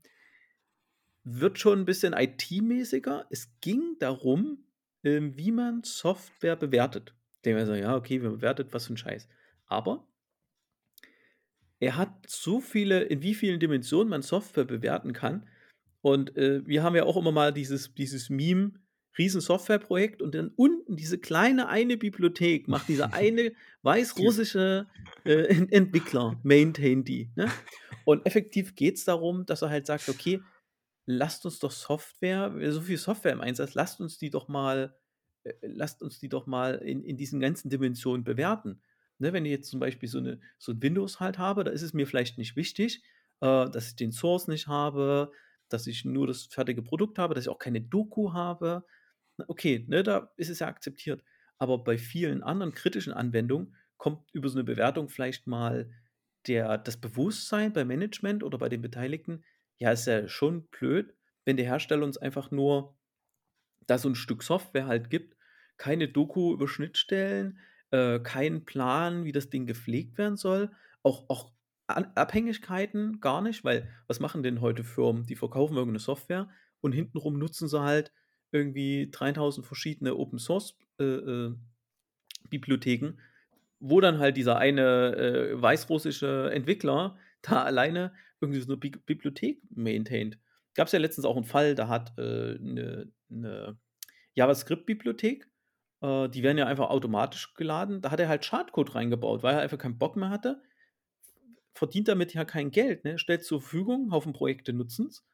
wird 1.24 1.58
schon 1.58 1.80
ein 1.80 1.84
bisschen 1.84 2.14
IT-mäßiger. 2.14 3.26
Es 3.30 3.52
ging 3.60 3.96
darum, 3.98 4.64
ähm, 5.04 5.36
wie 5.36 5.52
man 5.52 5.82
Software 5.84 6.56
bewertet. 6.56 7.14
Dem 7.44 7.56
wir 7.56 7.66
so, 7.66 7.74
ja, 7.74 7.96
okay, 7.96 8.22
wir 8.22 8.30
bewertet 8.30 8.72
was 8.72 8.86
für 8.86 8.94
ein 8.94 8.98
Scheiß. 8.98 9.28
Aber 9.66 10.06
er 11.78 11.96
hat 11.96 12.12
so 12.26 12.60
viele, 12.60 13.02
in 13.02 13.22
wie 13.22 13.34
vielen 13.34 13.60
Dimensionen 13.60 14.08
man 14.08 14.22
Software 14.22 14.64
bewerten 14.64 15.12
kann. 15.12 15.48
Und 16.02 16.36
äh, 16.36 16.66
wir 16.66 16.82
haben 16.82 16.96
ja 16.96 17.04
auch 17.04 17.16
immer 17.16 17.32
mal 17.32 17.52
dieses, 17.52 17.94
dieses 17.94 18.28
Meme, 18.30 18.72
riesen 19.18 19.40
Softwareprojekt 19.40 20.22
und 20.22 20.34
dann 20.34 20.52
unten 20.56 20.96
diese 20.96 21.18
kleine 21.18 21.68
eine 21.68 21.96
Bibliothek 21.96 22.68
macht 22.68 22.88
dieser 22.88 23.12
eine 23.14 23.52
weißrussische 23.82 24.86
äh, 25.24 25.66
Entwickler, 25.70 26.38
maintain 26.42 27.04
die. 27.04 27.30
Ne? 27.36 27.50
Und 28.04 28.26
effektiv 28.26 28.74
geht 28.74 28.96
es 28.96 29.04
darum, 29.04 29.46
dass 29.46 29.62
er 29.62 29.70
halt 29.70 29.86
sagt, 29.86 30.08
okay, 30.08 30.40
lasst 31.06 31.44
uns 31.44 31.58
doch 31.58 31.70
Software, 31.70 32.54
so 32.72 32.80
viel 32.80 32.96
Software 32.96 33.32
im 33.32 33.40
Einsatz, 33.40 33.74
lasst 33.74 34.00
uns 34.00 34.18
die 34.18 34.30
doch 34.30 34.48
mal, 34.48 34.96
äh, 35.44 35.52
lasst 35.62 36.02
uns 36.02 36.18
die 36.20 36.28
doch 36.28 36.46
mal 36.46 36.76
in, 36.76 37.02
in 37.04 37.16
diesen 37.16 37.40
ganzen 37.40 37.70
Dimensionen 37.70 38.24
bewerten. 38.24 38.80
Ne, 39.18 39.34
wenn 39.34 39.44
ich 39.44 39.50
jetzt 39.50 39.68
zum 39.68 39.80
Beispiel 39.80 40.08
so, 40.08 40.18
eine, 40.18 40.40
so 40.56 40.72
ein 40.72 40.82
Windows 40.82 41.20
halt 41.20 41.36
habe, 41.36 41.62
da 41.62 41.70
ist 41.70 41.82
es 41.82 41.92
mir 41.92 42.06
vielleicht 42.06 42.38
nicht 42.38 42.56
wichtig, 42.56 43.02
äh, 43.40 43.68
dass 43.68 43.88
ich 43.88 43.96
den 43.96 44.12
Source 44.12 44.48
nicht 44.48 44.66
habe, 44.66 45.30
dass 45.68 45.86
ich 45.86 46.04
nur 46.04 46.26
das 46.26 46.44
fertige 46.44 46.82
Produkt 46.82 47.18
habe, 47.18 47.34
dass 47.34 47.44
ich 47.44 47.50
auch 47.50 47.58
keine 47.58 47.80
Doku 47.80 48.32
habe. 48.32 48.84
Okay, 49.48 49.84
ne, 49.88 50.02
da 50.02 50.32
ist 50.36 50.50
es 50.50 50.60
ja 50.60 50.68
akzeptiert. 50.68 51.22
Aber 51.58 51.78
bei 51.84 51.98
vielen 51.98 52.42
anderen 52.42 52.72
kritischen 52.72 53.12
Anwendungen 53.12 53.76
kommt 53.96 54.30
über 54.32 54.48
so 54.48 54.58
eine 54.58 54.64
Bewertung 54.64 55.08
vielleicht 55.08 55.46
mal 55.46 55.90
der, 56.46 56.78
das 56.78 56.96
Bewusstsein 56.98 57.72
beim 57.72 57.88
Management 57.88 58.42
oder 58.42 58.58
bei 58.58 58.68
den 58.68 58.80
Beteiligten, 58.82 59.44
ja, 59.78 59.92
ist 59.92 60.06
ja 60.06 60.26
schon 60.28 60.68
blöd, 60.68 61.14
wenn 61.44 61.56
der 61.56 61.66
Hersteller 61.66 62.04
uns 62.04 62.16
einfach 62.18 62.50
nur 62.50 62.96
da 63.86 63.98
so 63.98 64.08
ein 64.08 64.14
Stück 64.14 64.42
Software 64.42 64.86
halt 64.86 65.10
gibt, 65.10 65.36
keine 65.76 66.08
Doku 66.08 66.52
über 66.54 66.68
Schnittstellen, 66.68 67.58
äh, 67.90 68.20
keinen 68.20 68.64
Plan, 68.64 69.24
wie 69.24 69.32
das 69.32 69.50
Ding 69.50 69.66
gepflegt 69.66 70.18
werden 70.18 70.36
soll. 70.36 70.70
Auch, 71.02 71.28
auch 71.28 71.52
Abhängigkeiten 71.88 73.20
gar 73.20 73.40
nicht, 73.42 73.64
weil 73.64 73.88
was 74.06 74.20
machen 74.20 74.42
denn 74.42 74.60
heute 74.60 74.84
Firmen? 74.84 75.26
Die 75.26 75.36
verkaufen 75.36 75.74
irgendeine 75.76 75.98
Software 75.98 76.48
und 76.80 76.92
hintenrum 76.92 77.38
nutzen 77.38 77.68
sie 77.68 77.80
halt 77.80 78.12
irgendwie 78.52 79.10
3000 79.10 79.66
verschiedene 79.66 80.16
Open 80.16 80.38
Source 80.38 80.76
äh, 80.98 81.04
äh, 81.04 81.54
Bibliotheken, 82.48 83.14
wo 83.78 84.00
dann 84.00 84.18
halt 84.18 84.36
dieser 84.36 84.58
eine 84.58 85.16
äh, 85.16 85.62
weißrussische 85.62 86.50
Entwickler 86.52 87.18
da 87.42 87.62
alleine 87.62 88.12
irgendwie 88.40 88.60
so 88.60 88.68
eine 88.68 88.76
Bi 88.76 88.90
Bibliothek 88.90 89.62
maintaint. 89.70 90.38
Gab 90.74 90.86
es 90.86 90.92
ja 90.92 90.98
letztens 90.98 91.26
auch 91.26 91.36
einen 91.36 91.44
Fall, 91.44 91.74
da 91.74 91.88
hat 91.88 92.18
eine 92.18 93.10
äh, 93.28 93.34
ne, 93.34 93.78
JavaScript-Bibliothek 94.34 95.50
äh, 96.00 96.28
die 96.28 96.42
werden 96.42 96.58
ja 96.58 96.66
einfach 96.66 96.90
automatisch 96.90 97.54
geladen. 97.54 98.00
Da 98.00 98.10
hat 98.10 98.20
er 98.20 98.28
halt 98.28 98.44
Schadcode 98.44 98.94
reingebaut, 98.94 99.42
weil 99.42 99.54
er 99.54 99.60
einfach 99.60 99.78
keinen 99.78 99.98
Bock 99.98 100.16
mehr 100.16 100.30
hatte. 100.30 100.62
Verdient 101.74 102.08
damit 102.08 102.34
ja 102.34 102.44
kein 102.44 102.70
Geld, 102.70 103.04
ne? 103.04 103.18
Stellt 103.18 103.44
zur 103.44 103.60
Verfügung, 103.60 104.12
Haufen 104.12 104.32
Projekte 104.32 104.72
nutzen 104.72 105.06
es. 105.06 105.24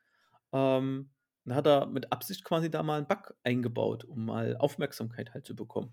Ähm, 0.53 1.11
dann 1.47 1.57
hat 1.57 1.67
er 1.67 1.87
mit 1.87 2.13
Absicht 2.13 2.45
quasi 2.45 2.71
da 2.71 2.83
mal 2.83 2.99
einen 2.99 3.07
Bug 3.07 3.35
eingebaut, 3.45 4.05
um 4.05 4.27
mal 4.27 4.57
Aufmerksamkeit 4.57 5.33
halt 5.33 5.47
zu 5.47 5.55
bekommen. 5.55 5.93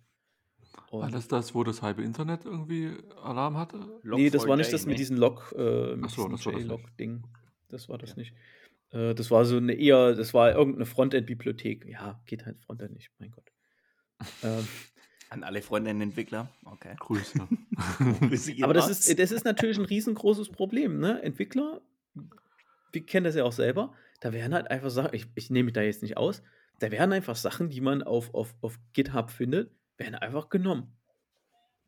War 0.91 1.11
das 1.11 1.27
das, 1.27 1.53
wo 1.53 1.63
das 1.63 1.83
halbe 1.83 2.03
Internet 2.03 2.45
irgendwie 2.45 2.97
Alarm 3.21 3.57
hatte? 3.57 3.77
Log 4.01 4.19
nee, 4.19 4.29
das 4.31 4.47
war 4.47 4.57
nicht 4.57 4.73
das 4.73 4.87
mit 4.87 4.97
diesem 4.97 5.17
Log, 5.17 5.53
äh, 5.55 5.95
mit 5.95 6.09
so, 6.09 6.27
diesem 6.27 6.53
JLog-Ding. 6.53 7.23
Das 7.69 7.87
war 7.89 7.99
das 7.99 8.11
ja. 8.11 8.15
nicht. 8.17 8.33
Äh, 8.91 9.13
das 9.13 9.29
war 9.29 9.45
so 9.45 9.57
eine 9.57 9.73
eher, 9.73 10.15
das 10.15 10.33
war 10.33 10.51
irgendeine 10.51 10.87
Frontend-Bibliothek. 10.87 11.85
Ja, 11.85 12.19
geht 12.25 12.45
halt 12.45 12.59
Frontend 12.59 12.93
nicht, 12.93 13.11
mein 13.19 13.31
Gott. 13.31 13.51
Ähm, 14.43 14.65
An 15.29 15.43
alle 15.43 15.61
Freundinnen-Entwickler. 15.61 16.49
Okay. 16.65 16.95
Grüße. 16.97 17.39
Aber 18.63 18.73
das 18.73 18.89
ist, 18.89 19.19
das 19.19 19.31
ist 19.31 19.43
natürlich 19.43 19.77
ein 19.77 19.85
riesengroßes 19.85 20.49
Problem. 20.49 20.99
Ne? 20.99 21.21
Entwickler, 21.23 21.81
wir 22.91 23.05
kennen 23.05 23.25
das 23.25 23.35
ja 23.35 23.43
auch 23.43 23.51
selber, 23.51 23.93
da 24.23 24.31
werden 24.31 24.53
halt 24.53 24.71
einfach 24.71 24.89
Sachen, 24.89 25.13
ich, 25.13 25.27
ich 25.35 25.49
nehme 25.49 25.65
mich 25.65 25.73
da 25.73 25.81
jetzt 25.81 26.01
nicht 26.01 26.15
aus, 26.15 26.41
da 26.79 26.91
werden 26.91 27.11
einfach 27.11 27.35
Sachen, 27.35 27.69
die 27.69 27.81
man 27.81 28.01
auf, 28.01 28.33
auf, 28.33 28.55
auf 28.61 28.79
GitHub 28.93 29.29
findet, 29.29 29.75
werden 29.97 30.15
einfach 30.15 30.49
genommen. 30.49 30.95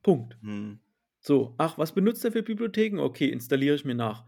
Punkt. 0.03 0.37
Hm. 0.41 0.79
So, 1.21 1.55
ach, 1.57 1.77
was 1.77 1.93
benutzt 1.93 2.25
er 2.25 2.33
für 2.33 2.43
Bibliotheken? 2.43 2.99
Okay, 2.99 3.29
installiere 3.29 3.75
ich 3.75 3.85
mir 3.85 3.95
nach. 3.95 4.25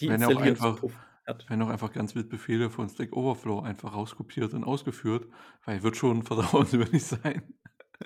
Die 0.00 0.06
installieren 0.06 0.48
einfach, 0.48 0.82
hat. 1.26 1.48
Werden 1.50 1.62
auch 1.62 1.68
einfach 1.68 1.92
ganz 1.92 2.14
wild 2.14 2.30
Befehle 2.30 2.70
von 2.70 2.88
Stack 2.88 3.14
Overflow 3.14 3.60
einfach 3.60 3.94
rauskopiert 3.94 4.54
und 4.54 4.64
ausgeführt, 4.64 5.26
weil 5.66 5.82
wird 5.82 5.98
schon 5.98 6.22
vertrauenswürdig 6.24 7.04
sein. 7.04 7.42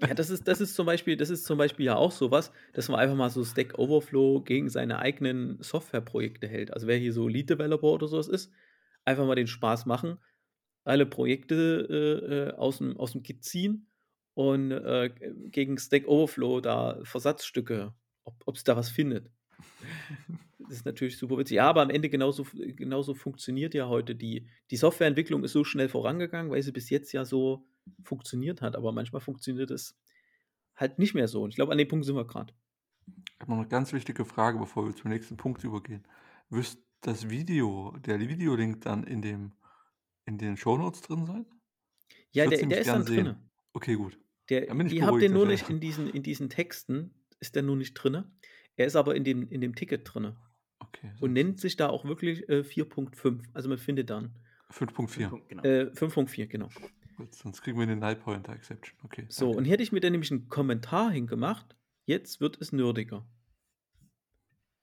Ja, 0.00 0.14
das 0.14 0.30
ist, 0.30 0.48
das 0.48 0.60
ist 0.60 0.74
zum 0.74 0.86
Beispiel, 0.86 1.16
das 1.16 1.30
ist 1.30 1.44
zum 1.44 1.58
Beispiel 1.58 1.86
ja 1.86 1.94
auch 1.94 2.12
sowas, 2.12 2.52
dass 2.72 2.88
man 2.88 2.98
einfach 2.98 3.16
mal 3.16 3.30
so 3.30 3.44
Stack 3.44 3.78
Overflow 3.78 4.42
gegen 4.42 4.68
seine 4.68 4.98
eigenen 4.98 5.62
Softwareprojekte 5.62 6.48
hält. 6.48 6.72
Also 6.72 6.88
wer 6.88 6.96
hier 6.96 7.12
so 7.12 7.28
Lead 7.28 7.50
Developer 7.50 7.86
oder 7.86 8.08
sowas 8.08 8.28
ist, 8.28 8.52
einfach 9.10 9.26
mal 9.26 9.34
den 9.34 9.46
Spaß 9.46 9.86
machen, 9.86 10.18
alle 10.84 11.06
Projekte 11.06 11.86
äh, 11.90 12.34
äh 12.34 12.56
aus, 12.56 12.78
dem, 12.78 12.96
aus 12.96 13.12
dem 13.12 13.22
Git 13.22 13.44
ziehen 13.44 13.86
und 14.34 14.70
äh, 14.70 15.10
gegen 15.50 15.78
Stack 15.78 16.06
Overflow 16.06 16.60
da 16.60 17.00
Versatzstücke, 17.04 17.94
ob 18.24 18.56
es 18.56 18.64
da 18.64 18.76
was 18.76 18.90
findet. 18.90 19.30
Das 20.68 20.78
ist 20.78 20.84
natürlich 20.84 21.18
super 21.18 21.36
witzig. 21.36 21.56
Ja, 21.56 21.68
aber 21.68 21.82
am 21.82 21.90
Ende 21.90 22.08
genauso, 22.08 22.46
genauso 22.52 23.14
funktioniert 23.14 23.74
ja 23.74 23.88
heute 23.88 24.14
die, 24.14 24.46
die 24.70 24.76
Softwareentwicklung 24.76 25.42
ist 25.42 25.52
so 25.52 25.64
schnell 25.64 25.88
vorangegangen, 25.88 26.52
weil 26.52 26.62
sie 26.62 26.70
bis 26.70 26.90
jetzt 26.90 27.10
ja 27.12 27.24
so 27.24 27.66
funktioniert 28.04 28.62
hat. 28.62 28.76
Aber 28.76 28.92
manchmal 28.92 29.20
funktioniert 29.20 29.72
es 29.72 29.98
halt 30.76 31.00
nicht 31.00 31.14
mehr 31.14 31.26
so. 31.26 31.42
Und 31.42 31.50
ich 31.50 31.56
glaube, 31.56 31.72
an 31.72 31.78
dem 31.78 31.88
Punkt 31.88 32.04
sind 32.06 32.14
wir 32.14 32.24
gerade. 32.24 32.54
Ich 33.06 33.40
habe 33.40 33.50
noch 33.50 33.58
eine 33.58 33.68
ganz 33.68 33.92
wichtige 33.92 34.24
Frage, 34.24 34.58
bevor 34.58 34.86
wir 34.86 34.94
zum 34.94 35.10
nächsten 35.10 35.36
Punkt 35.36 35.64
übergehen. 35.64 36.06
Wirst 36.50 36.78
das 37.00 37.30
Video, 37.30 37.96
der 38.04 38.20
Videolink 38.20 38.82
dann 38.82 39.04
in 39.04 39.22
dem 39.22 39.52
in 40.26 40.38
den 40.38 40.56
Shownotes 40.56 41.02
drin 41.02 41.26
sein? 41.26 41.46
Ja, 42.32 42.46
der, 42.46 42.64
der 42.66 42.80
ist 42.80 42.86
dann 42.86 43.04
drin. 43.04 43.36
Okay, 43.72 43.94
gut. 43.94 44.18
Der, 44.48 44.68
ihr 44.68 45.06
habt 45.06 45.22
den 45.22 45.32
nur 45.32 45.46
nicht 45.46 45.68
in 45.68 45.80
diesen, 45.80 46.08
in 46.08 46.22
diesen 46.22 46.48
Texten, 46.50 47.14
ist 47.38 47.54
der 47.54 47.62
nur 47.62 47.76
nicht 47.76 47.94
drin. 47.94 48.24
Er 48.76 48.86
ist 48.86 48.96
aber 48.96 49.14
in 49.14 49.24
dem, 49.24 49.48
in 49.48 49.60
dem 49.60 49.74
Ticket 49.74 50.02
drin 50.04 50.36
Okay, 50.78 51.12
und 51.20 51.20
so. 51.20 51.26
nennt 51.28 51.60
sich 51.60 51.76
da 51.76 51.88
auch 51.88 52.04
wirklich 52.04 52.48
äh, 52.48 52.60
4.5. 52.60 53.44
Also 53.52 53.68
man 53.68 53.78
findet 53.78 54.10
dann 54.10 54.34
5.4. 54.72 55.40
Genau. 55.48 55.62
äh, 55.62 55.90
5.4, 55.92 56.46
genau. 56.46 56.68
Gut, 57.16 57.34
sonst 57.34 57.60
kriegen 57.62 57.78
wir 57.78 57.82
eine 57.82 57.96
Null 57.96 58.16
Pointer 58.16 58.54
Exception. 58.54 58.98
Okay. 59.04 59.26
So, 59.28 59.46
danke. 59.46 59.58
und 59.58 59.64
hier 59.64 59.72
hätte 59.72 59.82
ich 59.82 59.92
mir 59.92 60.00
dann 60.00 60.12
nämlich 60.12 60.30
einen 60.30 60.48
Kommentar 60.48 61.10
hingemacht. 61.10 61.76
Jetzt 62.06 62.40
wird 62.40 62.60
es 62.60 62.72
nerdiger. 62.72 63.26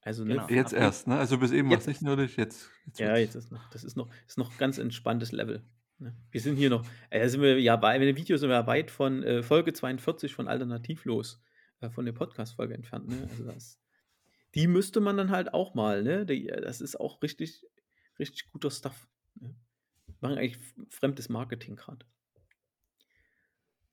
Also, 0.08 0.24
ne, 0.24 0.36
Genau. 0.36 0.47
Jetzt 0.47 0.74
ab- 0.74 0.80
erst, 0.80 1.08
ne? 1.08 1.18
Also 1.18 1.38
bis 1.38 1.51
eben 1.51 1.70
war 1.70 1.78
es 1.78 1.86
nicht 1.86 2.01
nötig, 2.01 2.38
jetzt, 2.38 2.70
jetzt 2.86 2.97
Ja, 2.99 3.18
jetzt 3.18 3.36
ist 3.36 3.51
noch, 3.51 3.70
das 3.72 3.84
ist 3.84 3.97
noch, 3.97 4.10
ist 4.26 4.38
noch 4.38 4.58
ganz 4.58 4.78
entspanntes 4.78 5.34
Level. 5.34 5.62
Ne? 5.99 6.16
Wir 6.32 6.39
sind 6.39 6.55
hier 6.55 6.70
noch, 6.70 6.86
äh, 7.10 7.28
sind 7.28 7.41
wir 7.41 7.60
ja 7.60 7.76
bei, 7.76 7.99
mit 7.99 8.08
dem 8.08 8.16
Video 8.16 8.38
sind 8.38 8.47
wir 8.47 8.55
ja 8.55 8.68
weit 8.68 8.89
von 8.89 9.22
äh, 9.24 9.43
Folge 9.43 9.74
42 9.74 10.34
von 10.34 10.47
Alternativlos, 10.47 11.41
äh, 11.82 11.89
von 11.89 12.05
der 12.05 12.14
Podcast-Folge 12.14 12.74
entfernt. 12.74 13.10
Ne? 13.10 13.28
Also 13.30 13.43
das, 13.43 13.82
die 14.55 14.68
müsste 14.68 15.01
man 15.01 15.18
dann 15.18 15.30
halt 15.30 15.53
auch 15.53 15.74
mal, 15.76 16.03
ne? 16.03 16.26
Die, 16.26 16.47
äh, 16.47 16.62
das 16.62 16.80
ist 16.80 16.97
auch 16.97 17.22
richtig, 17.22 17.66
richtig 18.18 18.49
guter 18.49 18.72
Stuff. 18.72 19.10
Ne? 19.36 19.53
Machen 20.22 20.38
eigentlich 20.38 20.58
fremdes 20.89 21.28
Marketing 21.28 21.76
gerade. 21.76 22.05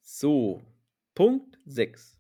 So, 0.01 0.63
Punkt 1.17 1.59
6. 1.67 2.19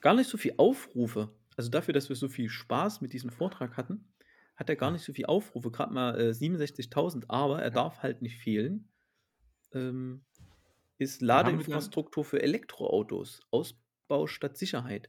Gar 0.00 0.14
nicht 0.14 0.28
so 0.28 0.36
viel 0.36 0.54
Aufrufe. 0.56 1.32
Also 1.56 1.70
dafür, 1.70 1.94
dass 1.94 2.08
wir 2.08 2.16
so 2.16 2.28
viel 2.28 2.48
Spaß 2.48 3.00
mit 3.00 3.12
diesem 3.12 3.30
Vortrag 3.30 3.76
hatten, 3.76 4.08
hat 4.56 4.68
er 4.68 4.76
gar 4.76 4.90
nicht 4.90 5.02
so 5.02 5.12
viel 5.12 5.26
Aufrufe, 5.26 5.70
gerade 5.70 5.92
mal 5.92 6.20
äh, 6.20 6.30
67.000, 6.30 7.24
aber 7.28 7.62
er 7.62 7.70
darf 7.70 8.02
halt 8.02 8.22
nicht 8.22 8.38
fehlen. 8.38 8.88
Ähm, 9.72 10.24
ist? 10.98 11.22
Ladeinfrastruktur 11.22 12.24
für 12.24 12.40
Elektroautos, 12.40 13.40
Ausbau 13.50 14.26
statt 14.26 14.56
Sicherheit. 14.56 15.08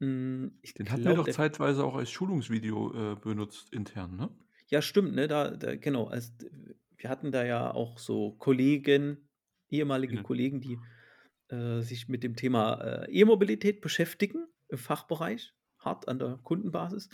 Hm, 0.00 0.58
ich 0.62 0.74
Den 0.74 0.90
hatten 0.90 1.04
wir 1.04 1.14
doch 1.14 1.28
zeitweise 1.28 1.84
auch 1.84 1.94
als 1.94 2.10
Schulungsvideo 2.10 3.12
äh, 3.12 3.16
benutzt 3.16 3.72
intern, 3.72 4.16
ne? 4.16 4.30
Ja, 4.68 4.82
stimmt, 4.82 5.14
ne? 5.14 5.28
Da, 5.28 5.50
da 5.50 5.76
genau. 5.76 6.06
Also, 6.06 6.32
wir 6.96 7.10
hatten 7.10 7.32
da 7.32 7.44
ja 7.44 7.72
auch 7.72 7.98
so 7.98 8.32
Kollegen, 8.32 9.28
ehemalige 9.70 10.16
Ja. 10.16 10.22
Kollegen, 10.22 10.60
die 10.60 10.78
äh, 11.48 11.80
sich 11.80 12.08
mit 12.08 12.22
dem 12.22 12.36
Thema 12.36 13.04
äh, 13.04 13.10
E-Mobilität 13.10 13.80
beschäftigen 13.80 14.46
im 14.68 14.78
Fachbereich, 14.78 15.54
hart 15.84 16.08
an 16.08 16.18
der 16.18 16.38
Kundenbasis. 16.42 17.08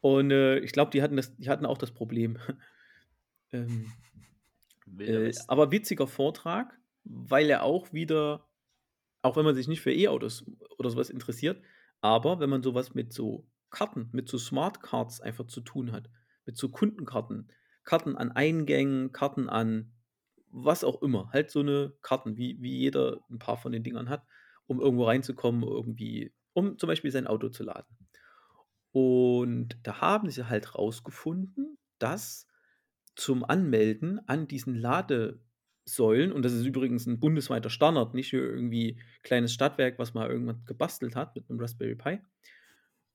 Und 0.00 0.30
äh, 0.30 0.58
ich 0.58 0.72
glaube, 0.72 0.90
die 0.90 1.02
hatten 1.02 1.16
das, 1.16 1.36
die 1.36 1.48
hatten 1.48 1.66
auch 1.66 1.78
das 1.78 1.90
Problem. 1.90 2.38
ähm, 3.52 3.92
äh, 4.98 5.32
aber 5.48 5.70
witziger 5.70 6.06
Vortrag, 6.06 6.78
weil 7.04 7.50
er 7.50 7.62
auch 7.62 7.92
wieder, 7.92 8.46
auch 9.22 9.36
wenn 9.36 9.44
man 9.44 9.54
sich 9.54 9.68
nicht 9.68 9.80
für 9.80 9.92
E-Autos 9.92 10.50
oder 10.78 10.90
sowas 10.90 11.10
interessiert, 11.10 11.60
aber 12.00 12.40
wenn 12.40 12.50
man 12.50 12.62
sowas 12.62 12.94
mit 12.94 13.12
so 13.12 13.46
Karten, 13.70 14.08
mit 14.12 14.28
so 14.28 14.38
Smart 14.38 14.82
Cards 14.82 15.20
einfach 15.20 15.46
zu 15.46 15.60
tun 15.60 15.92
hat, 15.92 16.08
mit 16.46 16.56
so 16.56 16.68
Kundenkarten, 16.68 17.52
Karten 17.84 18.16
an 18.16 18.32
Eingängen, 18.32 19.12
Karten 19.12 19.48
an 19.48 19.92
was 20.50 20.84
auch 20.84 21.02
immer, 21.02 21.30
halt 21.32 21.50
so 21.50 21.60
eine 21.60 21.92
Karten, 22.00 22.36
wie, 22.36 22.56
wie 22.60 22.76
jeder 22.76 23.20
ein 23.30 23.38
paar 23.38 23.56
von 23.58 23.72
den 23.72 23.82
Dingern 23.82 24.08
hat, 24.08 24.24
um 24.66 24.80
irgendwo 24.80 25.04
reinzukommen, 25.04 25.62
irgendwie, 25.62 26.32
um 26.58 26.76
zum 26.78 26.88
Beispiel 26.88 27.10
sein 27.10 27.26
Auto 27.26 27.48
zu 27.48 27.62
laden. 27.62 27.96
Und 28.92 29.78
da 29.84 30.00
haben 30.00 30.28
sie 30.30 30.48
halt 30.48 30.74
rausgefunden, 30.74 31.78
dass 31.98 32.46
zum 33.14 33.44
Anmelden 33.44 34.20
an 34.26 34.48
diesen 34.48 34.74
Ladesäulen, 34.74 36.32
und 36.32 36.44
das 36.44 36.52
ist 36.52 36.64
übrigens 36.64 37.06
ein 37.06 37.20
bundesweiter 37.20 37.70
Standard, 37.70 38.14
nicht 38.14 38.30
hier 38.30 38.42
irgendwie 38.42 39.00
kleines 39.22 39.52
Stadtwerk, 39.52 39.98
was 39.98 40.14
mal 40.14 40.28
irgendwann 40.28 40.64
gebastelt 40.64 41.14
hat 41.14 41.36
mit 41.36 41.48
einem 41.48 41.60
Raspberry 41.60 41.94
Pi, 41.94 42.18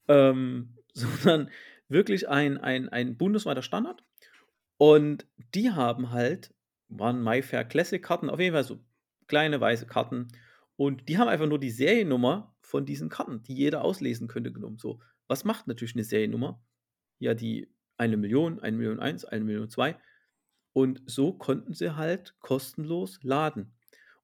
ähm, 0.07 0.77
sondern 0.93 1.49
wirklich 1.89 2.29
ein, 2.29 2.57
ein, 2.57 2.87
ein 2.89 3.17
bundesweiter 3.17 3.61
Standard. 3.61 4.03
Und 4.77 5.27
die 5.53 5.71
haben 5.71 6.11
halt, 6.11 6.53
waren 6.87 7.21
MyFair 7.21 7.65
Classic 7.65 8.01
Karten, 8.01 8.29
auf 8.29 8.39
jeden 8.39 8.53
Fall 8.53 8.63
so 8.63 8.79
kleine 9.27 9.59
weiße 9.59 9.85
Karten. 9.85 10.29
Und 10.75 11.09
die 11.09 11.17
haben 11.17 11.27
einfach 11.27 11.47
nur 11.47 11.59
die 11.59 11.71
Seriennummer 11.71 12.52
von 12.73 12.87
diesen 12.87 13.07
Karten, 13.07 13.43
die 13.43 13.53
jeder 13.53 13.83
auslesen 13.83 14.27
könnte, 14.27 14.51
genommen. 14.51 14.79
So, 14.79 14.99
was 15.27 15.45
macht 15.45 15.67
natürlich 15.67 15.93
eine 15.93 16.03
Seriennummer? 16.03 16.59
Ja, 17.19 17.35
die 17.35 17.71
eine 17.97 18.17
Million, 18.17 18.59
eine 18.61 18.75
Million 18.75 18.99
eins, 18.99 19.25
eine 19.25 19.45
Million 19.45 19.69
zwei. 19.69 19.95
Und 20.73 21.03
so 21.05 21.33
konnten 21.33 21.75
sie 21.75 21.95
halt 21.95 22.33
kostenlos 22.39 23.19
laden. 23.21 23.75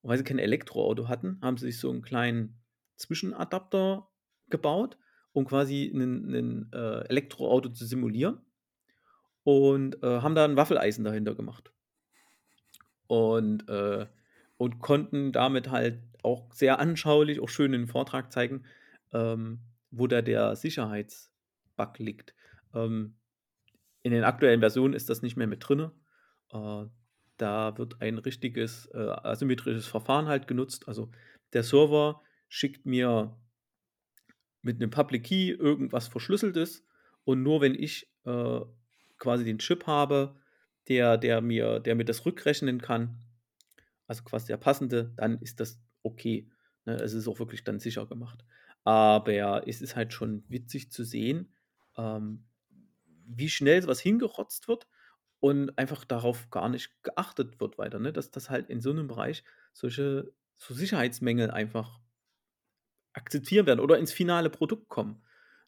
Und 0.01 0.09
weil 0.09 0.17
sie 0.17 0.23
kein 0.23 0.39
Elektroauto 0.39 1.07
hatten, 1.07 1.37
haben 1.43 1.57
sie 1.57 1.67
sich 1.67 1.79
so 1.79 1.91
einen 1.91 2.01
kleinen 2.01 2.59
Zwischenadapter 2.95 4.09
gebaut, 4.49 4.97
um 5.31 5.45
quasi 5.45 5.85
ein 5.93 6.71
äh, 6.73 7.07
Elektroauto 7.07 7.69
zu 7.69 7.85
simulieren. 7.85 8.41
Und 9.43 10.01
äh, 10.01 10.21
haben 10.21 10.33
da 10.33 10.45
ein 10.45 10.57
Waffeleisen 10.57 11.03
dahinter 11.03 11.35
gemacht. 11.35 11.71
Und, 13.05 13.69
äh, 13.69 14.07
und 14.57 14.79
konnten 14.79 15.33
damit 15.33 15.69
halt 15.69 16.08
auch 16.23 16.53
sehr 16.53 16.79
anschaulich, 16.79 17.39
auch 17.39 17.49
schön 17.49 17.73
in 17.73 17.81
den 17.81 17.87
Vortrag 17.87 18.31
zeigen, 18.31 18.65
ähm, 19.13 19.59
wo 19.91 20.07
da 20.07 20.21
der 20.21 20.55
Sicherheitsbug 20.55 21.99
liegt. 21.99 22.33
Ähm, 22.73 23.15
in 24.03 24.11
den 24.11 24.23
aktuellen 24.23 24.59
Versionen 24.59 24.93
ist 24.93 25.09
das 25.09 25.21
nicht 25.21 25.37
mehr 25.37 25.47
mit 25.47 25.67
drin. 25.67 25.91
Äh, 26.51 26.85
da 27.37 27.77
wird 27.77 28.01
ein 28.01 28.17
richtiges 28.17 28.87
äh, 28.87 28.97
asymmetrisches 28.97 29.87
Verfahren 29.87 30.27
halt 30.27 30.47
genutzt. 30.47 30.87
Also 30.87 31.11
der 31.53 31.63
Server 31.63 32.21
schickt 32.47 32.85
mir 32.85 33.37
mit 34.61 34.81
einem 34.81 34.89
Public 34.89 35.23
Key 35.25 35.51
irgendwas 35.51 36.07
Verschlüsseltes 36.07 36.85
und 37.23 37.43
nur 37.43 37.61
wenn 37.61 37.75
ich 37.75 38.11
äh, 38.25 38.59
quasi 39.17 39.45
den 39.45 39.59
Chip 39.59 39.87
habe, 39.87 40.35
der, 40.87 41.17
der, 41.17 41.41
mir, 41.41 41.79
der 41.79 41.95
mir 41.95 42.05
das 42.05 42.25
rückrechnen 42.25 42.81
kann, 42.81 43.23
also 44.07 44.23
quasi 44.23 44.47
der 44.47 44.57
passende, 44.57 45.13
dann 45.15 45.39
ist 45.39 45.59
das 45.59 45.79
okay. 46.09 46.49
Ne? 46.85 46.95
Es 46.95 47.13
ist 47.13 47.27
auch 47.27 47.39
wirklich 47.39 47.63
dann 47.63 47.79
sicher 47.79 48.05
gemacht. 48.05 48.43
Aber 48.83 49.67
es 49.67 49.81
ist 49.81 49.95
halt 49.95 50.13
schon 50.13 50.43
witzig 50.47 50.91
zu 50.91 51.03
sehen, 51.03 51.53
ähm, 51.97 52.45
wie 53.25 53.49
schnell 53.49 53.81
sowas 53.81 53.99
hingerotzt 53.99 54.67
wird 54.67 54.87
und 55.39 55.77
einfach 55.77 56.05
darauf 56.05 56.49
gar 56.49 56.69
nicht 56.69 57.03
geachtet 57.03 57.59
wird 57.59 57.77
weiter, 57.77 57.99
ne? 57.99 58.11
dass 58.11 58.31
das 58.31 58.49
halt 58.49 58.69
in 58.69 58.81
so 58.81 58.91
einem 58.91 59.07
Bereich 59.07 59.43
solche 59.73 60.33
so 60.57 60.73
Sicherheitsmängel 60.73 61.51
einfach 61.51 61.99
akzeptieren 63.13 63.65
werden 63.65 63.79
oder 63.79 63.97
ins 63.97 64.11
finale 64.11 64.49
Produkt 64.49 64.89
kommen. 64.89 65.23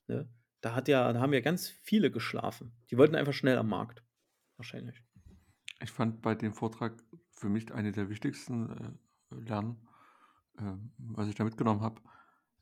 Ne? 0.08 0.30
Da, 0.62 0.76
hat 0.76 0.88
ja, 0.88 1.12
da 1.12 1.20
haben 1.20 1.34
ja 1.34 1.40
ganz 1.40 1.70
viele 1.70 2.12
geschlafen. 2.12 2.74
Die 2.90 2.98
wollten 2.98 3.16
einfach 3.16 3.34
schnell 3.34 3.58
am 3.58 3.70
Markt. 3.70 4.04
Wahrscheinlich. 4.58 5.02
Ich 5.82 5.92
fand 5.92 6.22
bei 6.22 6.36
dem 6.36 6.54
Vortrag 6.54 7.02
für 7.32 7.50
mich 7.50 7.72
eine 7.74 7.92
der 7.92 8.10
wichtigsten 8.10 9.00
äh, 9.32 9.36
Lernen, 9.36 9.78
äh, 9.82 9.91
was 10.98 11.28
ich 11.28 11.36
da 11.36 11.44
mitgenommen 11.44 11.82
habe. 11.82 12.02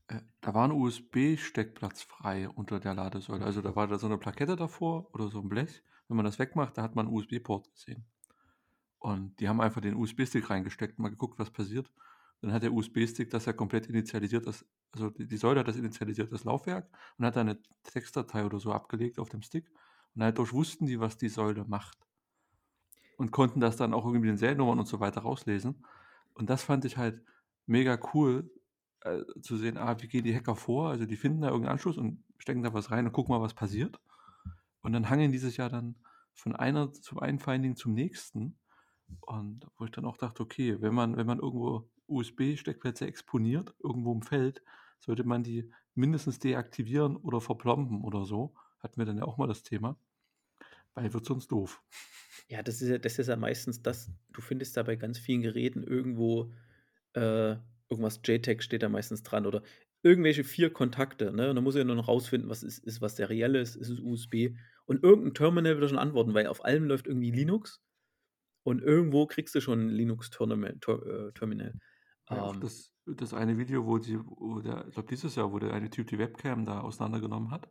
Äh, 0.08 0.22
da 0.41 0.54
war 0.54 0.66
ein 0.66 0.72
USB-Steckplatz 0.72 2.04
frei 2.04 2.50
unter 2.50 2.80
der 2.80 2.93
Ladesäule. 2.93 3.45
Also 3.45 3.62
da 3.62 3.76
war 3.76 3.88
da 3.88 3.97
so 3.97 4.08
eine 4.08 4.18
Plakette 4.18 4.56
davor 4.56 5.14
oder 5.14 5.30
so 5.30 5.39
ein 5.39 5.50
Blech. 5.50 5.84
Wenn 6.08 6.18
man 6.18 6.26
das 6.26 6.39
wegmacht, 6.39 6.78
da 6.78 6.82
hat 6.82 6.95
man 6.95 7.08
einen 7.08 7.16
USB-Port 7.16 7.72
gesehen. 7.72 8.06
Und 8.97 9.39
die 9.39 9.47
haben 9.47 9.62
einfach 9.62 9.82
den 9.82 9.95
USB-Stick 9.95 10.50
reingesteckt 10.50 10.97
und 10.97 11.04
mal 11.04 11.10
geguckt, 11.10 11.39
was 11.39 11.52
passiert. 11.52 11.91
Dann 12.41 12.52
hat 12.52 12.64
der 12.64 12.74
USB-Stick 12.74 13.30
das 13.30 13.45
ja 13.45 13.54
komplett 13.54 13.88
initialisiert, 13.88 14.47
das, 14.47 14.66
also 14.91 15.10
die, 15.10 15.38
Säule 15.38 15.60
hat 15.60 15.68
das 15.68 15.76
initialisiert, 15.76 16.32
das 16.32 16.45
Laufwerk, 16.45 16.89
und 17.18 17.26
hat 17.26 17.38
eine 17.38 17.60
Textdatei 17.84 18.45
oder 18.45 18.60
so 18.60 18.72
abgelegt 18.72 19.20
auf 19.20 19.30
dem 19.30 19.41
Stick. 19.41 19.70
Und 20.16 20.22
dadurch 20.22 20.54
wussten 20.54 20.86
die, 20.86 21.00
was 21.00 21.18
die 21.18 21.30
Säule 21.30 21.66
macht. 21.66 21.97
Und 23.18 23.32
konnten 23.32 23.60
das 23.60 23.76
dann 23.76 23.93
auch 23.93 24.06
irgendwie 24.06 24.22
mit 24.22 24.30
den 24.30 24.38
Seriennummern 24.38 24.80
und 24.80 24.88
so 24.88 25.00
weiter 25.00 25.22
rauslesen. 25.22 25.86
Und 26.34 26.50
das 26.50 26.64
fand 26.64 26.86
ich 26.86 26.97
halt 26.97 27.22
mega 27.70 27.99
cool, 28.13 28.51
äh, 29.01 29.24
zu 29.41 29.57
sehen, 29.57 29.78
ah, 29.78 29.95
wie 30.01 30.07
gehen 30.07 30.24
die 30.24 30.36
Hacker 30.36 30.55
vor? 30.55 30.89
Also 30.89 31.05
die 31.05 31.15
finden 31.15 31.41
da 31.41 31.47
irgendeinen 31.47 31.74
Anschluss 31.74 31.97
und 31.97 32.24
stecken 32.38 32.63
da 32.63 32.74
was 32.74 32.91
rein 32.91 33.05
und 33.05 33.13
gucken 33.13 33.34
mal, 33.34 33.41
was 33.41 33.53
passiert. 33.53 33.99
Und 34.82 34.93
dann 34.93 35.09
hangeln 35.09 35.32
die 35.32 35.38
sich 35.38 35.57
ja 35.57 35.70
dann 35.70 35.95
von 36.34 36.55
einer 36.55 36.91
zum 36.91 37.20
einen 37.20 37.39
Finding 37.39 37.76
zum 37.76 37.93
nächsten. 37.93 38.57
Und 39.22 39.67
wo 39.78 39.86
ich 39.86 39.91
dann 39.91 40.05
auch 40.05 40.17
dachte, 40.17 40.43
okay, 40.43 40.82
wenn 40.82 40.93
man, 40.93 41.17
wenn 41.17 41.26
man 41.26 41.39
irgendwo 41.39 41.89
USB-Steckplätze 42.07 43.07
exponiert, 43.07 43.74
irgendwo 43.80 44.13
im 44.13 44.22
Feld, 44.22 44.61
sollte 44.99 45.24
man 45.24 45.43
die 45.43 45.72
mindestens 45.95 46.39
deaktivieren 46.39 47.15
oder 47.17 47.41
verplomben 47.41 48.03
oder 48.03 48.26
so. 48.26 48.53
Hatten 48.80 48.97
wir 48.97 49.05
dann 49.05 49.17
ja 49.17 49.26
auch 49.26 49.38
mal 49.38 49.47
das 49.47 49.63
Thema. 49.63 49.97
Weil 50.93 51.13
wird 51.13 51.26
sonst 51.26 51.51
doof. 51.51 51.82
Ja, 52.47 52.63
das 52.63 52.82
ist 52.82 52.89
ja, 52.89 52.97
das 52.97 53.20
ist 53.20 53.28
ja 53.28 53.36
meistens 53.36 53.82
das, 53.82 54.11
du 54.32 54.41
findest 54.41 54.76
da 54.76 54.84
bei 54.84 54.95
ganz 54.95 55.20
vielen 55.20 55.41
Geräten 55.41 55.84
irgendwo 55.84 56.51
äh, 57.14 57.57
irgendwas 57.89 58.22
JTAG 58.26 58.62
steht 58.64 58.84
da 58.84 58.89
meistens 58.89 59.24
dran 59.24 59.45
oder 59.45 59.64
irgendwelche 60.03 60.43
vier 60.43 60.72
Kontakte, 60.72 61.34
ne? 61.34 61.49
Und 61.49 61.55
dann 61.55 61.64
muss 61.64 61.76
ich 61.76 61.80
ja 61.80 61.86
nur 61.86 61.95
noch 61.95 62.07
rausfinden, 62.07 62.49
was 62.49 62.64
ist, 62.64 62.80
ist 62.80 63.01
was 63.01 63.16
seriell 63.18 63.55
ist, 63.55 63.76
ist 63.76 63.89
es 63.89 63.99
USB 63.99 64.55
und 64.86 65.03
irgendein 65.03 65.34
Terminal 65.34 65.80
wird 65.80 65.89
schon 65.89 65.99
antworten, 65.99 66.34
weil 66.34 66.47
auf 66.47 66.64
allem 66.66 66.86
läuft 66.86 67.07
irgendwie 67.07 67.32
Linux 67.32 67.82
und 68.64 68.82
irgendwo 68.84 69.28
kriegst 69.28 69.55
du 69.55 69.62
schon 69.62 69.88
ein 69.88 69.89
Linux-Terminal. 69.89 70.78
Ter, 70.82 71.28
äh, 71.30 71.34
Terminal. 71.34 71.76
Ja, 72.32 72.51
Ähm, 72.51 72.60
das 72.60 72.93
das 73.05 73.34
eine 73.34 73.57
Video, 73.57 73.86
wo 73.88 73.97
die 73.97 74.20
wo 74.24 74.60
der 74.62 74.88
ich 74.88 74.93
glaube, 74.93 75.10
dieses 75.10 75.36
Jahr, 75.36 75.51
wo 75.51 75.60
der 75.60 75.74
eine 75.74 75.89
Typ 75.89 76.07
die 76.07 76.18
Webcam 76.20 76.64
da 76.66 76.82
auseinandergenommen 76.82 77.49
hat. 77.51 77.70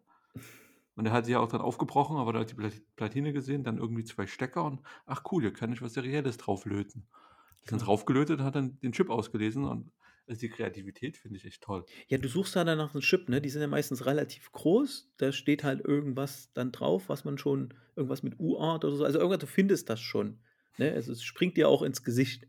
Und 0.96 1.06
er 1.06 1.12
hat 1.12 1.26
sie 1.26 1.32
ja 1.32 1.40
auch 1.40 1.48
dann 1.48 1.60
aufgebrochen, 1.62 2.16
aber 2.18 2.32
da 2.32 2.40
hat 2.40 2.50
die 2.50 2.54
Plat 2.54 2.74
Platine 2.96 3.32
gesehen, 3.32 3.64
dann 3.64 3.78
irgendwie 3.78 4.04
2 4.04 4.26
Stecker 4.26 4.64
und: 4.64 4.82
„Ach 5.06 5.22
cool, 5.32 5.42
hier 5.42 5.52
kann 5.52 5.72
ich 5.72 5.82
was 5.82 5.94
Serielles 5.94 6.36
drauflöten.“ 6.38 7.08
Ist 7.12 7.27
dann 7.72 7.78
draufgelötet 7.80 8.38
und 8.40 8.44
hat 8.44 8.54
dann 8.56 8.78
den 8.80 8.92
Chip 8.92 9.10
ausgelesen 9.10 9.64
und 9.64 9.92
also 10.26 10.40
die 10.40 10.48
Kreativität 10.50 11.16
finde 11.16 11.38
ich 11.38 11.44
echt 11.44 11.62
toll. 11.62 11.86
Ja, 12.08 12.18
du 12.18 12.28
suchst 12.28 12.54
ja 12.54 12.64
dann 12.64 12.78
nach 12.78 12.94
Chip, 13.00 13.28
ne? 13.28 13.40
Die 13.40 13.48
sind 13.48 13.62
ja 13.62 13.66
meistens 13.68 14.04
relativ 14.06 14.52
groß. 14.52 15.12
Da 15.16 15.32
steht 15.32 15.64
halt 15.64 15.80
irgendwas 15.84 16.52
dann 16.52 16.72
drauf, 16.72 17.08
was 17.08 17.24
man 17.24 17.38
schon 17.38 17.74
irgendwas 17.96 18.22
mit 18.22 18.38
UART 18.38 18.84
oder 18.84 18.96
so 18.96 19.04
also 19.04 19.18
irgendwas 19.18 19.40
du 19.40 19.46
findest 19.46 19.88
das 19.88 20.00
schon, 20.00 20.40
ne? 20.76 20.92
Also, 20.92 21.12
es 21.12 21.22
springt 21.22 21.56
dir 21.56 21.68
auch 21.68 21.82
ins 21.82 22.02
Gesicht, 22.02 22.46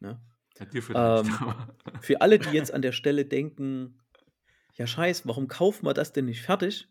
ne? 0.00 0.20
Ja, 0.58 0.64
dir 0.66 0.82
vielleicht, 0.82 1.24
Ähm, 1.24 1.40
für 2.00 2.20
alle, 2.22 2.40
die 2.40 2.52
jetzt 2.52 2.72
an 2.74 2.82
der 2.82 2.92
Stelle 2.92 3.26
denken: 3.26 4.00
„Ja 4.74 4.86
scheiße, 4.86 5.24
warum 5.26 5.48
kaufen 5.48 5.86
wir 5.86 5.94
das 5.94 6.12
denn 6.12 6.26
nicht 6.26 6.42
fertig?“ 6.42 6.88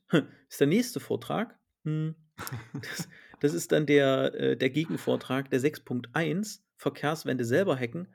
Ist 0.50 0.62
der 0.62 0.68
nächste 0.68 1.00
Vortrag. 1.02 1.60
Hm, 1.86 2.16
das 2.82 3.10
das 3.40 3.54
ist 3.56 3.72
dann 3.74 3.86
der 3.88 4.34
äh, 4.36 4.58
der 4.58 4.70
Gegenvortrag, 4.72 5.50
der 5.52 5.60
6.1, 5.62 6.67
Verkehrswende 6.80 7.44
selber 7.46 7.76
hacken. 7.78 8.08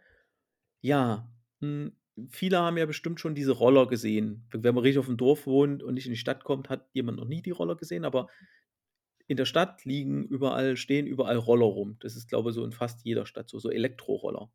Ja, 0.83 1.33
hm, 1.61 1.93
viele 2.31 2.59
haben 2.61 2.79
ja 2.79 2.87
bestimmt 2.87 3.21
schon 3.21 3.35
diese 3.35 3.53
Roller 3.53 3.89
gesehen. 3.89 4.47
Wenn 4.53 4.75
man 4.75 4.85
richtig 4.85 5.05
auf'm 5.05 5.17
Dorf 5.17 5.47
wohnt 5.47 5.83
und 5.83 5.95
nicht 5.95 6.07
in 6.07 6.13
die 6.13 6.19
Stadt 6.19 6.45
kommt, 6.45 6.71
hat 6.71 6.89
jemand 6.95 7.19
noch 7.19 7.27
nie 7.29 7.43
die 7.43 7.51
Roller 7.53 7.77
gesehen, 7.77 8.05
aber 8.07 8.29
in 9.29 9.37
der 9.37 9.47
Stadt 9.47 9.85
liegen 9.85 10.25
überall 10.27 10.77
stehen 10.77 11.07
überall 11.07 11.37
Roller 11.39 11.67
rum. 11.67 11.97
Das 12.01 12.17
ist, 12.17 12.29
glaube 12.29 12.51
ich, 12.51 12.57
so 12.57 12.65
in 12.65 12.73
fast 12.73 13.05
jeder 13.05 13.27
Stadt 13.27 13.49
so, 13.51 13.59
so 13.59 13.71
Elektroroller. 13.71 14.51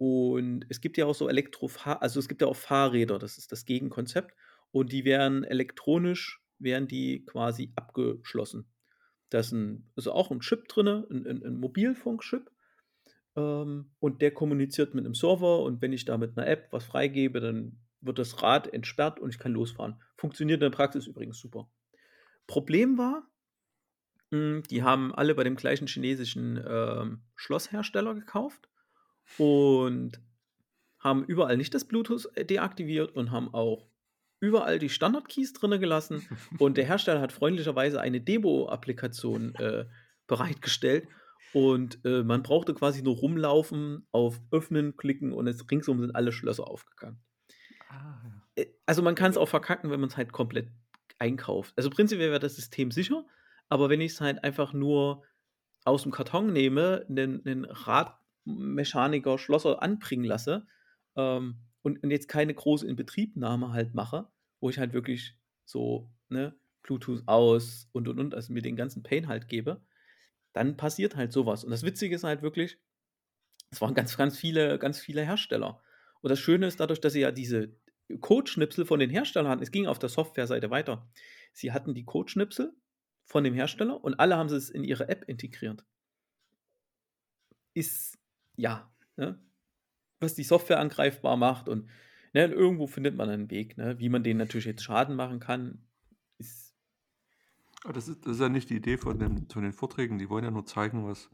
Und 0.00 0.64
es 0.68 0.80
gibt 0.80 0.96
ja 0.96 1.06
auch 1.06 1.14
so 1.14 1.28
Elektrofahr 1.28 2.00
also, 2.02 2.20
es 2.20 2.28
gibt 2.28 2.40
ja 2.40 2.46
auch 2.46 2.56
Fahrräder, 2.56 3.18
das 3.18 3.36
ist 3.36 3.50
das 3.50 3.64
Gegenkonzept 3.64 4.34
und 4.70 4.92
die 4.92 5.04
werden 5.04 5.42
elektronisch 5.44 6.40
werden 6.60 6.86
die 6.88 7.24
quasi 7.24 7.72
abgeschlossen. 7.76 8.68
Da 9.30 9.40
ist 9.40 9.52
'n 9.52 9.90
ist 9.96 10.08
auch 10.08 10.30
'n 10.32 10.40
Chip 10.40 10.68
drinne, 10.68 11.06
'n 11.10 11.26
'n 11.26 11.42
'n 11.44 11.60
Mobilfunkchip, 11.60 12.50
ähm, 13.38 13.90
und 14.00 14.20
der 14.22 14.32
kommuniziert 14.32 14.94
mit 14.94 15.04
'nem 15.04 15.14
Server 15.14 15.60
und 15.60 15.80
wenn 15.80 15.92
ich 15.92 16.04
da 16.04 16.18
mit 16.18 16.36
'ner 16.36 16.46
App 16.46 16.68
was 16.72 16.84
freigebe, 16.84 17.40
dann 17.40 17.78
wird 18.00 18.18
das 18.18 18.42
Rad 18.42 18.72
entsperrt 18.72 19.20
und 19.20 19.30
ich 19.30 19.38
kann 19.38 19.52
losfahren. 19.52 20.02
Funktioniert 20.16 20.62
in 20.62 20.70
der 20.70 20.76
Praxis 20.76 21.06
übrigens 21.06 21.38
super. 21.38 21.70
Problem 22.46 22.98
war 22.98 23.28
hm, 24.30 24.62
die 24.70 24.82
haben 24.82 25.14
alle 25.14 25.34
bei 25.34 25.44
dem 25.44 25.56
gleichen 25.56 25.86
chinesischen, 25.86 26.62
ähm, 26.66 27.22
Schlosshersteller 27.34 28.14
gekauft 28.14 28.68
und 29.38 30.20
haben 30.98 31.24
überall 31.24 31.56
nicht 31.56 31.74
das 31.74 31.86
Bluetooth, 31.86 32.28
äh, 32.34 32.44
deaktiviert 32.44 33.14
und 33.14 33.30
haben 33.30 33.52
auch 33.54 33.86
überall 34.40 34.78
die 34.78 34.90
Standard-Keys 34.90 35.54
drinne 35.54 35.78
gelassen 35.78 36.26
und 36.58 36.76
der 36.76 36.84
Hersteller 36.86 37.20
hat 37.20 37.32
freundlicherweise 37.32 38.00
eine 38.00 38.20
Demo-Applikation, 38.20 39.54
äh, 39.56 39.86
bereitgestellt 40.26 41.08
und, 41.52 42.04
äh, 42.04 42.22
man 42.24 42.42
brauchte 42.42 42.74
quasi 42.74 43.02
nur 43.02 43.16
rumlaufen, 43.16 44.06
auf 44.12 44.40
Öffnen 44.50 44.96
klicken 44.96 45.32
und 45.32 45.46
es 45.48 45.70
ringsum 45.70 46.00
sind 46.00 46.14
alle 46.16 46.32
Schlösser 46.32 46.68
aufgegangen. 46.68 47.22
Ah, 47.88 48.20
ja. 48.24 48.48
Äh, 48.56 48.66
also, 48.86 49.02
man 49.02 49.14
kann's 49.14 49.36
auch 49.36 49.48
verkacken, 49.48 49.90
wenn 49.90 50.00
man's 50.00 50.16
halt 50.16 50.32
komplett 50.32 50.68
einkauft. 51.18 51.74
Also, 51.76 51.90
prinzipiell 51.90 52.30
wäre 52.30 52.40
das 52.40 52.56
System 52.56 52.90
sicher, 52.90 53.26
aber 53.68 53.88
wenn 53.90 54.00
ich's 54.00 54.20
halt 54.20 54.44
einfach 54.44 54.72
nur 54.72 55.24
aus'm 55.84 56.10
Karton 56.10 56.52
nehme, 56.52 57.04
'nen 57.08 57.42
'nen 57.44 57.64
Radmechaniker 57.66 59.38
Schlosser 59.38 59.82
anbringen 59.82 60.24
lasse, 60.24 60.66
ähm, 61.16 61.58
und 61.82 62.02
und 62.02 62.10
jetzt 62.10 62.28
keine 62.28 62.54
große 62.54 62.86
Inbetriebnahme 62.86 63.72
halt 63.72 63.94
mache, 63.94 64.28
wo 64.60 64.70
ich 64.70 64.78
halt 64.78 64.92
wirklich 64.92 65.36
so, 65.64 66.10
ne, 66.28 66.58
Bluetooth 66.82 67.22
aus 67.26 67.88
und, 67.92 68.08
und, 68.08 68.18
und, 68.20 68.34
also 68.34 68.52
mir 68.52 68.62
den 68.62 68.76
ganzen 68.76 69.02
Pain 69.02 69.28
halt 69.28 69.48
gebe, 69.48 69.82
dann 70.58 70.76
passiert 70.76 71.16
halt 71.16 71.32
so 71.32 71.46
was. 71.46 71.64
Und 71.64 71.70
das 71.70 71.84
Witzige 71.84 72.14
ist 72.14 72.24
halt 72.24 72.42
wirklich, 72.42 72.78
es 73.70 73.80
waren 73.80 73.94
ganz, 73.94 74.16
ganz 74.16 74.36
viele 74.36 74.78
ganz 74.78 75.00
viele 75.00 75.22
Hersteller. 75.22 75.82
Und 76.20 76.30
das 76.30 76.40
Schöne 76.40 76.66
ist 76.66 76.80
dadurch, 76.80 77.00
dass 77.00 77.12
sie 77.12 77.20
ja 77.20 77.30
diese 77.30 77.76
Codeschnipsel 78.20 78.84
von 78.86 78.98
den 78.98 79.10
Herstellern 79.10 79.50
hatten 79.50 79.62
es 79.62 79.70
ging 79.70 79.86
auf 79.86 79.98
der 79.98 80.08
Softwareseite 80.08 80.70
weiter. 80.70 81.08
Sie 81.52 81.72
hatten 81.72 81.94
die 81.94 82.04
Codeschnipsel 82.04 82.74
von 83.24 83.44
dem 83.44 83.54
Hersteller 83.54 84.02
und 84.02 84.18
alle 84.18 84.36
haben 84.36 84.48
sie's 84.48 84.70
in 84.70 84.84
ihre 84.84 85.08
App 85.08 85.24
integriert. 85.28 85.84
Ist 87.74 88.18
ja, 88.56 88.92
ne? 89.16 89.38
Was 90.20 90.34
die 90.34 90.42
Software 90.42 90.80
angreifbar 90.80 91.36
macht 91.36 91.68
und, 91.68 91.88
ne, 92.32 92.46
irgendwo 92.46 92.88
findet 92.88 93.14
man 93.14 93.28
einen 93.28 93.50
Weg, 93.50 93.76
ne? 93.76 93.98
Wie 94.00 94.08
man 94.08 94.24
denen 94.24 94.38
natürlich 94.38 94.64
jetzt 94.64 94.82
Schaden 94.82 95.14
machen 95.14 95.38
kann, 95.38 95.87
das 97.92 98.08
ist 98.08 98.26
das 98.26 98.34
ist 98.36 98.40
ja 98.40 98.48
nicht 98.48 98.70
die 98.70 98.76
Idee 98.76 98.96
von 98.98 99.18
den 99.18 99.48
von 99.48 99.62
den 99.62 99.72
Vorträgen. 99.72 100.18
Die 100.18 100.28
wollen 100.30 100.44
ja 100.44 100.50
nur 100.50 100.66
zeigen, 100.66 101.04
was 101.06 101.30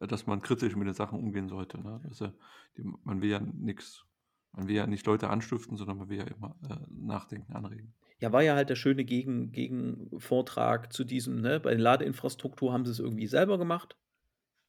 äh, 0.00 0.06
dass 0.06 0.26
man 0.26 0.42
kritisch 0.42 0.76
mit 0.76 0.86
den 0.86 0.94
Sachen 0.94 1.18
umgehen 1.18 1.48
sollte, 1.48 1.80
ne? 1.80 2.00
Also, 2.04 2.32
die 2.76 2.82
man 3.04 3.22
will 3.22 3.30
ja 3.30 3.40
nix 3.40 4.04
man 4.52 4.68
will 4.68 4.76
ja 4.76 4.86
nicht 4.86 5.06
Leute 5.06 5.30
anstiften, 5.30 5.76
sondern 5.76 5.98
man 5.98 6.08
will 6.08 6.18
ja 6.18 6.24
immer, 6.24 6.56
äh, 6.68 6.76
Nachdenken 6.90 7.52
anregen. 7.54 7.94
Ja, 8.20 8.32
war 8.32 8.42
ja 8.42 8.54
halt 8.54 8.70
der 8.70 8.76
schöne 8.76 9.04
Gegen 9.04 9.50
Gegenvortrag 9.52 10.92
zu 10.92 11.04
diesem, 11.04 11.40
ne 11.40 11.58
bei 11.60 11.74
Ladeinfrastruktur 11.74 12.72
haben 12.72 12.84
sie's 12.86 13.00
irgendwie 13.00 13.26
selber 13.26 13.58
gemacht 13.58 13.96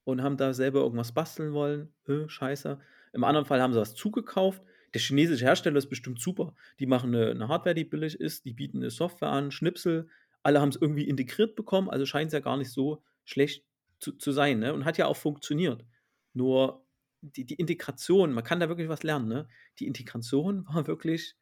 und 0.06 0.24
haben 0.24 0.38
da 0.38 0.54
selber 0.54 0.82
irgendwas 0.82 1.14
basteln 1.14 1.54
wollen. 1.54 1.94
Äh, 2.08 2.30
scheiße. 2.30 2.80
Im 3.14 3.24
anderen 3.26 3.46
Fall 3.46 3.62
haben 3.62 3.74
sie 3.74 3.80
was 3.80 3.96
zugekauft. 3.96 4.64
Der 4.94 5.02
chinesische 5.02 5.46
Hersteller 5.46 5.78
ist 5.78 5.90
bestimmt 5.90 6.20
super. 6.22 6.56
Die 6.80 6.88
machen 6.88 7.12
'ne 7.12 7.36
'ne 7.36 7.48
Hardware, 7.50 7.76
die 7.76 7.86
billig 7.86 8.20
ist, 8.20 8.46
die 8.46 8.54
bieten 8.54 8.80
'ne 8.80 8.90
Software 8.92 9.30
an, 9.32 9.52
Schnipsel. 9.52 10.10
Alle 10.46 10.62
haben's 10.62 10.78
irgendwie 10.78 11.08
integriert 11.10 11.56
bekommen, 11.56 11.90
also 11.90 12.06
scheint's 12.06 12.34
ja 12.34 12.40
gar 12.42 12.58
nicht 12.58 12.72
so 12.72 13.04
schlecht 13.26 13.66
zu 14.00 14.14
zu 14.14 14.32
sein, 14.32 14.60
ne? 14.60 14.74
Und 14.74 14.86
hat 14.86 14.98
ja 15.00 15.08
auch 15.08 15.18
funktioniert. 15.18 15.86
Nur 16.34 16.86
die 17.22 17.46
die 17.46 17.56
Integration, 17.56 18.34
man 18.34 18.44
kann 18.46 18.60
da 18.62 18.70
wirklich 18.70 18.90
was 18.90 19.04
lernen, 19.04 19.28
ne? 19.30 19.48
Die 19.80 19.88
Integration 19.88 20.66
war 20.74 20.88
wirklich 20.88 21.36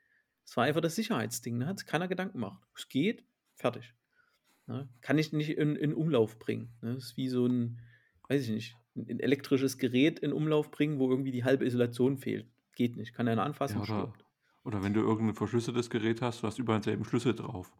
es 0.45 0.57
war 0.57 0.65
einfach 0.65 0.81
das 0.81 0.95
Sicherheitsding, 0.95 1.57
ne? 1.59 1.67
Hat 1.67 1.79
sich 1.79 1.87
keiner 1.87 2.07
Gedanken 2.09 2.33
gemacht. 2.39 2.63
Es 2.77 2.89
geht, 2.89 3.25
fertig. 3.55 3.93
Ne? 4.67 4.89
Kann 5.01 5.17
ich 5.17 5.33
nicht 5.33 5.51
in 5.57 5.75
in 5.75 5.93
Umlauf 5.93 6.39
bringen, 6.39 6.77
ne? 6.81 6.95
Ist 6.95 7.17
wie 7.17 7.29
so 7.29 7.45
'n, 7.47 7.81
weiß 8.29 8.43
ich 8.45 8.49
nicht, 8.51 8.77
'n 8.95 9.07
'n 9.09 9.19
elektrisches 9.19 9.77
Gerät 9.77 10.19
in 10.19 10.33
Umlauf 10.33 10.71
bringen, 10.71 10.99
wo 10.99 11.09
irgendwie 11.09 11.31
die 11.31 11.43
halbe 11.45 11.65
Isolation 11.65 12.17
fehlt. 12.17 12.49
Geht 12.75 12.97
nicht. 12.97 13.13
Kann 13.13 13.27
einer 13.27 13.43
anfassen, 13.43 13.81
Ja, 13.81 13.81
oder 13.81 14.13
oder 14.63 14.83
wenn 14.83 14.93
du 14.93 15.01
irgend 15.01 15.29
'n 15.31 15.35
verschlüsseltes 15.35 15.89
Gerät 15.89 16.21
hast, 16.21 16.43
du 16.43 16.47
hast 16.47 16.59
überall 16.59 16.79
denselben 16.79 17.03
Schlüssel 17.03 17.35
drauf. 17.35 17.73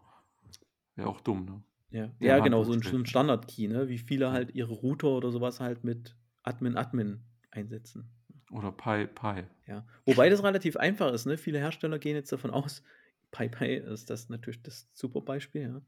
Wäre 0.98 1.10
auch 1.10 1.22
dumm, 1.22 1.46
ne? 1.46 1.64
Ja. 1.91 2.12
Ja, 2.20 2.39
genau, 2.39 2.64
so 2.66 2.74
'n 2.74 2.82
steht, 2.82 2.84
so 2.84 2.98
'n 2.98 3.06
ne? 3.06 3.06
Standard-Key, 3.06 3.68
ne? 3.68 3.88
Wie 3.88 3.98
viele 3.98 4.32
halt 4.32 4.54
ihre 4.56 4.74
Router 4.74 5.10
oder 5.10 5.32
so 5.32 5.39
was 5.41 5.60
halt 5.60 5.84
mit 5.84 6.16
Admin 6.44 6.76
Admin 6.78 7.24
einsetzen. 7.52 8.12
Oder 8.52 8.72
Pi 8.72 9.06
Pi. 9.08 9.44
Ja. 9.68 9.86
Wobei 10.06 10.30
das 10.30 10.44
relativ 10.44 10.76
einfach 10.78 11.14
ist, 11.14 11.26
ne? 11.26 11.38
Viele 11.38 11.60
Hersteller 11.60 12.00
gehen 12.00 12.16
jetzt 12.16 12.32
davon 12.32 12.52
aus 12.52 12.84
Pi 13.32 13.50
Pi 13.50 13.76
ist 13.76 14.10
das 14.10 14.30
natürlich 14.30 14.62
das 14.62 14.89
super 14.94 15.22
Beispiel, 15.22 15.62
ja. 15.62 15.82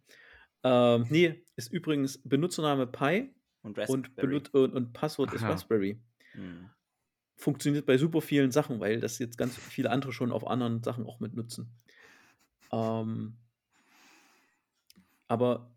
Ähm, 0.96 1.08
ne, 1.10 1.44
ist 1.56 1.72
übrigens 1.74 2.22
Benutzername 2.24 2.88
Pi 2.88 3.36
Und 3.64 3.78
und 3.86 4.20
Raspberry. 4.20 4.20
Benut 4.20 4.54
und 4.54 4.74
und 4.74 4.94
Passwort 4.94 5.34
Ach 5.34 5.34
ist 5.34 5.48
ja. 5.48 5.50
Raspberry. 5.50 6.02
Mhm. 6.34 6.72
Funktioniert 7.38 7.86
bei 7.86 7.98
super 7.98 8.22
vielen 8.22 8.52
Sachen, 8.52 8.80
weil 8.80 9.00
das 9.02 9.20
jetzt 9.20 9.38
ganz 9.38 9.58
viele 9.58 9.90
andere 9.90 10.12
schon 10.14 10.32
auf 10.32 10.48
anderen 10.48 10.84
Sachen 10.84 11.06
auch 11.06 11.20
mit 11.20 11.34
nutzen. 11.34 11.78
Ähm 12.72 13.38
aber 15.28 15.72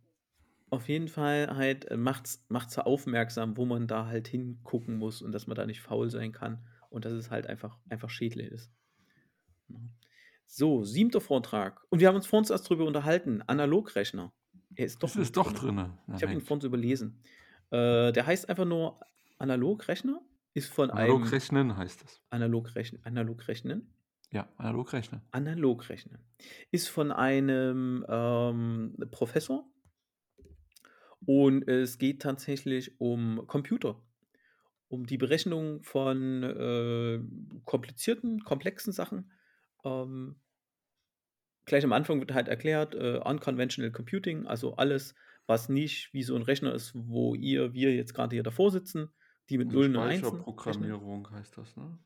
auf 0.70 0.88
jeden 0.88 1.08
Fall 1.08 1.56
halt, 1.56 1.86
äh, 1.90 1.96
macht's 1.96 2.44
macht's 2.48 2.78
aufmerksam, 2.78 3.56
wo 3.56 3.64
man 3.64 3.86
da 3.86 4.06
halt 4.06 4.28
hingucken 4.28 4.96
muss 4.96 5.22
und 5.22 5.32
dass 5.32 5.46
man 5.46 5.56
da 5.56 5.66
nicht 5.66 5.80
faul 5.80 6.10
sein 6.10 6.32
kann 6.32 6.66
und 6.90 7.04
dass 7.04 7.12
es 7.12 7.30
halt 7.30 7.46
einfach 7.46 7.78
einfach 7.88 8.10
schädlich 8.10 8.48
ist. 8.50 8.70
So, 10.46 10.82
7. 10.82 11.20
Vortrag. 11.20 11.84
Und 11.90 12.00
wir 12.00 12.08
haben 12.08 12.16
uns 12.16 12.26
vorhin 12.26 12.50
erst 12.50 12.68
drüber 12.68 12.86
unterhalten, 12.86 13.42
Analogrechner. 13.42 14.32
Er 14.74 14.86
ist 14.86 15.02
doch 15.02 15.08
Das 15.08 15.16
ist 15.16 15.36
doch. 15.36 15.52
Na 15.62 15.94
Ich 16.08 16.22
habe 16.22 16.26
ihn 16.32 16.38
Mensch. 16.38 16.44
vorhin 16.44 16.66
überlesen. 16.66 17.22
Äh, 17.70 18.12
der 18.12 18.26
heißt 18.26 18.48
einfach 18.48 18.64
nur 18.64 18.98
Analogrechner, 19.38 20.20
ist 20.54 20.72
von 20.72 20.90
Analog 20.90 21.22
einem 21.22 21.28
rechnen 21.30 21.76
heißt 21.76 22.02
das. 22.02 22.22
Analogrechn 22.30 22.98
Analogrechnen? 23.04 23.92
Ja, 24.32 24.48
analog 24.56 24.92
rechnen. 24.92 25.22
Analogrechnen. 25.34 26.24
Ist 26.70 26.88
von 26.88 27.12
einem, 27.12 28.04
ähm, 28.08 28.96
Professor 29.10 29.70
und 31.26 31.66
es 31.68 31.98
geht 31.98 32.22
tatsächlich 32.22 33.00
um 33.00 33.44
Computer. 33.46 34.02
Um 34.88 35.06
die 35.06 35.18
Berechnung 35.18 35.82
von, 35.82 36.42
äh, 36.42 37.20
komplizierten, 37.64 38.44
komplexen 38.44 38.92
Sachen. 38.92 39.32
Ähm 39.84 40.40
gleich 41.66 41.84
am 41.84 41.92
Anfang 41.92 42.18
wird 42.20 42.32
halt 42.34 42.48
erklärt, 42.48 42.94
äh, 42.94 43.18
Unconventional 43.24 43.92
Computing, 43.92 44.46
also 44.46 44.74
alles, 44.76 45.14
was 45.46 45.68
nicht 45.68 46.12
wie 46.14 46.22
so 46.22 46.34
'n 46.36 46.42
Rechner 46.42 46.74
ist, 46.74 46.92
wo 46.94 47.34
ihr 47.34 47.74
wir 47.74 47.94
jetzt 47.94 48.14
grade 48.14 48.34
hier 48.36 48.42
davor 48.42 48.70
sitzen, 48.70 49.10
die 49.50 49.58
mit 49.58 49.70
Nullen 49.70 49.94
und 49.96 50.02
Einsen 50.02 50.44
rechnen. 50.64 50.98
Speicherprogrammierung 50.98 51.30
heißt 51.30 51.58
das, 51.58 51.76
ne? 51.76 51.98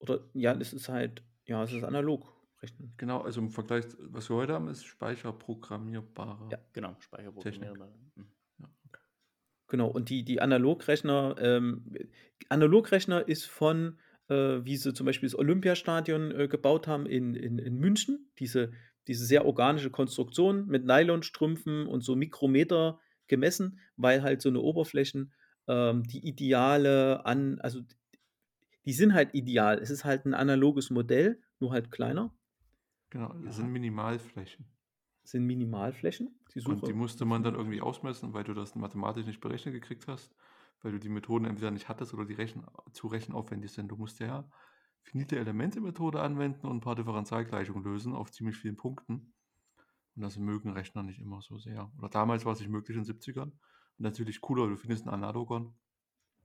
Oder 0.00 0.28
ja, 0.34 0.52
es 0.54 0.72
ist 0.72 0.88
halt, 0.88 1.22
ja, 1.46 1.62
es 1.64 1.72
ist 1.72 1.84
analog 1.84 2.32
rechnen. 2.62 2.94
Genau, 2.96 3.20
also 3.20 3.40
im 3.40 3.50
Vergleich, 3.50 3.84
was 3.98 4.30
wir 4.30 4.36
heute 4.36 4.54
haben, 4.54 4.68
ist 4.68 4.84
speicherprogrammierbare 4.84 6.48
Ja. 6.50 6.58
Genau. 6.72 6.96
Speicherprogrammierbare. 7.00 7.92
Mhm. 8.14 8.26
Ja, 8.58 8.68
okay. 8.86 9.00
Genau, 9.68 9.88
und 9.88 10.08
die, 10.08 10.24
die 10.24 10.40
Analogrechner, 10.40 11.36
ähm, 11.38 11.94
Analogrechner 12.48 13.26
ist 13.26 13.46
von, 13.46 13.98
äh, 14.28 14.64
wie 14.64 14.76
sie 14.76 14.94
zum 14.94 15.06
Beispiel 15.06 15.28
das 15.28 15.38
Olympiastadion 15.38 16.30
äh, 16.32 16.48
gebaut 16.48 16.86
haben 16.86 17.06
in, 17.06 17.34
in, 17.34 17.58
in 17.58 17.78
München, 17.78 18.30
diese, 18.38 18.72
diese 19.08 19.24
sehr 19.24 19.44
organische 19.44 19.90
Konstruktion 19.90 20.66
mit 20.66 20.84
Nylonstrümpfen 20.84 21.86
und 21.86 22.02
so 22.02 22.14
Mikrometer 22.14 23.00
gemessen, 23.26 23.80
weil 23.96 24.22
halt 24.22 24.42
so 24.42 24.48
eine 24.48 24.60
Oberflächen 24.60 25.32
ähm, 25.66 26.04
die 26.04 26.26
ideale 26.26 27.24
an, 27.24 27.58
also 27.60 27.80
die 28.86 28.92
sind 28.92 29.14
halt 29.14 29.34
ideal. 29.34 29.78
Es 29.78 29.90
ist 29.90 30.04
halt 30.04 30.24
ein 30.26 30.34
analoges 30.34 30.90
Modell, 30.90 31.40
nur 31.60 31.72
halt 31.72 31.90
kleiner, 31.90 32.34
Genau, 33.10 33.34
das 33.44 33.56
sind 33.56 33.70
Minimalflächen. 33.70 34.64
sind 35.24 35.46
Minimalflächen. 35.46 36.34
Die 36.54 36.64
Und 36.64 36.86
die 36.86 36.92
musste 36.92 37.24
man 37.24 37.42
dann 37.42 37.54
irgendwie 37.54 37.80
ausmessen, 37.80 38.32
weil 38.32 38.44
du 38.44 38.54
das 38.54 38.74
mathematisch 38.74 39.26
nicht 39.26 39.40
berechnet 39.40 39.74
gekriegt 39.74 40.08
hast, 40.08 40.34
weil 40.80 40.92
du 40.92 40.98
die 40.98 41.08
Methoden 41.08 41.44
entweder 41.44 41.70
nicht 41.70 41.88
hattest 41.88 42.14
oder 42.14 42.24
die 42.24 42.34
Rechen 42.34 42.64
zu 42.92 43.06
rechenaufwendig 43.06 43.72
sind. 43.72 43.88
Du 43.88 43.96
musst 43.96 44.18
ja 44.20 44.48
finite 45.02 45.38
Elemente-Methode 45.38 46.20
anwenden 46.20 46.66
und 46.66 46.78
ein 46.78 46.80
paar 46.80 46.94
Differentialgleichungen 46.94 47.84
lösen 47.84 48.14
auf 48.14 48.30
ziemlich 48.30 48.56
vielen 48.56 48.76
Punkten. 48.76 49.34
Und 50.14 50.22
das 50.22 50.38
mögen 50.38 50.70
Rechner 50.70 51.02
nicht 51.02 51.20
immer 51.20 51.40
so 51.40 51.58
sehr. 51.58 51.92
Oder 51.98 52.08
damals 52.08 52.44
war 52.44 52.52
es 52.52 52.60
nicht 52.60 52.70
möglich 52.70 52.96
in 52.96 53.02
den 53.02 53.06
70ern. 53.06 53.52
Und 53.52 53.60
natürlich 53.98 54.40
cooler, 54.40 54.68
du 54.68 54.76
findest 54.76 55.04
einen 55.04 55.14
Analogon 55.14 55.74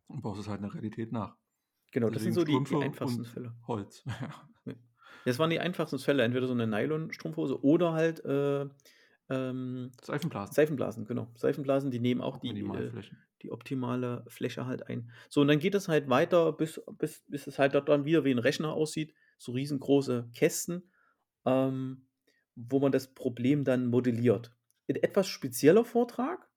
und 0.08 0.22
baust 0.22 0.40
es 0.42 0.48
halt 0.48 0.60
in 0.60 0.64
der 0.64 0.74
Realität 0.74 1.12
nach. 1.12 1.38
Genau, 1.92 2.10
das 2.10 2.24
sind 2.24 2.34
so 2.34 2.44
die, 2.44 2.58
die 2.64 2.76
einfachsten 2.76 3.26
Fälle. 3.26 3.54
Holz. 3.68 4.04
Ja. 4.66 4.74
Das 5.26 5.40
waren 5.40 5.50
die 5.50 5.60
einfachsten 5.60 6.00
Fälle, 6.00 6.24
entweder 6.24 6.48
so 6.48 6.54
eine 6.54 6.68
Nylon-Strumpfhose 6.68 7.62
oder 7.62 7.92
halt 7.92 8.24
äh, 8.24 8.66
ähm, 9.30 9.92
Seifenblasen. 10.02 10.54
Seifenblasen, 10.54 11.06
genau. 11.06 11.28
Seifenblasen, 11.36 11.92
die 11.92 12.00
nehmen 12.00 12.22
auch 12.22 12.38
die, 12.38 12.50
äh, 12.50 12.92
die 13.42 13.52
optimale 13.52 14.24
Fläche 14.28 14.66
halt 14.66 14.88
ein. 14.88 15.12
So, 15.28 15.42
und 15.42 15.50
dann 15.50 15.60
geht 15.60 15.76
es 15.76 15.90
halt 15.90 16.08
weiter, 16.08 16.54
bis, 16.54 16.82
bis, 16.98 17.26
bis 17.28 17.46
es 17.46 17.60
halt 17.60 17.76
dort 17.76 17.90
dann 17.90 18.06
wieder 18.06 18.24
wie 18.24 18.32
ein 18.32 18.40
Rechner 18.40 18.72
aussieht. 18.72 19.14
So 19.38 19.52
riesengroße 19.52 20.30
Kästen, 20.34 20.90
ähm, 21.46 22.08
wo 22.56 22.80
man 22.80 22.92
das 22.92 23.14
Problem 23.14 23.66
dann 23.66 23.88
modelliert. 23.88 24.56
Ein 24.88 24.96
etwas 24.96 25.28
spezieller 25.28 25.84
Vortrag, 25.84 26.50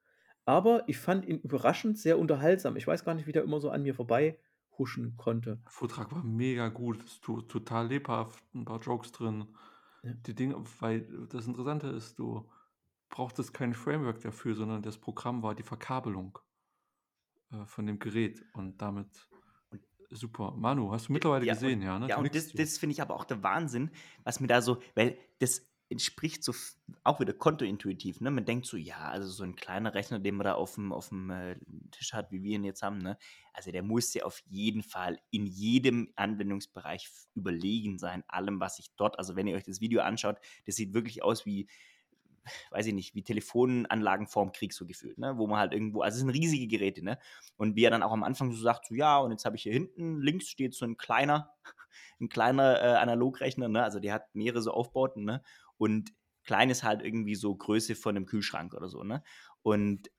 aber 0.45 0.85
ich 0.87 0.99
fand 0.99 1.27
ihn 1.27 1.41
überraschend 1.41 1.99
sehr 1.99 2.19
unterhaltsam. 2.19 2.77
Ich 2.77 2.87
weiß 2.87 3.05
gar 3.05 3.15
nicht, 3.15 3.27
wie 3.27 3.33
der 3.33 3.43
immer 3.43 3.61
so 3.61 3.71
an 3.71 3.83
mir 3.83 3.95
vorbei 3.95 4.39
huschen 4.81 5.17
konnte. 5.17 5.59
Der 5.65 5.71
Vortrag 5.71 6.11
war 6.11 6.25
mega 6.25 6.69
gut, 6.69 7.05
total 7.23 7.87
lebhaft, 7.87 8.43
ein 8.55 8.65
paar 8.65 8.81
Jokes 8.81 9.13
drin. 9.13 9.47
Ja. 10.03 10.13
Die 10.15 10.35
Dinge, 10.35 10.57
weil 10.81 11.03
das 11.29 11.47
Interessante 11.47 11.89
ist, 11.89 12.19
du 12.19 12.51
brauchtest 13.11 13.53
kein 13.53 13.75
Framework 13.75 14.21
dafür, 14.23 14.55
sondern 14.55 14.83
das 14.83 14.97
Programm 14.99 15.43
war 15.43 15.55
die 15.55 15.63
Verkabelung 15.63 16.39
äh, 17.53 17.67
von 17.67 17.87
dem 17.87 17.99
Gerät 17.99 18.43
und 18.55 18.81
damit 18.81 19.29
super. 20.11 20.53
Manu, 20.57 20.91
hast 20.91 21.09
du 21.09 21.13
mittlerweile 21.13 21.45
Ja, 21.45 21.55
gesehen, 21.55 21.81
und, 21.81 21.85
ja? 21.85 21.99
Ne? 21.99 22.09
ja, 22.09 22.19
und 22.19 22.35
das, 22.35 22.53
das 22.53 22.79
finde 22.79 22.95
ich 22.95 23.03
aber 23.03 23.15
auch 23.15 23.25
der 23.25 23.43
Wahnsinn, 23.43 23.91
was 24.25 24.41
mir 24.41 24.49
da 24.49 24.63
so, 24.63 24.81
weil 24.95 25.19
das 25.39 25.67
entspricht 25.91 26.45
so 26.45 26.55
auch 27.03 27.19
wieder 27.21 27.33
kontointuitiv, 27.33 28.21
ne? 28.21 28.31
Man 28.31 28.45
denkt 28.45 28.67
so, 28.67 28.77
ja, 28.77 29.09
also 29.09 29.29
so 29.29 29.43
ein 29.43 29.57
kleiner 29.57 29.93
Rechner, 29.93 30.21
den 30.21 30.37
man 30.37 30.45
da 30.45 30.55
auf 30.55 30.77
dem, 30.77 30.93
auf 30.93 31.09
dem 31.09 31.31
äh, 31.31 31.57
Tisch 31.91 32.13
hat, 32.13 32.31
wie 32.31 32.43
wir 32.43 32.55
ihn 32.55 32.65
jetzt 32.65 32.83
haben, 32.83 32.99
ne? 32.99 33.19
Also 33.53 33.73
der 33.73 33.83
muss 33.83 34.15
ja 34.15 34.25
auf 34.25 34.41
jeden 34.47 34.85
Fall 34.85 35.21
in 35.31 35.47
jedem 35.47 36.13
Anwendungsbereich 36.15 37.09
überlegen 37.35 37.99
sein, 37.99 38.23
allem, 38.29 38.61
was 38.61 38.77
sich 38.77 38.95
dort, 38.97 39.19
also 39.19 39.35
wenn 39.35 39.49
ihr 39.49 39.57
euch 39.57 39.65
das 39.65 39.81
Video 39.81 40.01
anschaut, 40.01 40.39
das 40.65 40.77
sieht 40.77 40.95
wirklich 40.95 41.25
aus 41.25 41.45
wie, 41.45 41.69
weiß 42.71 42.87
ich 42.87 42.95
nicht, 42.95 43.15
wie 43.15 43.23
Telefonanlagen 43.23 44.27
vorm 44.27 44.53
Krieg 44.53 44.73
so 44.73 44.87
gefühlt, 44.87 45.19
ne? 45.19 45.39
Wo 45.39 45.49
man 45.49 45.59
halt 45.59 45.73
irgendwo, 45.73 46.03
also 46.03 46.17
es 46.17 46.21
sind 46.21 46.31
riesige 46.31 46.69
Geräte, 46.69 47.05
ne? 47.05 47.19
Und 47.57 47.75
wie 47.75 47.85
er 47.85 47.91
dann 47.91 48.05
auch 48.05 48.13
am 48.13 48.23
Anfang 48.23 48.53
so 48.53 48.63
sagt, 48.63 48.87
so 48.87 48.95
ja, 48.95 49.19
und 49.19 49.33
jetzt 49.33 49.45
habe 49.45 49.57
ich 49.57 49.63
hier 49.63 49.73
hinten 49.73 50.21
links 50.21 50.49
steht 50.49 50.75
so 50.75 50.85
ein 50.85 50.97
kleiner, 50.97 51.53
ein 52.21 52.29
kleiner 52.29 52.81
äh, 52.81 52.97
Analogrechner, 52.97 53.69
ne? 53.69 53.83
Also 53.83 53.99
der 53.99 54.15
hat 54.15 54.35
mehrere 54.35 54.63
so 54.63 54.73
Aufbauten, 54.73 55.25
ne? 55.25 55.43
Und 55.81 56.13
klein 56.45 56.69
ist 56.69 56.83
halt 56.85 57.03
irgendwie 57.03 57.35
so 57.35 57.57
Größe 57.57 57.95
von 57.95 58.15
einem 58.15 58.27
Kühlschrank 58.27 58.75
oder 58.75 58.89
so, 58.91 59.03
ne? 59.03 59.23
Und 59.63 60.11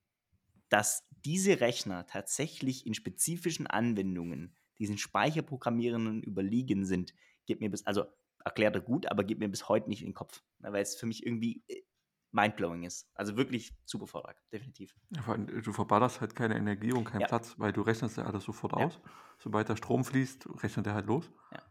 dass 0.70 1.07
diese 1.12 1.59
Rechner 1.62 2.07
tatsächlich 2.07 2.88
in 2.88 2.93
spezifischen 2.95 3.68
Anwendungen 3.68 4.55
diesen 4.80 4.97
Speicherprogrammierenden 4.97 6.24
überlegen 6.24 6.86
sind, 6.86 7.14
geht 7.45 7.59
mir 7.59 7.70
bis, 7.70 7.86
also 7.86 8.05
erklärt 8.43 8.76
er 8.76 8.82
gut, 8.82 9.05
aber 9.12 9.24
geht 9.24 9.38
mir 9.39 9.49
bis 9.49 9.70
heute 9.70 9.89
nicht 9.89 10.01
in 10.01 10.09
den 10.09 10.14
Kopf, 10.16 10.41
ne? 10.59 10.74
weil 10.74 10.82
es 10.82 10.95
für 10.95 11.05
mich 11.05 11.24
irgendwie 11.26 11.64
äh, 11.68 11.84
mindblowing 12.32 12.84
ist. 12.84 13.09
Also 13.14 13.38
wirklich 13.38 13.74
super 13.86 14.07
Vortrag, 14.07 14.41
definitiv. 14.51 14.95
Allem, 15.28 15.45
Du 15.62 15.74
verballerst 15.74 16.22
halt 16.22 16.36
keine 16.36 16.55
Energie 16.57 16.93
und 16.93 17.05
keinen 17.05 17.22
Ja. 17.22 17.28
Platz, 17.28 17.59
weil 17.59 17.74
du 17.74 17.82
rechnest 17.82 18.18
ja 18.18 18.26
alles 18.26 18.45
sofort 18.45 18.74
Ja. 18.78 18.86
aus. 18.86 18.99
Sobald 19.38 19.70
der 19.70 19.76
Strom 19.76 20.03
fließt, 20.03 20.64
rechnet 20.64 20.88
er 20.88 20.95
halt 20.95 21.05
los. 21.05 21.30
Ja. 21.51 21.62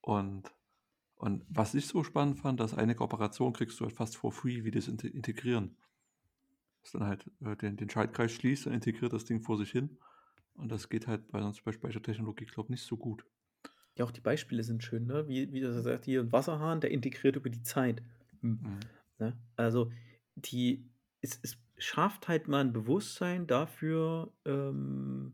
Und, 0.00 0.50
und 1.18 1.44
was 1.48 1.74
ich 1.74 1.86
so 1.86 2.04
spannend 2.04 2.38
fand, 2.38 2.60
dass 2.60 2.74
einige 2.74 3.02
Operationen 3.02 3.52
kriegst 3.52 3.78
du 3.80 3.84
halt 3.84 3.94
fast 3.94 4.16
for 4.16 4.32
free, 4.32 4.64
wie 4.64 4.70
das 4.70 4.88
inte- 4.88 5.08
integrieren. 5.08 5.76
Dass 6.82 6.92
dann 6.92 7.04
halt 7.04 7.30
äh, 7.40 7.56
den, 7.56 7.76
den 7.76 7.90
Schaltkreis 7.90 8.32
schließt 8.32 8.68
und 8.68 8.72
integriert 8.72 9.12
das 9.12 9.24
Ding 9.24 9.40
vor 9.40 9.58
sich 9.58 9.70
hin. 9.70 9.98
Und 10.54 10.70
das 10.70 10.88
geht 10.88 11.06
halt 11.08 11.28
bei 11.30 11.42
uns 11.42 11.60
bei 11.60 11.72
Speichertechnologie, 11.72 12.46
glaube 12.46 12.68
ich, 12.68 12.70
nicht 12.70 12.84
so 12.84 12.96
gut. 12.96 13.24
Ja, 13.96 14.04
auch 14.04 14.12
die 14.12 14.20
Beispiele 14.20 14.62
sind 14.62 14.84
schön, 14.84 15.06
ne? 15.06 15.26
Wie, 15.26 15.52
wie 15.52 15.60
das 15.60 15.82
sagt, 15.82 16.04
hier 16.04 16.20
ein 16.20 16.30
Wasserhahn, 16.30 16.80
der 16.80 16.92
integriert 16.92 17.34
über 17.34 17.50
die 17.50 17.64
Zeit. 17.64 18.00
Hm. 18.40 18.60
Mhm. 18.62 18.78
Ne? 19.18 19.36
Also, 19.56 19.90
die, 20.36 20.84
es, 21.20 21.40
es 21.42 21.58
schafft 21.78 22.28
halt 22.28 22.46
mal 22.46 22.60
ein 22.60 22.72
Bewusstsein 22.72 23.48
dafür, 23.48 24.32
ähm, 24.44 25.32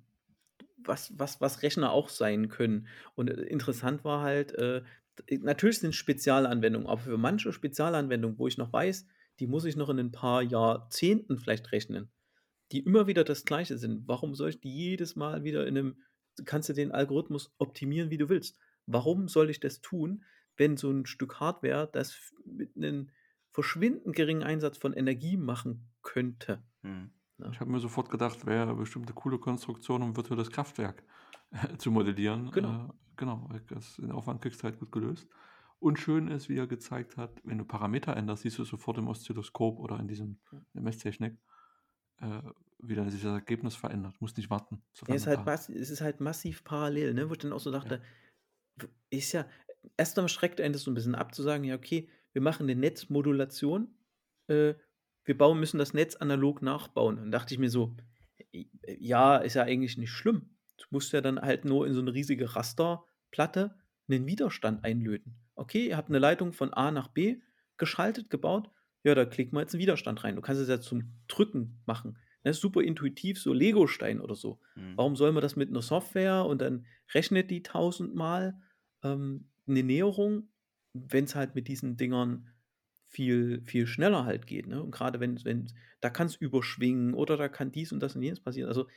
was, 0.79 1.19
was, 1.19 1.43
was 1.43 1.63
Rechner 1.63 1.93
auch 1.93 2.09
sein 2.09 2.49
können. 2.49 2.87
Und 3.15 3.29
äh, 3.29 3.43
interessant 3.43 4.03
war 4.05 4.23
halt, 4.23 4.53
äh, 4.55 4.83
natürlich 5.41 5.79
sind 5.79 5.95
Spezialanwendungen, 5.95 6.89
aber 6.89 7.01
für 7.01 7.19
manche 7.19 7.53
Spezialanwendungen, 7.53 8.39
wo 8.39 8.47
ich 8.47 8.59
noch 8.59 8.73
weiß, 8.73 9.07
die 9.41 9.47
muss 9.47 9.65
ich 9.65 9.77
noch 9.77 9.89
in 9.89 9.99
ein 9.99 10.13
paar 10.13 10.43
Jahrzehnten 10.43 11.39
vielleicht 11.39 11.73
rechnen, 11.73 12.11
die 12.73 12.81
immer 12.81 13.07
wieder 13.07 13.25
das 13.25 13.45
Gleiche 13.45 13.79
sind. 13.79 14.07
Warum 14.07 14.35
soll 14.35 14.51
ich 14.51 14.61
die 14.61 14.75
jedes 14.75 15.17
Mal 15.17 15.45
wieder 15.45 15.67
in 15.67 15.77
einem, 15.77 16.03
kannst 16.45 16.69
du 16.69 16.73
den 16.73 16.93
Algorithmus 16.93 17.55
optimieren, 17.59 18.11
wie 18.11 18.19
du 18.19 18.29
willst? 18.29 18.59
Warum 18.87 19.29
soll 19.29 19.51
ich 19.51 19.61
das 19.61 19.81
tun, 19.81 20.25
wenn 20.57 20.77
so 20.77 20.91
ein 20.91 21.07
Stück 21.07 21.41
Hardware 21.41 21.89
das 21.93 22.33
mit 22.45 22.77
einem 22.77 23.11
verschwindend 23.51 24.15
geringen 24.15 24.43
Einsatz 24.43 24.79
von 24.79 24.93
Energie 24.93 25.37
machen 25.37 25.91
könnte? 26.03 26.63
Hm. 26.83 27.11
Ja. 27.39 27.51
Ich 27.51 27.59
habe 27.59 27.71
mir 27.71 27.81
sofort 27.81 28.11
gedacht, 28.11 28.47
wäre 28.47 28.63
eine 28.63 28.75
bestimmte 28.75 29.13
coole 29.13 29.39
Konstruktion, 29.39 30.03
um 30.03 30.17
virtuelles 30.17 30.51
Kraftwerk 30.51 31.01
äh, 31.01 31.24
zu 31.79 31.91
modellieren. 31.91 32.51
Genau. 32.51 32.87
Äh, 32.87 32.89
genau, 33.17 33.49
das, 33.69 33.97
den 33.97 34.13
Aufwand 34.13 34.43
kriegst 34.43 34.61
du 34.61 34.65
halt 34.65 34.79
gut 34.79 34.93
gelöst. 34.93 35.29
Und 35.79 35.99
schön 35.99 36.29
ist, 36.29 36.49
wie 36.49 36.57
er 36.57 36.67
gezeigt 36.67 37.17
hat, 37.17 37.41
wenn 37.45 37.59
du 37.59 37.65
Parameter 37.65 38.17
änderst, 38.17 38.43
siehst 38.43 38.59
du 38.59 38.65
sofort 38.65 38.99
im 38.99 39.09
Oszilloskop 39.09 39.79
oder 39.79 39.99
in 39.99 40.09
diesem 40.09 40.39
Messtechnik, 40.73 41.37
äh, 42.21 42.41
wie 42.79 42.95
dann 42.95 43.11
sich 43.11 43.23
das 43.23 43.33
Ergebnis 43.35 43.77
verändert. 43.77 44.19
Muss 44.21 44.37
nicht 44.37 44.51
warten. 44.51 44.83
Ja, 45.07 45.15
es, 45.15 45.27
halt 45.27 45.47
es 45.47 45.91
ist 45.91 46.01
halt 46.01 46.21
massiv 46.21 46.65
parallel, 46.65 47.13
ne? 47.15 47.29
wo 47.29 47.33
ich 47.35 47.39
dann 47.39 47.53
auch 47.53 47.61
so 47.61 47.71
dachte, 47.71 48.01
w- 48.77 48.89
ist 49.11 49.33
ja, 49.33 49.47
erst 49.97 50.19
einmal 50.19 50.29
schreckt 50.29 50.61
einen 50.61 50.73
das 50.73 50.83
so 50.83 50.91
ein 50.91 50.95
bisschen 50.95 51.15
ab, 51.15 51.35
zu 51.35 51.43
sagen, 51.43 51.65
ja, 51.65 51.75
okay, 51.75 52.09
wir 52.33 52.41
machen 52.43 52.65
eine 52.65 52.77
Netzmodulation, 52.77 53.95
äh, 54.49 54.75
wir 55.25 55.39
bauen, 55.39 55.61
müssen 55.61 55.79
das 55.79 55.95
Netz 55.95 56.17
analog 56.17 56.63
nachbauen. 56.63 57.19
Und 57.19 57.31
dachte 57.31 57.55
ich 57.55 57.61
mir 57.61 57.71
so, 57.71 57.95
ja, 58.87 59.37
ist 59.39 59.55
ja 59.55 59.63
eigentlich 59.63 59.97
nicht 59.99 60.11
schlimm. 60.13 60.54
Du 60.77 60.85
musst 60.91 61.13
ja 61.13 61.21
dann 61.21 61.41
halt 61.41 61.65
nur 61.65 61.87
in 61.87 61.95
so 61.95 62.01
eine 62.01 62.15
riesige 62.15 62.55
Rasterplatte 62.55 63.77
einen 64.09 64.27
Widerstand 64.27 64.85
einlöten. 64.85 65.37
Okay, 65.55 65.89
ihr 65.89 65.97
habt 65.97 66.09
eine 66.09 66.19
Leitung 66.19 66.53
von 66.53 66.73
A 66.73 66.91
nach 66.91 67.09
B 67.09 67.39
geschaltet, 67.77 68.31
gebaut, 68.31 68.71
ja, 69.05 69.15
da 69.15 69.27
klickt 69.27 69.53
man 69.53 69.63
jetzt 69.63 69.75
einen 69.75 69.83
Widerstand 69.83 70.25
rein. 70.25 70.37
Du 70.37 70.43
kannst 70.43 70.61
es 70.61 70.69
ja 70.69 70.81
zum 70.81 71.13
Drücken 71.29 71.83
machen. 71.87 72.19
Das 72.43 72.57
ist 72.57 72.63
super 72.63 72.83
intuitiv, 72.83 73.41
so 73.41 73.53
Lego-Stein 73.53 74.21
oder 74.21 74.35
so. 74.35 74.61
Hm. 74.75 74.97
Warum 74.97 75.17
soll 75.17 75.33
man 75.33 75.43
das 75.43 75.57
mit 75.57 75.69
einer 75.69 75.83
Software 75.83 76.45
und 76.47 76.61
dann 76.61 76.87
rechnet 77.13 77.51
die 77.51 77.63
tausendmal 77.63 78.61
ähm, 79.03 79.51
eine 79.67 79.83
Näherung, 79.83 80.49
wenn 80.95 81.25
es 81.25 81.35
halt 81.35 81.55
mit 81.55 81.69
diesen 81.69 81.97
Dingern 81.97 82.51
viel, 83.09 83.63
viel 83.67 83.87
schneller 83.87 84.25
halt 84.25 84.47
geht. 84.47 84.67
Ne? 84.67 84.83
Und 84.83 84.91
gerade 84.91 85.21
wenn, 85.21 85.43
wenn, 85.45 85.71
da 86.01 86.11
kann 86.11 86.27
es 86.27 86.37
überschwingen 86.37 87.15
oder 87.15 87.37
da 87.37 87.49
kann 87.49 87.73
dies 87.73 87.93
und 87.93 88.01
das 88.01 88.17
und 88.17 88.23
jenes 88.23 88.41
passieren. 88.41 88.69
Also 88.69 88.89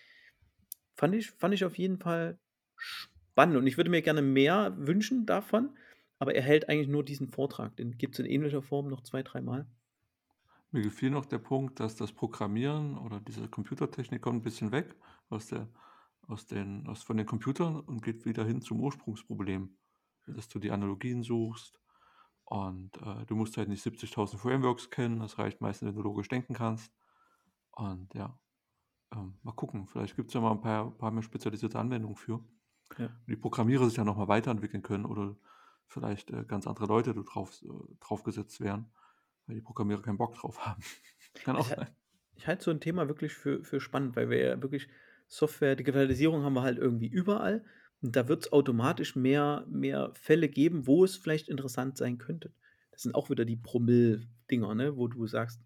fand 0.97 1.15
ich, 1.15 1.31
fand 1.31 1.53
ich 1.53 1.63
auf 1.63 1.77
jeden 1.77 1.97
Fall 1.97 2.39
spannend 2.75 3.55
und 3.55 3.67
ich 3.67 3.77
würde 3.77 3.89
mir 3.89 4.01
gerne 4.01 4.21
mehr 4.21 4.75
wünschen 4.77 5.25
davon, 5.25 5.77
aber 6.19 6.35
er 6.35 6.41
hält 6.41 6.67
eigentlich 6.67 6.87
nur 6.87 7.05
diesen 7.05 7.29
Vortrag. 7.29 7.75
Den 7.77 7.97
gibt 7.97 8.15
es 8.15 8.19
in 8.19 8.25
ähnlicher 8.25 8.61
Form 8.61 8.87
noch 8.87 9.01
zwei, 9.01 9.23
dreimal. 9.23 9.67
Mir 10.71 10.81
gefiel 10.81 11.11
noch 11.11 11.25
der 11.25 11.37
Punkt, 11.37 11.79
dass 11.79 11.95
das 11.95 12.11
Programmieren 12.11 12.97
oder 12.97 13.21
diese 13.21 13.47
Computertechnik 13.47 14.21
kommt 14.21 14.39
ein 14.39 14.43
bisschen 14.43 14.71
weg 14.71 14.95
aus 15.29 15.47
der, 15.47 15.69
aus 16.27 16.45
den, 16.45 16.87
aus, 16.87 17.03
von 17.03 17.15
den 17.15 17.25
Computern 17.25 17.79
und 17.79 18.01
geht 18.01 18.25
wieder 18.25 18.43
hin 18.43 18.61
zum 18.61 18.81
Ursprungsproblem. 18.81 19.77
dass 20.25 20.49
du 20.49 20.59
die 20.59 20.71
Analogien 20.71 21.23
suchst 21.23 21.79
und 22.43 22.97
äh, 22.97 23.25
du 23.27 23.35
musst 23.35 23.55
halt 23.55 23.69
nicht 23.69 23.85
70.000 23.85 24.37
Frameworks 24.37 24.89
kennen, 24.89 25.19
das 25.19 25.37
reicht 25.37 25.61
meistens, 25.61 25.87
wenn 25.87 25.95
du 25.95 26.01
logisch 26.01 26.27
denken 26.27 26.53
kannst. 26.53 26.91
Und 27.71 28.13
ja, 28.13 28.37
ähm, 29.14 29.36
mal 29.43 29.53
gucken, 29.53 29.88
vielleicht 29.88 30.16
gibt 30.16 30.30
es 30.30 30.34
ja 30.34 30.41
mal 30.41 30.51
ein 30.51 30.62
paar, 30.62 30.91
paar 30.97 31.12
mehr 31.12 31.24
spezialisierte 31.24 31.80
Anwendungen 31.80 32.16
für. 32.16 32.43
Ja. 32.97 33.10
Die 33.28 33.36
Programmierer 33.36 33.86
sich 33.88 33.97
ja 33.97 34.03
nochmal 34.03 34.28
weiterentwickeln 34.28 34.84
können 34.84 35.05
oder 35.05 35.36
vielleicht 35.88 36.32
äh, 36.32 36.43
ganz 36.45 36.68
andere 36.68 36.86
Leute 36.88 37.14
da 37.14 37.22
drauf, 37.22 37.62
äh, 37.64 37.68
draufgesetzt 37.99 38.60
werden, 38.62 38.91
weil 39.45 39.55
die 39.55 39.62
Programmierer 39.62 40.01
keinen 40.01 40.18
Bock 40.18 40.36
drauf 40.36 40.60
haben. 40.66 40.82
Kann 41.43 41.55
auch 41.55 41.70
Ich, 41.70 41.76
sein. 41.76 41.88
ich 42.36 42.47
halte 42.47 42.64
so 42.64 42.72
ein 42.72 42.80
Thema 42.80 43.08
wirklich 43.08 43.34
für, 43.34 43.64
für 43.64 43.80
spannend, 43.80 44.16
weil 44.16 44.30
wir 44.30 44.38
ja 44.39 44.62
wirklich 44.62 44.88
Software, 45.28 45.76
Digitalisierung 45.76 46.43
haben 46.43 46.53
wir 46.53 46.62
halt 46.62 46.78
irgendwie 46.78 47.08
überall. 47.08 47.66
Und 48.01 48.16
da 48.16 48.28
wird 48.28 48.43
es 48.45 48.53
automatisch 48.53 49.16
mehr, 49.16 49.66
mehr 49.68 50.12
Fälle 50.14 50.49
geben, 50.49 50.86
wo 50.88 51.03
es 51.03 51.18
vielleicht 51.18 51.49
interessant 51.49 51.97
sein 51.97 52.18
könnte. 52.18 52.53
Das 52.91 53.01
sind 53.01 53.16
auch 53.16 53.30
wieder 53.30 53.43
die 53.43 53.55
Promille-Dinger, 53.55 54.76
ne? 54.76 54.97
wo 54.97 55.08
du 55.08 55.26
sagst, 55.28 55.62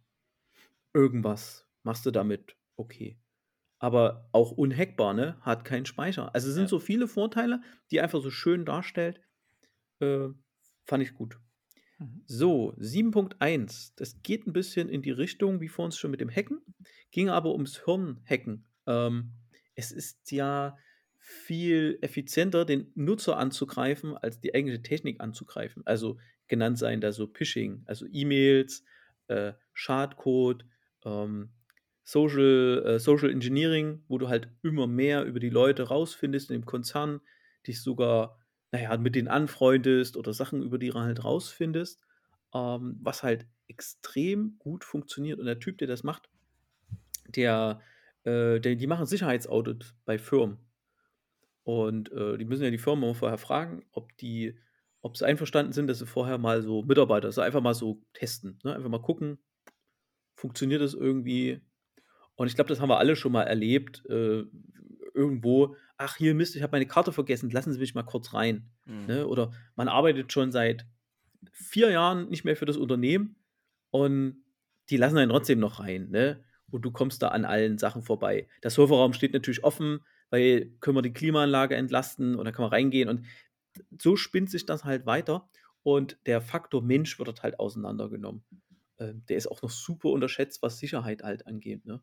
irgendwas 0.94 1.68
machst 1.84 2.06
du 2.06 2.12
damit, 2.12 2.56
okay. 2.76 3.21
Aber 3.82 4.30
auch 4.32 4.52
unhackbar, 4.52 5.14
ne? 5.16 5.38
Hat 5.42 5.66
keinen 5.66 5.88
Speicher. 5.88 6.36
Also 6.36 6.50
es 6.50 6.54
sind 6.54 6.66
Ja. 6.66 6.70
so 6.70 6.78
viele 6.80 7.08
Vorteile, 7.08 7.62
die 7.90 8.00
einfach 8.00 8.22
so 8.22 8.30
schön 8.30 8.64
darstellt. 8.64 9.22
Äh, 10.00 10.30
fand 10.86 11.04
ich 11.04 11.16
gut. 11.16 11.40
Mhm. 12.00 12.24
So, 12.28 12.74
7.1. 12.78 13.94
Das 13.96 14.22
geht 14.22 14.48
ein 14.48 14.54
bisschen 14.54 14.90
in 14.90 15.02
die 15.02 15.12
Richtung 15.12 15.62
wie 15.62 15.68
vor 15.68 15.86
uns 15.86 15.98
schon 15.98 16.12
mit 16.12 16.22
dem 16.22 16.30
Hacken, 16.30 16.62
ging 17.12 17.30
aber 17.30 17.54
ums 17.54 17.84
Hirnhacken. 17.86 18.68
Ähm, 18.88 19.34
es 19.76 19.92
ist 19.92 20.32
ja 20.32 20.78
viel 21.18 21.98
effizienter, 22.02 22.66
den 22.66 22.92
Nutzer 22.96 23.38
anzugreifen, 23.38 24.16
als 24.18 24.40
die 24.40 24.54
eigentliche 24.54 24.84
Technik 24.84 25.22
anzugreifen. 25.22 25.84
Also 25.86 26.18
genannt 26.48 26.78
seien 26.78 27.02
da 27.02 27.12
so 27.12 27.28
Phishing, 27.28 27.84
also 27.86 28.06
E-Mails, 28.12 28.84
äh, 29.28 29.54
Schadcode, 29.74 30.66
ähm, 31.06 31.52
Social, 32.04 32.84
äh, 32.86 33.00
Social 33.00 33.30
Engineering, 33.30 34.04
wo 34.08 34.18
du 34.18 34.28
halt 34.28 34.50
immer 34.64 34.88
mehr 34.88 35.24
über 35.24 35.40
die 35.40 35.50
Leute 35.50 35.84
rausfindest 35.84 36.50
in 36.50 36.62
dem 36.62 36.66
Konzern, 36.66 37.22
dich 37.68 37.82
sogar, 37.82 38.40
naja, 38.72 38.98
mit 38.98 39.16
denen 39.16 39.28
anfreundest 39.28 40.18
oder 40.18 40.34
Sachen 40.34 40.64
über 40.64 40.78
die 40.78 40.92
halt 40.92 41.24
rausfindest, 41.24 42.04
ähm, 42.54 42.98
was 43.02 43.24
halt 43.24 43.46
extrem 43.68 44.58
gut 44.60 44.84
funktioniert. 44.84 45.40
Und 45.40 45.46
der 45.46 45.60
Typ, 45.60 45.78
der 45.78 45.88
das 45.88 46.04
macht, 46.04 46.30
der, 47.28 47.82
äh, 48.24 48.60
der 48.60 48.76
die 48.76 48.88
machen 48.88 49.06
Sicherheitsaudit 49.06 49.96
bei 50.06 50.18
Firmen. 50.18 50.58
Und 51.64 52.12
äh, 52.12 52.38
die 52.38 52.46
müssen 52.46 52.64
ja 52.64 52.72
die 52.72 52.78
Firmen 52.78 53.14
vorher 53.14 53.38
fragen, 53.38 53.86
ob 53.92 54.18
die, 54.18 54.58
ob 55.02 55.18
sie 55.18 55.26
einverstanden 55.26 55.74
sind, 55.74 55.88
dass 55.88 56.00
sie 56.00 56.08
vorher 56.08 56.38
mal 56.38 56.62
so 56.64 56.82
Mitarbeiter, 56.82 57.28
also 57.28 57.42
einfach 57.42 57.62
mal 57.62 57.76
so 57.76 58.02
testen, 58.14 58.60
ne? 58.64 58.76
einfach 58.76 58.90
mal 58.90 59.02
gucken, 59.02 59.38
funktioniert 60.36 60.82
das 60.82 60.94
irgendwie. 60.94 61.62
Und 62.36 62.48
ich 62.48 62.56
glaube, 62.56 62.70
das 62.70 62.80
haben 62.80 62.90
wir 62.90 62.98
alle 62.98 63.16
schon 63.16 63.32
mal 63.32 63.44
erlebt. 63.44 64.04
Äh, 64.10 64.44
irgendwo, 65.14 65.76
ach 65.98 66.16
hier 66.16 66.34
Mist, 66.34 66.56
ich 66.56 66.64
habe 66.64 66.72
meine 66.72 66.86
Karte 66.86 67.12
vergessen, 67.12 67.50
lassen 67.50 67.74
Sie 67.74 67.80
mich 67.80 67.96
mal 67.96 68.04
kurz 68.04 68.34
rein. 68.34 68.70
Mhm. 68.86 69.06
Ne? 69.06 69.28
Oder 69.28 69.52
man 69.76 69.88
arbeitet 69.88 70.32
schon 70.32 70.52
seit 70.52 70.86
vier 71.52 71.92
Jahren 71.92 72.30
nicht 72.30 72.46
mehr 72.46 72.56
für 72.56 72.66
das 72.66 72.78
Unternehmen 72.78 73.36
und 73.90 74.44
die 74.90 74.98
lassen 74.98 75.18
einen 75.18 75.32
trotzdem 75.32 75.60
noch 75.60 75.80
rein. 75.80 76.10
Ne? 76.10 76.44
Und 76.70 76.84
du 76.84 76.92
kommst 76.92 77.22
da 77.22 77.30
an 77.30 77.46
allen 77.46 77.78
Sachen 77.78 78.02
vorbei. 78.02 78.48
Der 78.64 78.72
Serverraum 78.72 79.14
steht 79.14 79.34
natürlich 79.34 79.64
offen, 79.64 80.00
weil 80.30 80.72
können 80.80 80.98
wir 80.98 81.02
die 81.02 81.14
Klimaanlage 81.14 81.76
entlasten 81.76 82.36
und 82.36 82.46
da 82.46 82.52
kann 82.52 82.64
man 82.64 82.72
reingehen. 82.72 83.10
Und 83.10 83.26
so 84.00 84.16
spinnt 84.16 84.50
sich 84.50 84.66
das 84.66 84.86
halt 84.86 85.06
weiter. 85.06 85.50
Und 85.84 86.18
der 86.26 86.42
Faktor 86.42 86.82
Mensch 86.82 87.18
wird 87.18 87.28
dort 87.28 87.44
halt 87.44 87.60
auseinandergenommen. 87.60 88.44
Ähm, 89.00 89.24
der 89.28 89.38
ist 89.38 89.48
auch 89.48 89.62
noch 89.62 89.72
super 89.72 90.10
unterschätzt, 90.10 90.62
was 90.62 90.78
Sicherheit 90.78 91.24
halt 91.24 91.48
angeht. 91.48 91.86
Ne? 91.86 92.02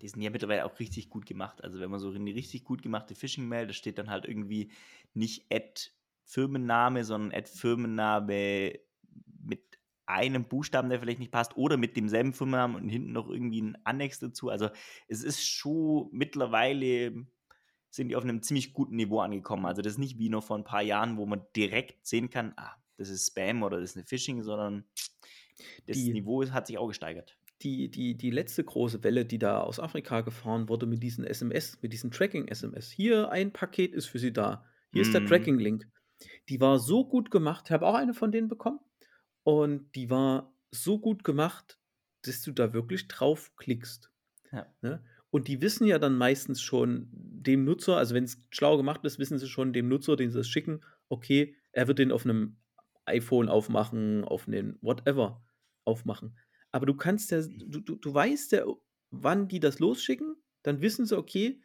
Die 0.00 0.08
sind 0.08 0.22
ja 0.22 0.30
mittlerweile 0.30 0.64
auch 0.64 0.78
richtig 0.78 1.08
gut 1.08 1.26
gemacht. 1.26 1.62
Also 1.62 1.80
wenn 1.80 1.90
man 1.90 2.00
so 2.00 2.10
eine 2.10 2.34
richtig 2.34 2.64
gut 2.64 2.82
gemachte 2.82 3.14
Phishing-Mail, 3.14 3.66
da 3.66 3.72
steht 3.72 3.98
dann 3.98 4.10
halt 4.10 4.24
irgendwie 4.26 4.70
nicht 5.14 5.46
Ad 5.52 5.80
Firmenname, 6.24 7.04
sondern 7.04 7.32
Ad 7.32 7.48
Firmenname 7.48 8.78
mit 9.42 9.78
einem 10.06 10.44
Buchstaben, 10.44 10.90
der 10.90 11.00
vielleicht 11.00 11.20
nicht 11.20 11.32
passt, 11.32 11.56
oder 11.56 11.76
mit 11.76 11.96
demselben 11.96 12.32
Firmennamen 12.32 12.76
und 12.76 12.88
hinten 12.88 13.12
noch 13.12 13.28
irgendwie 13.28 13.62
ein 13.62 13.78
Annex 13.84 14.18
dazu. 14.18 14.50
Also 14.50 14.68
es 15.08 15.22
ist 15.22 15.46
schon 15.46 16.08
mittlerweile 16.12 17.26
sind 17.90 18.08
die 18.08 18.16
auf 18.16 18.24
einem 18.24 18.42
ziemlich 18.42 18.72
guten 18.72 18.96
Niveau 18.96 19.20
angekommen. 19.20 19.66
Also 19.66 19.80
das 19.80 19.92
ist 19.92 19.98
nicht 19.98 20.18
wie 20.18 20.28
noch 20.28 20.42
vor 20.42 20.58
ein 20.58 20.64
paar 20.64 20.82
Jahren, 20.82 21.16
wo 21.16 21.26
man 21.26 21.42
direkt 21.54 22.04
sehen 22.04 22.28
kann, 22.28 22.52
ah, 22.56 22.74
das 22.96 23.08
ist 23.08 23.28
Spam 23.28 23.62
oder 23.62 23.80
das 23.80 23.90
ist 23.90 23.96
eine 23.96 24.04
Phishing, 24.04 24.42
sondern 24.42 24.84
das 25.86 25.96
Die- 25.98 26.12
Niveau 26.12 26.44
hat 26.50 26.66
sich 26.66 26.76
auch 26.76 26.88
gesteigert. 26.88 27.38
Die, 27.64 27.90
die, 27.90 28.16
die 28.16 28.30
letzte 28.30 28.62
große 28.64 29.02
Welle, 29.02 29.24
die 29.24 29.38
da 29.38 29.60
aus 29.60 29.80
Afrika 29.80 30.20
gefahren 30.20 30.68
wurde 30.68 30.86
mit 30.86 31.02
diesen 31.02 31.24
SMS, 31.24 31.78
mit 31.82 31.92
diesen 31.92 32.10
Tracking-SMS. 32.10 32.90
Hier 32.90 33.30
ein 33.30 33.52
Paket 33.52 33.94
ist 33.94 34.06
für 34.06 34.18
Sie 34.18 34.32
da. 34.32 34.64
Hier 34.92 35.02
ist 35.02 35.14
der 35.14 35.22
Mhm. 35.22 35.26
Tracking-Link. 35.26 35.88
Die 36.48 36.60
war 36.60 36.78
so 36.78 37.06
gut 37.06 37.30
gemacht. 37.30 37.64
Ich 37.66 37.72
habe 37.72 37.86
auch 37.86 37.94
eine 37.94 38.14
von 38.14 38.30
denen 38.32 38.48
bekommen. 38.48 38.80
Und 39.42 39.94
die 39.94 40.10
war 40.10 40.54
so 40.70 40.98
gut 40.98 41.24
gemacht, 41.24 41.78
dass 42.22 42.42
du 42.42 42.52
da 42.52 42.72
wirklich 42.72 43.08
draufklickst. 43.08 44.10
Ja. 44.52 44.66
Ne? 44.82 45.04
Und 45.30 45.48
die 45.48 45.60
wissen 45.60 45.86
ja 45.86 45.98
dann 45.98 46.16
meistens 46.16 46.62
schon 46.62 47.08
dem 47.12 47.64
Nutzer, 47.64 47.96
also 47.96 48.14
wenn 48.14 48.24
es 48.24 48.42
schlau 48.50 48.76
gemacht 48.76 49.04
ist, 49.04 49.18
wissen 49.18 49.38
sie 49.38 49.48
schon 49.48 49.72
dem 49.72 49.88
Nutzer, 49.88 50.16
den 50.16 50.30
sie 50.30 50.40
es 50.40 50.48
schicken, 50.48 50.80
okay, 51.08 51.56
er 51.72 51.88
wird 51.88 51.98
den 51.98 52.12
auf 52.12 52.24
einem 52.24 52.56
iPhone 53.04 53.48
aufmachen, 53.48 54.24
auf 54.24 54.46
einem 54.46 54.78
whatever 54.80 55.44
aufmachen. 55.84 56.38
Aber 56.74 56.86
du 56.86 56.94
kannst 56.96 57.30
ja, 57.30 57.40
du, 57.40 57.80
du, 57.80 57.94
du 57.94 58.14
weißt 58.14 58.50
ja, 58.52 58.64
wann 59.12 59.46
die 59.46 59.60
das 59.60 59.78
losschicken, 59.78 60.34
dann 60.64 60.80
wissen 60.82 61.06
sie, 61.06 61.16
okay, 61.16 61.62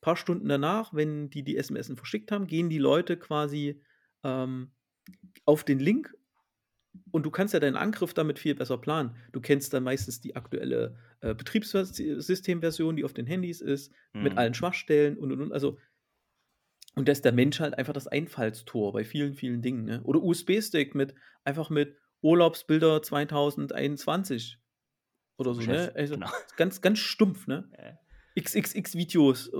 paar 0.00 0.16
Stunden 0.16 0.48
danach, 0.48 0.92
wenn 0.94 1.30
die 1.30 1.44
die 1.44 1.56
SMS 1.56 1.92
verschickt 1.94 2.32
haben, 2.32 2.48
gehen 2.48 2.68
die 2.70 2.78
Leute 2.78 3.16
quasi 3.16 3.82
ähm, 4.24 4.72
auf 5.46 5.64
den 5.64 5.78
Link 5.78 6.16
und 7.12 7.24
du 7.26 7.30
kannst 7.30 7.54
ja 7.54 7.60
deinen 7.60 7.76
Angriff 7.76 8.14
damit 8.14 8.38
viel 8.38 8.54
besser 8.54 8.78
planen. 8.78 9.16
Du 9.32 9.40
kennst 9.40 9.72
dann 9.72 9.84
meistens 9.84 10.20
die 10.20 10.36
aktuelle 10.36 10.96
äh, 11.20 11.34
Betriebssystemversion, 11.34 12.96
die 12.96 13.04
auf 13.04 13.12
den 13.14 13.26
Handys 13.26 13.60
ist, 13.60 13.92
mit 14.18 14.32
Mhm. 14.32 14.38
allen 14.38 14.54
Schwachstellen 14.54 15.16
und 15.18 15.32
und 15.32 15.40
und. 15.40 15.52
Also, 15.52 15.78
und 16.96 17.08
da 17.08 17.12
ist 17.12 17.24
der 17.24 17.32
Mensch 17.32 17.60
halt 17.60 17.78
einfach 17.78 17.92
das 17.92 18.08
Einfallstor 18.08 18.92
bei 18.92 19.04
vielen, 19.04 19.34
vielen 19.34 19.62
Dingen. 19.62 19.84
Ne? 19.84 20.02
Oder 20.02 20.22
USB-Stick 20.22 20.94
mit 20.94 21.14
einfach 21.44 21.70
mit 21.70 21.96
Urlaubsbilder 22.22 23.02
2021 23.02 24.58
oder 25.36 25.54
so. 25.54 25.60
Chef, 25.60 25.88
Ne? 25.88 25.92
Also, 25.94 26.14
genau. 26.14 26.30
ganz, 26.56 26.80
ganz 26.80 26.98
stumpf, 26.98 27.46
ne? 27.46 27.68
Äh, 27.72 27.94
XXX-Videos, 28.40 29.50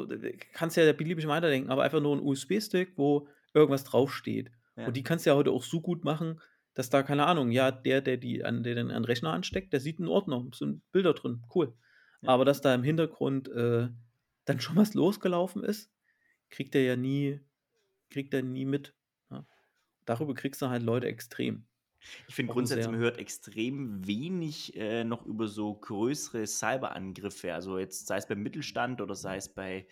kannst 0.52 0.76
ja 0.76 0.92
beliebig 0.92 1.26
weiterdenken, 1.26 1.70
aber 1.70 1.82
einfach 1.82 2.00
nur 2.00 2.16
ein 2.16 2.22
USB-Stick, 2.22 2.96
wo 2.96 3.28
irgendwas 3.52 3.84
draufsteht. 3.84 4.50
Ja. 4.76 4.86
Und 4.86 4.96
die 4.96 5.02
kannst 5.02 5.26
du 5.26 5.30
ja 5.30 5.36
heute 5.36 5.50
auch 5.50 5.64
so 5.64 5.80
gut 5.80 6.04
machen, 6.04 6.40
dass 6.74 6.88
da, 6.88 7.02
keine 7.02 7.26
Ahnung, 7.26 7.50
ja, 7.50 7.70
der, 7.70 8.00
der 8.00 8.16
die 8.16 8.44
an 8.44 8.62
der 8.62 8.76
den 8.76 8.90
an 8.90 9.04
Rechner 9.04 9.32
ansteckt, 9.32 9.72
der 9.72 9.80
sieht 9.80 9.98
einen 9.98 10.08
Ordner, 10.08 10.46
sind 10.54 10.82
Bilder 10.92 11.14
drin, 11.14 11.42
cool. 11.54 11.74
Ja. 12.22 12.28
Aber 12.30 12.44
dass 12.44 12.60
da 12.60 12.74
im 12.74 12.84
Hintergrund 12.84 13.48
äh, 13.48 13.88
dann 14.44 14.60
schon 14.60 14.76
was 14.76 14.94
losgelaufen 14.94 15.64
ist, 15.64 15.92
kriegt 16.48 16.74
er 16.74 16.82
ja 16.82 16.96
nie, 16.96 17.40
kriegt 18.08 18.32
er 18.34 18.42
nie 18.42 18.64
mit. 18.64 18.94
Ja. 19.30 19.46
Darüber 20.04 20.34
kriegst 20.34 20.62
du 20.62 20.68
halt 20.68 20.82
Leute 20.82 21.06
extrem. 21.06 21.66
Ich 22.28 22.34
finde 22.34 22.52
grundsätzlich, 22.52 22.86
man 22.86 23.00
hört 23.00 23.18
extrem 23.18 24.06
wenig 24.06 24.76
äh, 24.76 25.04
noch 25.04 25.26
über 25.26 25.48
so 25.48 25.74
größere 25.74 26.46
Cyberangriffe. 26.46 27.54
Also 27.54 27.78
jetzt 27.78 28.06
sei 28.06 28.16
es 28.16 28.26
beim 28.26 28.42
Mittelstand 28.42 29.00
oder 29.00 29.14
sei 29.14 29.36
es 29.36 29.48
bei 29.48 29.86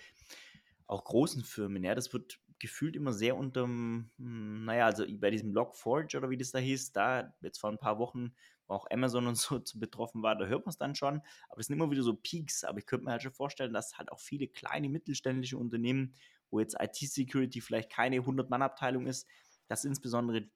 auch 0.86 1.04
großen 1.04 1.44
Firmen. 1.44 1.84
Ja, 1.84 1.94
das 1.94 2.12
wird 2.12 2.40
gefühlt 2.58 2.96
immer 2.96 3.12
sehr 3.12 3.36
unterm, 3.36 4.10
hm, 4.18 4.64
naja, 4.64 4.86
also 4.86 5.04
bei 5.18 5.30
diesem 5.30 5.52
Log4j 5.52 6.16
oder 6.16 6.30
wie 6.30 6.36
das 6.36 6.50
da 6.50 6.58
hieß, 6.58 6.92
da 6.92 7.34
jetzt 7.40 7.58
vor 7.58 7.70
ein 7.70 7.78
paar 7.78 7.98
Wochen, 7.98 8.34
wo 8.66 8.74
auch 8.74 8.86
Amazon 8.90 9.26
und 9.26 9.36
so 9.36 9.60
betroffen 9.74 10.22
war, 10.22 10.36
da 10.36 10.46
hört 10.46 10.66
man 10.66 10.70
es 10.70 10.78
dann 10.78 10.94
schon. 10.94 11.20
Aber 11.48 11.60
es 11.60 11.66
sind 11.66 11.76
immer 11.76 11.90
wieder 11.90 12.02
so 12.02 12.14
Peaks. 12.14 12.64
Aber 12.64 12.78
ich 12.78 12.86
könnte 12.86 13.04
mir 13.04 13.12
halt 13.12 13.22
schon 13.22 13.32
vorstellen, 13.32 13.72
dass 13.72 13.96
halt 13.98 14.10
auch 14.10 14.20
viele 14.20 14.48
kleine 14.48 14.88
mittelständische 14.88 15.58
Unternehmen, 15.58 16.14
wo 16.50 16.60
jetzt 16.60 16.76
IT-Security 16.80 17.60
vielleicht 17.60 17.90
keine 17.90 18.16
100-Mann-Abteilung 18.16 19.06
ist, 19.06 19.28
dass 19.68 19.84
insbesondere 19.84 20.48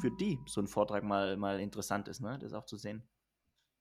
für 0.00 0.10
die 0.10 0.38
so 0.46 0.60
ein 0.60 0.66
Vortrag 0.66 1.04
mal, 1.04 1.36
mal 1.36 1.60
interessant 1.60 2.08
ist, 2.08 2.20
ne? 2.20 2.38
das 2.40 2.52
auch 2.52 2.64
zu 2.64 2.76
sehen. 2.76 3.02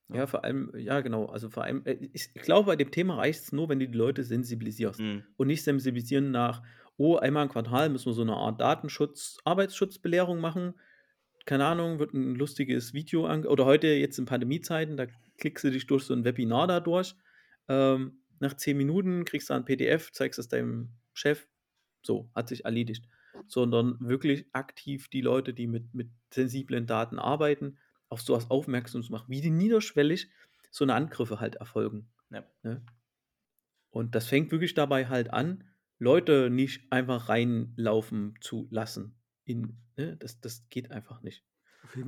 Ja. 0.09 0.17
Ja, 0.17 0.27
vor 0.27 0.43
allem, 0.43 0.71
ja, 0.75 0.99
genau. 1.01 1.27
Also 1.27 1.49
vor 1.49 1.63
allem, 1.63 1.85
äh, 1.85 1.93
ich 1.93 2.33
glaube, 2.33 2.67
bei 2.67 2.75
dem 2.75 2.91
Thema 2.91 3.15
reicht 3.15 3.43
es 3.43 3.51
nur, 3.51 3.69
wenn 3.69 3.79
du 3.79 3.87
die 3.87 3.97
Leute 3.97 4.23
sensibilisierst. 4.23 4.99
Mhm. 4.99 5.23
und 5.37 5.47
nicht 5.47 5.63
sensibilisieren 5.63 6.31
nach, 6.31 6.61
oh, 6.97 7.15
einmal 7.15 7.43
im 7.43 7.49
Quartal 7.51 7.89
müssen 7.89 8.07
wir 8.07 8.13
so 8.13 8.21
eine 8.21 8.35
Art 8.35 8.59
Datenschutz, 8.59 9.37
Arbeitsschutzbelehrung 9.45 10.39
machen. 10.39 10.73
Keine 11.45 11.65
Ahnung, 11.65 11.97
wird 11.99 12.13
ein 12.13 12.35
lustiges 12.35 12.93
Video 12.93 13.25
an 13.25 13.45
oder 13.45 13.65
heute 13.65 13.87
jetzt 13.87 14.19
in 14.19 14.25
Pandemiezeiten, 14.25 14.97
da 14.97 15.07
klickst 15.37 15.63
du 15.63 15.71
dich 15.71 15.87
durch 15.87 16.03
so 16.03 16.13
ein 16.13 16.25
Webinar 16.25 16.67
da 16.67 16.79
durch. 16.79 17.15
Ähm, 17.67 18.21
nach 18.39 18.55
zehn 18.55 18.77
Minuten 18.77 19.25
kriegst 19.25 19.49
du 19.49 19.53
ein 19.53 19.65
PDF, 19.65 20.11
zeigst 20.11 20.39
es 20.39 20.49
deinem 20.49 20.89
Chef. 21.13 21.47
So, 22.03 22.29
hat 22.35 22.49
sich 22.49 22.65
erledigt. 22.65 23.07
Sondern 23.47 23.97
wirklich 23.99 24.45
aktiv 24.53 25.07
die 25.09 25.21
Leute, 25.21 25.53
die 25.53 25.67
mit, 25.67 25.93
mit 25.93 26.09
sensiblen 26.33 26.87
Daten 26.87 27.19
arbeiten, 27.19 27.77
auf 28.09 28.21
sowas 28.21 28.49
aufmerksam 28.49 29.03
zu 29.03 29.11
machen, 29.11 29.29
wie 29.29 29.41
die 29.41 29.51
niederschwellig 29.51 30.29
so 30.69 30.85
eine 30.85 30.95
Angriffe 30.95 31.39
halt 31.39 31.55
erfolgen. 31.55 32.09
Ja. 32.29 32.43
Ne? 32.63 32.83
Und 33.89 34.15
das 34.15 34.27
fängt 34.27 34.51
wirklich 34.51 34.73
dabei 34.73 35.07
halt 35.07 35.31
an, 35.31 35.65
Leute 35.99 36.49
nicht 36.49 36.91
einfach 36.91 37.29
reinlaufen 37.29 38.35
zu 38.41 38.67
lassen. 38.71 39.19
In, 39.45 39.77
ne? 39.97 40.17
das, 40.17 40.41
das 40.41 40.67
geht 40.69 40.91
einfach 40.91 41.21
nicht. 41.21 41.45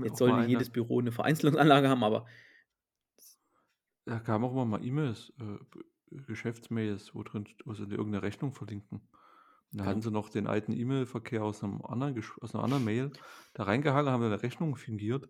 Jetzt 0.04 0.18
soll 0.18 0.36
nicht 0.38 0.50
jedes 0.50 0.70
Büro 0.70 1.00
eine 1.00 1.12
Vereinzelungsanlage 1.12 1.90
haben, 1.90 2.04
aber. 2.04 2.26
Da 4.06 4.20
kamen 4.20 4.46
auch 4.46 4.52
immer 4.52 4.66
mal 4.66 4.84
E-Mails, 4.84 5.34
äh, 5.40 5.58
Geschäftsmails, 6.28 7.16
wo 7.16 7.24
drin, 7.24 7.48
wo 7.66 7.74
sie 7.74 7.84
irgendeine 7.84 8.24
Rechnung 8.24 8.54
verlinken. 8.54 9.02
Da 9.74 9.86
hatten 9.86 10.02
sie 10.02 10.12
noch 10.12 10.30
den 10.30 10.46
alten 10.46 10.72
E-Mail-Verkehr 10.72 11.44
aus, 11.44 11.64
einem 11.64 11.82
anderen, 11.82 12.22
aus 12.42 12.54
einer 12.54 12.64
anderen 12.64 12.86
Mail 12.86 13.12
da 13.56 13.64
reingehangen, 13.64 14.12
haben 14.12 14.24
eine 14.24 14.44
Rechnung 14.44 14.76
fingiert. 14.76 15.28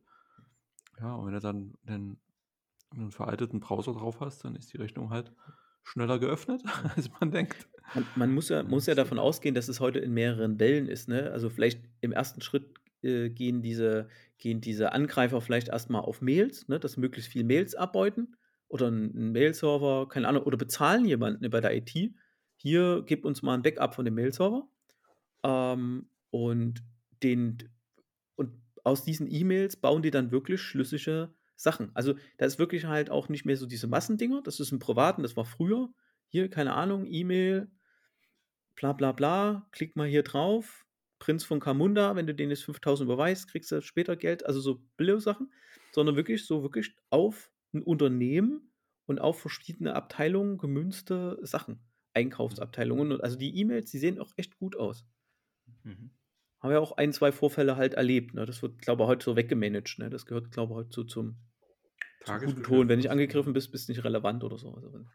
Ja, 0.99 1.15
und 1.15 1.25
wenn 1.25 1.33
du 1.33 1.39
dann 1.39 1.73
einen, 1.85 2.19
einen 2.91 3.11
veralteten 3.11 3.61
Browser 3.61 3.93
drauf 3.93 4.19
hast, 4.19 4.43
dann 4.43 4.55
ist 4.55 4.73
die 4.73 4.77
Rechnung 4.77 5.11
halt 5.11 5.31
schneller 5.83 6.19
geöffnet, 6.19 6.61
als 6.95 7.09
man 7.19 7.31
denkt. 7.31 7.67
Man, 7.93 8.05
man 8.15 8.33
muss, 8.33 8.49
ja, 8.49 8.63
muss 8.63 8.85
ja 8.85 8.95
davon 8.95 9.17
ausgehen, 9.17 9.55
dass 9.55 9.69
es 9.69 9.79
heute 9.79 9.99
in 9.99 10.13
mehreren 10.13 10.59
Wellen 10.59 10.87
ist. 10.87 11.07
Ne? 11.07 11.31
Also 11.31 11.49
vielleicht 11.49 11.81
im 12.01 12.11
ersten 12.11 12.41
Schritt 12.41 12.73
äh, 13.01 13.29
gehen, 13.29 13.61
diese, 13.61 14.09
gehen 14.37 14.59
diese 14.59 14.91
Angreifer 14.91 15.39
vielleicht 15.39 15.69
erstmal 15.69 16.01
auf 16.01 16.21
Mails, 16.21 16.67
ne? 16.67 16.79
dass 16.79 16.97
möglichst 16.97 17.31
viel 17.31 17.45
Mails 17.45 17.75
abbeuten 17.75 18.35
oder 18.67 18.87
einen 18.87 19.31
Mail-Server, 19.31 20.09
keine 20.09 20.27
Ahnung, 20.27 20.43
oder 20.43 20.57
bezahlen 20.57 21.05
jemanden 21.05 21.49
bei 21.49 21.61
der 21.61 21.75
IT 21.75 22.13
hier 22.63 23.03
gib 23.05 23.25
uns 23.25 23.41
mal 23.41 23.55
ein 23.55 23.61
Backup 23.61 23.93
von 23.93 24.05
dem 24.05 24.15
Mail-Server. 24.15 24.65
Ähm, 25.43 26.07
und, 26.31 26.81
den, 27.21 27.57
und 28.35 28.53
aus 28.85 29.03
diesen 29.03 29.29
E-Mails 29.29 29.75
bauen 29.75 30.01
die 30.01 30.11
dann 30.11 30.31
wirklich 30.31 30.61
schlüssige 30.61 31.33
Sachen. 31.57 31.91
Also 31.93 32.15
da 32.37 32.45
ist 32.45 32.59
wirklich 32.59 32.85
halt 32.85 33.09
auch 33.09 33.27
nicht 33.27 33.43
mehr 33.45 33.57
so 33.57 33.65
diese 33.65 33.87
Massendinger. 33.87 34.41
Das 34.43 34.61
ist 34.61 34.71
im 34.71 34.79
Privaten, 34.79 35.23
das 35.23 35.35
war 35.35 35.43
früher. 35.43 35.89
Hier, 36.29 36.49
keine 36.49 36.73
Ahnung, 36.73 37.05
E-Mail, 37.05 37.69
bla 38.75 38.93
bla 38.93 39.11
bla, 39.11 39.67
klick 39.71 39.97
mal 39.97 40.07
hier 40.07 40.23
drauf. 40.23 40.85
Prinz 41.19 41.43
von 41.43 41.59
Kamunda, 41.59 42.15
wenn 42.15 42.27
du 42.27 42.33
den 42.33 42.49
jetzt 42.49 42.63
5000 42.63 43.07
überweist, 43.07 43.49
kriegst 43.49 43.73
du 43.73 43.81
später 43.81 44.15
Geld. 44.15 44.45
Also 44.45 44.61
so 44.61 44.81
Billo-Sachen. 44.95 45.51
Sondern 45.91 46.15
wirklich 46.15 46.45
so 46.45 46.63
wirklich 46.63 46.95
auf 47.09 47.51
ein 47.73 47.83
Unternehmen 47.83 48.71
und 49.05 49.19
auf 49.19 49.41
verschiedene 49.41 49.95
Abteilungen 49.95 50.57
gemünzte 50.57 51.39
Sachen. 51.41 51.81
Einkaufsabteilungen. 52.13 53.21
also 53.21 53.37
die 53.37 53.57
E-Mails, 53.59 53.91
die 53.91 53.97
sehen 53.97 54.19
auch 54.19 54.31
echt 54.37 54.57
gut 54.57 54.75
aus. 54.75 55.05
Mhm. 55.83 56.11
Haben 56.59 56.71
ja 56.71 56.79
auch 56.79 56.93
ein, 56.93 57.11
zwei 57.11 57.31
Vorfälle 57.31 57.75
halt 57.75 57.95
erlebt. 57.95 58.33
Ne? 58.33 58.45
Das 58.45 58.61
wird, 58.61 58.79
glaube 58.79 59.03
ich, 59.03 59.09
heute 59.09 59.25
so 59.25 59.35
weggemanagt. 59.35 59.99
Ne? 59.99 60.09
Das 60.09 60.25
gehört, 60.25 60.51
glaube 60.51 60.73
ich, 60.73 60.77
heute 60.77 60.93
so 60.93 61.03
zum, 61.03 61.35
zum 62.25 62.39
guten 62.39 62.63
Ton. 62.63 62.87
Wenn 62.87 62.99
ich 62.99 63.11
angegriffen 63.11 63.53
bist, 63.53 63.71
bist 63.71 63.87
du 63.87 63.91
nicht 63.91 64.03
relevant 64.03 64.43
oder 64.43 64.57
so. 64.57 64.73
Also, 64.73 65.05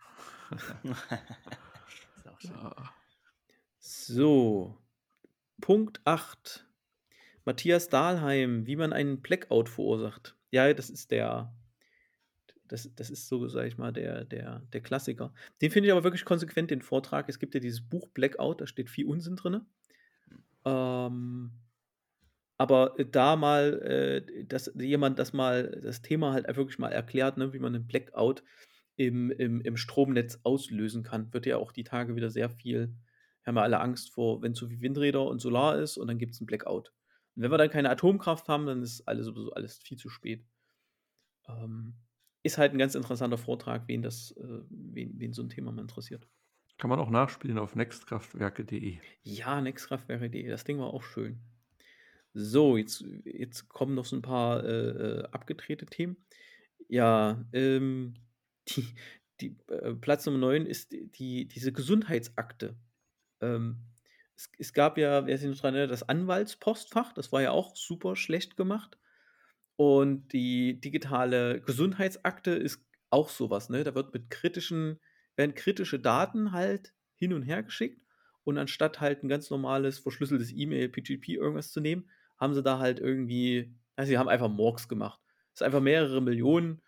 so, 3.78 4.78
Punkt 5.60 6.00
8. 6.04 6.66
Matthias 7.44 7.88
Dahlheim, 7.88 8.66
wie 8.66 8.76
man 8.76 8.92
einen 8.92 9.22
Blackout 9.22 9.70
verursacht. 9.70 10.36
Ja, 10.50 10.72
das 10.74 10.90
ist 10.90 11.10
der 11.10 11.54
das, 12.68 12.94
das 12.94 13.10
ist 13.10 13.28
so, 13.28 13.48
sage 13.48 13.68
ich 13.68 13.78
mal, 13.78 13.92
der, 13.92 14.24
der, 14.24 14.60
der 14.72 14.80
Klassiker. 14.80 15.32
Den 15.60 15.70
finde 15.70 15.88
ich 15.88 15.92
aber 15.92 16.04
wirklich 16.04 16.24
konsequent, 16.24 16.70
den 16.70 16.82
Vortrag. 16.82 17.28
Es 17.28 17.38
gibt 17.38 17.54
ja 17.54 17.60
dieses 17.60 17.80
Buch 17.80 18.08
Blackout, 18.08 18.60
da 18.60 18.66
steht 18.66 18.90
viel 18.90 19.06
Unsinn 19.06 19.36
drin. 19.36 19.62
Ähm, 20.64 21.52
aber 22.58 22.94
da 23.10 23.36
mal, 23.36 23.80
äh, 23.82 24.44
dass 24.44 24.72
jemand 24.74 25.18
das 25.18 25.32
mal, 25.32 25.80
das 25.82 26.02
Thema 26.02 26.32
halt 26.32 26.46
wirklich 26.56 26.78
mal 26.78 26.92
erklärt, 26.92 27.36
ne, 27.36 27.52
wie 27.52 27.60
man 27.60 27.74
einen 27.74 27.86
Blackout 27.86 28.42
im, 28.96 29.30
im, 29.30 29.60
im 29.60 29.76
Stromnetz 29.76 30.40
auslösen 30.42 31.04
kann, 31.04 31.32
wird 31.32 31.46
ja 31.46 31.56
auch 31.56 31.70
die 31.72 31.84
Tage 31.84 32.16
wieder 32.16 32.30
sehr 32.30 32.50
viel, 32.50 32.96
haben 33.46 33.54
wir 33.54 33.62
alle 33.62 33.80
Angst 33.80 34.12
vor, 34.12 34.42
wenn 34.42 34.54
zu 34.54 34.68
viel 34.68 34.80
Windräder 34.80 35.24
und 35.24 35.40
Solar 35.40 35.78
ist 35.78 35.96
und 35.96 36.08
dann 36.08 36.18
gibt 36.18 36.34
es 36.34 36.40
einen 36.40 36.46
Blackout. 36.46 36.92
Und 37.36 37.42
wenn 37.42 37.52
wir 37.52 37.58
dann 37.58 37.70
keine 37.70 37.90
Atomkraft 37.90 38.48
haben, 38.48 38.66
dann 38.66 38.82
ist 38.82 39.06
alles 39.06 39.26
sowieso 39.26 39.52
alles 39.52 39.78
viel 39.78 39.96
zu 39.96 40.08
spät. 40.08 40.44
Ähm, 41.46 41.94
ist 42.42 42.58
halt 42.58 42.72
ein 42.72 42.78
ganz 42.78 42.94
interessanter 42.94 43.38
Vortrag, 43.38 43.82
wen 43.86 44.02
das, 44.02 44.32
äh, 44.32 44.60
wen, 44.70 45.18
wen 45.18 45.32
so 45.32 45.42
ein 45.42 45.48
Thema 45.48 45.72
mal 45.72 45.82
interessiert. 45.82 46.28
Kann 46.78 46.90
man 46.90 47.00
auch 47.00 47.10
nachspielen 47.10 47.58
auf 47.58 47.74
nextkraftwerke.de. 47.74 48.98
Ja, 49.22 49.60
nextkraftwerke.de, 49.60 50.48
das 50.48 50.64
Ding 50.64 50.78
war 50.78 50.94
auch 50.94 51.02
schön. 51.02 51.40
So, 52.34 52.76
jetzt, 52.76 53.04
jetzt 53.24 53.68
kommen 53.68 53.94
noch 53.94 54.04
so 54.04 54.14
ein 54.14 54.22
paar 54.22 54.64
äh, 54.64 54.88
äh 54.88 55.22
abgedrehte 55.32 55.86
Themen. 55.86 56.16
Ja, 56.88 57.44
ähm, 57.52 58.14
die, 58.68 58.94
die 59.40 59.56
äh, 59.68 59.94
Platz 59.94 60.24
Nummer 60.26 60.38
9 60.38 60.66
ist 60.66 60.92
die, 60.92 61.48
diese 61.48 61.72
Gesundheitsakte. 61.72 62.76
Ähm, 63.40 63.78
es, 64.36 64.50
es, 64.58 64.72
gab 64.72 64.98
ja, 64.98 65.26
wer 65.26 65.36
sich 65.36 65.48
noch 65.48 65.58
dran 65.58 65.74
erinnert, 65.74 65.90
das 65.92 66.08
Anwaltspostfach, 66.08 67.12
das 67.12 67.32
war 67.32 67.42
ja 67.42 67.50
auch 67.50 67.74
super 67.74 68.14
schlecht 68.14 68.56
gemacht. 68.56 68.98
Und 69.78 70.32
die 70.32 70.80
digitale 70.80 71.60
Gesundheitsakte 71.60 72.50
ist 72.50 72.84
auch 73.10 73.28
sowas, 73.28 73.68
ne? 73.68 73.84
Da 73.84 73.94
wird 73.94 74.12
mit 74.12 74.28
kritischen, 74.28 74.98
werden 75.36 75.54
kritische 75.54 76.00
Daten 76.00 76.50
halt 76.50 76.94
hin 77.14 77.32
und 77.32 77.42
her 77.42 77.62
geschickt 77.62 78.02
und 78.42 78.58
anstatt 78.58 79.00
halt 79.00 79.22
ein 79.22 79.28
ganz 79.28 79.50
normales 79.50 80.00
verschlüsseltes 80.00 80.50
E-Mail, 80.52 80.88
PGP 80.88 81.34
irgendwas 81.34 81.70
zu 81.70 81.80
nehmen, 81.80 82.10
haben 82.38 82.54
sie 82.54 82.62
da 82.64 82.80
halt 82.80 82.98
irgendwie, 82.98 83.72
also 83.94 84.08
sie 84.08 84.18
haben 84.18 84.28
einfach 84.28 84.48
Morgs 84.48 84.88
gemacht. 84.88 85.20
Das 85.52 85.60
ist 85.60 85.62
einfach 85.62 85.80
mehrere 85.80 86.20
Millionen 86.20 86.82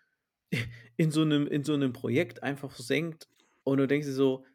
in 0.97 1.11
so 1.11 1.21
einem, 1.21 1.47
in 1.47 1.63
so 1.63 1.73
einem 1.73 1.93
Projekt 1.93 2.43
einfach 2.43 2.71
versenkt 2.71 3.29
und 3.63 3.77
du 3.77 3.87
denkst 3.87 4.07
dir 4.07 4.13
so, 4.13 4.45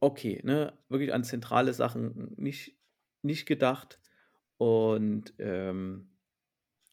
okay, 0.00 0.40
ne, 0.42 0.72
wirklich 0.88 1.12
an 1.12 1.22
zentrale 1.22 1.74
Sachen 1.74 2.32
nicht, 2.38 2.78
nicht 3.20 3.44
gedacht 3.44 4.00
und 4.56 5.34
ähm, 5.38 6.09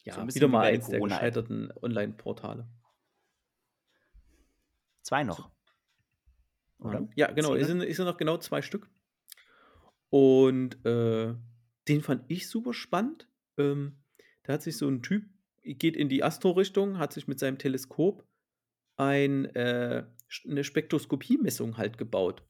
ja, 0.07 0.13
so 0.15 0.35
wieder 0.35 0.47
mal 0.47 0.65
eins 0.65 0.87
der 0.87 0.99
gescheiterten 0.99 1.71
Online-Portale. 1.81 2.67
Zwei 5.01 5.23
noch. 5.23 5.49
Oder? 6.79 7.07
Ja, 7.15 7.31
genau. 7.31 7.55
Es 7.55 7.67
sind, 7.67 7.81
es 7.81 7.97
sind 7.97 8.05
noch 8.05 8.17
genau 8.17 8.37
zwei 8.37 8.61
Stück. 8.61 8.89
Und 10.09 10.85
äh, 10.85 11.33
den 11.87 12.01
fand 12.01 12.23
ich 12.27 12.47
super 12.49 12.73
spannend. 12.73 13.27
Ähm, 13.57 13.97
da 14.43 14.53
hat 14.53 14.63
sich 14.63 14.77
so 14.77 14.87
ein 14.87 15.01
Typ, 15.01 15.25
geht 15.63 15.95
in 15.95 16.09
die 16.09 16.23
Astro-Richtung, 16.23 16.97
hat 16.97 17.13
sich 17.13 17.27
mit 17.27 17.39
seinem 17.39 17.57
Teleskop 17.57 18.25
ein, 18.95 19.45
äh, 19.55 20.05
eine 20.45 20.63
Spektroskopiemessung 20.63 21.77
halt 21.77 21.97
gebaut. 21.97 22.43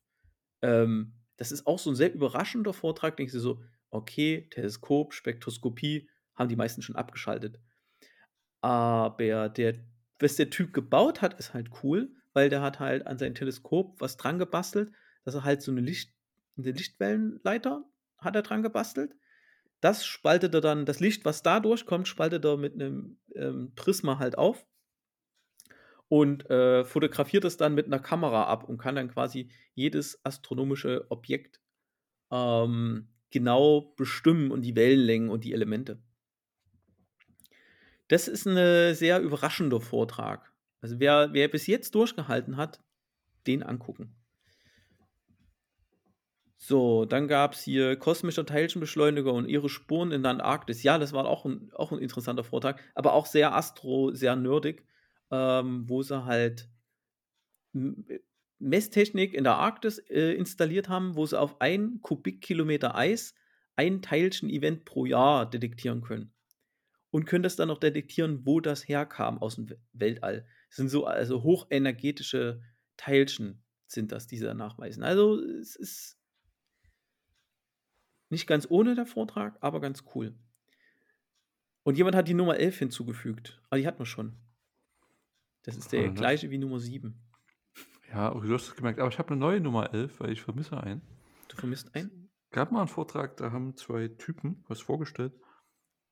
Ähm, 0.62 1.14
das 1.38 1.52
ist 1.52 1.68
auch 1.68 1.80
so 1.80 1.92
ein 1.92 1.96
sehr 1.96 2.14
überraschender 2.14 2.74
Vortrag. 2.74 3.18
Denkst 3.18 3.34
du 3.34 3.40
so, 3.40 3.62
okay, 3.90 4.48
Teleskop, 4.50 5.14
Spektroskopie, 5.14 6.10
haben 6.38 6.50
die 6.50 6.56
meisten 6.56 6.82
schon 6.82 6.96
abgeschaltet. 6.96 7.60
Aber 8.62 9.50
der, 9.50 9.74
was 10.20 10.36
der 10.36 10.50
Typ 10.50 10.74
gebaut 10.74 11.22
hat, 11.22 11.40
ist 11.40 11.54
halt 11.54 11.70
cool, 11.84 12.10
weil 12.34 12.50
der 12.50 12.62
hat 12.62 12.80
halt 12.80 13.06
an 13.08 13.18
sein 13.18 13.36
Teleskop 13.36 14.00
was 14.00 14.18
dran 14.18 14.40
gebastelt, 14.40 14.92
dass 15.26 15.36
er 15.36 15.44
halt 15.44 15.62
so 15.62 15.72
eine, 15.72 15.82
Licht, 15.82 16.14
eine 16.58 16.72
Lichtwellenleiter 16.72 17.84
hat 18.20 18.36
er 18.36 18.42
dran 18.42 18.64
gebastelt. 18.64 19.16
Das 19.82 20.06
spaltet 20.06 20.54
er 20.54 20.62
dann, 20.62 20.86
das 20.86 21.00
Licht, 21.00 21.26
was 21.26 21.44
da 21.44 21.60
durchkommt, 21.60 22.08
spaltet 22.08 22.46
er 22.46 22.58
mit 22.58 22.74
einem 22.74 23.20
ähm, 23.36 23.74
Prisma 23.76 24.18
halt 24.18 24.38
auf 24.38 24.66
und 26.10 26.50
äh, 26.50 26.86
fotografiert 26.86 27.46
es 27.46 27.58
dann 27.58 27.76
mit 27.76 27.86
einer 27.86 28.00
Kamera 28.00 28.46
ab 28.46 28.64
und 28.68 28.78
kann 28.78 28.96
dann 28.96 29.10
quasi 29.10 29.50
jedes 29.76 30.24
astronomische 30.26 31.06
Objekt 31.10 31.60
ähm, 32.32 33.10
genau 33.30 33.94
bestimmen 33.98 34.52
und 34.52 34.62
die 34.62 34.76
Wellenlängen 34.76 35.30
und 35.30 35.44
die 35.44 35.54
Elemente. 35.54 36.02
Das 38.08 38.28
ist 38.28 38.46
ein 38.46 38.96
sehr 38.96 39.22
überraschender 39.22 39.82
Vortrag. 39.82 40.52
Also 40.82 41.00
wer, 41.00 41.34
wer 41.34 41.48
bis 41.48 41.68
jetzt 41.68 41.96
durchgehalten 41.96 42.58
hat, 42.58 42.82
den 43.48 43.64
angucken. 43.64 44.16
So, 46.60 47.06
dann 47.06 47.28
gab 47.28 47.54
es 47.54 47.62
hier 47.62 47.96
kosmischer 47.98 48.46
Teilchenbeschleuniger 48.46 49.32
und 49.32 49.48
ihre 49.48 49.70
Spuren 49.70 50.12
in 50.12 50.24
der 50.24 50.32
Antarktis. 50.32 50.84
Ja, 50.84 50.98
das 50.98 51.14
war 51.14 51.26
auch 51.26 51.46
ein, 51.46 51.72
auch 51.74 51.92
ein 51.92 52.00
interessanter 52.00 52.44
Vortrag, 52.44 52.82
aber 52.96 53.14
auch 53.14 53.26
sehr 53.26 53.56
astro, 53.56 54.14
sehr 54.14 54.36
nerdig, 54.36 54.84
ähm, 55.32 55.88
wo 55.88 56.02
sie 56.02 56.26
halt 56.26 56.70
Messtechnik 58.60 59.34
in 59.34 59.44
der 59.44 59.56
Arktis 59.56 60.00
äh, 60.00 60.34
installiert 60.34 60.90
haben, 60.90 61.16
wo 61.16 61.26
sie 61.26 61.40
auf 61.40 61.62
ein 61.62 62.02
Kubikkilometer 62.02 62.96
Eis 62.96 63.36
ein 63.76 64.02
Teilchen-Event 64.02 64.84
pro 64.84 65.06
Jahr 65.06 65.48
detektieren 65.48 66.02
können 66.02 66.34
und 67.12 67.26
können 67.26 67.44
das 67.44 67.56
dann 67.56 67.70
noch 67.70 67.80
detektieren, 67.80 68.46
wo 68.46 68.60
das 68.60 68.88
herkam 68.88 69.40
aus 69.40 69.56
dem 69.56 69.68
Weltall. 69.94 70.46
Das 70.70 70.78
sind 70.78 70.90
so 70.90 71.06
also 71.06 71.44
hochenergetische 71.44 72.62
Teilchen 72.98 73.64
sind 73.88 74.12
das, 74.12 74.28
die 74.28 74.38
sie 74.38 74.54
nachweisen. 74.54 75.04
Also 75.04 75.40
es 75.40 75.76
ist 75.76 76.20
Nicht 78.30 78.48
ganz 78.48 78.68
ohne 78.70 78.96
der 78.96 79.06
Vortrag, 79.06 79.58
aber 79.62 79.80
ganz 79.80 80.04
cool. 80.14 80.36
Und 81.84 81.98
jemand 81.98 82.18
hat 82.18 82.28
die 82.28 82.34
Nummer 82.34 82.58
11 82.58 82.80
hinzugefügt. 82.80 83.62
Aber 83.70 83.80
die 83.80 83.88
hat 83.88 83.98
man 83.98 84.06
schon. 84.06 84.36
Das 85.64 85.78
ist 85.78 85.94
der 85.94 86.08
nett. 86.08 86.18
gleiche 86.18 86.50
wie 86.50 86.58
Nummer 86.58 86.80
7. 86.80 87.18
Ja, 88.10 88.32
du 88.32 88.54
hast 88.54 88.68
es 88.68 88.76
gemerkt. 88.76 89.00
Aber 89.00 89.10
ich 89.10 89.20
habe 89.20 89.30
eine 89.30 89.38
neue 89.38 89.62
Nummer 89.62 89.94
11, 89.94 90.20
weil 90.20 90.32
ich 90.32 90.42
vermisse 90.42 90.82
einen. 90.82 91.02
Du 91.48 91.56
vermisst 91.56 91.96
einen? 91.96 92.30
Gab 92.52 92.72
mal 92.72 92.80
einen 92.80 92.88
Vortrag, 92.90 93.38
da 93.38 93.52
haben 93.52 93.76
zwei 93.76 94.08
Typen 94.10 94.64
was 94.68 94.82
vorgestellt, 94.82 95.34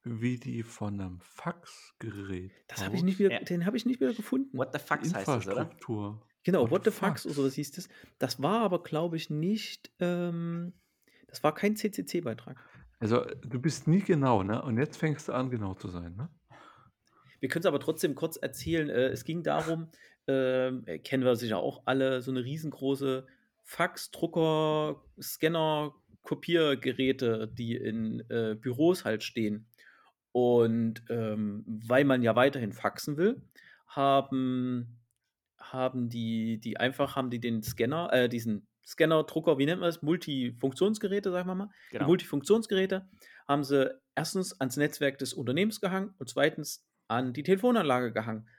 wie 0.06 0.38
die 0.38 0.64
von 0.64 0.99
einem 1.01 1.20
Faxgerät 1.22 2.51
Das 2.68 2.86
habe 2.86 2.95
ich 2.95 3.03
nicht 3.03 3.20
wieder, 3.20 3.32
Ja. 3.32 3.39
den 3.39 3.66
habe 3.66 3.76
ich 3.76 3.86
nicht 3.86 3.99
wieder 3.99 4.14
gefunden. 4.14 4.56
What 4.58 4.70
the 4.74 4.80
fuck 4.80 5.01
die 5.01 5.10
heißt 5.14 5.28
das, 5.28 5.47
oder? 5.47 5.62
Infrastruktur. 5.62 6.22
Genau, 6.43 6.62
What 6.64 6.72
What 6.72 6.84
the 6.86 6.91
the 6.91 6.95
Fucks 6.97 7.24
Fucks? 7.24 7.38
oder 7.38 7.47
was 7.47 7.56
hieß 7.56 7.72
das? 7.72 7.89
Das 8.20 8.41
war 8.41 8.62
aber, 8.62 8.84
glaube 8.84 9.18
ich, 9.18 9.30
nicht, 9.32 9.91
ähm, 9.99 10.74
das 11.28 11.43
war 11.43 11.56
kein 11.56 11.76
CCC-Beitrag. 11.76 12.58
Also, 12.99 13.26
du 13.41 13.60
bist 13.60 13.88
nie 13.88 14.01
genau, 14.01 14.43
ne? 14.43 14.62
Und 14.62 14.78
jetzt 14.78 14.97
fängst 14.97 15.28
du 15.28 15.34
an, 15.34 15.49
genau 15.49 15.74
zu 15.74 15.88
sein, 15.89 16.16
ne? 16.16 16.30
Wir 17.39 17.49
können 17.49 17.62
es 17.62 17.66
aber 17.66 17.80
trotzdem 17.80 18.16
kurz 18.16 18.38
erzählen. 18.38 18.89
Äh, 18.89 19.08
es 19.08 19.24
ging 19.26 19.43
darum, 19.43 19.89
ähm, 20.28 20.84
äh, 20.86 20.99
kennen 20.99 21.24
wir 21.26 21.36
sicher 21.36 21.58
auch 21.58 21.82
alle, 21.86 22.22
so 22.22 22.32
eine 22.32 22.43
riesengroße 22.43 23.26
Fax, 23.64 24.12
Drucker, 24.12 25.03
Scanner, 25.20 25.93
Kopiergeräte, 26.22 27.47
die 27.51 27.76
in 27.76 28.22
äh, 28.30 28.56
Büros 28.56 29.03
halt 29.06 29.24
stehen. 29.24 29.68
Und 30.36 31.01
ähm, 31.07 31.63
weil 31.65 32.03
man 32.03 32.21
ja 32.21 32.36
weiterhin 32.36 32.73
faxen 32.73 33.15
will, 33.15 33.41
haben, 33.88 34.99
haben 35.57 36.09
die, 36.09 36.59
die 36.59 36.75
einfach, 36.75 37.15
haben 37.15 37.29
die 37.29 37.39
den 37.39 37.63
Scanner, 37.63 38.11
äh, 38.11 38.27
diesen 38.27 38.67
Scanner, 38.86 39.23
Drucker, 39.23 39.57
wie 39.57 39.65
nennt 39.65 39.79
man 39.79 39.88
das? 39.88 40.01
Multifunktionsgeräte, 40.01 41.31
sagen 41.31 41.47
wir 41.47 41.55
mal. 41.55 41.69
Die 41.88 41.93
Genau. 41.93 42.07
Multifunktionsgeräte 42.07 43.07
haben 43.47 43.63
sie 43.63 43.97
erstens 44.13 44.59
ans 44.59 44.75
Netzwerk 44.75 45.19
des 45.19 45.33
Unternehmens 45.33 45.79
gehangen 45.79 46.13
und 46.17 46.29
zweitens 46.29 46.86
an 47.07 47.31
die 47.31 47.43
Telefonanlage 47.43 48.11
gehangen. 48.11 48.49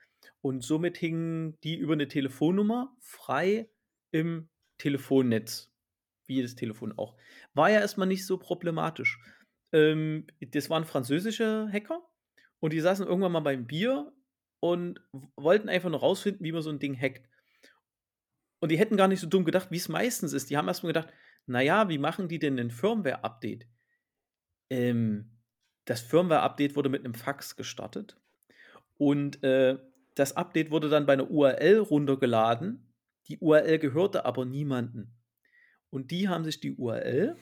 Und 0.40 0.64
somit 0.64 0.96
hingen 0.96 1.58
die 1.62 1.76
über 1.76 1.92
eine 1.92 2.08
Telefonnummer 2.08 2.96
frei 3.00 3.68
im 4.12 4.48
Telefonnetz. 4.78 5.70
Wie 6.24 6.36
jedes 6.36 6.54
Telefon 6.54 6.94
auch. 6.96 7.18
War 7.52 7.68
ja 7.68 7.80
erstmal 7.80 8.08
nicht 8.08 8.24
so 8.24 8.38
problematisch. 8.38 9.20
Ähm, 9.76 10.26
das 10.40 10.70
waren 10.70 10.86
französische 10.86 11.68
Hacker 11.70 12.00
und 12.60 12.72
die 12.72 12.80
saßen 12.80 13.06
irgendwann 13.06 13.32
mal 13.32 13.40
beim 13.40 13.66
Bier 13.66 14.10
und 14.60 15.00
wollten 15.36 15.68
einfach 15.68 15.90
nur 15.90 16.00
rausfinden, 16.00 16.44
wie 16.44 16.52
man 16.52 16.62
so 16.62 16.70
ein 16.70 16.78
Ding 16.78 16.98
hackt. 16.98 17.28
Und 18.58 18.72
die 18.72 18.78
hätten 18.78 18.96
gar 18.96 19.06
nicht 19.06 19.20
so 19.20 19.26
dumm 19.26 19.44
gedacht, 19.44 19.70
wie 19.70 19.76
es 19.76 19.90
meistens 19.90 20.32
ist. 20.32 20.48
Die 20.48 20.56
haben 20.56 20.66
erstmal 20.66 20.94
gedacht, 20.94 21.12
naja, 21.44 21.90
wie 21.90 21.98
machen 21.98 22.26
die 22.26 22.38
denn 22.38 22.58
ein 22.58 22.70
Firmware-Update? 22.70 23.68
Ähm, 24.70 25.30
das 25.84 26.00
Firmware-Update 26.00 26.74
wurde 26.74 26.88
mit 26.88 27.04
einem 27.04 27.14
Fax 27.14 27.54
gestartet. 27.54 28.18
Und 28.96 29.44
äh, 29.44 29.78
das 30.14 30.36
Update 30.36 30.70
wurde 30.70 30.88
dann 30.88 31.04
bei 31.04 31.12
einer 31.12 31.30
URL 31.30 31.80
runtergeladen. 31.80 32.94
Die 33.28 33.38
URL 33.38 33.78
gehörte 33.78 34.24
aber 34.24 34.46
niemanden. 34.46 35.14
Und 35.90 36.10
die 36.10 36.28
haben 36.28 36.44
sich 36.44 36.60
die 36.60 36.74
URL 36.74 37.36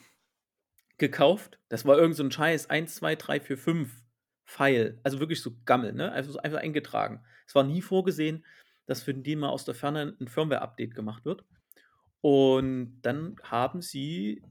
gekauft. 0.97 1.59
Das 1.69 1.85
war 1.85 1.97
irgend 1.97 2.15
so 2.15 2.23
ein 2.23 2.31
Scheiß 2.31 2.69
1, 2.69 2.95
2, 2.95 3.15
3, 3.15 3.39
4, 3.39 3.57
5 3.57 4.03
File. 4.45 4.99
Also 5.03 5.19
wirklich 5.19 5.41
so 5.41 5.51
Gammel, 5.65 5.93
ne? 5.93 6.11
Also 6.11 6.31
so 6.31 6.39
einfach 6.39 6.59
eingetragen. 6.59 7.23
Es 7.47 7.55
war 7.55 7.63
nie 7.63 7.81
vorgesehen, 7.81 8.45
dass 8.85 9.03
für 9.03 9.13
die 9.13 9.35
mal 9.35 9.49
aus 9.49 9.65
der 9.65 9.75
Ferne 9.75 10.15
ein 10.19 10.27
Firmware-Update 10.27 10.95
gemacht 10.95 11.25
wird. 11.25 11.43
Und 12.21 13.01
dann 13.01 13.35
haben 13.43 13.81
sie 13.81 14.41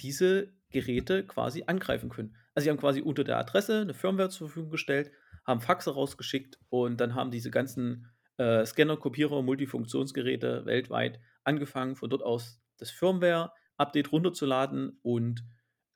diese 0.00 0.52
Geräte 0.70 1.24
quasi 1.24 1.64
angreifen 1.66 2.08
können. 2.08 2.36
Also 2.54 2.64
sie 2.64 2.70
haben 2.70 2.78
quasi 2.78 3.00
unter 3.00 3.24
der 3.24 3.38
Adresse 3.38 3.80
eine 3.80 3.94
Firmware 3.94 4.30
zur 4.30 4.48
Verfügung 4.48 4.70
gestellt, 4.70 5.10
haben 5.44 5.60
Faxe 5.60 5.92
rausgeschickt 5.92 6.58
und 6.68 7.00
dann 7.00 7.14
haben 7.14 7.30
diese 7.30 7.50
ganzen 7.50 8.10
äh, 8.36 8.64
Scanner, 8.66 8.96
Kopierer, 8.96 9.42
Multifunktionsgeräte 9.42 10.66
weltweit 10.66 11.20
angefangen, 11.44 11.96
von 11.96 12.10
dort 12.10 12.22
aus 12.22 12.60
das 12.78 12.90
Firmware-Update 12.90 14.12
runterzuladen 14.12 14.98
und 15.02 15.44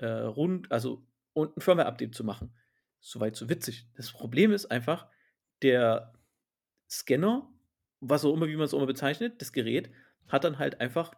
äh, 0.02 0.06
rund, 0.06 0.70
also 0.70 1.06
und 1.32 1.56
ein 1.56 1.60
Firmware-Update 1.60 2.14
zu 2.14 2.24
machen. 2.24 2.52
Soweit 3.00 3.36
so 3.36 3.48
witzig. 3.48 3.88
Das 3.94 4.12
Problem 4.12 4.52
ist 4.52 4.66
einfach, 4.66 5.06
der 5.62 6.12
Scanner, 6.90 7.48
was 8.00 8.24
auch 8.24 8.34
immer, 8.34 8.48
wie 8.48 8.56
man 8.56 8.66
es 8.66 8.74
auch 8.74 8.78
immer 8.78 8.86
bezeichnet, 8.86 9.40
das 9.40 9.52
Gerät, 9.52 9.90
hat 10.28 10.44
dann 10.44 10.58
halt 10.58 10.80
einfach, 10.80 11.12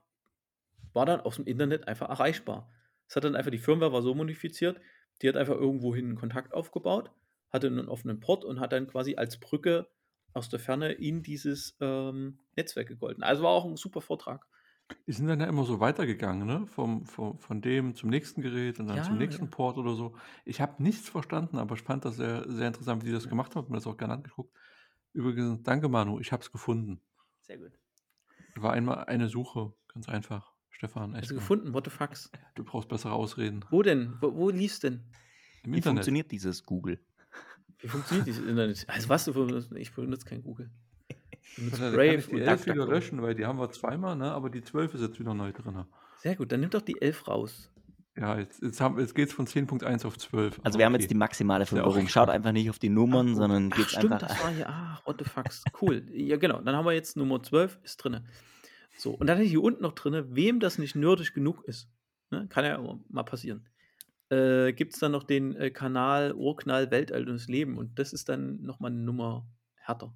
war 0.92 1.06
dann 1.06 1.20
aus 1.20 1.36
dem 1.36 1.46
Internet 1.46 1.88
einfach 1.88 2.08
erreichbar. 2.08 2.70
Es 3.08 3.16
hat 3.16 3.24
dann 3.24 3.36
einfach, 3.36 3.50
die 3.50 3.58
Firmware 3.58 3.92
war 3.92 4.02
so 4.02 4.14
modifiziert, 4.14 4.80
die 5.20 5.28
hat 5.28 5.36
einfach 5.36 5.56
irgendwohin 5.56 6.06
einen 6.06 6.16
Kontakt 6.16 6.54
aufgebaut, 6.54 7.10
hatte 7.50 7.66
einen 7.66 7.88
offenen 7.88 8.20
Port 8.20 8.44
und 8.44 8.60
hat 8.60 8.72
dann 8.72 8.86
quasi 8.86 9.16
als 9.16 9.38
Brücke 9.38 9.88
aus 10.32 10.48
der 10.48 10.58
Ferne 10.58 10.92
in 10.92 11.22
dieses 11.22 11.76
ähm, 11.80 12.38
Netzwerk 12.56 12.88
gegolten. 12.88 13.22
Also 13.22 13.44
war 13.44 13.50
auch 13.50 13.64
ein 13.64 13.76
super 13.76 14.00
Vortrag. 14.00 14.46
Die 15.06 15.12
sind 15.12 15.26
dann 15.26 15.40
ja 15.40 15.46
immer 15.46 15.64
so 15.64 15.80
weitergegangen, 15.80 16.46
ne? 16.46 16.66
Vom, 16.66 17.06
vom, 17.06 17.38
von 17.38 17.60
dem 17.62 17.94
zum 17.94 18.10
nächsten 18.10 18.42
Gerät 18.42 18.78
und 18.80 18.86
dann 18.86 19.02
zum 19.02 19.14
Ja, 19.14 19.18
nächsten 19.18 19.44
ja. 19.44 19.50
Port 19.50 19.78
oder 19.78 19.94
so. 19.94 20.14
Ich 20.44 20.60
habe 20.60 20.82
nichts 20.82 21.08
verstanden, 21.08 21.58
aber 21.58 21.74
ich 21.74 21.82
fand 21.82 22.04
das 22.04 22.16
sehr, 22.16 22.48
sehr 22.50 22.68
interessant, 22.68 23.02
wie 23.02 23.06
die 23.06 23.12
das 23.12 23.28
gemacht 23.28 23.54
haben. 23.54 23.64
Hab 23.64 23.70
mir 23.70 23.76
das 23.76 23.86
auch 23.86 23.96
gerne 23.96 24.14
angeguckt. 24.14 24.54
Übrigens, 25.12 25.62
danke 25.62 25.88
Manu, 25.88 26.20
ich 26.20 26.32
habe 26.32 26.42
es 26.42 26.52
gefunden. 26.52 27.00
Sehr 27.42 27.58
gut. 27.58 27.72
War 28.56 28.72
einmal 28.72 29.04
eine 29.04 29.28
Suche, 29.28 29.72
ganz 29.88 30.08
einfach. 30.08 30.52
Stefan, 30.70 31.14
echt. 31.14 31.22
Also 31.24 31.34
mal. 31.34 31.40
gefunden, 31.40 31.72
what 31.74 31.84
the 31.84 31.90
fucks. 31.90 32.30
Du 32.54 32.64
brauchst 32.64 32.88
bessere 32.88 33.12
Ausreden. 33.12 33.64
Wo 33.70 33.82
denn? 33.82 34.14
Wo, 34.20 34.34
wo 34.34 34.50
lief's 34.50 34.80
denn? 34.80 35.04
Im 35.62 35.72
Wie 35.72 35.76
Internet. 35.76 35.84
funktioniert 35.84 36.30
dieses 36.32 36.64
Google? 36.64 37.00
Wie 37.78 37.88
funktioniert 37.88 38.26
dieses 38.26 38.44
Internet? 38.44 38.84
Also 38.88 39.08
was 39.08 39.24
du 39.24 39.32
benutzt? 39.32 39.72
Ich 39.76 39.94
benutze 39.94 40.26
kein 40.26 40.42
Google. 40.42 40.70
Benutze 41.56 41.82
Also, 41.82 41.96
da 41.96 42.04
kann 42.04 42.14
ich 42.18 42.26
Brave 42.26 42.36
die 42.36 42.42
und 42.42 42.48
11 42.48 42.66
wieder 42.66 42.86
löschen, 42.86 43.22
weil 43.22 43.34
die 43.34 43.46
haben 43.46 43.58
wir 43.58 43.70
zweimal, 43.70 44.16
ne? 44.16 44.32
aber 44.32 44.50
die 44.50 44.62
12 44.62 44.94
ist 44.94 45.00
jetzt 45.02 45.20
wieder 45.20 45.34
neu 45.34 45.52
drin. 45.52 45.84
Sehr 46.18 46.36
gut, 46.36 46.52
dann 46.52 46.60
nimm 46.60 46.70
doch 46.70 46.82
die 46.82 47.00
11 47.00 47.28
raus. 47.28 47.70
Ja, 48.16 48.38
jetzt, 48.38 48.62
jetzt, 48.62 48.80
haben- 48.80 48.98
jetzt 49.00 49.14
geht 49.14 49.28
es 49.28 49.34
von 49.34 49.46
10.1 49.46 50.06
auf 50.06 50.16
12. 50.16 50.60
Also 50.62 50.78
wir 50.78 50.86
haben 50.86 50.94
okay. 50.94 51.02
jetzt 51.02 51.10
die 51.10 51.16
maximale 51.16 51.64
Ist 51.64 51.72
ja 51.72 51.82
auch 51.82 51.86
Verwirrung. 51.86 52.08
Schaut 52.08 52.28
einfach 52.28 52.52
nicht 52.52 52.70
auf 52.70 52.78
die 52.78 52.88
Nummern, 52.88 53.30
Ach, 53.32 53.36
sondern 53.36 53.70
Ach, 53.72 53.76
geht's 53.76 53.90
stimmt, 53.90 54.12
einfach. 54.12 54.28
das 54.28 54.42
war 54.42 54.50
hier. 54.54 54.68
Ah, 54.68 55.00
what 55.04 55.16
the 55.18 55.24
fucks. 55.24 55.64
Cool. 55.80 56.06
Ja, 56.12 56.36
genau. 56.36 56.60
Dann 56.60 56.76
haben 56.76 56.84
wir 56.86 56.92
jetzt 56.92 57.16
Nummer 57.16 57.42
12, 57.42 57.80
ist 57.82 57.96
drin. 57.96 58.20
So, 58.96 59.10
und 59.10 59.26
dann 59.26 59.36
hätte 59.36 59.44
ich 59.46 59.50
hier 59.50 59.62
unten 59.64 59.82
noch 59.82 59.94
drin, 59.94 60.24
wem 60.30 60.60
das 60.60 60.78
nicht 60.78 60.94
nerdig 60.94 61.34
genug 61.34 61.64
ist. 61.64 61.88
Ne? 62.30 62.46
Kann 62.48 62.64
ja 62.64 62.80
mal 63.08 63.24
passieren. 63.24 63.66
Äh, 64.30 64.72
Gibt 64.72 64.94
es 64.94 65.00
dann 65.00 65.10
noch 65.10 65.24
den 65.24 65.56
äh, 65.56 65.70
Kanal 65.70 66.32
Urknall 66.34 66.92
Weltaltes 66.92 67.48
Leben 67.48 67.76
und 67.76 67.98
das 67.98 68.12
ist 68.12 68.28
dann 68.28 68.62
nochmal 68.62 68.92
eine 68.92 69.00
Nummer 69.00 69.44
härter. 69.74 70.14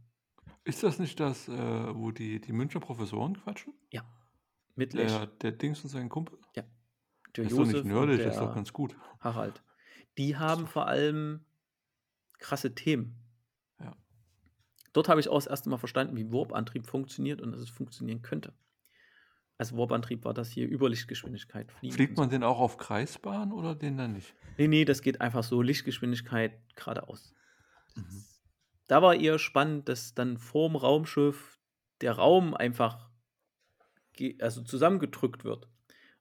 Ist 0.68 0.82
das 0.82 0.98
nicht 0.98 1.18
das, 1.18 1.48
äh, 1.48 1.52
wo 1.94 2.10
die, 2.10 2.42
die 2.42 2.52
Münchner 2.52 2.80
Professoren 2.80 3.40
quatschen? 3.42 3.72
Mit 4.74 4.92
Lech, 4.92 5.10
Der, 5.10 5.26
der 5.26 5.52
Dings 5.52 5.82
und 5.82 5.88
sein 5.90 6.08
Kumpel? 6.08 6.38
der 6.54 6.64
Das 7.32 7.46
ist 7.46 7.58
doch 7.58 7.64
nicht 7.64 7.72
Josef 7.72 7.84
nerdig, 7.84 8.18
das 8.18 8.34
ist 8.34 8.40
doch 8.40 8.54
ganz 8.54 8.72
gut. 8.72 8.94
Harald. 9.18 9.60
Die 10.18 10.36
haben 10.36 10.68
vor 10.68 10.86
allem 10.86 11.44
krasse 12.38 12.74
Themen. 12.76 13.16
Ja. 13.80 13.96
Dort 14.92 15.08
habe 15.08 15.18
ich 15.18 15.28
auch 15.28 15.34
das 15.34 15.48
erste 15.48 15.68
Mal 15.68 15.78
verstanden, 15.78 16.16
wie 16.16 16.30
Warp-Antrieb 16.30 16.86
funktioniert 16.86 17.40
und 17.40 17.50
dass 17.50 17.60
es 17.60 17.70
funktionieren 17.70 18.22
könnte. 18.22 18.52
Also 19.56 19.76
Warp-Antrieb 19.76 20.24
war 20.24 20.34
das 20.34 20.50
hier 20.50 20.68
über 20.68 20.88
Lichtgeschwindigkeit 20.88 21.72
fliegen. 21.72 21.94
Fliegt 21.94 22.10
und 22.10 22.16
so. 22.16 22.22
man 22.22 22.30
den 22.30 22.44
auch 22.44 22.60
auf 22.60 22.76
Kreisbahn 22.76 23.50
oder 23.52 23.74
den 23.74 23.96
dann 23.96 24.12
nicht? 24.12 24.32
Nee, 24.58 24.68
nee, 24.68 24.84
das 24.84 25.02
geht 25.02 25.20
einfach 25.20 25.42
so 25.42 25.60
Lichtgeschwindigkeit 25.60 26.52
geradeaus. 26.76 27.34
Mhm. 27.96 28.24
Da 28.88 29.02
war 29.02 29.14
eher 29.14 29.38
spannend, 29.38 29.88
dass 29.88 30.14
dann 30.14 30.38
vorm 30.38 30.74
Raumschiff 30.74 31.58
der 32.00 32.12
Raum 32.12 32.54
einfach 32.54 33.08
also 34.40 34.62
zusammengedrückt 34.62 35.44
wird. 35.44 35.68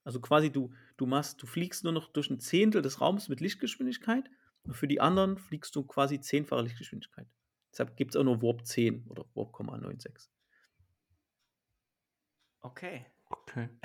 Also 0.03 0.22
quasi 0.22 0.52
du, 0.52 0.72
du 0.98 1.06
machst, 1.06 1.41
du 1.41 1.48
fliegst 1.48 1.84
nur 1.84 1.94
noch 1.94 2.10
durch 2.10 2.30
ein 2.30 2.39
Zehntel 2.39 2.81
des 2.81 3.02
Raums 3.02 3.30
mit 3.30 3.41
Lichtgeschwindigkeit 3.41 4.30
und 4.64 4.76
für 4.76 4.88
die 4.88 5.02
anderen 5.02 5.38
fliegst 5.38 5.76
du 5.76 5.84
quasi 5.84 6.22
zehnfache 6.22 6.61
Lichtgeschwindigkeit. 6.61 7.27
Deshalb 7.72 7.98
gibt 7.98 8.11
es 8.11 8.19
auch 8.19 8.23
nur 8.23 8.41
Warp 8.41 8.65
10 8.65 9.06
oder 9.07 9.26
Warp,96. 9.34 10.30
Okay. 12.61 13.06
Okay. 13.30 13.69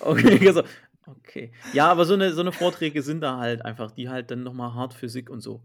Okay, 0.00 0.46
also, 0.46 0.62
okay. 1.04 1.52
Ja, 1.74 1.90
aber 1.90 2.04
so 2.04 2.14
eine, 2.14 2.32
so 2.32 2.40
eine 2.40 2.52
Vorträge 2.52 3.02
sind 3.02 3.20
da 3.20 3.38
halt 3.38 3.64
einfach, 3.64 3.90
die 3.90 4.08
halt 4.08 4.30
dann 4.30 4.44
nochmal 4.44 4.72
hart 4.72 4.94
Physik 4.94 5.28
und 5.28 5.40
so. 5.40 5.64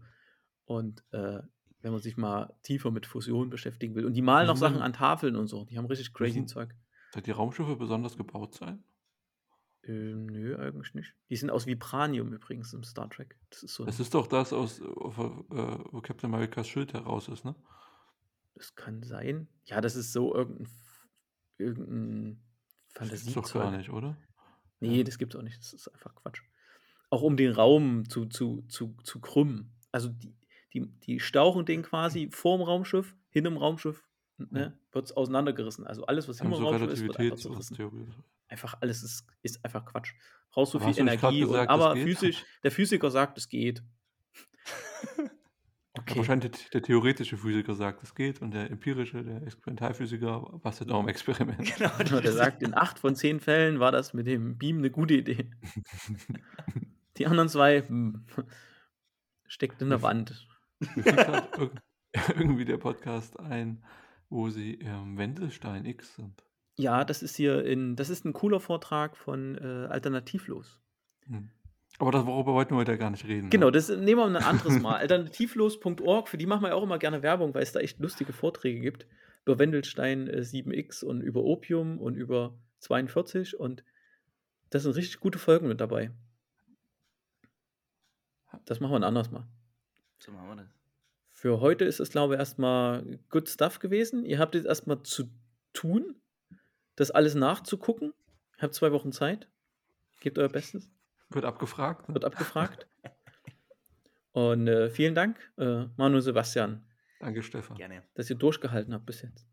Und 0.66 1.04
äh, 1.12 1.38
wenn 1.84 1.92
man 1.92 2.00
sich 2.00 2.16
mal 2.16 2.54
tiefer 2.62 2.90
mit 2.90 3.04
Fusion 3.04 3.50
beschäftigen 3.50 3.94
will. 3.94 4.06
Und 4.06 4.14
die 4.14 4.22
malen 4.22 4.48
auch 4.48 4.56
sind 4.56 4.68
Sachen 4.70 4.80
an 4.82 4.94
Tafeln 4.94 5.36
und 5.36 5.48
so. 5.48 5.66
Die 5.66 5.76
haben 5.76 5.84
richtig 5.84 6.14
crazy 6.14 6.32
sind- 6.32 6.48
Zeug. 6.48 6.74
Soll 7.12 7.20
die 7.22 7.30
Raumschiffe 7.30 7.76
besonders 7.76 8.16
gebaut 8.16 8.54
sein? 8.54 8.82
Ähm, 9.82 10.24
nö, 10.26 10.56
eigentlich 10.56 10.94
nicht. 10.94 11.14
Die 11.28 11.36
sind 11.36 11.50
aus 11.50 11.66
Vibranium 11.66 12.32
übrigens 12.32 12.72
im 12.72 12.82
Star 12.84 13.10
Trek. 13.10 13.38
Das 13.50 13.62
ist 13.62 13.74
so. 13.74 13.84
Das 13.84 14.00
ist 14.00 14.14
doch 14.14 14.26
das, 14.26 14.54
aus, 14.54 14.80
äh, 14.80 14.84
wo 14.84 16.00
Captain 16.00 16.32
Americas 16.32 16.66
Schild 16.66 16.94
heraus 16.94 17.28
ist, 17.28 17.44
ne? 17.44 17.54
Das 18.54 18.74
kann 18.74 19.02
sein. 19.02 19.46
Ja, 19.66 19.82
das 19.82 19.94
ist 19.94 20.12
so 20.14 20.34
irgendein, 20.34 20.68
irgendein 21.58 22.42
Das 22.94 23.10
gibt's 23.10 23.34
doch 23.34 23.52
gar 23.52 23.70
nicht, 23.76 23.90
oder? 23.90 24.16
Nee, 24.80 24.98
Ja. 24.98 25.04
das 25.04 25.18
gibt's 25.18 25.36
auch 25.36 25.42
nicht. 25.42 25.58
Das 25.58 25.72
ist 25.74 25.88
einfach 25.88 26.14
Quatsch. 26.14 26.40
auch 27.10 27.20
um 27.22 27.36
den 27.36 27.52
Raum 27.52 28.08
zu, 28.08 28.24
zu, 28.26 28.62
zu, 28.68 28.96
zu 29.04 29.20
krümmen. 29.20 29.72
Also 29.92 30.08
die, 30.08 30.34
die, 30.74 30.86
die 31.00 31.20
stauchen 31.20 31.64
den 31.64 31.82
quasi 31.82 32.28
vorm 32.30 32.60
Raumschiff, 32.60 33.16
hinterm 33.30 33.56
Raumschiff, 33.56 34.04
ne, 34.36 34.78
wird 34.92 35.06
es 35.06 35.12
auseinandergerissen. 35.12 35.86
Also 35.86 36.04
alles, 36.06 36.28
was 36.28 36.40
Haben 36.40 36.50
hinterm 36.50 36.64
so 36.64 36.70
Raumschiff 36.70 36.92
ist, 36.92 37.02
wird 37.02 37.18
einfach 37.18 37.38
zerrissen. 37.38 38.14
Einfach 38.48 38.76
alles 38.80 39.02
ist, 39.02 39.26
ist 39.42 39.64
einfach 39.64 39.86
Quatsch. 39.86 40.12
Brauchst 40.50 40.72
so 40.72 40.78
viel 40.78 40.98
Energie. 40.98 41.44
Und, 41.44 41.50
gesagt, 41.50 41.70
es 41.70 41.74
aber 41.74 41.96
physisch, 41.96 42.44
der 42.62 42.70
Physiker 42.70 43.10
sagt, 43.10 43.38
es 43.38 43.48
geht. 43.48 43.82
Okay. 45.96 46.16
wahrscheinlich 46.16 46.50
der, 46.50 46.70
der 46.72 46.82
theoretische 46.82 47.36
Physiker 47.36 47.76
sagt, 47.76 48.02
es 48.02 48.16
geht 48.16 48.42
und 48.42 48.50
der 48.52 48.68
empirische, 48.68 49.22
der 49.22 49.42
Experimentalphysiker 49.44 50.40
bastelt 50.60 50.90
noch 50.90 51.00
im 51.00 51.08
Experiment. 51.08 51.58
Genau, 51.76 51.90
Genau, 51.98 52.20
der 52.20 52.32
sagt, 52.32 52.62
in 52.64 52.74
acht 52.74 52.98
von 52.98 53.14
zehn 53.14 53.38
Fällen 53.38 53.78
war 53.78 53.92
das 53.92 54.12
mit 54.12 54.26
dem 54.26 54.58
Beam 54.58 54.78
eine 54.78 54.90
gute 54.90 55.14
Idee. 55.14 55.50
Die 57.16 57.26
anderen 57.26 57.48
zwei 57.48 57.82
hm, 57.82 58.26
steckt 59.46 59.80
in 59.82 59.90
der 59.90 60.02
Wand. 60.02 60.48
Mir 60.94 61.48
irgendwie 62.36 62.64
der 62.64 62.78
Podcast 62.78 63.38
ein, 63.40 63.82
wo 64.28 64.50
sie 64.50 64.74
im 64.74 65.18
Wendelstein 65.18 65.84
X 65.84 66.16
sind. 66.16 66.44
Ja, 66.76 67.04
das 67.04 67.22
ist 67.22 67.36
hier 67.36 67.64
in, 67.64 67.96
das 67.96 68.10
ist 68.10 68.24
ein 68.24 68.32
cooler 68.32 68.60
Vortrag 68.60 69.16
von 69.16 69.56
äh, 69.58 69.86
Alternativlos. 69.90 70.80
Hm. 71.26 71.50
Aber 71.98 72.10
darüber 72.10 72.46
wollten 72.46 72.74
wir 72.74 72.78
heute 72.78 72.98
gar 72.98 73.10
nicht 73.10 73.24
reden. 73.26 73.50
Genau, 73.50 73.66
Ne? 73.66 73.72
das 73.72 73.88
nehmen 73.88 74.18
wir 74.20 74.26
ein 74.26 74.36
anderes 74.36 74.80
Mal. 74.80 74.96
Alternativlos.org, 74.98 76.28
für 76.28 76.38
die 76.38 76.46
machen 76.46 76.62
wir 76.62 76.70
ja 76.70 76.74
auch 76.74 76.82
immer 76.82 76.98
gerne 76.98 77.22
Werbung, 77.22 77.54
weil 77.54 77.62
es 77.62 77.72
da 77.72 77.78
echt 77.78 78.00
lustige 78.00 78.32
Vorträge 78.32 78.80
gibt. 78.80 79.06
Über 79.44 79.58
Wendelstein 79.58 80.26
äh, 80.26 80.40
7X 80.40 81.04
und 81.04 81.20
über 81.20 81.44
Opium 81.44 81.98
und 81.98 82.16
über 82.16 82.58
42 82.80 83.58
und 83.58 83.84
das 84.70 84.82
sind 84.82 84.96
richtig 84.96 85.20
gute 85.20 85.38
Folgen 85.38 85.68
mit 85.68 85.80
dabei. 85.80 86.10
Das 88.64 88.80
machen 88.80 88.92
wir 88.92 88.96
ein 88.96 89.04
anderes 89.04 89.30
Mal. 89.30 89.46
So 90.24 90.32
machen 90.32 90.48
wir 90.48 90.56
das. 90.56 90.74
Für 91.32 91.60
heute 91.60 91.84
ist 91.84 92.00
es, 92.00 92.08
glaube 92.08 92.34
ich, 92.34 92.40
erstmal 92.40 93.18
good 93.28 93.46
stuff 93.46 93.78
gewesen. 93.78 94.24
Ihr 94.24 94.38
habt 94.38 94.54
jetzt 94.54 94.64
erstmal 94.64 95.02
zu 95.02 95.28
tun, 95.74 96.16
das 96.96 97.10
alles 97.10 97.34
nachzugucken. 97.34 98.14
Ihr 98.56 98.62
habt 98.62 98.74
zwei 98.74 98.90
Wochen 98.92 99.12
Zeit. 99.12 99.50
Gebt 100.20 100.38
euer 100.38 100.48
Bestes. 100.48 100.88
Wird 101.28 101.44
abgefragt. 101.44 102.08
Ne? 102.08 102.14
Wird 102.14 102.24
abgefragt. 102.24 102.88
Und 104.32 104.66
äh, 104.66 104.88
vielen 104.88 105.14
Dank, 105.14 105.38
äh, 105.58 105.84
Manu 105.96 106.20
Sebastian, 106.20 106.86
Danke, 107.20 107.42
Stefan. 107.42 107.76
Gerne. 107.76 108.02
dass 108.14 108.30
ihr 108.30 108.36
durchgehalten 108.36 108.94
habt 108.94 109.04
bis 109.04 109.22
jetzt. 109.22 109.46